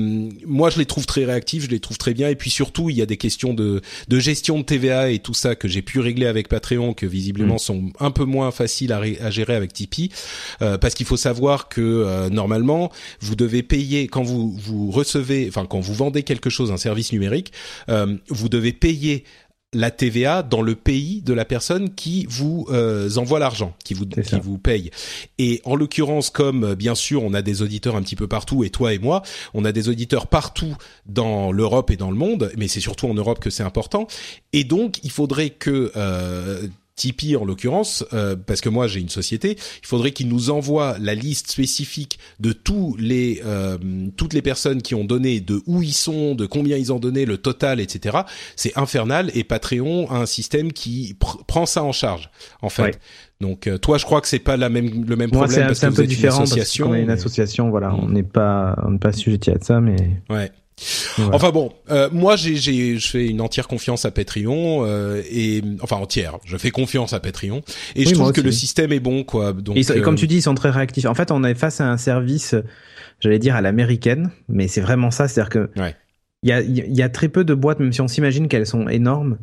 moi 0.46 0.70
je 0.70 0.78
les 0.78 0.86
trouve 0.86 1.06
très 1.06 1.24
réactifs, 1.24 1.64
je 1.64 1.70
les 1.70 1.80
trouve 1.80 1.98
très 1.98 2.14
bien 2.14 2.28
et 2.28 2.36
puis 2.36 2.50
surtout 2.50 2.90
il 2.90 2.96
y 2.96 3.02
a 3.02 3.06
des 3.06 3.16
questions 3.16 3.54
de 3.54 3.80
de 4.08 4.18
gestion 4.18 4.58
de 4.58 4.64
TVA 4.64 5.10
et 5.10 5.18
tout 5.18 5.34
ça 5.34 5.54
que 5.54 5.68
j'ai 5.68 5.81
pu 5.82 6.00
régler 6.00 6.26
avec 6.26 6.48
Patreon 6.48 6.94
que 6.94 7.06
visiblement 7.06 7.56
mm. 7.56 7.58
sont 7.58 7.92
un 8.00 8.10
peu 8.10 8.24
moins 8.24 8.50
faciles 8.50 8.92
à, 8.92 9.30
gérer 9.30 9.54
avec 9.54 9.72
Tipeee 9.72 10.10
euh, 10.62 10.78
parce 10.78 10.94
qu'il 10.94 11.06
faut 11.06 11.16
savoir 11.16 11.68
que 11.68 11.80
euh, 11.80 12.30
normalement 12.30 12.90
vous 13.20 13.36
devez 13.36 13.62
payer 13.62 14.06
quand 14.06 14.22
vous 14.22 14.52
vous 14.52 14.90
recevez 14.90 15.46
enfin 15.48 15.66
quand 15.66 15.80
vous 15.80 15.94
vendez 15.94 16.22
quelque 16.22 16.50
chose 16.50 16.72
un 16.72 16.76
service 16.76 17.12
numérique 17.12 17.52
euh, 17.88 18.16
vous 18.28 18.48
devez 18.48 18.72
payer 18.72 19.24
la 19.72 19.90
TVA 19.90 20.42
dans 20.42 20.60
le 20.60 20.74
pays 20.74 21.22
de 21.22 21.32
la 21.32 21.44
personne 21.44 21.94
qui 21.94 22.26
vous 22.28 22.66
euh, 22.70 23.08
envoie 23.16 23.38
l'argent, 23.38 23.74
qui 23.84 23.94
vous 23.94 24.06
qui 24.06 24.38
vous 24.38 24.58
paye. 24.58 24.90
Et 25.38 25.62
en 25.64 25.76
l'occurrence, 25.76 26.28
comme 26.30 26.64
euh, 26.64 26.74
bien 26.74 26.94
sûr 26.94 27.22
on 27.22 27.32
a 27.32 27.42
des 27.42 27.62
auditeurs 27.62 27.96
un 27.96 28.02
petit 28.02 28.16
peu 28.16 28.28
partout, 28.28 28.64
et 28.64 28.70
toi 28.70 28.92
et 28.92 28.98
moi, 28.98 29.22
on 29.54 29.64
a 29.64 29.72
des 29.72 29.88
auditeurs 29.88 30.26
partout 30.26 30.76
dans 31.06 31.52
l'Europe 31.52 31.90
et 31.90 31.96
dans 31.96 32.10
le 32.10 32.16
monde, 32.16 32.52
mais 32.56 32.68
c'est 32.68 32.80
surtout 32.80 33.06
en 33.08 33.14
Europe 33.14 33.40
que 33.40 33.50
c'est 33.50 33.62
important. 33.62 34.06
Et 34.52 34.64
donc 34.64 34.98
il 35.04 35.10
faudrait 35.10 35.50
que 35.50 35.92
euh, 35.96 36.66
Tipeee 37.02 37.36
en 37.36 37.44
l'occurrence, 37.44 38.04
euh, 38.12 38.36
parce 38.36 38.60
que 38.60 38.68
moi 38.68 38.86
j'ai 38.86 39.00
une 39.00 39.08
société, 39.08 39.56
il 39.82 39.86
faudrait 39.86 40.12
qu'ils 40.12 40.28
nous 40.28 40.50
envoient 40.50 40.96
la 41.00 41.16
liste 41.16 41.50
spécifique 41.50 42.20
de 42.38 42.52
tous 42.52 42.94
les 42.96 43.42
euh, 43.44 43.76
toutes 44.16 44.34
les 44.34 44.42
personnes 44.42 44.82
qui 44.82 44.94
ont 44.94 45.02
donné, 45.02 45.40
de 45.40 45.60
où 45.66 45.82
ils 45.82 45.94
sont, 45.94 46.36
de 46.36 46.46
combien 46.46 46.76
ils 46.76 46.92
ont 46.92 47.00
donné, 47.00 47.24
le 47.24 47.38
total, 47.38 47.80
etc. 47.80 48.18
C'est 48.54 48.78
infernal 48.78 49.32
et 49.34 49.42
Patreon 49.42 50.08
a 50.12 50.18
un 50.18 50.26
système 50.26 50.72
qui 50.72 51.16
prend 51.48 51.66
ça 51.66 51.82
en 51.82 51.92
charge 51.92 52.30
en 52.60 52.68
fait. 52.68 53.00
Donc 53.40 53.66
euh, 53.66 53.78
toi, 53.78 53.98
je 53.98 54.04
crois 54.04 54.20
que 54.20 54.28
c'est 54.28 54.38
pas 54.38 54.56
la 54.56 54.68
même 54.68 55.04
le 55.04 55.16
même 55.16 55.32
problème 55.32 55.66
parce 55.66 55.80
que 55.80 55.86
un 55.86 55.92
peu 55.92 56.06
différent 56.06 56.36
une 56.36 56.42
association, 56.44 56.84
parce 56.84 56.94
qu'on 56.94 57.00
est 57.00 57.02
une 57.02 57.10
association, 57.10 57.70
voilà, 57.70 57.88
mm. 57.88 58.00
on 58.00 58.08
n'est 58.10 58.22
pas 58.22 58.76
on 58.84 58.92
n'est 58.92 58.98
pas 58.98 59.10
sujet 59.12 59.40
à 59.50 59.58
ça, 59.60 59.80
mais 59.80 59.96
ouais. 60.30 60.52
Enfin 61.32 61.50
bon, 61.50 61.72
euh, 61.90 62.08
moi 62.12 62.36
j'ai 62.36 62.56
j'ai 62.56 62.98
je 62.98 63.08
fais 63.08 63.26
une 63.26 63.40
entière 63.40 63.68
confiance 63.68 64.04
à 64.04 64.10
Patreon 64.10 64.84
euh, 64.84 65.22
et 65.30 65.62
enfin 65.80 65.96
entière. 65.96 66.38
Je 66.44 66.56
fais 66.56 66.70
confiance 66.70 67.12
à 67.12 67.20
Patreon 67.20 67.62
et 67.96 68.04
je 68.04 68.14
trouve 68.14 68.32
que 68.32 68.40
le 68.40 68.52
système 68.52 68.92
est 68.92 69.00
bon 69.00 69.24
quoi. 69.24 69.52
Donc 69.52 69.76
et, 69.76 69.84
comme 70.00 70.14
euh, 70.14 70.16
tu 70.16 70.26
dis, 70.26 70.36
ils 70.36 70.42
sont 70.42 70.54
très 70.54 70.70
réactifs. 70.70 71.06
En 71.06 71.14
fait, 71.14 71.30
on 71.30 71.44
est 71.44 71.54
face 71.54 71.80
à 71.80 71.88
un 71.88 71.96
service, 71.96 72.54
j'allais 73.20 73.38
dire 73.38 73.56
à 73.56 73.60
l'américaine, 73.60 74.30
mais 74.48 74.68
c'est 74.68 74.80
vraiment 74.80 75.10
ça, 75.10 75.28
c'est-à-dire 75.28 75.50
que 75.50 75.70
il 76.42 76.48
y 76.48 76.52
a 76.52 76.60
il 76.60 76.94
y 76.94 77.02
a 77.02 77.08
très 77.08 77.28
peu 77.28 77.44
de 77.44 77.54
boîtes, 77.54 77.80
même 77.80 77.92
si 77.92 78.00
on 78.00 78.08
s'imagine 78.08 78.48
qu'elles 78.48 78.66
sont 78.66 78.88
énormes. 78.88 79.38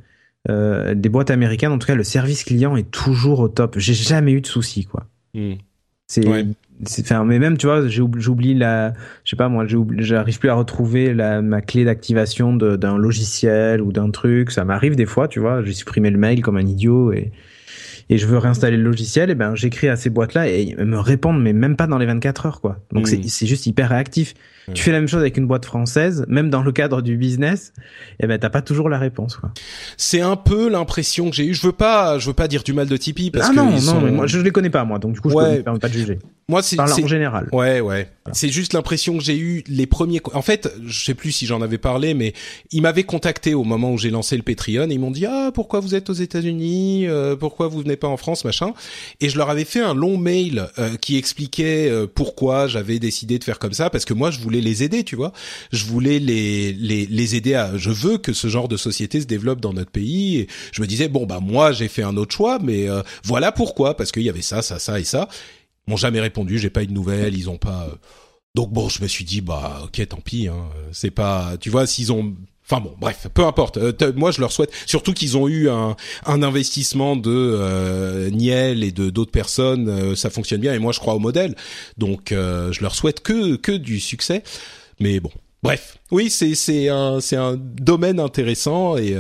Euh, 0.50 0.96
des 0.96 1.10
boîtes 1.10 1.32
américaines, 1.32 1.72
en 1.72 1.80
tout 1.80 1.88
cas, 1.88 1.96
le 1.96 2.04
service 2.06 2.46
client 2.46 2.78
est 2.78 2.90
toujours 2.90 3.42
au 3.42 3.50
top. 3.50 3.78
J'ai 3.78 3.94
jamais 3.94 4.32
eu 4.32 4.42
de 4.42 4.48
soucis, 4.48 4.86
quoi. 4.86 5.06
Hmm. 5.34 5.56
C'est 6.08 6.26
enfin 7.00 7.26
mais 7.26 7.40
même 7.40 7.58
tu 7.58 7.68
vois 7.68 7.88
j'oublie 7.88 8.54
la 8.54 8.94
je 9.24 9.32
sais 9.32 9.36
pas 9.36 9.50
moi 9.50 9.66
j'arrive 9.98 10.40
plus 10.40 10.50
à 10.50 10.54
retrouver 10.54 11.14
la 11.14 11.42
ma 11.42 11.62
clé 11.62 11.84
d'activation 11.84 12.54
d'un 12.54 12.98
logiciel 12.98 13.82
ou 13.82 13.92
d'un 13.92 14.12
truc 14.12 14.52
ça 14.52 14.64
m'arrive 14.64 14.96
des 14.96 15.06
fois 15.06 15.28
tu 15.28 15.40
vois 15.40 15.64
j'ai 15.64 15.74
supprimé 15.74 16.10
le 16.10 16.18
mail 16.18 16.42
comme 16.42 16.58
un 16.58 16.66
idiot 16.66 17.12
et 17.12 17.32
et 18.12 18.18
je 18.18 18.26
veux 18.26 18.38
réinstaller 18.40 18.78
le 18.78 18.84
logiciel 18.84 19.30
et 19.30 19.36
ben 19.36 19.56
j'écris 19.56 19.88
à 19.88 19.96
ces 19.96 20.10
boîtes 20.10 20.34
là 20.34 20.50
et 20.50 20.62
ils 20.62 20.86
me 20.86 21.00
répondent 21.00 21.42
mais 21.42 21.54
même 21.54 21.76
pas 21.76 21.86
dans 21.86 21.98
les 21.98 22.06
24 22.06 22.46
heures 22.46 22.62
quoi 22.62 22.80
donc 22.92 23.08
c'est 23.08 23.18
hmm. 23.18 23.28
c'est 23.28 23.46
juste 23.46 23.66
hyper 23.68 23.90
réactif 23.90 24.34
tu 24.74 24.84
fais 24.84 24.92
la 24.92 25.00
même 25.00 25.08
chose 25.08 25.22
avec 25.22 25.38
une 25.38 25.48
boîte 25.48 25.66
française, 25.66 26.26
même 26.28 26.50
dans 26.50 26.62
le 26.62 26.72
cadre 26.72 27.02
du 27.02 27.18
business, 27.18 27.74
et 28.20 28.26
eh 28.26 28.28
ben 28.28 28.38
t'as 28.38 28.50
pas 28.50 28.62
toujours 28.62 28.90
la 28.90 28.98
réponse. 28.98 29.38
Quoi. 29.38 29.52
C'est 29.98 30.22
un 30.22 30.36
peu 30.36 30.70
l'impression 30.70 31.30
que 31.30 31.36
j'ai 31.36 31.46
eu. 31.46 31.54
Je 31.54 31.66
veux 31.66 31.74
pas, 31.74 32.20
je 32.20 32.28
veux 32.28 32.34
pas 32.34 32.48
dire 32.48 32.64
du 32.64 32.74
mal 32.74 32.88
de 32.88 32.98
Tipeee 32.98 33.32
parce 33.32 33.48
ah 33.48 33.52
que 33.52 33.56
non, 33.56 33.80
non, 33.82 34.02
mais 34.02 34.12
moi 34.12 34.28
je 34.28 34.40
les 34.40 34.52
connais 34.52 34.70
pas 34.70 34.84
moi, 34.86 35.00
donc 35.00 35.14
du 35.14 35.22
coup 35.22 35.30
je 35.30 35.36
ne 35.36 35.62
permets 35.62 35.80
pas 35.80 35.90
de 35.90 35.94
juger. 35.94 36.20
Moi 36.50 36.62
c'est 36.62 36.80
en 36.80 37.08
général. 37.08 37.48
Ouais, 37.52 37.80
ouais. 37.80 38.10
C'est 38.32 38.50
juste 38.50 38.74
l'impression 38.74 39.18
que 39.18 39.24
j'ai 39.24 39.38
eu 39.38 39.64
les 39.68 39.88
premiers. 39.88 40.22
En 40.34 40.44
fait, 40.44 40.72
je 40.86 41.04
sais 41.04 41.16
plus 41.16 41.32
si 41.32 41.48
j'en 41.48 41.62
avais 41.62 41.80
parlé, 41.80 42.14
mais 42.14 42.34
ils 42.72 42.82
m'avaient 42.82 43.04
contacté 43.04 43.56
au 43.56 43.64
moment 43.64 43.92
où 43.94 43.98
j'ai 43.98 44.12
lancé 44.12 44.38
le 44.38 44.44
Patreon 44.44 44.90
et 44.90 44.94
ils 44.94 45.00
m'ont 45.00 45.10
dit 45.10 45.26
ah 45.26 45.52
pourquoi 45.54 45.80
vous 45.80 45.96
êtes 45.96 46.10
aux 46.10 46.14
États-Unis, 46.14 47.08
euh, 47.08 47.36
pourquoi 47.36 47.68
vous 47.68 47.80
venez 47.80 47.96
pas 47.96 48.08
en 48.08 48.18
France, 48.18 48.46
machin. 48.46 48.74
Et 49.20 49.30
je 49.30 49.38
leur 49.38 49.50
avais 49.50 49.66
fait 49.66 49.80
un 49.80 49.96
long 49.96 50.18
mail 50.18 50.68
euh, 50.78 50.96
qui 50.98 51.18
expliquait 51.18 51.90
euh, 51.90 52.06
pourquoi 52.06 52.68
j'avais 52.68 53.00
décidé 53.00 53.40
de 53.40 53.44
faire 53.44 53.58
comme 53.58 53.74
ça 53.74 53.90
parce 53.90 54.06
que 54.06 54.14
moi 54.14 54.30
je 54.30 54.40
voulais 54.40 54.62
les 54.62 54.84
aider, 54.84 55.04
tu 55.04 55.16
vois. 55.16 55.32
Je 55.72 55.86
voulais 55.86 56.20
les, 56.20 56.74
les, 56.74 57.06
les 57.06 57.36
aider 57.36 57.56
à, 57.56 57.78
je 57.78 57.90
veux 57.90 58.18
que 58.18 58.34
ce 58.34 58.48
genre 58.48 58.68
de 58.68 58.78
société 58.78 59.22
se 59.22 59.26
développe 59.26 59.62
dans 59.62 59.74
notre 59.74 59.92
pays. 59.92 60.40
Et 60.40 60.48
je 60.72 60.82
me 60.82 60.88
disais, 60.88 61.08
bon, 61.08 61.26
bah, 61.26 61.40
moi, 61.42 61.72
j'ai 61.72 61.88
fait 61.88 62.04
un 62.04 62.18
autre 62.18 62.36
choix, 62.36 62.60
mais 62.62 62.90
euh, 62.90 63.02
voilà 63.24 63.52
pourquoi, 63.52 63.96
parce 63.96 64.12
qu'il 64.12 64.24
y 64.24 64.30
avait 64.30 64.42
ça, 64.42 64.62
ça, 64.62 64.80
ça 64.80 65.00
et 65.00 65.04
ça. 65.04 65.28
M'ont 65.90 65.98
jamais 65.98 66.22
répondu, 66.22 66.60
j'ai 66.60 66.70
pas 66.70 66.84
eu 66.84 66.88
de 66.88 66.94
nouvelles, 66.94 67.36
ils 67.36 67.50
ont 67.50 67.58
pas, 67.58 67.88
euh. 67.92 67.96
donc 68.54 68.72
bon, 68.72 68.90
je 68.90 69.02
me 69.02 69.08
suis 69.08 69.26
dit, 69.26 69.42
bah, 69.42 69.82
ok, 69.86 70.08
tant 70.08 70.22
pis, 70.22 70.48
hein. 70.48 70.70
C'est 70.92 71.10
pas, 71.10 71.58
tu 71.60 71.72
vois, 71.72 71.88
s'ils 71.88 72.12
ont, 72.14 72.36
Enfin 72.72 72.82
bon, 72.82 72.94
bref, 73.00 73.26
peu 73.34 73.46
importe. 73.46 73.78
Euh, 73.78 73.92
moi, 74.16 74.30
je 74.30 74.42
leur 74.42 74.52
souhaite 74.52 74.72
surtout 74.86 75.14
qu'ils 75.14 75.38
ont 75.38 75.48
eu 75.48 75.70
un, 75.70 75.96
un 76.28 76.44
investissement 76.44 77.16
de 77.16 77.32
euh, 77.34 78.30
Niel 78.30 78.84
et 78.84 78.92
de 78.92 79.10
d'autres 79.10 79.32
personnes. 79.32 79.90
Euh, 79.90 80.16
ça 80.16 80.30
fonctionne 80.30 80.62
bien 80.62 80.76
et 80.76 80.78
moi, 80.78 80.92
je 80.92 81.00
crois 81.00 81.16
au 81.16 81.20
modèle. 81.20 81.56
Donc, 81.98 82.28
je 82.30 82.82
leur 82.82 82.94
souhaite 82.94 83.22
que 83.22 83.56
que 83.56 83.72
du 83.72 84.00
succès. 84.00 84.44
Mais 85.00 85.20
bon, 85.20 85.32
Bref, 85.62 85.98
oui, 86.10 86.30
c'est 86.30 86.56
c'est 86.56 86.88
un 86.88 87.20
c'est 87.20 87.36
un 87.36 87.58
domaine 87.58 88.22
intéressant 88.22 88.98
et 88.98 89.18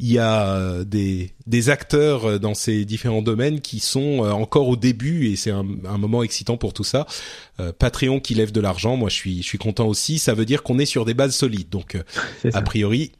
il 0.00 0.10
y 0.10 0.18
a 0.18 0.84
des 0.84 1.32
des 1.46 1.68
acteurs 1.68 2.40
dans 2.40 2.54
ces 2.54 2.86
différents 2.86 3.20
domaines 3.20 3.60
qui 3.60 3.78
sont 3.78 4.20
encore 4.20 4.68
au 4.68 4.76
début 4.76 5.28
et 5.28 5.36
c'est 5.36 5.50
un, 5.50 5.66
un, 5.86 5.98
moment 5.98 6.22
excitant 6.22 6.56
pour 6.56 6.72
tout 6.72 6.84
ça. 6.84 7.06
Patreon 7.78 8.20
qui 8.20 8.34
lève 8.34 8.52
de 8.52 8.60
l'argent, 8.60 8.96
moi 8.96 9.10
je 9.10 9.16
suis 9.16 9.42
je 9.42 9.46
suis 9.46 9.58
content 9.58 9.86
aussi. 9.86 10.18
Ça 10.18 10.32
veut 10.32 10.46
dire 10.46 10.62
qu'on 10.62 10.78
est 10.78 10.86
sur 10.86 11.04
des 11.04 11.12
bases 11.12 11.34
solides, 11.34 11.68
donc 11.68 11.98
a 12.54 12.62
priori. 12.62 13.12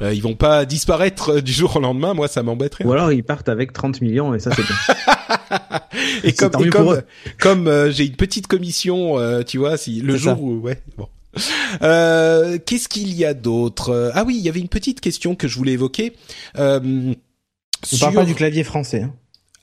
ils 0.00 0.22
vont 0.22 0.36
pas 0.36 0.64
disparaître 0.66 1.40
du 1.40 1.52
jour 1.52 1.74
au 1.76 1.80
lendemain, 1.80 2.14
moi 2.14 2.28
ça 2.28 2.44
m'embêterait. 2.44 2.84
Ou 2.84 2.92
alors 2.92 3.10
ils 3.10 3.24
partent 3.24 3.48
avec 3.48 3.72
30 3.72 4.00
millions 4.02 4.34
et 4.34 4.38
ça 4.38 4.52
c'est 4.54 4.62
bien. 4.62 5.80
et 6.22 6.32
comme, 6.32 6.70
comme, 6.70 7.02
comme 7.40 7.90
j'ai 7.90 8.06
une 8.06 8.16
petite 8.16 8.46
commission, 8.46 9.16
tu 9.42 9.58
vois, 9.58 9.76
si 9.76 10.00
le 10.00 10.16
jour 10.16 10.40
où 10.40 10.60
ouais, 10.60 10.80
bon. 10.96 11.08
Euh, 11.82 12.58
Qu'est-ce 12.66 12.88
qu'il 12.88 13.14
y 13.14 13.24
a 13.24 13.32
d'autre? 13.32 14.10
Ah 14.14 14.24
oui, 14.24 14.36
il 14.36 14.42
y 14.42 14.48
avait 14.48 14.60
une 14.60 14.68
petite 14.68 15.00
question 15.00 15.36
que 15.36 15.46
je 15.48 15.56
voulais 15.56 15.72
évoquer. 15.72 16.14
Euh, 16.58 16.80
On 16.82 17.16
sur... 17.86 18.00
parle 18.00 18.14
pas 18.16 18.24
du 18.24 18.34
clavier 18.34 18.64
français. 18.64 19.02
Hein. 19.02 19.14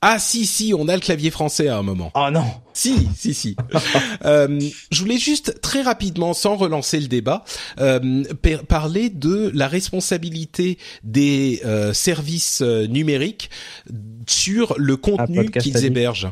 Ah 0.01 0.19
si 0.19 0.45
si, 0.45 0.73
on 0.77 0.87
a 0.87 0.93
le 0.93 1.01
clavier 1.01 1.31
français 1.31 1.69
à 1.69 1.77
un 1.77 1.81
moment. 1.81 2.11
Oh 2.13 2.29
non. 2.31 2.45
Si 2.73 3.07
si 3.15 3.33
si. 3.33 3.55
euh, 4.25 4.59
je 4.91 4.99
voulais 5.01 5.17
juste 5.17 5.59
très 5.61 5.81
rapidement, 5.81 6.33
sans 6.33 6.55
relancer 6.55 6.99
le 6.99 7.07
débat, 7.07 7.43
euh, 7.79 8.23
parler 8.67 9.09
de 9.09 9.51
la 9.55 9.67
responsabilité 9.67 10.77
des 11.03 11.61
euh, 11.65 11.93
services 11.93 12.61
euh, 12.61 12.85
numériques 12.85 13.49
sur 14.27 14.75
le 14.77 14.93
Ah, 14.93 14.97
contenu 15.01 15.49
qu'ils 15.49 15.83
hébergent. 15.83 16.31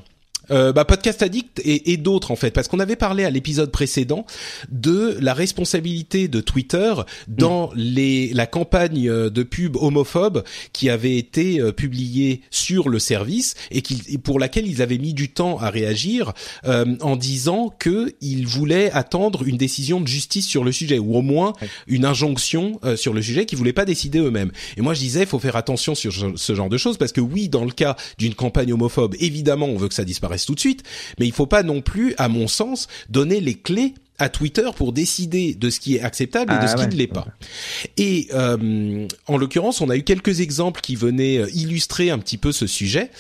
Euh, 0.52 0.72
bah, 0.74 0.86
Podcast 0.86 1.22
Addict 1.22 1.60
et, 1.64 1.94
et 1.94 1.98
d'autres 1.98 2.32
en 2.32 2.36
fait, 2.36 2.52
parce 2.52 2.68
qu'on 2.68 2.80
avait 2.80 2.96
parlé 2.96 3.24
à 3.24 3.30
l'épisode 3.30 3.72
précédent 3.72 4.26
de 4.70 5.18
la 5.20 5.34
responsabilité 5.34 6.28
de 6.28 6.42
Twitter 6.42 6.94
dans 7.28 7.72
les 7.76 8.34
la 8.34 8.46
campagne 8.46 9.10
euh, 9.10 9.30
de 9.30 9.44
pub 9.44 9.76
homophobe 9.76 10.44
qui 10.74 10.90
avait 10.90 11.18
été 11.18 11.60
euh, 11.60 11.72
publiée 11.72 12.42
sur 12.52 12.90
le 12.90 13.00
service 13.00 13.56
et, 13.72 13.84
et 14.10 14.18
pour 14.18 14.40
laquelle 14.40 14.68
ils 14.68 14.82
avaient 14.82 14.98
mis 14.98 15.14
du 15.14 15.30
temps 15.30 15.58
à 15.58 15.70
réagir 15.70 16.34
euh, 16.66 16.96
en 17.02 17.16
disant 17.16 17.74
que 17.78 18.14
ils 18.22 18.48
voulaient 18.48 18.92
attendre 18.92 19.44
une 19.48 19.58
décision 19.58 20.02
de 20.02 20.08
justice 20.08 20.48
sur 20.48 20.64
le 20.64 20.72
sujet 20.72 21.00
ou 21.00 21.16
au 21.16 21.22
moins 21.22 21.54
une 21.88 22.06
injonction 22.06 22.80
euh, 22.84 22.96
sur 22.96 23.14
le 23.14 23.22
sujet 23.22 23.46
qu'ils 23.46 23.58
voulaient 23.58 23.74
pas 23.74 23.86
décider 23.86 24.20
eux-mêmes. 24.20 24.52
Et 24.78 24.82
moi 24.82 24.94
je 24.94 25.00
disais, 25.00 25.22
il 25.22 25.28
faut 25.28 25.40
faire 25.40 25.56
attention 25.56 25.96
sur 25.96 26.12
ce 26.36 26.56
genre 26.56 26.70
de 26.70 26.78
choses 26.78 26.98
parce 26.98 27.12
que 27.12 27.22
oui, 27.22 27.50
dans 27.50 27.66
le 27.66 27.72
cas 27.72 27.96
d'une 28.18 28.36
campagne 28.36 28.74
homophobe, 28.74 29.16
évidemment, 29.20 29.68
on 29.68 29.78
veut 29.78 29.88
que 29.88 29.94
ça 29.94 30.06
disparaisse 30.06 30.35
tout 30.44 30.56
de 30.56 30.60
suite, 30.60 30.84
mais 31.20 31.26
il 31.28 31.32
faut 31.32 31.46
pas 31.48 31.64
non 31.64 31.80
plus, 31.82 32.14
à 32.18 32.28
mon 32.28 32.50
sens, 32.50 32.88
donner 33.10 33.40
les 33.40 33.54
clés 33.56 33.94
à 34.18 34.30
Twitter 34.30 34.70
pour 34.78 34.94
décider 34.94 35.54
de 35.56 35.70
ce 35.70 35.82
qui 35.82 35.98
est 35.98 36.02
acceptable 36.02 36.54
et 36.54 36.56
de 36.56 36.62
Ah 36.64 36.68
ce 36.70 36.76
qui 36.76 36.82
ouais. 36.84 36.88
ne 36.88 36.96
l'est 36.96 37.08
pas. 37.08 37.28
Et 37.98 38.30
euh, 38.34 39.06
en 39.28 39.36
l'occurrence, 39.38 39.82
on 39.82 39.90
a 39.90 39.98
eu 39.98 40.04
quelques 40.04 40.40
exemples 40.40 40.80
qui 40.80 40.96
venaient 40.96 41.38
euh, 41.40 41.50
illustrer 41.54 42.12
un 42.12 42.20
petit 42.20 42.38
peu 42.38 42.54
ce 42.54 42.66
sujet. 42.66 43.12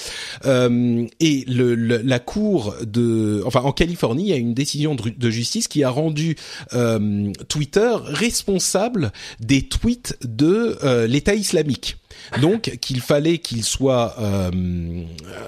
Euh, 0.46 1.06
et 1.20 1.44
le, 1.50 1.76
le- 1.76 2.02
la 2.02 2.20
cour 2.20 2.74
de, 2.82 3.44
enfin 3.46 3.60
en 3.60 3.74
Californie, 3.74 4.24
il 4.24 4.30
y 4.30 4.34
a 4.34 4.38
une 4.38 4.54
décision 4.54 4.96
de, 4.96 5.10
de 5.10 5.30
justice 5.30 5.68
qui 5.68 5.84
a 5.84 5.90
rendu 5.90 6.38
euh, 6.74 7.30
Twitter 7.50 7.92
responsable 8.02 9.12
des 9.42 9.64
tweets 9.64 10.16
de 10.24 10.78
euh, 10.84 11.08
l'État 11.08 11.36
islamique. 11.36 11.98
Donc 12.42 12.78
qu'il 12.82 13.02
fallait 13.02 13.38
qu'il 13.38 13.64
soit 13.64 14.16
euh, 14.20 14.52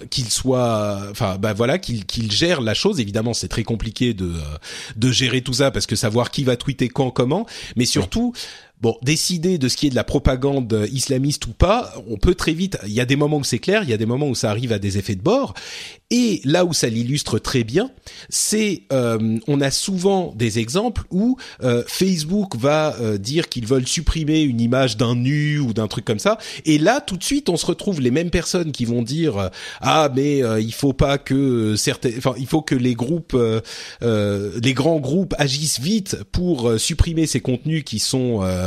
qu'il 0.09 0.29
soit 0.29 0.99
enfin 1.11 1.37
bah 1.39 1.53
voilà 1.53 1.77
qu'il 1.77 2.05
qu'il 2.05 2.31
gère 2.31 2.61
la 2.61 2.73
chose. 2.73 2.99
Évidemment 2.99 3.33
c'est 3.33 3.47
très 3.47 3.63
compliqué 3.63 4.13
de 4.13 4.25
euh, 4.25 4.57
de 4.95 5.11
gérer 5.11 5.41
tout 5.41 5.53
ça 5.53 5.71
parce 5.71 5.85
que 5.85 5.95
savoir 5.95 6.31
qui 6.31 6.43
va 6.43 6.55
tweeter 6.55 6.87
quand 6.89 7.11
comment. 7.11 7.45
Mais 7.75 7.85
surtout 7.85 8.33
Bon, 8.79 8.95
décider 9.01 9.57
de 9.57 9.69
ce 9.69 9.75
qui 9.75 9.87
est 9.87 9.89
de 9.89 9.95
la 9.95 10.03
propagande 10.03 10.87
islamiste 10.91 11.47
ou 11.47 11.51
pas, 11.51 11.95
on 12.07 12.17
peut 12.17 12.35
très 12.35 12.53
vite. 12.53 12.77
Il 12.85 12.93
y 12.93 13.01
a 13.01 13.05
des 13.05 13.15
moments 13.15 13.37
où 13.37 13.43
c'est 13.43 13.57
clair, 13.57 13.81
il 13.81 13.89
y 13.89 13.93
a 13.93 13.97
des 13.97 14.05
moments 14.05 14.27
où 14.27 14.35
ça 14.35 14.51
arrive 14.51 14.71
à 14.71 14.77
des 14.77 14.99
effets 14.99 15.15
de 15.15 15.21
bord. 15.21 15.55
Et 16.11 16.41
là 16.45 16.63
où 16.63 16.73
ça 16.73 16.87
l'illustre 16.87 17.39
très 17.39 17.63
bien, 17.63 17.89
c'est 18.29 18.83
euh, 18.93 19.39
on 19.47 19.61
a 19.61 19.71
souvent 19.71 20.31
des 20.37 20.59
exemples 20.59 21.03
où 21.09 21.37
euh, 21.63 21.83
Facebook 21.87 22.55
va 22.55 22.95
euh, 23.01 23.17
dire 23.17 23.49
qu'ils 23.49 23.65
veulent 23.65 23.87
supprimer 23.87 24.41
une 24.41 24.61
image 24.61 24.95
d'un 24.95 25.15
nu 25.15 25.59
ou 25.59 25.73
d'un 25.73 25.87
truc 25.87 26.05
comme 26.05 26.19
ça, 26.19 26.37
et 26.63 26.77
là 26.77 27.01
tout 27.01 27.17
de 27.17 27.23
suite 27.25 27.49
on 27.49 27.57
se 27.57 27.65
retrouve 27.65 27.99
les 27.99 28.11
mêmes 28.11 28.29
personnes 28.29 28.71
qui 28.71 28.85
vont 28.85 29.01
dire 29.01 29.37
euh, 29.37 29.49
ah 29.81 30.09
mais 30.15 30.43
euh, 30.43 30.61
il 30.61 30.73
faut 30.73 30.93
pas 30.93 31.17
que 31.17 31.75
certains, 31.75 32.11
enfin 32.17 32.35
il 32.37 32.47
faut 32.47 32.61
que 32.61 32.75
les 32.75 32.93
groupes, 32.93 33.33
euh, 33.33 33.59
euh, 34.01 34.57
les 34.63 34.73
grands 34.73 35.01
groupes 35.01 35.35
agissent 35.37 35.81
vite 35.81 36.23
pour 36.31 36.69
euh, 36.69 36.77
supprimer 36.77 37.27
ces 37.27 37.41
contenus 37.41 37.83
qui 37.83 37.99
sont 37.99 38.43
euh, 38.43 38.66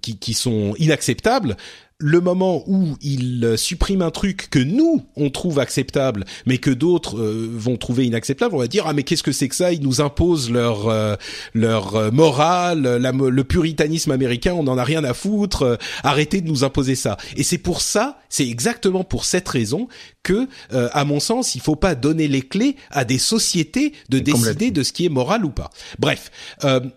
qui, 0.00 0.18
qui 0.18 0.34
sont 0.34 0.74
inacceptables 0.78 1.56
le 1.98 2.20
moment 2.20 2.64
où 2.66 2.96
ils 3.00 3.44
euh, 3.44 3.56
suppriment 3.56 4.02
un 4.02 4.10
truc 4.10 4.48
que 4.50 4.58
nous 4.58 5.06
on 5.16 5.30
trouve 5.30 5.58
acceptable, 5.60 6.24
mais 6.44 6.58
que 6.58 6.70
d'autres 6.70 7.18
euh, 7.18 7.48
vont 7.52 7.76
trouver 7.76 8.04
inacceptable, 8.06 8.54
on 8.54 8.58
va 8.58 8.66
dire 8.66 8.84
ah 8.86 8.92
mais 8.92 9.04
qu'est-ce 9.04 9.22
que 9.22 9.32
c'est 9.32 9.48
que 9.48 9.54
ça? 9.54 9.72
Ils 9.72 9.82
nous 9.82 10.00
imposent 10.00 10.50
leur 10.50 10.88
euh, 10.88 11.14
leur 11.54 11.94
euh, 11.96 12.10
morale, 12.10 12.82
la 12.82 13.12
le 13.12 13.44
puritanisme 13.44 14.10
américain, 14.10 14.54
on 14.54 14.66
en 14.66 14.76
a 14.76 14.84
rien 14.84 15.04
à 15.04 15.14
foutre. 15.14 15.62
euh, 15.62 15.76
arrêtez 16.02 16.40
de 16.40 16.48
nous 16.48 16.64
imposer 16.64 16.96
ça. 16.96 17.16
Et 17.36 17.42
c'est 17.42 17.58
pour 17.58 17.80
ça, 17.80 18.18
c'est 18.28 18.48
exactement 18.48 19.04
pour 19.04 19.24
cette 19.24 19.48
raison 19.48 19.88
que, 20.22 20.48
euh, 20.72 20.88
à 20.92 21.04
mon 21.04 21.20
sens, 21.20 21.54
il 21.54 21.60
faut 21.60 21.76
pas 21.76 21.94
donner 21.94 22.28
les 22.28 22.42
clés 22.42 22.76
à 22.90 23.04
des 23.04 23.18
sociétés 23.18 23.92
de 24.08 24.18
décider 24.18 24.70
de 24.70 24.82
ce 24.82 24.92
qui 24.92 25.04
est 25.04 25.10
moral 25.10 25.44
ou 25.44 25.50
pas. 25.50 25.70
Bref, 25.98 26.30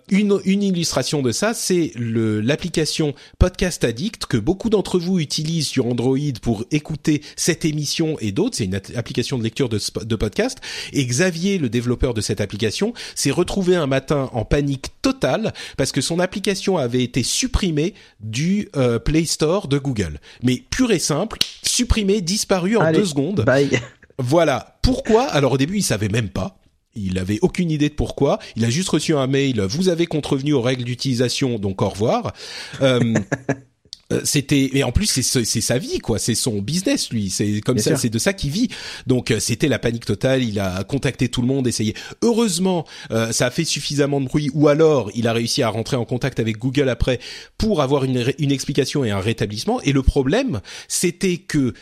une, 0.10 0.40
une 0.46 0.64
illustration 0.64 1.22
de 1.22 1.32
ça, 1.32 1.54
c'est 1.54 1.92
l'application 1.98 3.14
Podcast 3.38 3.84
Addict 3.84 4.26
que 4.26 4.38
beaucoup 4.38 4.70
d'entre 4.88 5.00
vous 5.00 5.20
utilisent 5.20 5.68
sur 5.68 5.86
Android 5.86 6.18
pour 6.42 6.64
écouter 6.72 7.22
cette 7.36 7.66
émission 7.66 8.18
et 8.22 8.32
d'autres. 8.32 8.56
C'est 8.56 8.64
une 8.66 8.76
at- 8.76 8.96
application 8.96 9.38
de 9.38 9.44
lecture 9.44 9.68
de, 9.68 9.80
de 10.06 10.16
podcast. 10.16 10.60
Et 10.94 11.06
Xavier, 11.06 11.58
le 11.58 11.68
développeur 11.68 12.14
de 12.14 12.22
cette 12.22 12.40
application, 12.40 12.94
s'est 13.14 13.32
retrouvé 13.32 13.76
un 13.76 13.86
matin 13.88 14.30
en 14.32 14.46
panique 14.46 14.88
totale 15.02 15.54
parce 15.76 15.92
que 15.92 16.00
son 16.00 16.20
application 16.20 16.78
avait 16.78 17.04
été 17.04 17.22
supprimée 17.22 17.96
du 18.22 18.70
euh, 18.78 18.98
Play 18.98 19.26
Store 19.26 19.68
de 19.68 19.78
Google. 19.78 20.22
Mais 20.42 20.64
pur 20.70 20.92
et 20.92 21.00
simple, 21.00 21.38
supprimée, 21.64 22.22
disparue 22.22 22.78
en 22.78 22.82
Allez, 22.82 23.00
deux 23.00 23.06
secondes. 23.06 23.44
Bye. 23.46 23.82
Voilà. 24.20 24.80
Pourquoi? 24.82 25.26
Alors 25.26 25.52
au 25.52 25.58
début, 25.58 25.78
il 25.78 25.84
savait 25.84 26.08
même 26.10 26.30
pas. 26.30 26.58
Il 26.96 27.20
avait 27.20 27.38
aucune 27.44 27.70
idée 27.70 27.90
de 27.90 27.94
pourquoi. 27.94 28.40
Il 28.56 28.66
a 28.66 28.70
juste 28.72 28.90
reçu 28.90 29.16
un 29.16 29.28
mail. 29.28 29.62
Vous 29.62 29.90
avez 29.90 30.08
contrevenu 30.08 30.54
aux 30.54 30.62
règles 30.62 30.84
d'utilisation, 30.86 31.60
donc 31.60 31.84
au 31.84 31.90
revoir. 31.90 32.34
Euh, 32.82 33.14
euh, 34.14 34.22
c'était 34.24 34.70
et 34.74 34.84
en 34.84 34.92
plus 34.92 35.06
c'est 35.08 35.22
ce- 35.22 35.44
c'est 35.44 35.62
sa 35.62 35.78
vie 35.78 36.00
quoi. 36.00 36.18
C'est 36.20 36.36
son 36.36 36.62
business 36.62 37.10
lui. 37.12 37.30
C'est 37.30 37.60
comme 37.62 37.76
Bien 37.76 37.84
ça 37.84 37.96
c'est 37.98 38.10
de 38.10 38.18
ça 38.20 38.34
qu'il 38.34 38.52
vit. 38.52 38.70
Donc 39.06 39.32
euh, 39.32 39.40
c'était 39.40 39.68
la 39.68 39.80
panique 39.80 40.06
totale. 40.06 40.44
Il 40.44 40.60
a 40.60 40.84
contacté 40.84 41.28
tout 41.30 41.42
le 41.42 41.48
monde 41.48 41.68
essayé. 41.68 41.94
Heureusement 42.22 42.86
euh, 43.12 43.32
ça 43.32 43.48
a 43.48 43.52
fait 43.52 43.66
suffisamment 43.66 44.22
de 44.22 44.26
bruit. 44.28 44.50
Ou 44.54 44.68
alors 44.70 45.12
il 45.16 45.28
a 45.28 45.34
réussi 45.34 45.62
à 45.64 45.70
rentrer 45.70 45.98
en 45.98 46.06
contact 46.06 46.40
avec 46.40 46.58
Google 46.58 46.90
après 46.90 47.20
pour 47.58 47.82
avoir 47.82 48.04
une, 48.06 48.34
une 48.40 48.52
explication 48.52 49.04
et 49.04 49.12
un 49.12 49.20
rétablissement. 49.20 49.82
Et 49.82 49.92
le 49.92 50.04
problème 50.04 50.62
c'était 50.88 51.38
que 51.38 51.74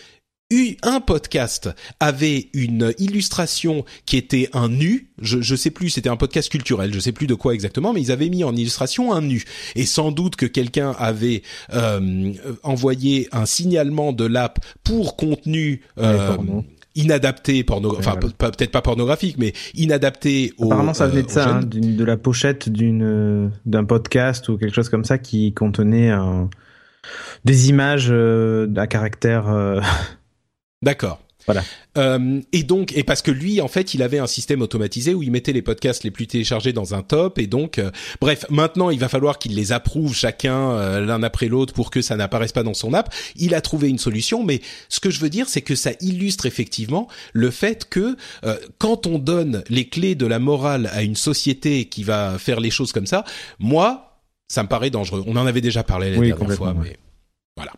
un 0.83 0.99
podcast 1.01 1.69
avait 1.99 2.49
une 2.53 2.93
illustration 2.99 3.83
qui 4.05 4.15
était 4.17 4.47
un 4.53 4.69
nu, 4.69 5.09
je, 5.19 5.41
je 5.41 5.55
sais 5.55 5.71
plus, 5.71 5.89
c'était 5.89 6.09
un 6.09 6.17
podcast 6.17 6.49
culturel, 6.49 6.93
je 6.93 6.99
sais 6.99 7.11
plus 7.11 7.25
de 7.25 7.33
quoi 7.33 7.55
exactement, 7.55 7.93
mais 7.93 8.01
ils 8.01 8.11
avaient 8.11 8.29
mis 8.29 8.43
en 8.43 8.55
illustration 8.55 9.11
un 9.11 9.21
nu. 9.21 9.43
Et 9.75 9.85
sans 9.85 10.11
doute 10.11 10.35
que 10.35 10.45
quelqu'un 10.45 10.91
avait 10.99 11.41
euh, 11.73 12.31
envoyé 12.61 13.27
un 13.31 13.47
signalement 13.47 14.13
de 14.13 14.25
l'app 14.25 14.59
pour 14.83 15.15
contenu 15.15 15.81
euh, 15.97 16.37
inadapté, 16.93 17.63
porno, 17.63 17.95
enfin 17.97 18.15
voilà. 18.21 18.51
peut-être 18.51 18.71
pas 18.71 18.83
pornographique, 18.83 19.37
mais 19.39 19.53
inadapté 19.73 20.53
au. 20.59 20.65
Apparemment, 20.67 20.93
ça 20.93 21.07
venait 21.07 21.21
euh, 21.21 21.23
de 21.23 21.27
aux 21.27 21.33
ça, 21.33 21.49
hein, 21.55 21.59
de 21.63 22.03
la 22.03 22.17
pochette 22.17 22.69
d'une 22.69 23.03
euh, 23.03 23.49
d'un 23.65 23.83
podcast 23.83 24.47
ou 24.49 24.57
quelque 24.57 24.75
chose 24.75 24.89
comme 24.89 25.05
ça 25.05 25.17
qui 25.17 25.53
contenait 25.53 26.11
un- 26.11 26.51
des 27.45 27.69
images 27.69 28.07
euh, 28.11 28.67
à 28.75 28.87
caractère. 28.87 29.49
euh, 29.49 29.81
D'accord. 30.85 31.19
Voilà. 31.45 31.63
Euh, 31.97 32.41
et 32.53 32.63
donc, 32.63 32.97
et 32.97 33.03
parce 33.03 33.21
que 33.21 33.29
lui, 33.29 33.61
en 33.61 33.67
fait, 33.67 33.93
il 33.93 34.01
avait 34.01 34.17
un 34.17 34.27
système 34.27 34.61
automatisé 34.61 35.13
où 35.13 35.21
il 35.21 35.31
mettait 35.31 35.53
les 35.53 35.61
podcasts 35.61 36.03
les 36.03 36.09
plus 36.09 36.27
téléchargés 36.27 36.73
dans 36.73 36.95
un 36.95 37.03
top. 37.03 37.37
Et 37.37 37.47
donc, 37.47 37.77
euh, 37.77 37.91
bref, 38.19 38.45
maintenant, 38.49 38.89
il 38.89 38.99
va 38.99 39.09
falloir 39.09 39.37
qu'il 39.37 39.55
les 39.55 39.71
approuve 39.71 40.15
chacun 40.15 40.71
euh, 40.71 41.05
l'un 41.05 41.21
après 41.21 41.47
l'autre 41.47 41.73
pour 41.73 41.91
que 41.91 42.01
ça 42.01 42.15
n'apparaisse 42.15 42.51
pas 42.51 42.63
dans 42.63 42.73
son 42.73 42.93
app. 42.93 43.13
Il 43.35 43.53
a 43.53 43.61
trouvé 43.61 43.89
une 43.89 43.99
solution, 43.99 44.43
mais 44.43 44.61
ce 44.89 44.99
que 44.99 45.11
je 45.11 45.19
veux 45.19 45.29
dire, 45.29 45.47
c'est 45.47 45.61
que 45.61 45.75
ça 45.75 45.91
illustre 46.01 46.47
effectivement 46.47 47.07
le 47.33 47.51
fait 47.51 47.87
que 47.89 48.17
euh, 48.43 48.57
quand 48.79 49.05
on 49.05 49.19
donne 49.19 49.63
les 49.69 49.87
clés 49.87 50.15
de 50.15 50.25
la 50.25 50.39
morale 50.39 50.89
à 50.93 51.03
une 51.03 51.15
société 51.15 51.85
qui 51.85 52.03
va 52.03 52.39
faire 52.39 52.59
les 52.59 52.71
choses 52.71 52.91
comme 52.91 53.07
ça, 53.07 53.23
moi, 53.59 54.21
ça 54.47 54.63
me 54.63 54.67
paraît 54.67 54.89
dangereux. 54.89 55.23
On 55.27 55.35
en 55.37 55.45
avait 55.45 55.61
déjà 55.61 55.83
parlé 55.83 56.11
la 56.11 56.17
Oui, 56.17 56.27
dernière 56.29 56.57
fois, 56.57 56.73
mais 56.73 56.97
voilà. 57.55 57.73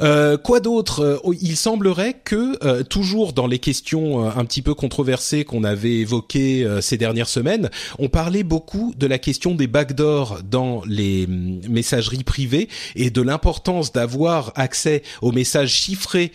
Euh, 0.00 0.36
quoi 0.36 0.60
d'autre 0.60 1.00
Euh, 1.00 1.18
oh, 1.24 1.34
Il 1.40 1.56
semblerait 1.56 2.14
que 2.24 2.64
euh, 2.64 2.82
toujours 2.82 3.32
dans 3.32 3.46
les 3.46 3.58
questions 3.58 4.24
euh, 4.24 4.30
un 4.36 4.44
petit 4.44 4.62
peu 4.62 4.74
controversées 4.74 5.44
qu'on 5.44 5.64
avait 5.64 5.96
évoquées 5.96 6.66
ces 6.80 6.96
dernières 6.96 7.28
semaines, 7.28 7.70
on 7.98 8.08
parlait 8.08 8.42
beaucoup 8.42 8.94
de 8.96 9.06
la 9.06 9.18
question 9.18 9.54
des 9.54 9.66
backdoors 9.66 10.40
dans 10.48 10.82
les 10.86 11.24
hum, 11.24 11.60
messageries 11.68 12.24
privées 12.24 12.68
et 12.96 13.10
de 13.10 13.22
l'importance 13.22 13.92
d'avoir 13.92 14.52
accès 14.54 15.02
aux 15.22 15.32
messages 15.32 15.72
chiffrés 15.72 16.32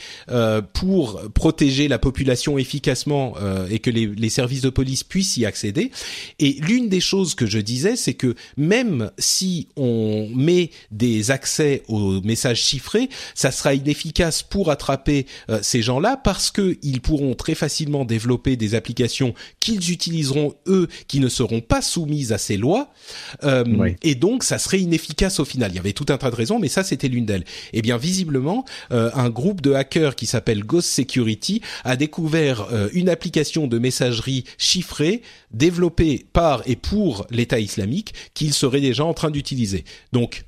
pour 0.73 1.22
protéger 1.34 1.88
la 1.88 1.99
population 1.99 2.57
efficacement 2.57 3.35
et 3.69 3.80
que 3.80 3.90
les, 3.90 4.07
les 4.07 4.30
services 4.30 4.61
de 4.61 4.69
police 4.69 5.03
puissent 5.03 5.38
y 5.38 5.45
accéder. 5.45 5.91
Et 6.40 6.57
l'une 6.61 6.90
des 6.90 7.02
choses 7.02 7.35
que 7.35 7.45
je 7.45 7.60
disais, 7.60 7.95
c'est 7.95 8.14
que 8.14 8.35
même 8.57 9.11
si 9.18 9.68
on 9.76 10.30
met 10.34 10.72
des 10.91 11.31
accès 11.31 11.84
aux 11.88 12.22
messages 12.22 12.61
chiffrés, 12.61 13.10
sera 13.53 13.73
inefficace 13.73 14.43
pour 14.43 14.69
attraper 14.71 15.25
ces 15.61 15.81
gens-là 15.81 16.17
parce 16.17 16.51
que 16.51 16.77
ils 16.81 16.99
pourront 16.99 17.35
très 17.35 17.55
facilement 17.55 18.03
développer 18.03 18.57
des 18.57 18.75
applications 18.75 19.34
qu'ils 19.59 19.91
utiliseront 19.91 20.55
eux, 20.67 20.88
qui 21.07 21.19
ne 21.19 21.30
seront 21.30 21.61
pas 21.61 21.81
soumises 21.81 22.34
à 22.34 22.38
ces 22.38 22.57
lois, 22.57 22.91
et 24.01 24.15
donc 24.15 24.43
ça 24.43 24.57
serait 24.57 24.80
inefficace 24.80 25.39
au 25.39 25.45
final. 25.45 25.71
Il 25.71 25.75
y 25.75 25.80
avait 25.80 25.93
tout 25.93 26.05
un 26.09 26.17
tas 26.17 26.31
de 26.31 26.35
raisons, 26.35 26.59
mais 26.59 26.67
ça 26.67 26.84
c'était 26.84 27.07
l'une 27.07 27.25
d'elles. 27.25 27.45
Eh 27.71 27.81
bien, 27.81 27.97
visiblement, 27.97 28.65
un 28.89 29.30
groupe 29.30 29.61
de 29.61 29.73
hackers 29.73 30.15
qui 30.15 30.25
s'appelle 30.25 30.63
Ghost 30.63 30.89
Security 30.89 31.61
a 31.84 31.95
découvert 31.95 32.67
une 32.93 33.09
application 33.09 33.67
de 33.67 33.80
messagerie 33.80 34.43
chiffrée 34.57 35.21
développée 35.51 36.25
par 36.34 36.63
et 36.65 36.75
pour 36.75 37.27
l'État 37.30 37.59
islamique 37.59 38.13
qu'ils 38.34 38.53
seraient 38.53 38.81
déjà 38.81 39.05
en 39.05 39.13
train 39.13 39.31
d'utiliser. 39.31 39.84
Donc 40.11 40.45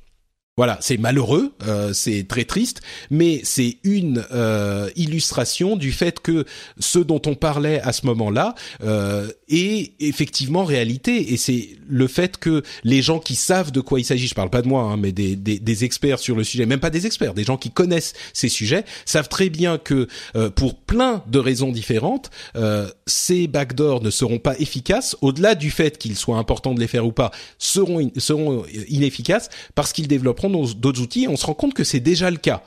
voilà, 0.58 0.78
c'est 0.80 0.96
malheureux, 0.96 1.52
euh, 1.68 1.92
c'est 1.92 2.26
très 2.30 2.46
triste, 2.46 2.80
mais 3.10 3.42
c'est 3.44 3.76
une 3.84 4.24
euh, 4.32 4.90
illustration 4.96 5.76
du 5.76 5.92
fait 5.92 6.22
que 6.22 6.46
ce 6.80 6.98
dont 6.98 7.22
on 7.26 7.36
parlait 7.36 7.82
à 7.82 7.92
ce 7.92 8.06
moment-là 8.06 8.56
euh, 8.82 9.28
est 9.50 9.92
effectivement 10.00 10.64
réalité, 10.64 11.34
et 11.34 11.38
c'est 11.38 11.72
le 11.90 12.08
fait 12.08 12.38
que 12.38 12.64
les 12.86 13.02
gens 13.02 13.20
qui 13.20 13.36
savent 13.36 13.74
de 13.74 13.82
quoi 13.82 14.00
il 14.00 14.06
s'agit, 14.06 14.28
je 14.28 14.34
parle 14.34 14.50
pas 14.50 14.62
de 14.62 14.70
moi, 14.70 14.84
hein, 14.84 14.96
mais 14.96 15.12
des, 15.12 15.36
des, 15.36 15.60
des, 15.60 15.84
experts 15.84 16.20
sur 16.20 16.38
le 16.38 16.46
sujet, 16.46 16.66
même 16.66 16.80
pas 16.80 16.90
des 16.90 17.06
experts, 17.06 17.34
des 17.34 17.44
gens 17.44 17.58
qui 17.58 17.70
connaissent 17.70 18.14
ces 18.32 18.48
sujets, 18.48 18.86
savent 19.04 19.28
très 19.28 19.50
bien 19.50 19.78
que 19.78 20.08
euh, 20.38 20.50
pour 20.50 20.76
plein 20.76 21.22
de 21.28 21.40
raisons 21.40 21.74
différentes, 21.74 22.32
euh, 22.56 22.90
ces 23.08 23.48
backdoors 23.48 24.02
ne 24.02 24.10
seront 24.10 24.40
pas 24.40 24.58
efficaces, 24.58 25.18
au-delà 25.20 25.54
du 25.54 25.70
fait 25.70 25.98
qu'il 25.98 26.16
soit 26.16 26.38
important 26.38 26.74
de 26.74 26.80
les 26.80 26.88
faire 26.88 27.06
ou 27.06 27.12
pas, 27.12 27.32
seront 27.58 28.10
seront 28.18 28.64
inefficaces 28.88 29.50
parce 29.76 29.92
qu'ils 29.92 30.08
développeront 30.08 30.45
d'autres 30.50 31.02
outils. 31.02 31.28
on 31.30 31.36
se 31.36 31.46
rend 31.46 31.54
compte 31.54 31.74
que 31.74 31.84
c'est 31.84 32.00
déjà 32.00 32.30
le 32.32 32.38
cas. 32.38 32.62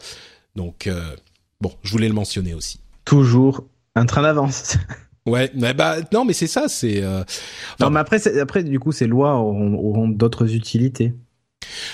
Donc, 0.57 0.87
euh, 0.87 1.15
bon, 1.61 1.73
je 1.83 1.93
voulais 1.93 2.09
le 2.09 2.15
mentionner 2.15 2.55
aussi. 2.55 2.81
Toujours 3.05 3.65
un 3.95 4.07
train 4.07 4.23
d'avance. 4.23 4.77
Ouais, 5.27 5.51
mais 5.55 5.75
bah 5.75 5.97
non, 6.11 6.25
mais 6.25 6.33
c'est 6.33 6.47
ça, 6.47 6.69
c'est. 6.69 7.03
Euh... 7.03 7.23
non, 7.81 7.91
mais 7.91 8.01
après, 8.01 8.39
après, 8.39 8.65
du 8.65 8.81
coup, 8.81 8.93
ces 8.93 9.07
lois 9.07 9.35
auront, 9.35 10.09
d'autres 10.09 10.55
utilités. 10.55 11.13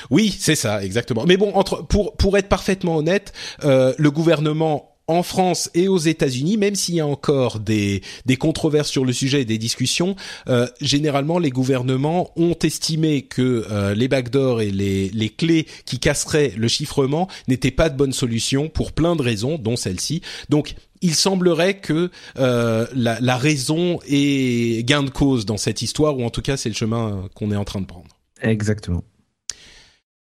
Oui, 0.08 0.32
c'est 0.38 0.54
ça, 0.54 0.84
exactement. 0.84 1.24
Mais 1.26 1.36
bon, 1.36 1.52
entre 1.54 1.84
pour 1.84 2.16
pour 2.16 2.38
être 2.38 2.48
parfaitement 2.48 2.96
honnête, 2.96 3.32
euh, 3.64 3.92
le 3.98 4.10
gouvernement 4.12 4.93
en 5.06 5.22
France 5.22 5.70
et 5.74 5.88
aux 5.88 5.98
États-Unis, 5.98 6.56
même 6.56 6.74
s'il 6.74 6.94
y 6.94 7.00
a 7.00 7.06
encore 7.06 7.60
des, 7.60 8.02
des 8.26 8.36
controverses 8.36 8.88
sur 8.88 9.04
le 9.04 9.12
sujet 9.12 9.42
et 9.42 9.44
des 9.44 9.58
discussions, 9.58 10.16
euh, 10.48 10.66
généralement 10.80 11.38
les 11.38 11.50
gouvernements 11.50 12.30
ont 12.36 12.56
estimé 12.62 13.22
que 13.22 13.66
euh, 13.70 13.94
les 13.94 14.08
backdoors 14.08 14.62
et 14.62 14.70
les, 14.70 15.10
les 15.10 15.28
clés 15.28 15.66
qui 15.84 15.98
casseraient 15.98 16.52
le 16.56 16.68
chiffrement 16.68 17.28
n'étaient 17.48 17.70
pas 17.70 17.90
de 17.90 17.96
bonne 17.96 18.12
solution 18.12 18.68
pour 18.68 18.92
plein 18.92 19.16
de 19.16 19.22
raisons, 19.22 19.58
dont 19.58 19.76
celle-ci. 19.76 20.22
Donc 20.48 20.74
il 21.02 21.14
semblerait 21.14 21.80
que 21.80 22.10
euh, 22.38 22.86
la, 22.94 23.20
la 23.20 23.36
raison 23.36 24.00
est 24.08 24.86
gain 24.86 25.02
de 25.02 25.10
cause 25.10 25.44
dans 25.44 25.58
cette 25.58 25.82
histoire, 25.82 26.16
ou 26.16 26.24
en 26.24 26.30
tout 26.30 26.42
cas 26.42 26.56
c'est 26.56 26.70
le 26.70 26.74
chemin 26.74 27.28
qu'on 27.34 27.50
est 27.50 27.56
en 27.56 27.64
train 27.64 27.80
de 27.80 27.86
prendre. 27.86 28.08
Exactement. 28.40 29.04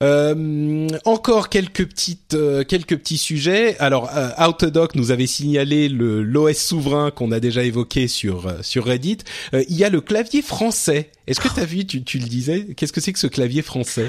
Euh, 0.02 0.88
encore 1.06 1.48
quelques 1.48 1.86
petites 1.86 2.34
euh, 2.34 2.64
quelques 2.64 2.98
petits 2.98 3.16
sujets. 3.16 3.78
Alors 3.78 4.10
euh, 4.14 4.28
Autodoc 4.46 4.94
nous 4.94 5.10
avait 5.10 5.26
signalé 5.26 5.88
le 5.88 6.22
l'OS 6.22 6.58
souverain 6.58 7.10
qu'on 7.10 7.32
a 7.32 7.40
déjà 7.40 7.62
évoqué 7.62 8.06
sur 8.06 8.46
euh, 8.46 8.58
sur 8.60 8.84
Reddit. 8.84 9.18
il 9.54 9.74
y 9.74 9.84
a 9.84 9.88
le 9.88 10.02
clavier 10.02 10.42
français. 10.42 11.10
Est-ce 11.26 11.40
que 11.40 11.48
tu 11.48 11.60
as 11.60 11.64
vu 11.64 11.86
tu, 11.86 12.04
tu 12.04 12.18
le 12.18 12.26
disais? 12.26 12.66
Qu'est-ce 12.76 12.92
que 12.92 13.00
c'est 13.00 13.14
que 13.14 13.18
ce 13.18 13.26
clavier 13.26 13.62
français? 13.62 14.08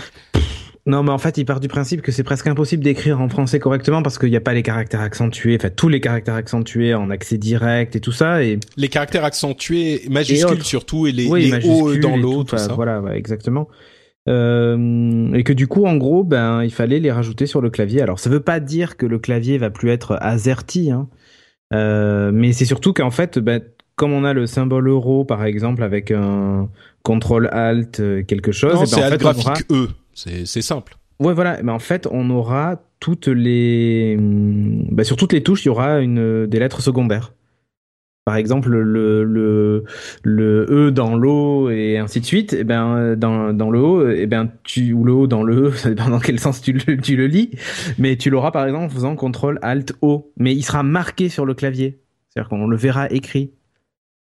Non, 0.87 1.03
mais 1.03 1.11
en 1.11 1.17
fait, 1.17 1.37
il 1.37 1.43
part 1.43 1.59
du 1.59 1.67
principe 1.67 2.01
que 2.01 2.13
c'est 2.13 2.23
presque 2.23 2.47
impossible 2.47 2.81
d'écrire 2.81 3.19
en 3.19 3.27
français 3.27 3.59
correctement 3.59 4.01
parce 4.01 4.17
qu'il 4.17 4.29
n'y 4.29 4.37
a 4.37 4.41
pas 4.41 4.53
les 4.53 4.63
caractères 4.63 5.01
accentués, 5.01 5.57
enfin 5.57 5.69
tous 5.69 5.89
les 5.89 5.99
caractères 5.99 6.35
accentués 6.35 6.93
en 6.95 7.09
accès 7.09 7.37
direct 7.37 7.95
et 7.95 7.99
tout 8.01 8.13
ça. 8.13 8.43
Et 8.43 8.59
les 8.77 8.87
caractères 8.87 9.25
accentués 9.25 10.03
majuscules 10.09 10.63
surtout 10.63 11.07
et 11.07 11.11
les, 11.13 11.27
les 11.27 11.69
O 11.69 11.95
dans 11.97 12.15
l'eau, 12.15 12.43
tout, 12.43 12.57
ça. 12.57 12.73
Voilà, 12.73 13.03
exactement. 13.13 13.67
Euh, 14.27 15.31
et 15.33 15.43
que 15.43 15.53
du 15.53 15.67
coup, 15.67 15.85
en 15.85 15.95
gros, 15.95 16.23
ben, 16.23 16.63
il 16.63 16.71
fallait 16.71 16.99
les 16.99 17.11
rajouter 17.11 17.45
sur 17.45 17.61
le 17.61 17.69
clavier. 17.69 18.01
Alors, 18.01 18.19
ça 18.19 18.29
veut 18.29 18.41
pas 18.41 18.59
dire 18.59 18.97
que 18.97 19.05
le 19.05 19.19
clavier 19.19 19.57
va 19.57 19.69
plus 19.69 19.89
être 19.89 20.17
AZERTY, 20.19 20.91
hein, 20.91 21.07
euh, 21.73 22.31
mais 22.33 22.51
c'est 22.51 22.65
surtout 22.65 22.93
qu'en 22.93 23.11
fait, 23.11 23.39
ben, 23.39 23.61
comme 23.95 24.13
on 24.13 24.23
a 24.23 24.33
le 24.33 24.45
symbole 24.45 24.87
euro, 24.89 25.23
par 25.23 25.45
exemple, 25.45 25.81
avec 25.81 26.11
un 26.11 26.69
contrôle 27.03 27.47
alt 27.51 27.99
euh, 27.99 28.23
quelque 28.23 28.51
chose, 28.51 28.73
non, 28.73 28.79
ben, 28.81 28.85
c'est 28.85 29.05
en 29.05 29.09
fait, 29.09 29.17
graphique 29.17 29.71
E. 29.71 29.87
C'est 30.13 30.61
simple. 30.61 30.97
Ouais, 31.19 31.33
voilà. 31.33 31.61
Mais 31.63 31.71
en 31.71 31.79
fait, 31.79 32.07
on 32.11 32.29
aura 32.29 32.81
toutes 32.99 33.27
les, 33.27 34.17
ben, 34.19 35.03
sur 35.03 35.15
toutes 35.15 35.33
les 35.33 35.41
touches, 35.43 35.63
il 35.63 35.67
y 35.67 35.71
aura 35.71 35.99
une 35.99 36.47
des 36.47 36.59
lettres 36.59 36.81
secondaires 36.81 37.33
par 38.27 38.35
exemple 38.35 38.67
le, 38.71 39.23
le, 39.23 39.85
le 40.21 40.65
E 40.69 40.91
dans 40.91 41.15
l'eau 41.15 41.69
et 41.69 41.97
ainsi 41.97 42.19
de 42.19 42.25
suite, 42.25 42.51
et 42.51 42.59
eh 42.59 42.63
ben 42.65 43.15
dans, 43.15 43.53
dans 43.53 43.69
le 43.69 43.79
haut, 43.79 44.09
et 44.09 44.23
eh 44.23 44.27
ben 44.27 44.51
tu 44.65 44.91
ou 44.91 45.05
le 45.05 45.13
haut 45.13 45.27
dans 45.27 45.43
le 45.43 45.69
E, 45.69 45.71
ça 45.77 45.87
dépend 45.87 46.09
dans 46.09 46.19
quel 46.19 46.37
sens 46.37 46.61
tu 46.61 46.73
le, 46.73 46.97
tu 46.97 47.15
le 47.15 47.27
lis, 47.27 47.51
mais 47.97 48.17
tu 48.17 48.29
l'auras 48.29 48.51
par 48.51 48.65
exemple 48.65 48.83
en 48.83 48.89
faisant 48.89 49.15
contrôle 49.15 49.59
alt 49.61 49.93
O, 50.01 50.33
mais 50.35 50.53
il 50.53 50.61
sera 50.61 50.83
marqué 50.83 51.29
sur 51.29 51.45
le 51.45 51.53
clavier, 51.53 52.01
c'est-à-dire 52.27 52.49
qu'on 52.49 52.67
le 52.67 52.75
verra 52.75 53.09
écrit. 53.11 53.51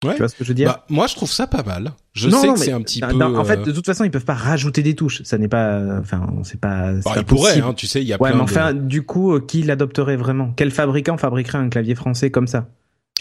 Ouais. 0.05 0.13
Tu 0.13 0.19
vois 0.19 0.29
ce 0.29 0.35
que 0.35 0.43
je 0.43 0.49
veux 0.49 0.53
dire? 0.53 0.67
Bah, 0.67 0.85
Moi, 0.89 1.07
je 1.07 1.15
trouve 1.15 1.31
ça 1.31 1.47
pas 1.47 1.63
mal. 1.63 1.91
Je 2.13 2.29
sais 2.29 2.49
que 2.49 2.59
c'est 2.59 2.71
un 2.71 2.81
petit 2.83 3.01
peu. 3.01 3.19
en 3.23 3.45
fait, 3.45 3.63
de 3.63 3.71
toute 3.71 3.87
façon, 3.87 4.03
ils 4.03 4.11
peuvent 4.11 4.25
pas 4.25 4.35
rajouter 4.35 4.83
des 4.83 4.93
touches. 4.93 5.23
Ça 5.23 5.39
n'est 5.39 5.47
pas. 5.47 5.81
Enfin, 5.99 6.27
c'est 6.43 6.59
pas. 6.59 6.93
Bah, 7.03 7.13
ils 7.15 7.23
pourraient, 7.23 7.59
hein, 7.61 7.73
tu 7.73 7.87
sais, 7.87 8.03
il 8.03 8.07
y 8.07 8.13
a 8.13 8.21
ouais, 8.21 8.29
plein 8.29 8.37
mais 8.37 8.43
enfin, 8.43 8.73
du 8.75 9.01
coup, 9.01 9.33
euh, 9.33 9.39
qui 9.39 9.63
l'adopterait 9.63 10.17
vraiment? 10.17 10.53
Quel 10.55 10.69
fabricant 10.69 11.17
fabriquerait 11.17 11.57
un 11.57 11.69
clavier 11.69 11.95
français 11.95 12.29
comme 12.29 12.45
ça? 12.45 12.67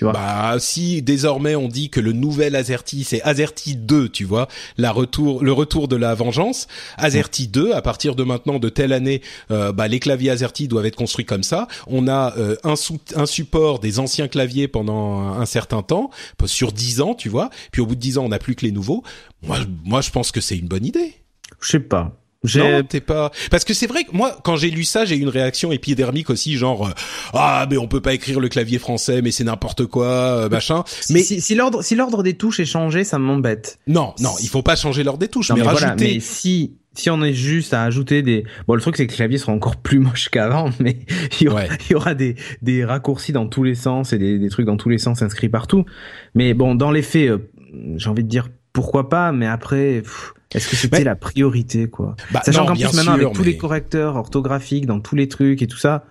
Bah 0.03 0.57
si 0.59 1.03
désormais 1.03 1.57
on 1.57 1.69
dit 1.69 1.91
que 1.91 2.01
le 2.01 2.13
nouvel 2.13 2.55
Azerty 2.55 3.05
c'est 3.05 3.23
Azerty 3.23 3.77
2, 3.77 4.09
tu 4.09 4.25
vois, 4.25 4.49
la 4.77 4.93
retour 4.93 5.43
le 5.43 5.53
retour 5.53 5.89
de 5.89 5.97
la 5.97 6.15
vengeance, 6.15 6.67
Azerty 6.99 7.49
2 7.49 7.73
à 7.73 7.83
partir 7.83 8.15
de 8.15 8.23
maintenant 8.23 8.59
de 8.59 8.69
telle 8.69 8.93
année 8.93 9.23
euh, 9.51 9.73
bah 9.73 9.89
les 9.89 10.01
claviers 10.01 10.31
Azerty 10.31 10.69
doivent 10.69 10.87
être 10.87 10.97
construits 10.97 11.25
comme 11.25 11.43
ça. 11.43 11.67
On 11.87 12.09
a 12.09 12.35
euh, 12.37 12.57
un, 12.65 12.75
un 13.15 13.27
support 13.27 13.79
des 13.79 13.99
anciens 13.99 14.29
claviers 14.29 14.69
pendant 14.69 15.19
un, 15.19 15.47
certain 15.47 15.83
temps, 15.83 16.11
sur 16.45 16.73
10 16.73 17.01
ans, 17.01 17.15
tu 17.15 17.29
vois. 17.29 17.51
Puis 17.73 17.81
au 17.81 17.87
bout 17.87 17.95
de 17.95 18.01
10 18.01 18.19
ans, 18.19 18.25
on 18.25 18.29
n'a 18.29 18.39
plus 18.39 18.55
que 18.55 18.65
les 18.65 18.73
nouveaux. 18.73 19.03
Moi 19.43 19.59
moi 19.85 20.01
je 20.01 20.11
pense 20.11 20.31
que 20.31 20.41
c'est 20.41 20.57
une 20.57 20.69
bonne 20.69 20.85
idée. 20.85 21.15
Je 21.61 21.69
sais 21.69 21.81
pas. 21.81 22.13
Non, 22.55 22.83
t'es 22.83 23.01
pas. 23.01 23.31
Parce 23.51 23.65
que 23.65 23.75
c'est 23.75 23.87
vrai 23.87 24.05
que 24.05 24.13
moi 24.13 24.37
quand 24.43 24.57
j'ai 24.57 24.71
lu 24.71 24.85
ça 24.85 25.05
j'ai 25.05 25.17
eu 25.17 25.21
une 25.21 25.29
réaction 25.29 25.73
épidermique 25.73 26.31
aussi 26.31 26.57
genre 26.57 26.89
euh, 26.89 26.93
ah 27.35 27.67
mais 27.71 27.77
on 27.77 27.89
peut 27.89 28.01
pas 28.01 28.15
écrire 28.15 28.41
le 28.41 28.49
clavier 28.49 28.79
français 28.79 29.23
mais 29.23 29.31
c'est 29.31 29.45
n'importe 29.45 29.87
quoi 29.87 30.07
euh, 30.07 30.49
machin. 30.49 30.85
Mais 31.11 31.23
si, 31.23 31.41
si 31.41 31.55
l'ordre 31.55 31.83
si 31.83 31.95
l'ordre 31.95 32.23
des 32.23 32.35
touches 32.35 32.61
est 32.61 32.67
changé 32.67 33.05
ça 33.05 33.19
m'embête. 33.19 33.79
Non 33.87 34.15
non 34.21 34.33
il 34.43 34.49
faut 34.49 34.63
pas 34.63 34.77
changer 34.77 35.03
l'ordre 35.03 35.21
des 35.21 35.29
touches 35.29 35.51
mais, 35.53 35.63
rajouter 35.63 35.81
voilà, 35.81 35.97
mais 35.97 36.21
si 36.21 36.77
si 36.95 37.11
on 37.11 37.23
est 37.23 37.35
juste 37.35 37.75
à 37.75 37.83
ajouter 37.83 38.23
des 38.23 38.45
bon 38.67 38.75
le 38.75 38.81
truc 38.81 38.97
c'est 38.97 39.07
que 39.07 39.13
le 39.13 39.17
clavier 39.17 39.39
sera 39.39 39.53
encore 39.53 39.77
plus 39.77 39.99
moche 39.99 40.29
qu'avant 40.29 40.71
mais 40.81 40.99
il 41.41 41.45
y 41.45 41.49
aura, 41.49 41.65
il 41.67 41.93
y 41.93 41.95
aura 41.95 42.15
des 42.15 42.37
des 42.63 42.85
raccourcis 42.85 43.33
dans 43.33 43.47
tous 43.47 43.63
les 43.63 43.75
sens 43.75 44.13
et 44.13 44.19
des, 44.19 44.39
des 44.39 44.49
trucs 44.49 44.67
dans 44.67 44.77
tous 44.77 44.89
les 44.89 44.99
sens 44.99 45.23
inscrits 45.23 45.49
partout. 45.49 45.85
Mais 46.35 46.55
bon 46.55 46.75
dans 46.75 46.91
les 46.91 47.03
faits 47.03 47.31
euh, 47.31 47.39
j'ai 47.97 48.09
envie 48.09 48.25
de 48.25 48.29
dire 48.29 48.49
pourquoi 48.73 49.09
pas 49.09 49.33
mais 49.33 49.47
après 49.47 50.03
est-ce 50.55 50.69
que 50.69 50.77
c'était 50.77 51.05
la 51.05 51.17
priorité, 51.17 51.89
quoi? 51.89 52.17
Bah, 52.31 52.43
Sachant 52.45 52.67
qu'en 52.67 52.75
plus, 52.75 52.93
maintenant, 52.95 53.13
avec 53.13 53.33
tous 53.33 53.43
les 53.43 53.57
correcteurs 53.57 54.17
orthographiques 54.17 54.87
dans 54.87 55.01
tous 55.01 55.17
les 55.17 55.29
trucs 55.29 55.63
et 55.63 55.67
tout 55.67 55.77
ça, 55.77 56.05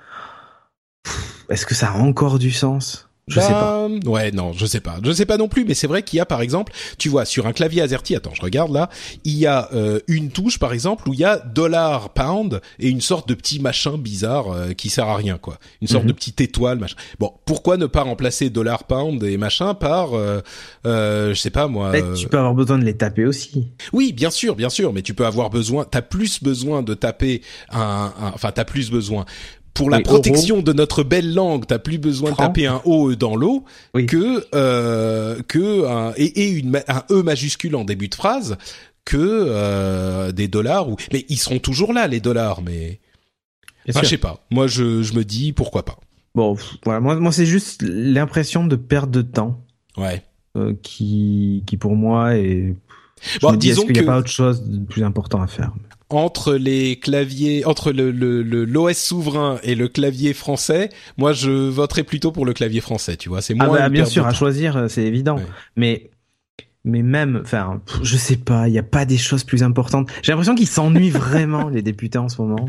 est-ce 1.49 1.65
que 1.65 1.75
ça 1.75 1.91
a 1.91 1.97
encore 1.97 2.39
du 2.39 2.51
sens? 2.51 3.09
Je 3.27 3.39
sais 3.39 3.49
pas. 3.49 3.87
Ouais, 4.05 4.31
non, 4.31 4.53
je 4.53 4.67
sais 4.67 4.81
pas. 4.81 4.97
Je 5.03 5.11
sais 5.11 5.25
pas 5.25 5.37
non 5.37 5.47
plus, 5.47 5.65
mais 5.65 5.73
c'est 5.73 5.87
vrai 5.87 6.03
qu'il 6.03 6.17
y 6.17 6.19
a 6.19 6.27
par 6.27 6.41
exemple, 6.41 6.73
tu 6.99 7.09
vois, 7.09 7.25
sur 7.25 7.47
un 7.47 7.53
clavier 7.53 7.81
AZERTY, 7.81 8.15
attends, 8.15 8.33
je 8.35 8.41
regarde 8.41 8.71
là, 8.71 8.89
il 9.23 9.35
y 9.35 9.47
a 9.47 9.69
euh, 9.73 9.99
une 10.07 10.29
touche 10.29 10.59
par 10.59 10.73
exemple 10.73 11.09
où 11.09 11.13
il 11.13 11.19
y 11.19 11.25
a 11.25 11.37
dollar 11.39 12.13
pound 12.13 12.61
et 12.77 12.87
une 12.87 13.01
sorte 13.01 13.27
de 13.27 13.33
petit 13.33 13.59
machin 13.59 13.97
bizarre 13.97 14.51
euh, 14.51 14.73
qui 14.73 14.89
sert 14.89 15.07
à 15.07 15.15
rien 15.15 15.39
quoi. 15.39 15.57
Une 15.81 15.87
sorte 15.87 16.03
mhm. 16.03 16.09
de 16.09 16.13
petite 16.13 16.39
étoile 16.41 16.77
machin. 16.77 16.97
Bon, 17.17 17.33
pourquoi 17.45 17.77
ne 17.77 17.87
pas 17.87 18.03
remplacer 18.03 18.51
dollar 18.51 18.83
pound 18.83 19.23
et 19.23 19.37
machin 19.37 19.73
par 19.73 20.13
euh, 20.13 20.41
euh 20.85 21.33
je 21.33 21.39
sais 21.39 21.49
pas 21.49 21.67
moi 21.67 21.93
Tu 22.15 22.27
peux 22.27 22.37
avoir 22.37 22.53
besoin 22.53 22.77
de 22.77 22.85
les 22.85 22.95
taper 22.95 23.25
aussi. 23.25 23.69
Oui, 23.91 24.13
bien 24.13 24.29
sûr, 24.29 24.55
bien 24.55 24.69
sûr, 24.69 24.93
mais 24.93 25.01
tu 25.01 25.15
peux 25.15 25.25
avoir 25.25 25.49
besoin, 25.49 25.83
t'as 25.83 26.03
plus 26.03 26.43
besoin 26.43 26.83
de 26.83 26.93
taper 26.93 27.41
un, 27.71 28.13
un 28.21 28.31
enfin 28.35 28.51
t'as 28.51 28.65
plus 28.65 28.91
besoin 28.91 29.25
pour 29.75 29.89
la 29.91 29.99
protection 29.99 30.61
de 30.61 30.73
notre 30.73 31.03
belle 31.03 31.33
langue, 31.33 31.67
t'as 31.67 31.77
plus 31.77 31.99
besoin 31.99 32.31
de 32.31 32.35
taper 32.35 32.65
un 32.65 32.81
O 32.85 33.13
dans 33.13 33.35
l'eau 33.35 33.63
que 33.93 34.43
euh, 34.55 35.39
que 35.47 35.85
un, 35.85 36.13
et, 36.17 36.49
une, 36.49 36.81
un 36.87 37.03
E 37.11 37.21
majuscule 37.21 37.75
en 37.75 37.83
début 37.83 38.07
de 38.07 38.15
phrase 38.15 38.57
que 39.03 39.17
euh, 39.19 40.31
des 40.31 40.47
dollars 40.47 40.89
ou 40.89 40.95
mais 41.13 41.25
ils 41.29 41.37
seront 41.37 41.59
toujours 41.59 41.93
là 41.93 42.07
les 42.07 42.19
dollars 42.19 42.63
mais 42.63 42.99
enfin, 43.87 43.99
je 44.01 44.07
sais 44.07 44.17
pas. 44.17 44.43
Moi 44.49 44.65
je 44.65 45.03
je 45.03 45.13
me 45.13 45.23
dis 45.23 45.53
pourquoi 45.53 45.85
pas. 45.85 45.99
Bon 46.33 46.57
voilà 46.83 47.01
moi 47.01 47.15
moi 47.17 47.31
c'est 47.31 47.45
juste 47.45 47.83
l'impression 47.83 48.65
de 48.65 48.75
perte 48.75 49.11
de 49.11 49.21
temps. 49.21 49.61
Ouais. 49.97 50.23
Euh, 50.57 50.73
qui 50.81 51.63
qui 51.67 51.75
pour 51.77 51.95
moi 51.95 52.37
est 52.37 52.75
je 53.21 53.39
bon, 53.39 53.53
me 53.53 53.57
dis, 53.57 53.69
est-ce 53.69 53.81
qu'il 53.81 53.93
n'y 53.93 53.99
a 53.99 54.03
pas 54.03 54.17
autre 54.17 54.29
chose 54.29 54.63
de 54.63 54.83
plus 54.85 55.03
important 55.03 55.41
à 55.41 55.47
faire? 55.47 55.71
Entre 56.09 56.53
les 56.53 56.99
claviers, 56.99 57.65
entre 57.65 57.91
le 57.91 58.11
l'OS 58.11 58.97
souverain 58.97 59.59
et 59.63 59.75
le 59.75 59.87
clavier 59.87 60.33
français, 60.33 60.89
moi 61.17 61.33
je 61.33 61.49
voterais 61.49 62.03
plutôt 62.03 62.31
pour 62.31 62.45
le 62.45 62.53
clavier 62.53 62.81
français. 62.81 63.17
Tu 63.17 63.29
vois, 63.29 63.41
c'est 63.41 63.55
ah 63.59 63.65
moins. 63.65 63.79
bah, 63.79 63.89
bien 63.89 64.05
sûr, 64.05 64.25
à 64.25 64.33
choisir, 64.33 64.77
euh, 64.77 64.87
c'est 64.87 65.03
évident. 65.03 65.39
Mais 65.75 66.09
mais 66.83 67.01
même, 67.01 67.41
enfin, 67.43 67.81
je 68.03 68.15
sais 68.15 68.37
pas, 68.37 68.67
il 68.67 68.73
y 68.75 68.77
a 68.77 68.83
pas 68.83 69.05
des 69.05 69.17
choses 69.17 69.43
plus 69.43 69.63
importantes. 69.63 70.11
J'ai 70.21 70.31
l'impression 70.31 70.53
qu'ils 70.53 70.67
s'ennuient 70.67 71.09
vraiment 71.11 71.69
les 71.69 71.81
députés 71.81 72.19
en 72.19 72.29
ce 72.29 72.39
moment. 72.39 72.67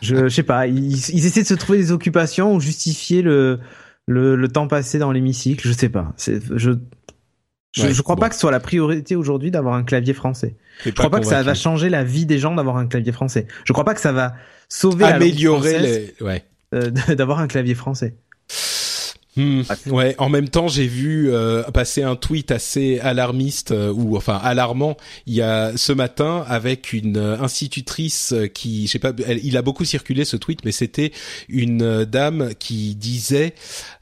Je, 0.00 0.16
je 0.16 0.28
sais 0.28 0.42
pas, 0.42 0.66
ils, 0.66 1.10
ils 1.10 1.26
essaient 1.26 1.42
de 1.42 1.46
se 1.46 1.54
trouver 1.54 1.78
des 1.78 1.92
occupations 1.92 2.54
ou 2.54 2.60
justifier 2.60 3.20
le 3.20 3.60
le, 4.06 4.34
le 4.34 4.48
temps 4.48 4.66
passé 4.66 4.98
dans 4.98 5.12
l'hémicycle. 5.12 5.66
Je 5.66 5.72
sais 5.72 5.88
pas. 5.88 6.12
Je 6.18 6.72
je, 7.72 7.82
Ouais, 7.82 7.94
je 7.94 8.02
crois 8.02 8.16
bon. 8.16 8.20
pas 8.20 8.28
que 8.28 8.34
ce 8.34 8.40
soit 8.40 8.50
la 8.50 8.60
priorité 8.60 9.16
aujourd'hui 9.16 9.50
d'avoir 9.50 9.74
un 9.74 9.84
clavier 9.84 10.14
français. 10.14 10.56
Je 10.84 10.90
crois 10.90 11.10
pas 11.10 11.20
que 11.20 11.26
ça 11.26 11.42
va 11.42 11.54
changer 11.54 11.88
la 11.88 12.04
vie 12.04 12.26
des 12.26 12.38
gens 12.38 12.54
d'avoir 12.54 12.76
un 12.76 12.86
clavier 12.86 13.12
français. 13.12 13.46
Je 13.64 13.72
crois 13.72 13.84
pas 13.84 13.94
que 13.94 14.00
ça 14.00 14.12
va 14.12 14.34
sauver 14.68 15.04
améliorer 15.04 15.74
française, 15.74 16.12
les. 16.20 16.24
Ouais. 16.24 16.44
euh, 16.74 16.90
d'avoir 17.14 17.38
un 17.40 17.46
clavier 17.46 17.74
français. 17.74 18.14
Hmm, 19.40 19.62
ouais. 19.86 20.14
En 20.18 20.28
même 20.28 20.48
temps, 20.48 20.68
j'ai 20.68 20.86
vu 20.86 21.32
euh, 21.32 21.62
passer 21.62 22.02
un 22.02 22.14
tweet 22.14 22.50
assez 22.50 22.98
alarmiste 23.00 23.70
euh, 23.70 23.90
ou 23.90 24.16
enfin 24.16 24.36
alarmant 24.42 24.96
il 25.26 25.34
y 25.34 25.40
a 25.40 25.76
ce 25.76 25.92
matin 25.92 26.44
avec 26.46 26.92
une 26.92 27.16
euh, 27.16 27.38
institutrice 27.40 28.34
qui, 28.52 28.86
je 28.86 28.92
sais 28.92 28.98
pas, 28.98 29.12
il 29.42 29.56
a 29.56 29.62
beaucoup 29.62 29.86
circulé 29.86 30.24
ce 30.26 30.36
tweet, 30.36 30.64
mais 30.64 30.72
c'était 30.72 31.12
une 31.48 32.04
dame 32.04 32.50
qui 32.58 32.94
disait, 32.94 33.54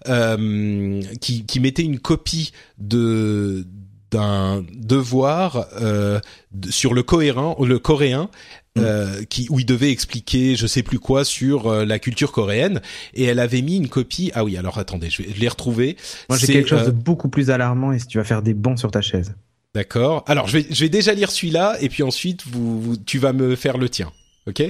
qui, 0.05 1.61
mettait 1.61 1.83
une 1.83 2.01
copie 2.01 2.53
de 2.79 3.65
d'un 4.11 4.65
devoir 4.73 5.69
de- 5.79 6.71
sur 6.71 6.95
le 6.95 7.03
coréen, 7.03 7.55
le 7.61 7.79
coréen. 7.79 8.31
Euh, 8.77 9.25
qui 9.25 9.47
où 9.51 9.59
il 9.59 9.67
devait 9.67 9.91
expliquer 9.91 10.55
je 10.57 10.67
sais 10.67 10.83
plus 10.83 10.99
quoi 10.99 11.25
sur 11.25 11.67
euh, 11.69 11.85
la 11.85 11.99
culture 11.99 12.33
coréenne 12.33 12.81
et 13.15 13.25
elle 13.25 13.39
avait 13.41 13.63
mis 13.63 13.77
une 13.77 13.89
copie 13.89 14.31
ah 14.35 14.45
oui 14.45 14.57
alors 14.57 14.79
attendez 14.79 15.11
je 15.11 15.23
vais 15.23 15.31
je 15.35 15.41
l'ai 15.41 15.49
retrouvé 15.49 15.97
Moi, 16.29 16.39
j'ai 16.39 16.47
C'est, 16.47 16.53
quelque 16.53 16.69
chose 16.69 16.83
euh, 16.83 16.87
de 16.87 16.91
beaucoup 16.93 17.29
plus 17.29 17.51
alarmant 17.51 17.93
et 17.93 17.99
si 17.99 18.07
tu 18.07 18.19
vas 18.19 18.25
faire 18.25 18.43
des 18.43 18.55
bons 18.55 18.77
sur 18.77 18.91
ta 18.91 19.01
chaise. 19.01 19.35
D'accord. 19.75 20.25
Alors, 20.27 20.49
je 20.49 20.59
vais, 20.59 20.67
je 20.71 20.81
vais 20.81 20.89
déjà 20.89 21.13
lire 21.13 21.31
celui-là, 21.31 21.77
et 21.81 21.89
puis 21.89 22.03
ensuite, 22.03 22.43
vous, 22.47 22.81
vous- 22.81 22.97
tu 22.97 23.19
vas 23.19 23.33
me 23.33 23.55
faire 23.55 23.77
le 23.79 23.89
tien. 23.89 24.11
Ok? 24.47 24.63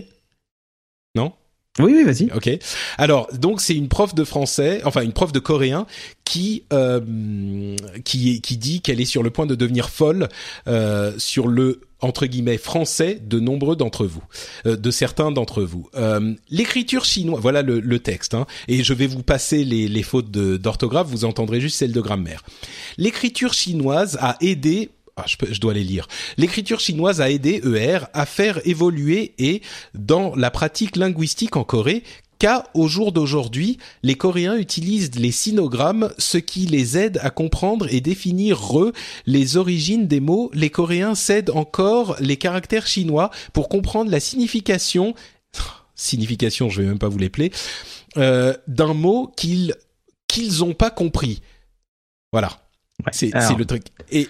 Oui, 1.78 1.94
oui, 1.96 2.04
vas-y. 2.04 2.30
Ok. 2.32 2.50
Alors, 2.96 3.28
donc, 3.32 3.60
c'est 3.60 3.74
une 3.74 3.88
prof 3.88 4.14
de 4.14 4.24
français, 4.24 4.80
enfin, 4.84 5.02
une 5.02 5.12
prof 5.12 5.32
de 5.32 5.38
coréen, 5.38 5.86
qui, 6.24 6.64
euh, 6.72 7.76
qui, 8.04 8.40
qui 8.40 8.56
dit 8.56 8.80
qu'elle 8.80 9.00
est 9.00 9.06
sur 9.06 9.22
le 9.22 9.30
point 9.30 9.46
de 9.46 9.54
devenir 9.54 9.88
folle 9.88 10.28
euh, 10.66 11.12
sur 11.18 11.48
le 11.48 11.80
entre 12.00 12.26
guillemets 12.26 12.58
français 12.58 13.20
de 13.20 13.40
nombreux 13.40 13.74
d'entre 13.74 14.06
vous, 14.06 14.22
euh, 14.66 14.76
de 14.76 14.90
certains 14.92 15.32
d'entre 15.32 15.62
vous. 15.62 15.88
Euh, 15.96 16.34
L'écriture 16.48 17.04
chinoise, 17.04 17.40
voilà 17.42 17.62
le, 17.62 17.80
le 17.80 17.98
texte, 17.98 18.34
hein, 18.34 18.46
et 18.68 18.84
je 18.84 18.92
vais 18.92 19.08
vous 19.08 19.24
passer 19.24 19.64
les, 19.64 19.88
les 19.88 20.02
fautes 20.04 20.30
d'orthographe, 20.30 21.08
vous 21.08 21.24
entendrez 21.24 21.60
juste 21.60 21.76
celles 21.76 21.92
de 21.92 22.00
grammaire. 22.00 22.44
L'écriture 22.98 23.52
chinoise 23.52 24.16
a 24.20 24.36
aidé 24.40 24.90
ah, 25.18 25.24
je, 25.26 25.36
peux- 25.36 25.52
je 25.52 25.60
dois 25.60 25.74
les 25.74 25.84
lire. 25.84 26.06
L'écriture 26.36 26.80
chinoise 26.80 27.20
a 27.20 27.30
aidé 27.30 27.60
ER 27.64 28.00
à 28.14 28.24
faire 28.26 28.60
évoluer 28.66 29.34
et 29.38 29.62
dans 29.94 30.34
la 30.36 30.50
pratique 30.50 30.96
linguistique 30.96 31.56
en 31.56 31.64
Corée, 31.64 32.02
qu'à 32.38 32.64
au 32.74 32.86
jour 32.86 33.10
d'aujourd'hui, 33.10 33.78
les 34.04 34.14
Coréens 34.14 34.56
utilisent 34.56 35.16
les 35.16 35.32
sinogrammes, 35.32 36.12
ce 36.18 36.38
qui 36.38 36.66
les 36.66 36.96
aide 36.96 37.18
à 37.22 37.30
comprendre 37.30 37.92
et 37.92 38.00
définir 38.00 38.60
re 38.60 38.92
les 39.26 39.56
origines 39.56 40.06
des 40.06 40.20
mots. 40.20 40.48
Les 40.54 40.70
Coréens 40.70 41.16
cèdent 41.16 41.50
encore 41.50 42.16
les 42.20 42.36
caractères 42.36 42.86
chinois 42.86 43.30
pour 43.52 43.68
comprendre 43.68 44.10
la 44.12 44.20
signification, 44.20 45.14
signification, 45.96 46.68
je 46.70 46.82
vais 46.82 46.88
même 46.88 47.00
pas 47.00 47.08
vous 47.08 47.18
l'épeler, 47.18 47.50
euh, 48.16 48.54
d'un 48.68 48.94
mot 48.94 49.32
qu'ils 49.36 49.74
qu'ils 50.28 50.62
ont 50.62 50.74
pas 50.74 50.90
compris. 50.90 51.40
Voilà. 52.32 52.50
Ouais. 53.04 53.12
C'est 53.12 53.30
le 53.56 53.64
truc. 53.64 53.84
Et 54.12 54.28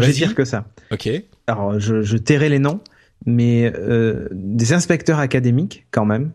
vais 0.00 0.06
vas-y. 0.06 0.14
dire 0.16 0.34
que 0.34 0.44
ça. 0.44 0.66
ok. 0.90 1.08
Alors, 1.46 1.78
je, 1.78 2.02
je 2.02 2.16
tairai 2.16 2.48
les 2.48 2.58
noms, 2.58 2.80
mais 3.26 3.72
euh, 3.74 4.28
des 4.32 4.72
inspecteurs 4.72 5.18
académiques, 5.18 5.86
quand 5.90 6.04
même, 6.04 6.32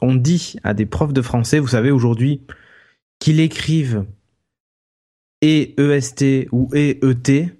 on 0.00 0.14
dit 0.14 0.56
à 0.64 0.74
des 0.74 0.86
profs 0.86 1.12
de 1.12 1.22
français, 1.22 1.58
vous 1.58 1.68
savez, 1.68 1.90
aujourd'hui, 1.90 2.42
qu'ils 3.18 3.40
écrivent 3.40 4.04
et 5.40 5.74
EST 5.80 6.48
ou 6.52 6.68
et 6.74 7.00
ET. 7.04 7.52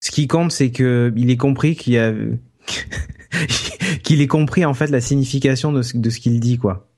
Ce 0.00 0.10
qui 0.10 0.26
compte, 0.28 0.52
c'est 0.52 0.70
que 0.70 1.12
il 1.16 1.30
est 1.30 1.36
compris 1.36 1.76
qu'il 1.76 1.94
y 1.94 1.98
a 1.98 2.12
qu'il 4.02 4.20
ait 4.20 4.26
compris 4.26 4.64
en 4.64 4.74
fait 4.74 4.88
la 4.88 5.00
signification 5.00 5.72
de 5.72 5.82
ce, 5.82 5.96
de 5.96 6.10
ce 6.10 6.20
qu'il 6.20 6.38
dit, 6.40 6.58
quoi. 6.58 6.88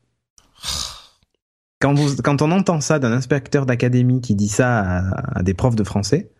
Quand, 1.78 1.92
vous, 1.94 2.16
quand 2.22 2.40
on 2.40 2.50
entend 2.52 2.80
ça 2.80 2.98
d'un 2.98 3.12
inspecteur 3.12 3.66
d'académie 3.66 4.22
qui 4.22 4.34
dit 4.34 4.48
ça 4.48 4.80
à, 4.80 5.38
à 5.38 5.42
des 5.42 5.52
profs 5.54 5.76
de 5.76 5.84
français, 5.84 6.30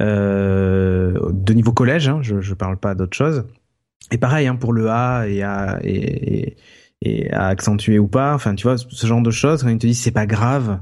de 0.00 1.52
niveau 1.52 1.72
collège, 1.72 2.08
hein, 2.08 2.18
je, 2.22 2.40
je 2.40 2.54
parle 2.54 2.76
pas 2.76 2.94
d'autre 2.94 3.16
chose. 3.16 3.44
Et 4.12 4.18
pareil 4.18 4.46
hein, 4.46 4.56
pour 4.56 4.72
le 4.72 4.88
A 4.90 5.26
et 5.26 5.42
à, 5.42 5.78
et, 5.82 6.46
et, 6.50 6.56
et 7.02 7.32
à 7.32 7.46
accentuer 7.48 7.98
ou 7.98 8.06
pas, 8.06 8.34
enfin 8.34 8.54
tu 8.54 8.64
vois, 8.64 8.76
ce 8.78 9.06
genre 9.06 9.22
de 9.22 9.30
choses, 9.30 9.62
quand 9.62 9.68
ils 9.68 9.78
te 9.78 9.86
disent 9.86 10.00
c'est 10.00 10.10
pas 10.12 10.26
grave, 10.26 10.80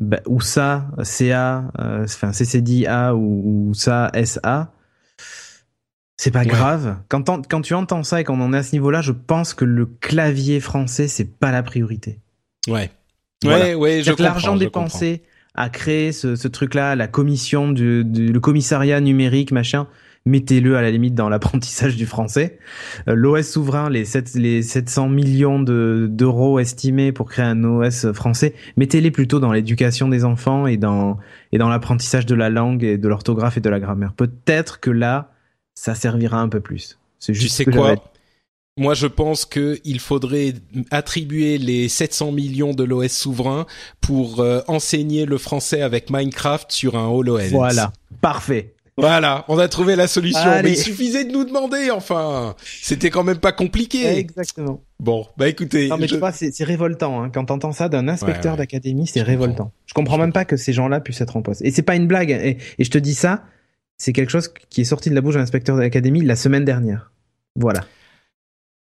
bah, 0.00 0.20
ou 0.26 0.40
ça, 0.40 0.86
CA, 1.02 1.70
euh, 1.80 2.04
enfin 2.04 2.32
CCD 2.32 2.86
A 2.86 3.14
ou, 3.14 3.68
ou 3.68 3.74
ça, 3.74 4.10
SA, 4.24 4.72
c'est 6.16 6.30
pas 6.30 6.40
Ouais. 6.40 6.46
grave. 6.46 6.96
Quand, 7.08 7.28
on- 7.28 7.42
quand 7.42 7.60
tu 7.60 7.74
entends 7.74 8.02
ça 8.02 8.20
et 8.20 8.24
qu'on 8.24 8.40
en 8.40 8.52
est 8.52 8.58
à 8.58 8.62
ce 8.62 8.72
niveau-là, 8.72 9.02
je 9.02 9.12
pense 9.12 9.52
que 9.52 9.64
le 9.64 9.84
clavier 9.86 10.60
français, 10.60 11.08
c'est 11.08 11.24
pas 11.38 11.52
la 11.52 11.62
priorité. 11.62 12.20
Ouais. 12.68 12.90
Voilà. 13.42 13.64
Ouais, 13.66 13.74
ouais, 13.74 14.02
je 14.02 14.10
l'argent 14.22 14.52
comprends, 14.52 14.56
dépensé 14.58 15.22
à 15.54 15.68
créer 15.68 16.12
ce, 16.12 16.36
ce 16.36 16.48
truc-là, 16.48 16.96
la 16.96 17.06
commission 17.06 17.70
du, 17.70 18.04
du- 18.04 18.32
le 18.32 18.40
commissariat 18.40 19.00
numérique, 19.00 19.52
machin, 19.52 19.86
mettez-le 20.26 20.76
à 20.76 20.82
la 20.82 20.90
limite 20.90 21.14
dans 21.14 21.28
l'apprentissage 21.30 21.96
du 21.96 22.06
français. 22.06 22.58
Euh, 23.08 23.14
L'OS 23.14 23.46
souverain, 23.48 23.90
les, 23.90 24.04
7, 24.04 24.34
les 24.34 24.62
700 24.62 25.08
millions 25.08 25.60
de- 25.60 26.08
d'euros 26.10 26.58
estimés 26.58 27.12
pour 27.12 27.28
créer 27.28 27.44
un 27.44 27.62
OS 27.64 28.10
français, 28.12 28.54
mettez-les 28.76 29.10
plutôt 29.10 29.38
dans 29.38 29.52
l'éducation 29.52 30.08
des 30.08 30.24
enfants 30.24 30.66
et 30.66 30.76
dans, 30.76 31.18
et 31.52 31.58
dans 31.58 31.68
l'apprentissage 31.68 32.26
de 32.26 32.34
la 32.34 32.50
langue 32.50 32.82
et 32.82 32.98
de 32.98 33.08
l'orthographe 33.08 33.56
et 33.56 33.60
de 33.60 33.70
la 33.70 33.80
grammaire. 33.80 34.12
Peut-être 34.14 34.80
que 34.80 34.90
là, 34.90 35.30
ça 35.74 35.94
servira 35.94 36.40
un 36.40 36.48
peu 36.48 36.60
plus. 36.60 36.98
C'est 37.18 37.32
Tu 37.32 37.40
juste 37.40 37.56
sais 37.56 37.64
quoi 37.64 37.94
Moi, 38.76 38.94
je 38.94 39.06
pense 39.06 39.44
que 39.44 39.78
il 39.84 40.00
faudrait 40.00 40.54
attribuer 40.90 41.58
les 41.58 41.88
700 41.88 42.32
millions 42.32 42.72
de 42.74 42.82
l'OS 42.82 43.12
souverain 43.12 43.66
pour 44.00 44.40
euh, 44.40 44.62
enseigner 44.66 45.26
le 45.26 45.38
français 45.38 45.80
avec 45.80 46.10
Minecraft 46.10 46.72
sur 46.72 46.96
un 46.96 47.06
HoloLens. 47.08 47.50
Voilà, 47.50 47.92
parfait. 48.20 48.74
Voilà, 48.96 49.44
on 49.48 49.58
a 49.58 49.66
trouvé 49.68 49.94
la 49.96 50.06
solution. 50.08 50.40
Allez. 50.40 50.70
Mais 50.70 50.76
il 50.76 50.80
suffisait 50.80 51.24
de 51.24 51.32
nous 51.32 51.44
demander, 51.44 51.90
enfin. 51.92 52.54
C'était 52.64 53.10
quand 53.10 53.22
même 53.24 53.38
pas 53.38 53.52
compliqué. 53.52 54.06
Exactement. 54.18 54.82
Bon, 55.00 55.26
bah 55.36 55.48
écoutez. 55.48 55.88
Non 55.88 55.96
mais 55.96 56.06
je- 56.08 56.14
tu 56.14 56.18
vois, 56.20 56.30
c'est 56.32 56.52
révoltant 56.64 57.22
hein. 57.22 57.30
quand 57.32 57.44
t'entends 57.44 57.72
ça 57.72 57.88
d'un 57.88 58.06
inspecteur 58.08 58.52
Ouais, 58.54 58.58
ouais. 58.60 58.66
d'académie, 58.66 59.06
c'est 59.06 59.22
révoltant. 59.22 59.72
Je 59.86 59.94
comprends 59.94 60.18
même 60.18 60.32
pas 60.32 60.44
que 60.44 60.56
ces 60.56 60.72
gens-là 60.72 61.00
puissent 61.00 61.20
être 61.20 61.36
en 61.36 61.42
poste. 61.42 61.62
Et 61.62 61.70
c'est 61.72 61.82
pas 61.82 61.94
une 61.96 62.06
blague. 62.06 62.30
Et, 62.30 62.58
et 62.78 62.84
je 62.84 62.90
te 62.90 62.98
dis 62.98 63.14
ça, 63.14 63.44
c'est 63.98 64.12
quelque 64.12 64.30
chose 64.30 64.48
qui 64.70 64.80
est 64.80 64.84
sorti 64.84 65.10
de 65.10 65.14
la 65.16 65.20
bouche 65.20 65.34
d'un 65.34 65.40
inspecteur 65.42 65.76
d'académie 65.76 66.22
la 66.24 66.36
semaine 66.36 66.64
dernière. 66.64 67.12
Voilà. 67.56 67.80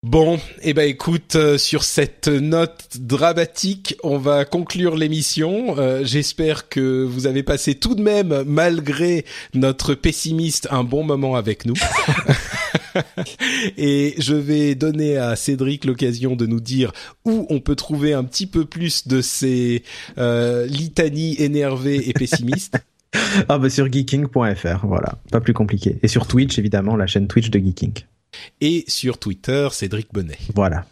Bon, 0.09 0.39
eh 0.63 0.73
ben 0.73 0.89
écoute, 0.89 1.35
euh, 1.35 1.59
sur 1.59 1.83
cette 1.83 2.29
note 2.29 2.97
dramatique, 2.97 3.97
on 4.05 4.19
va 4.19 4.45
conclure 4.45 4.95
l'émission. 4.95 5.77
Euh, 5.79 6.05
J'espère 6.05 6.69
que 6.69 7.03
vous 7.03 7.27
avez 7.27 7.43
passé 7.43 7.75
tout 7.75 7.97
de 7.97 8.03
même, 8.03 8.45
malgré 8.47 9.25
notre 9.53 9.95
pessimiste, 9.95 10.69
un 10.71 10.85
bon 10.85 11.03
moment 11.03 11.35
avec 11.35 11.67
nous. 11.67 11.75
Et 13.77 14.15
je 14.19 14.37
vais 14.37 14.77
donner 14.77 15.17
à 15.17 15.35
Cédric 15.35 15.85
l'occasion 15.85 16.37
de 16.37 16.47
nous 16.47 16.61
dire 16.61 16.93
où 17.25 17.45
on 17.51 17.59
peut 17.59 17.75
trouver 17.75 18.13
un 18.13 18.23
petit 18.23 18.47
peu 18.47 18.65
plus 18.65 19.09
de 19.09 19.21
ces 19.21 19.83
euh, 20.19 20.67
litanies 20.67 21.35
énervées 21.41 22.09
et 22.09 22.13
pessimistes. 22.13 22.77
Ah 23.49 23.57
bah 23.57 23.71
sur 23.71 23.91
geeking.fr, 23.91 24.87
voilà, 24.87 25.19
pas 25.31 25.41
plus 25.41 25.55
compliqué. 25.55 25.97
Et 26.03 26.09
sur 26.09 26.27
Twitch 26.27 26.59
évidemment, 26.59 26.97
la 26.97 27.07
chaîne 27.07 27.29
Twitch 27.29 27.49
de 27.49 27.59
Geeking. 27.59 27.93
Et 28.61 28.85
sur 28.89 29.19
Twitter, 29.19 29.69
Cédric 29.73 30.09
Bonnet. 30.13 30.39
Voilà. 30.55 30.87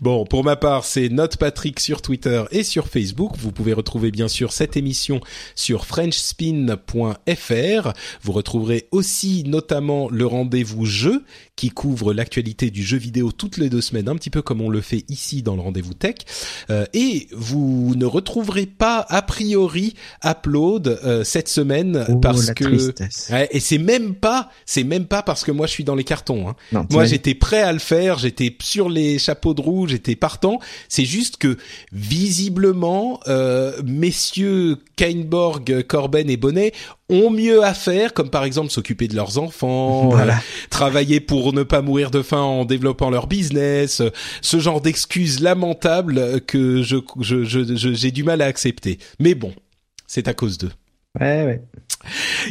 Bon, 0.00 0.24
pour 0.24 0.44
ma 0.44 0.56
part, 0.56 0.84
c'est 0.84 1.08
Note 1.08 1.36
Patrick 1.36 1.80
sur 1.80 2.02
Twitter 2.02 2.44
et 2.50 2.62
sur 2.62 2.88
Facebook. 2.88 3.32
Vous 3.38 3.52
pouvez 3.52 3.72
retrouver 3.72 4.10
bien 4.10 4.28
sûr 4.28 4.52
cette 4.52 4.76
émission 4.76 5.20
sur 5.54 5.86
frenchspin.fr. 5.86 7.92
Vous 8.22 8.32
retrouverez 8.32 8.88
aussi 8.90 9.44
notamment 9.46 10.08
le 10.10 10.26
rendez-vous 10.26 10.84
jeu 10.84 11.24
qui 11.56 11.70
couvre 11.70 12.12
l'actualité 12.12 12.70
du 12.70 12.82
jeu 12.82 12.98
vidéo 12.98 13.32
toutes 13.32 13.56
les 13.56 13.70
deux 13.70 13.80
semaines, 13.80 14.08
un 14.08 14.16
petit 14.16 14.30
peu 14.30 14.42
comme 14.42 14.60
on 14.60 14.68
le 14.68 14.80
fait 14.80 15.04
ici 15.08 15.42
dans 15.42 15.54
le 15.54 15.62
rendez-vous 15.62 15.94
tech. 15.94 16.16
Euh, 16.70 16.84
et 16.92 17.28
vous 17.32 17.94
ne 17.96 18.04
retrouverez 18.04 18.66
pas 18.66 19.06
a 19.08 19.22
priori 19.22 19.94
Upload 20.24 20.98
euh, 21.04 21.24
cette 21.24 21.48
semaine 21.48 22.04
Oh, 22.08 22.16
parce 22.16 22.52
que. 22.52 23.32
Ouais, 23.32 23.48
et 23.50 23.60
c'est 23.60 23.78
même 23.78 24.14
pas, 24.14 24.50
c'est 24.64 24.84
même 24.84 25.06
pas 25.06 25.22
parce 25.22 25.44
que 25.44 25.50
moi 25.50 25.66
je 25.66 25.72
suis 25.72 25.84
dans 25.84 25.94
les 25.94 26.04
cartons. 26.04 26.48
Hein. 26.48 26.56
Non, 26.72 26.86
Moi 26.90 27.04
j'étais 27.04 27.34
prêt 27.34 27.62
à 27.62 27.72
le 27.72 27.78
faire, 27.78 28.18
j'étais 28.18 28.54
sur 28.60 28.88
les 28.88 29.18
chapeaux 29.18 29.54
de 29.54 29.60
roue, 29.66 29.86
j'étais 29.86 30.16
partant. 30.16 30.58
C'est 30.88 31.04
juste 31.04 31.36
que 31.36 31.56
visiblement, 31.92 33.20
euh, 33.28 33.72
messieurs 33.84 34.78
Kainborg, 34.96 35.82
Corben 35.86 36.30
et 36.30 36.36
Bonnet 36.36 36.72
ont 37.08 37.30
mieux 37.30 37.62
à 37.64 37.74
faire, 37.74 38.14
comme 38.14 38.30
par 38.30 38.44
exemple 38.44 38.70
s'occuper 38.70 39.06
de 39.08 39.14
leurs 39.14 39.38
enfants, 39.38 40.08
Voilà. 40.08 40.34
euh, 40.36 40.40
travailler 40.70 41.20
pour 41.20 41.52
ne 41.52 41.62
pas 41.62 41.82
mourir 41.82 42.10
de 42.10 42.22
faim 42.22 42.40
en 42.40 42.64
développant 42.64 43.10
leur 43.10 43.26
business, 43.26 44.00
euh, 44.00 44.10
ce 44.40 44.58
genre 44.58 44.80
d'excuses 44.80 45.40
lamentables 45.40 46.40
que 46.46 46.82
je 46.82 46.96
je- 47.20 47.44
je- 47.44 47.76
je- 47.76 47.92
j'ai 47.94 48.10
du 48.10 48.24
mal 48.24 48.40
à 48.42 48.46
accepter. 48.46 48.98
Mais 49.20 49.34
bon, 49.34 49.52
c'est 50.06 50.28
à 50.28 50.34
cause 50.34 50.58
d'eux. 50.58 50.72
Ouais. 51.20 51.60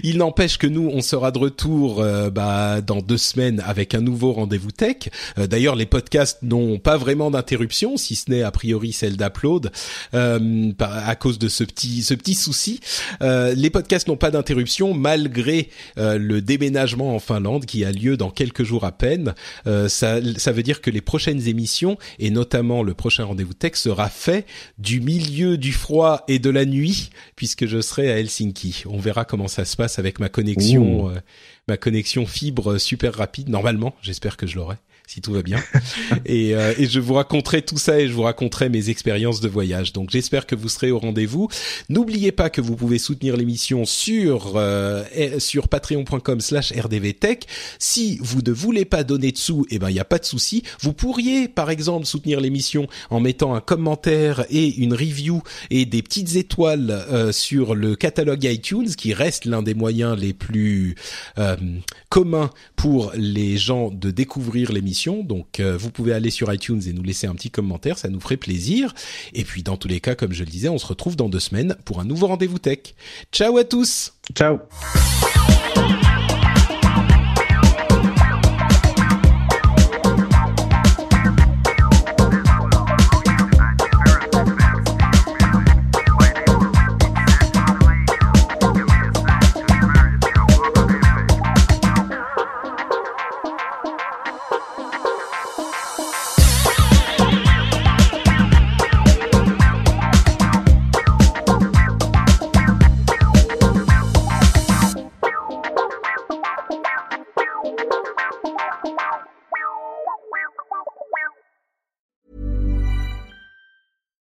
Il 0.03 0.17
n'empêche 0.17 0.57
que 0.57 0.67
nous, 0.67 0.89
on 0.91 1.01
sera 1.01 1.31
de 1.31 1.37
retour 1.37 2.01
euh, 2.01 2.29
bah, 2.29 2.81
dans 2.81 3.01
deux 3.01 3.17
semaines 3.17 3.61
avec 3.65 3.93
un 3.93 4.01
nouveau 4.01 4.33
rendez-vous 4.33 4.71
tech. 4.71 5.09
Euh, 5.37 5.47
D'ailleurs, 5.47 5.75
les 5.75 5.85
podcasts 5.85 6.41
n'ont 6.41 6.79
pas 6.79 6.97
vraiment 6.97 7.31
d'interruption, 7.31 7.97
si 7.97 8.15
ce 8.15 8.29
n'est 8.31 8.41
a 8.41 8.51
priori 8.51 8.91
celle 8.91 9.17
d'Upload, 9.17 9.71
euh, 10.13 10.71
à 10.79 11.15
cause 11.15 11.39
de 11.39 11.47
ce 11.47 11.63
petit, 11.63 12.03
ce 12.03 12.13
petit 12.13 12.35
souci. 12.35 12.79
Les 13.21 13.69
podcasts 13.69 14.07
n'ont 14.07 14.17
pas 14.17 14.31
d'interruption 14.31 14.93
malgré 14.93 15.69
le 15.97 16.39
déménagement 16.39 17.15
en 17.15 17.19
Finlande 17.19 17.65
qui 17.65 17.85
a 17.85 17.91
lieu 17.91 18.17
dans 18.17 18.29
quelques 18.29 18.63
jours 18.63 18.83
à 18.83 18.91
peine. 18.91 19.33
Ça, 19.65 20.19
ça 20.37 20.51
veut 20.51 20.63
dire 20.63 20.81
que 20.81 20.89
les 20.89 21.01
prochaines 21.01 21.47
émissions 21.47 21.97
et 22.19 22.29
notamment 22.29 22.83
le 22.83 22.93
prochain 22.93 23.23
rendez-vous 23.25 23.53
tech 23.53 23.75
sera 23.75 24.09
fait 24.09 24.45
du 24.77 25.01
milieu 25.01 25.57
du 25.57 25.71
froid 25.71 26.23
et 26.27 26.39
de 26.39 26.49
la 26.49 26.65
nuit 26.65 27.09
puisque 27.35 27.65
je 27.65 27.81
serai 27.81 28.11
à 28.11 28.19
Helsinki. 28.19 28.54
On 28.87 28.99
verra 28.99 29.25
comment 29.25 29.47
ça 29.47 29.65
se 29.65 29.75
passe 29.75 29.99
avec 29.99 30.19
ma 30.19 30.29
connexion, 30.29 31.05
Ouh. 31.05 31.09
euh, 31.09 31.19
ma 31.67 31.77
connexion 31.77 32.25
fibre 32.25 32.77
super 32.77 33.13
rapide. 33.13 33.49
Normalement, 33.49 33.95
j'espère 34.01 34.37
que 34.37 34.47
je 34.47 34.55
l'aurai 34.55 34.77
si 35.07 35.21
tout 35.21 35.33
va 35.33 35.41
bien. 35.41 35.61
et, 36.25 36.55
euh, 36.55 36.73
et 36.77 36.87
je 36.87 36.99
vous 36.99 37.13
raconterai 37.13 37.61
tout 37.61 37.77
ça 37.77 37.99
et 37.99 38.07
je 38.07 38.13
vous 38.13 38.23
raconterai 38.23 38.69
mes 38.69 38.89
expériences 38.89 39.41
de 39.41 39.47
voyage. 39.47 39.93
Donc 39.93 40.09
j'espère 40.11 40.45
que 40.45 40.55
vous 40.55 40.69
serez 40.69 40.91
au 40.91 40.99
rendez-vous. 40.99 41.47
N'oubliez 41.89 42.31
pas 42.31 42.49
que 42.49 42.61
vous 42.61 42.75
pouvez 42.75 42.97
soutenir 42.97 43.37
l'émission 43.37 43.85
sur 43.85 44.53
euh, 44.55 45.03
sur 45.39 45.67
patreon.com/slash 45.67 46.73
rdvtech. 46.73 47.45
Si 47.79 48.17
vous 48.21 48.41
ne 48.41 48.51
voulez 48.51 48.85
pas 48.85 49.03
donner 49.03 49.31
de 49.31 49.37
sous, 49.37 49.65
eh 49.69 49.79
ben 49.79 49.89
il 49.89 49.95
y 49.95 49.99
a 49.99 50.05
pas 50.05 50.19
de 50.19 50.25
souci. 50.25 50.63
Vous 50.81 50.93
pourriez 50.93 51.47
par 51.47 51.69
exemple 51.69 52.05
soutenir 52.05 52.39
l'émission 52.39 52.87
en 53.09 53.19
mettant 53.19 53.53
un 53.53 53.61
commentaire 53.61 54.45
et 54.49 54.75
une 54.75 54.93
review 54.93 55.41
et 55.69 55.85
des 55.85 56.01
petites 56.01 56.35
étoiles 56.35 56.91
euh, 56.91 57.31
sur 57.31 57.75
le 57.75 57.95
catalogue 57.95 58.43
iTunes, 58.43 58.87
qui 58.95 59.13
reste 59.13 59.45
l'un 59.45 59.61
des 59.61 59.73
moyens 59.73 60.17
les 60.17 60.33
plus 60.33 60.95
euh, 61.37 61.55
communs 62.09 62.49
pour 62.75 63.11
les 63.15 63.57
gens 63.57 63.89
de 63.89 64.11
découvrir 64.11 64.71
Donc 65.23 65.59
euh, 65.59 65.77
vous 65.77 65.91
pouvez 65.91 66.13
aller 66.13 66.29
sur 66.29 66.53
iTunes 66.53 66.81
et 66.87 66.93
nous 66.93 67.03
laisser 67.03 67.27
un 67.27 67.35
petit 67.35 67.51
commentaire, 67.51 67.97
ça 67.97 68.09
nous 68.09 68.19
ferait 68.19 68.37
plaisir. 68.37 68.93
Et 69.33 69.43
puis 69.43 69.63
dans 69.63 69.77
tous 69.77 69.87
les 69.87 69.99
cas, 69.99 70.15
comme 70.15 70.33
je 70.33 70.43
le 70.43 70.49
disais, 70.49 70.69
on 70.69 70.77
se 70.77 70.87
retrouve 70.87 71.15
dans 71.15 71.29
deux 71.29 71.39
semaines 71.39 71.75
pour 71.85 71.99
un 71.99 72.05
nouveau 72.05 72.27
rendez-vous 72.27 72.59
tech. 72.59 72.79
Ciao 73.31 73.57
à 73.57 73.63
tous 73.63 74.13
Ciao. 74.33 74.59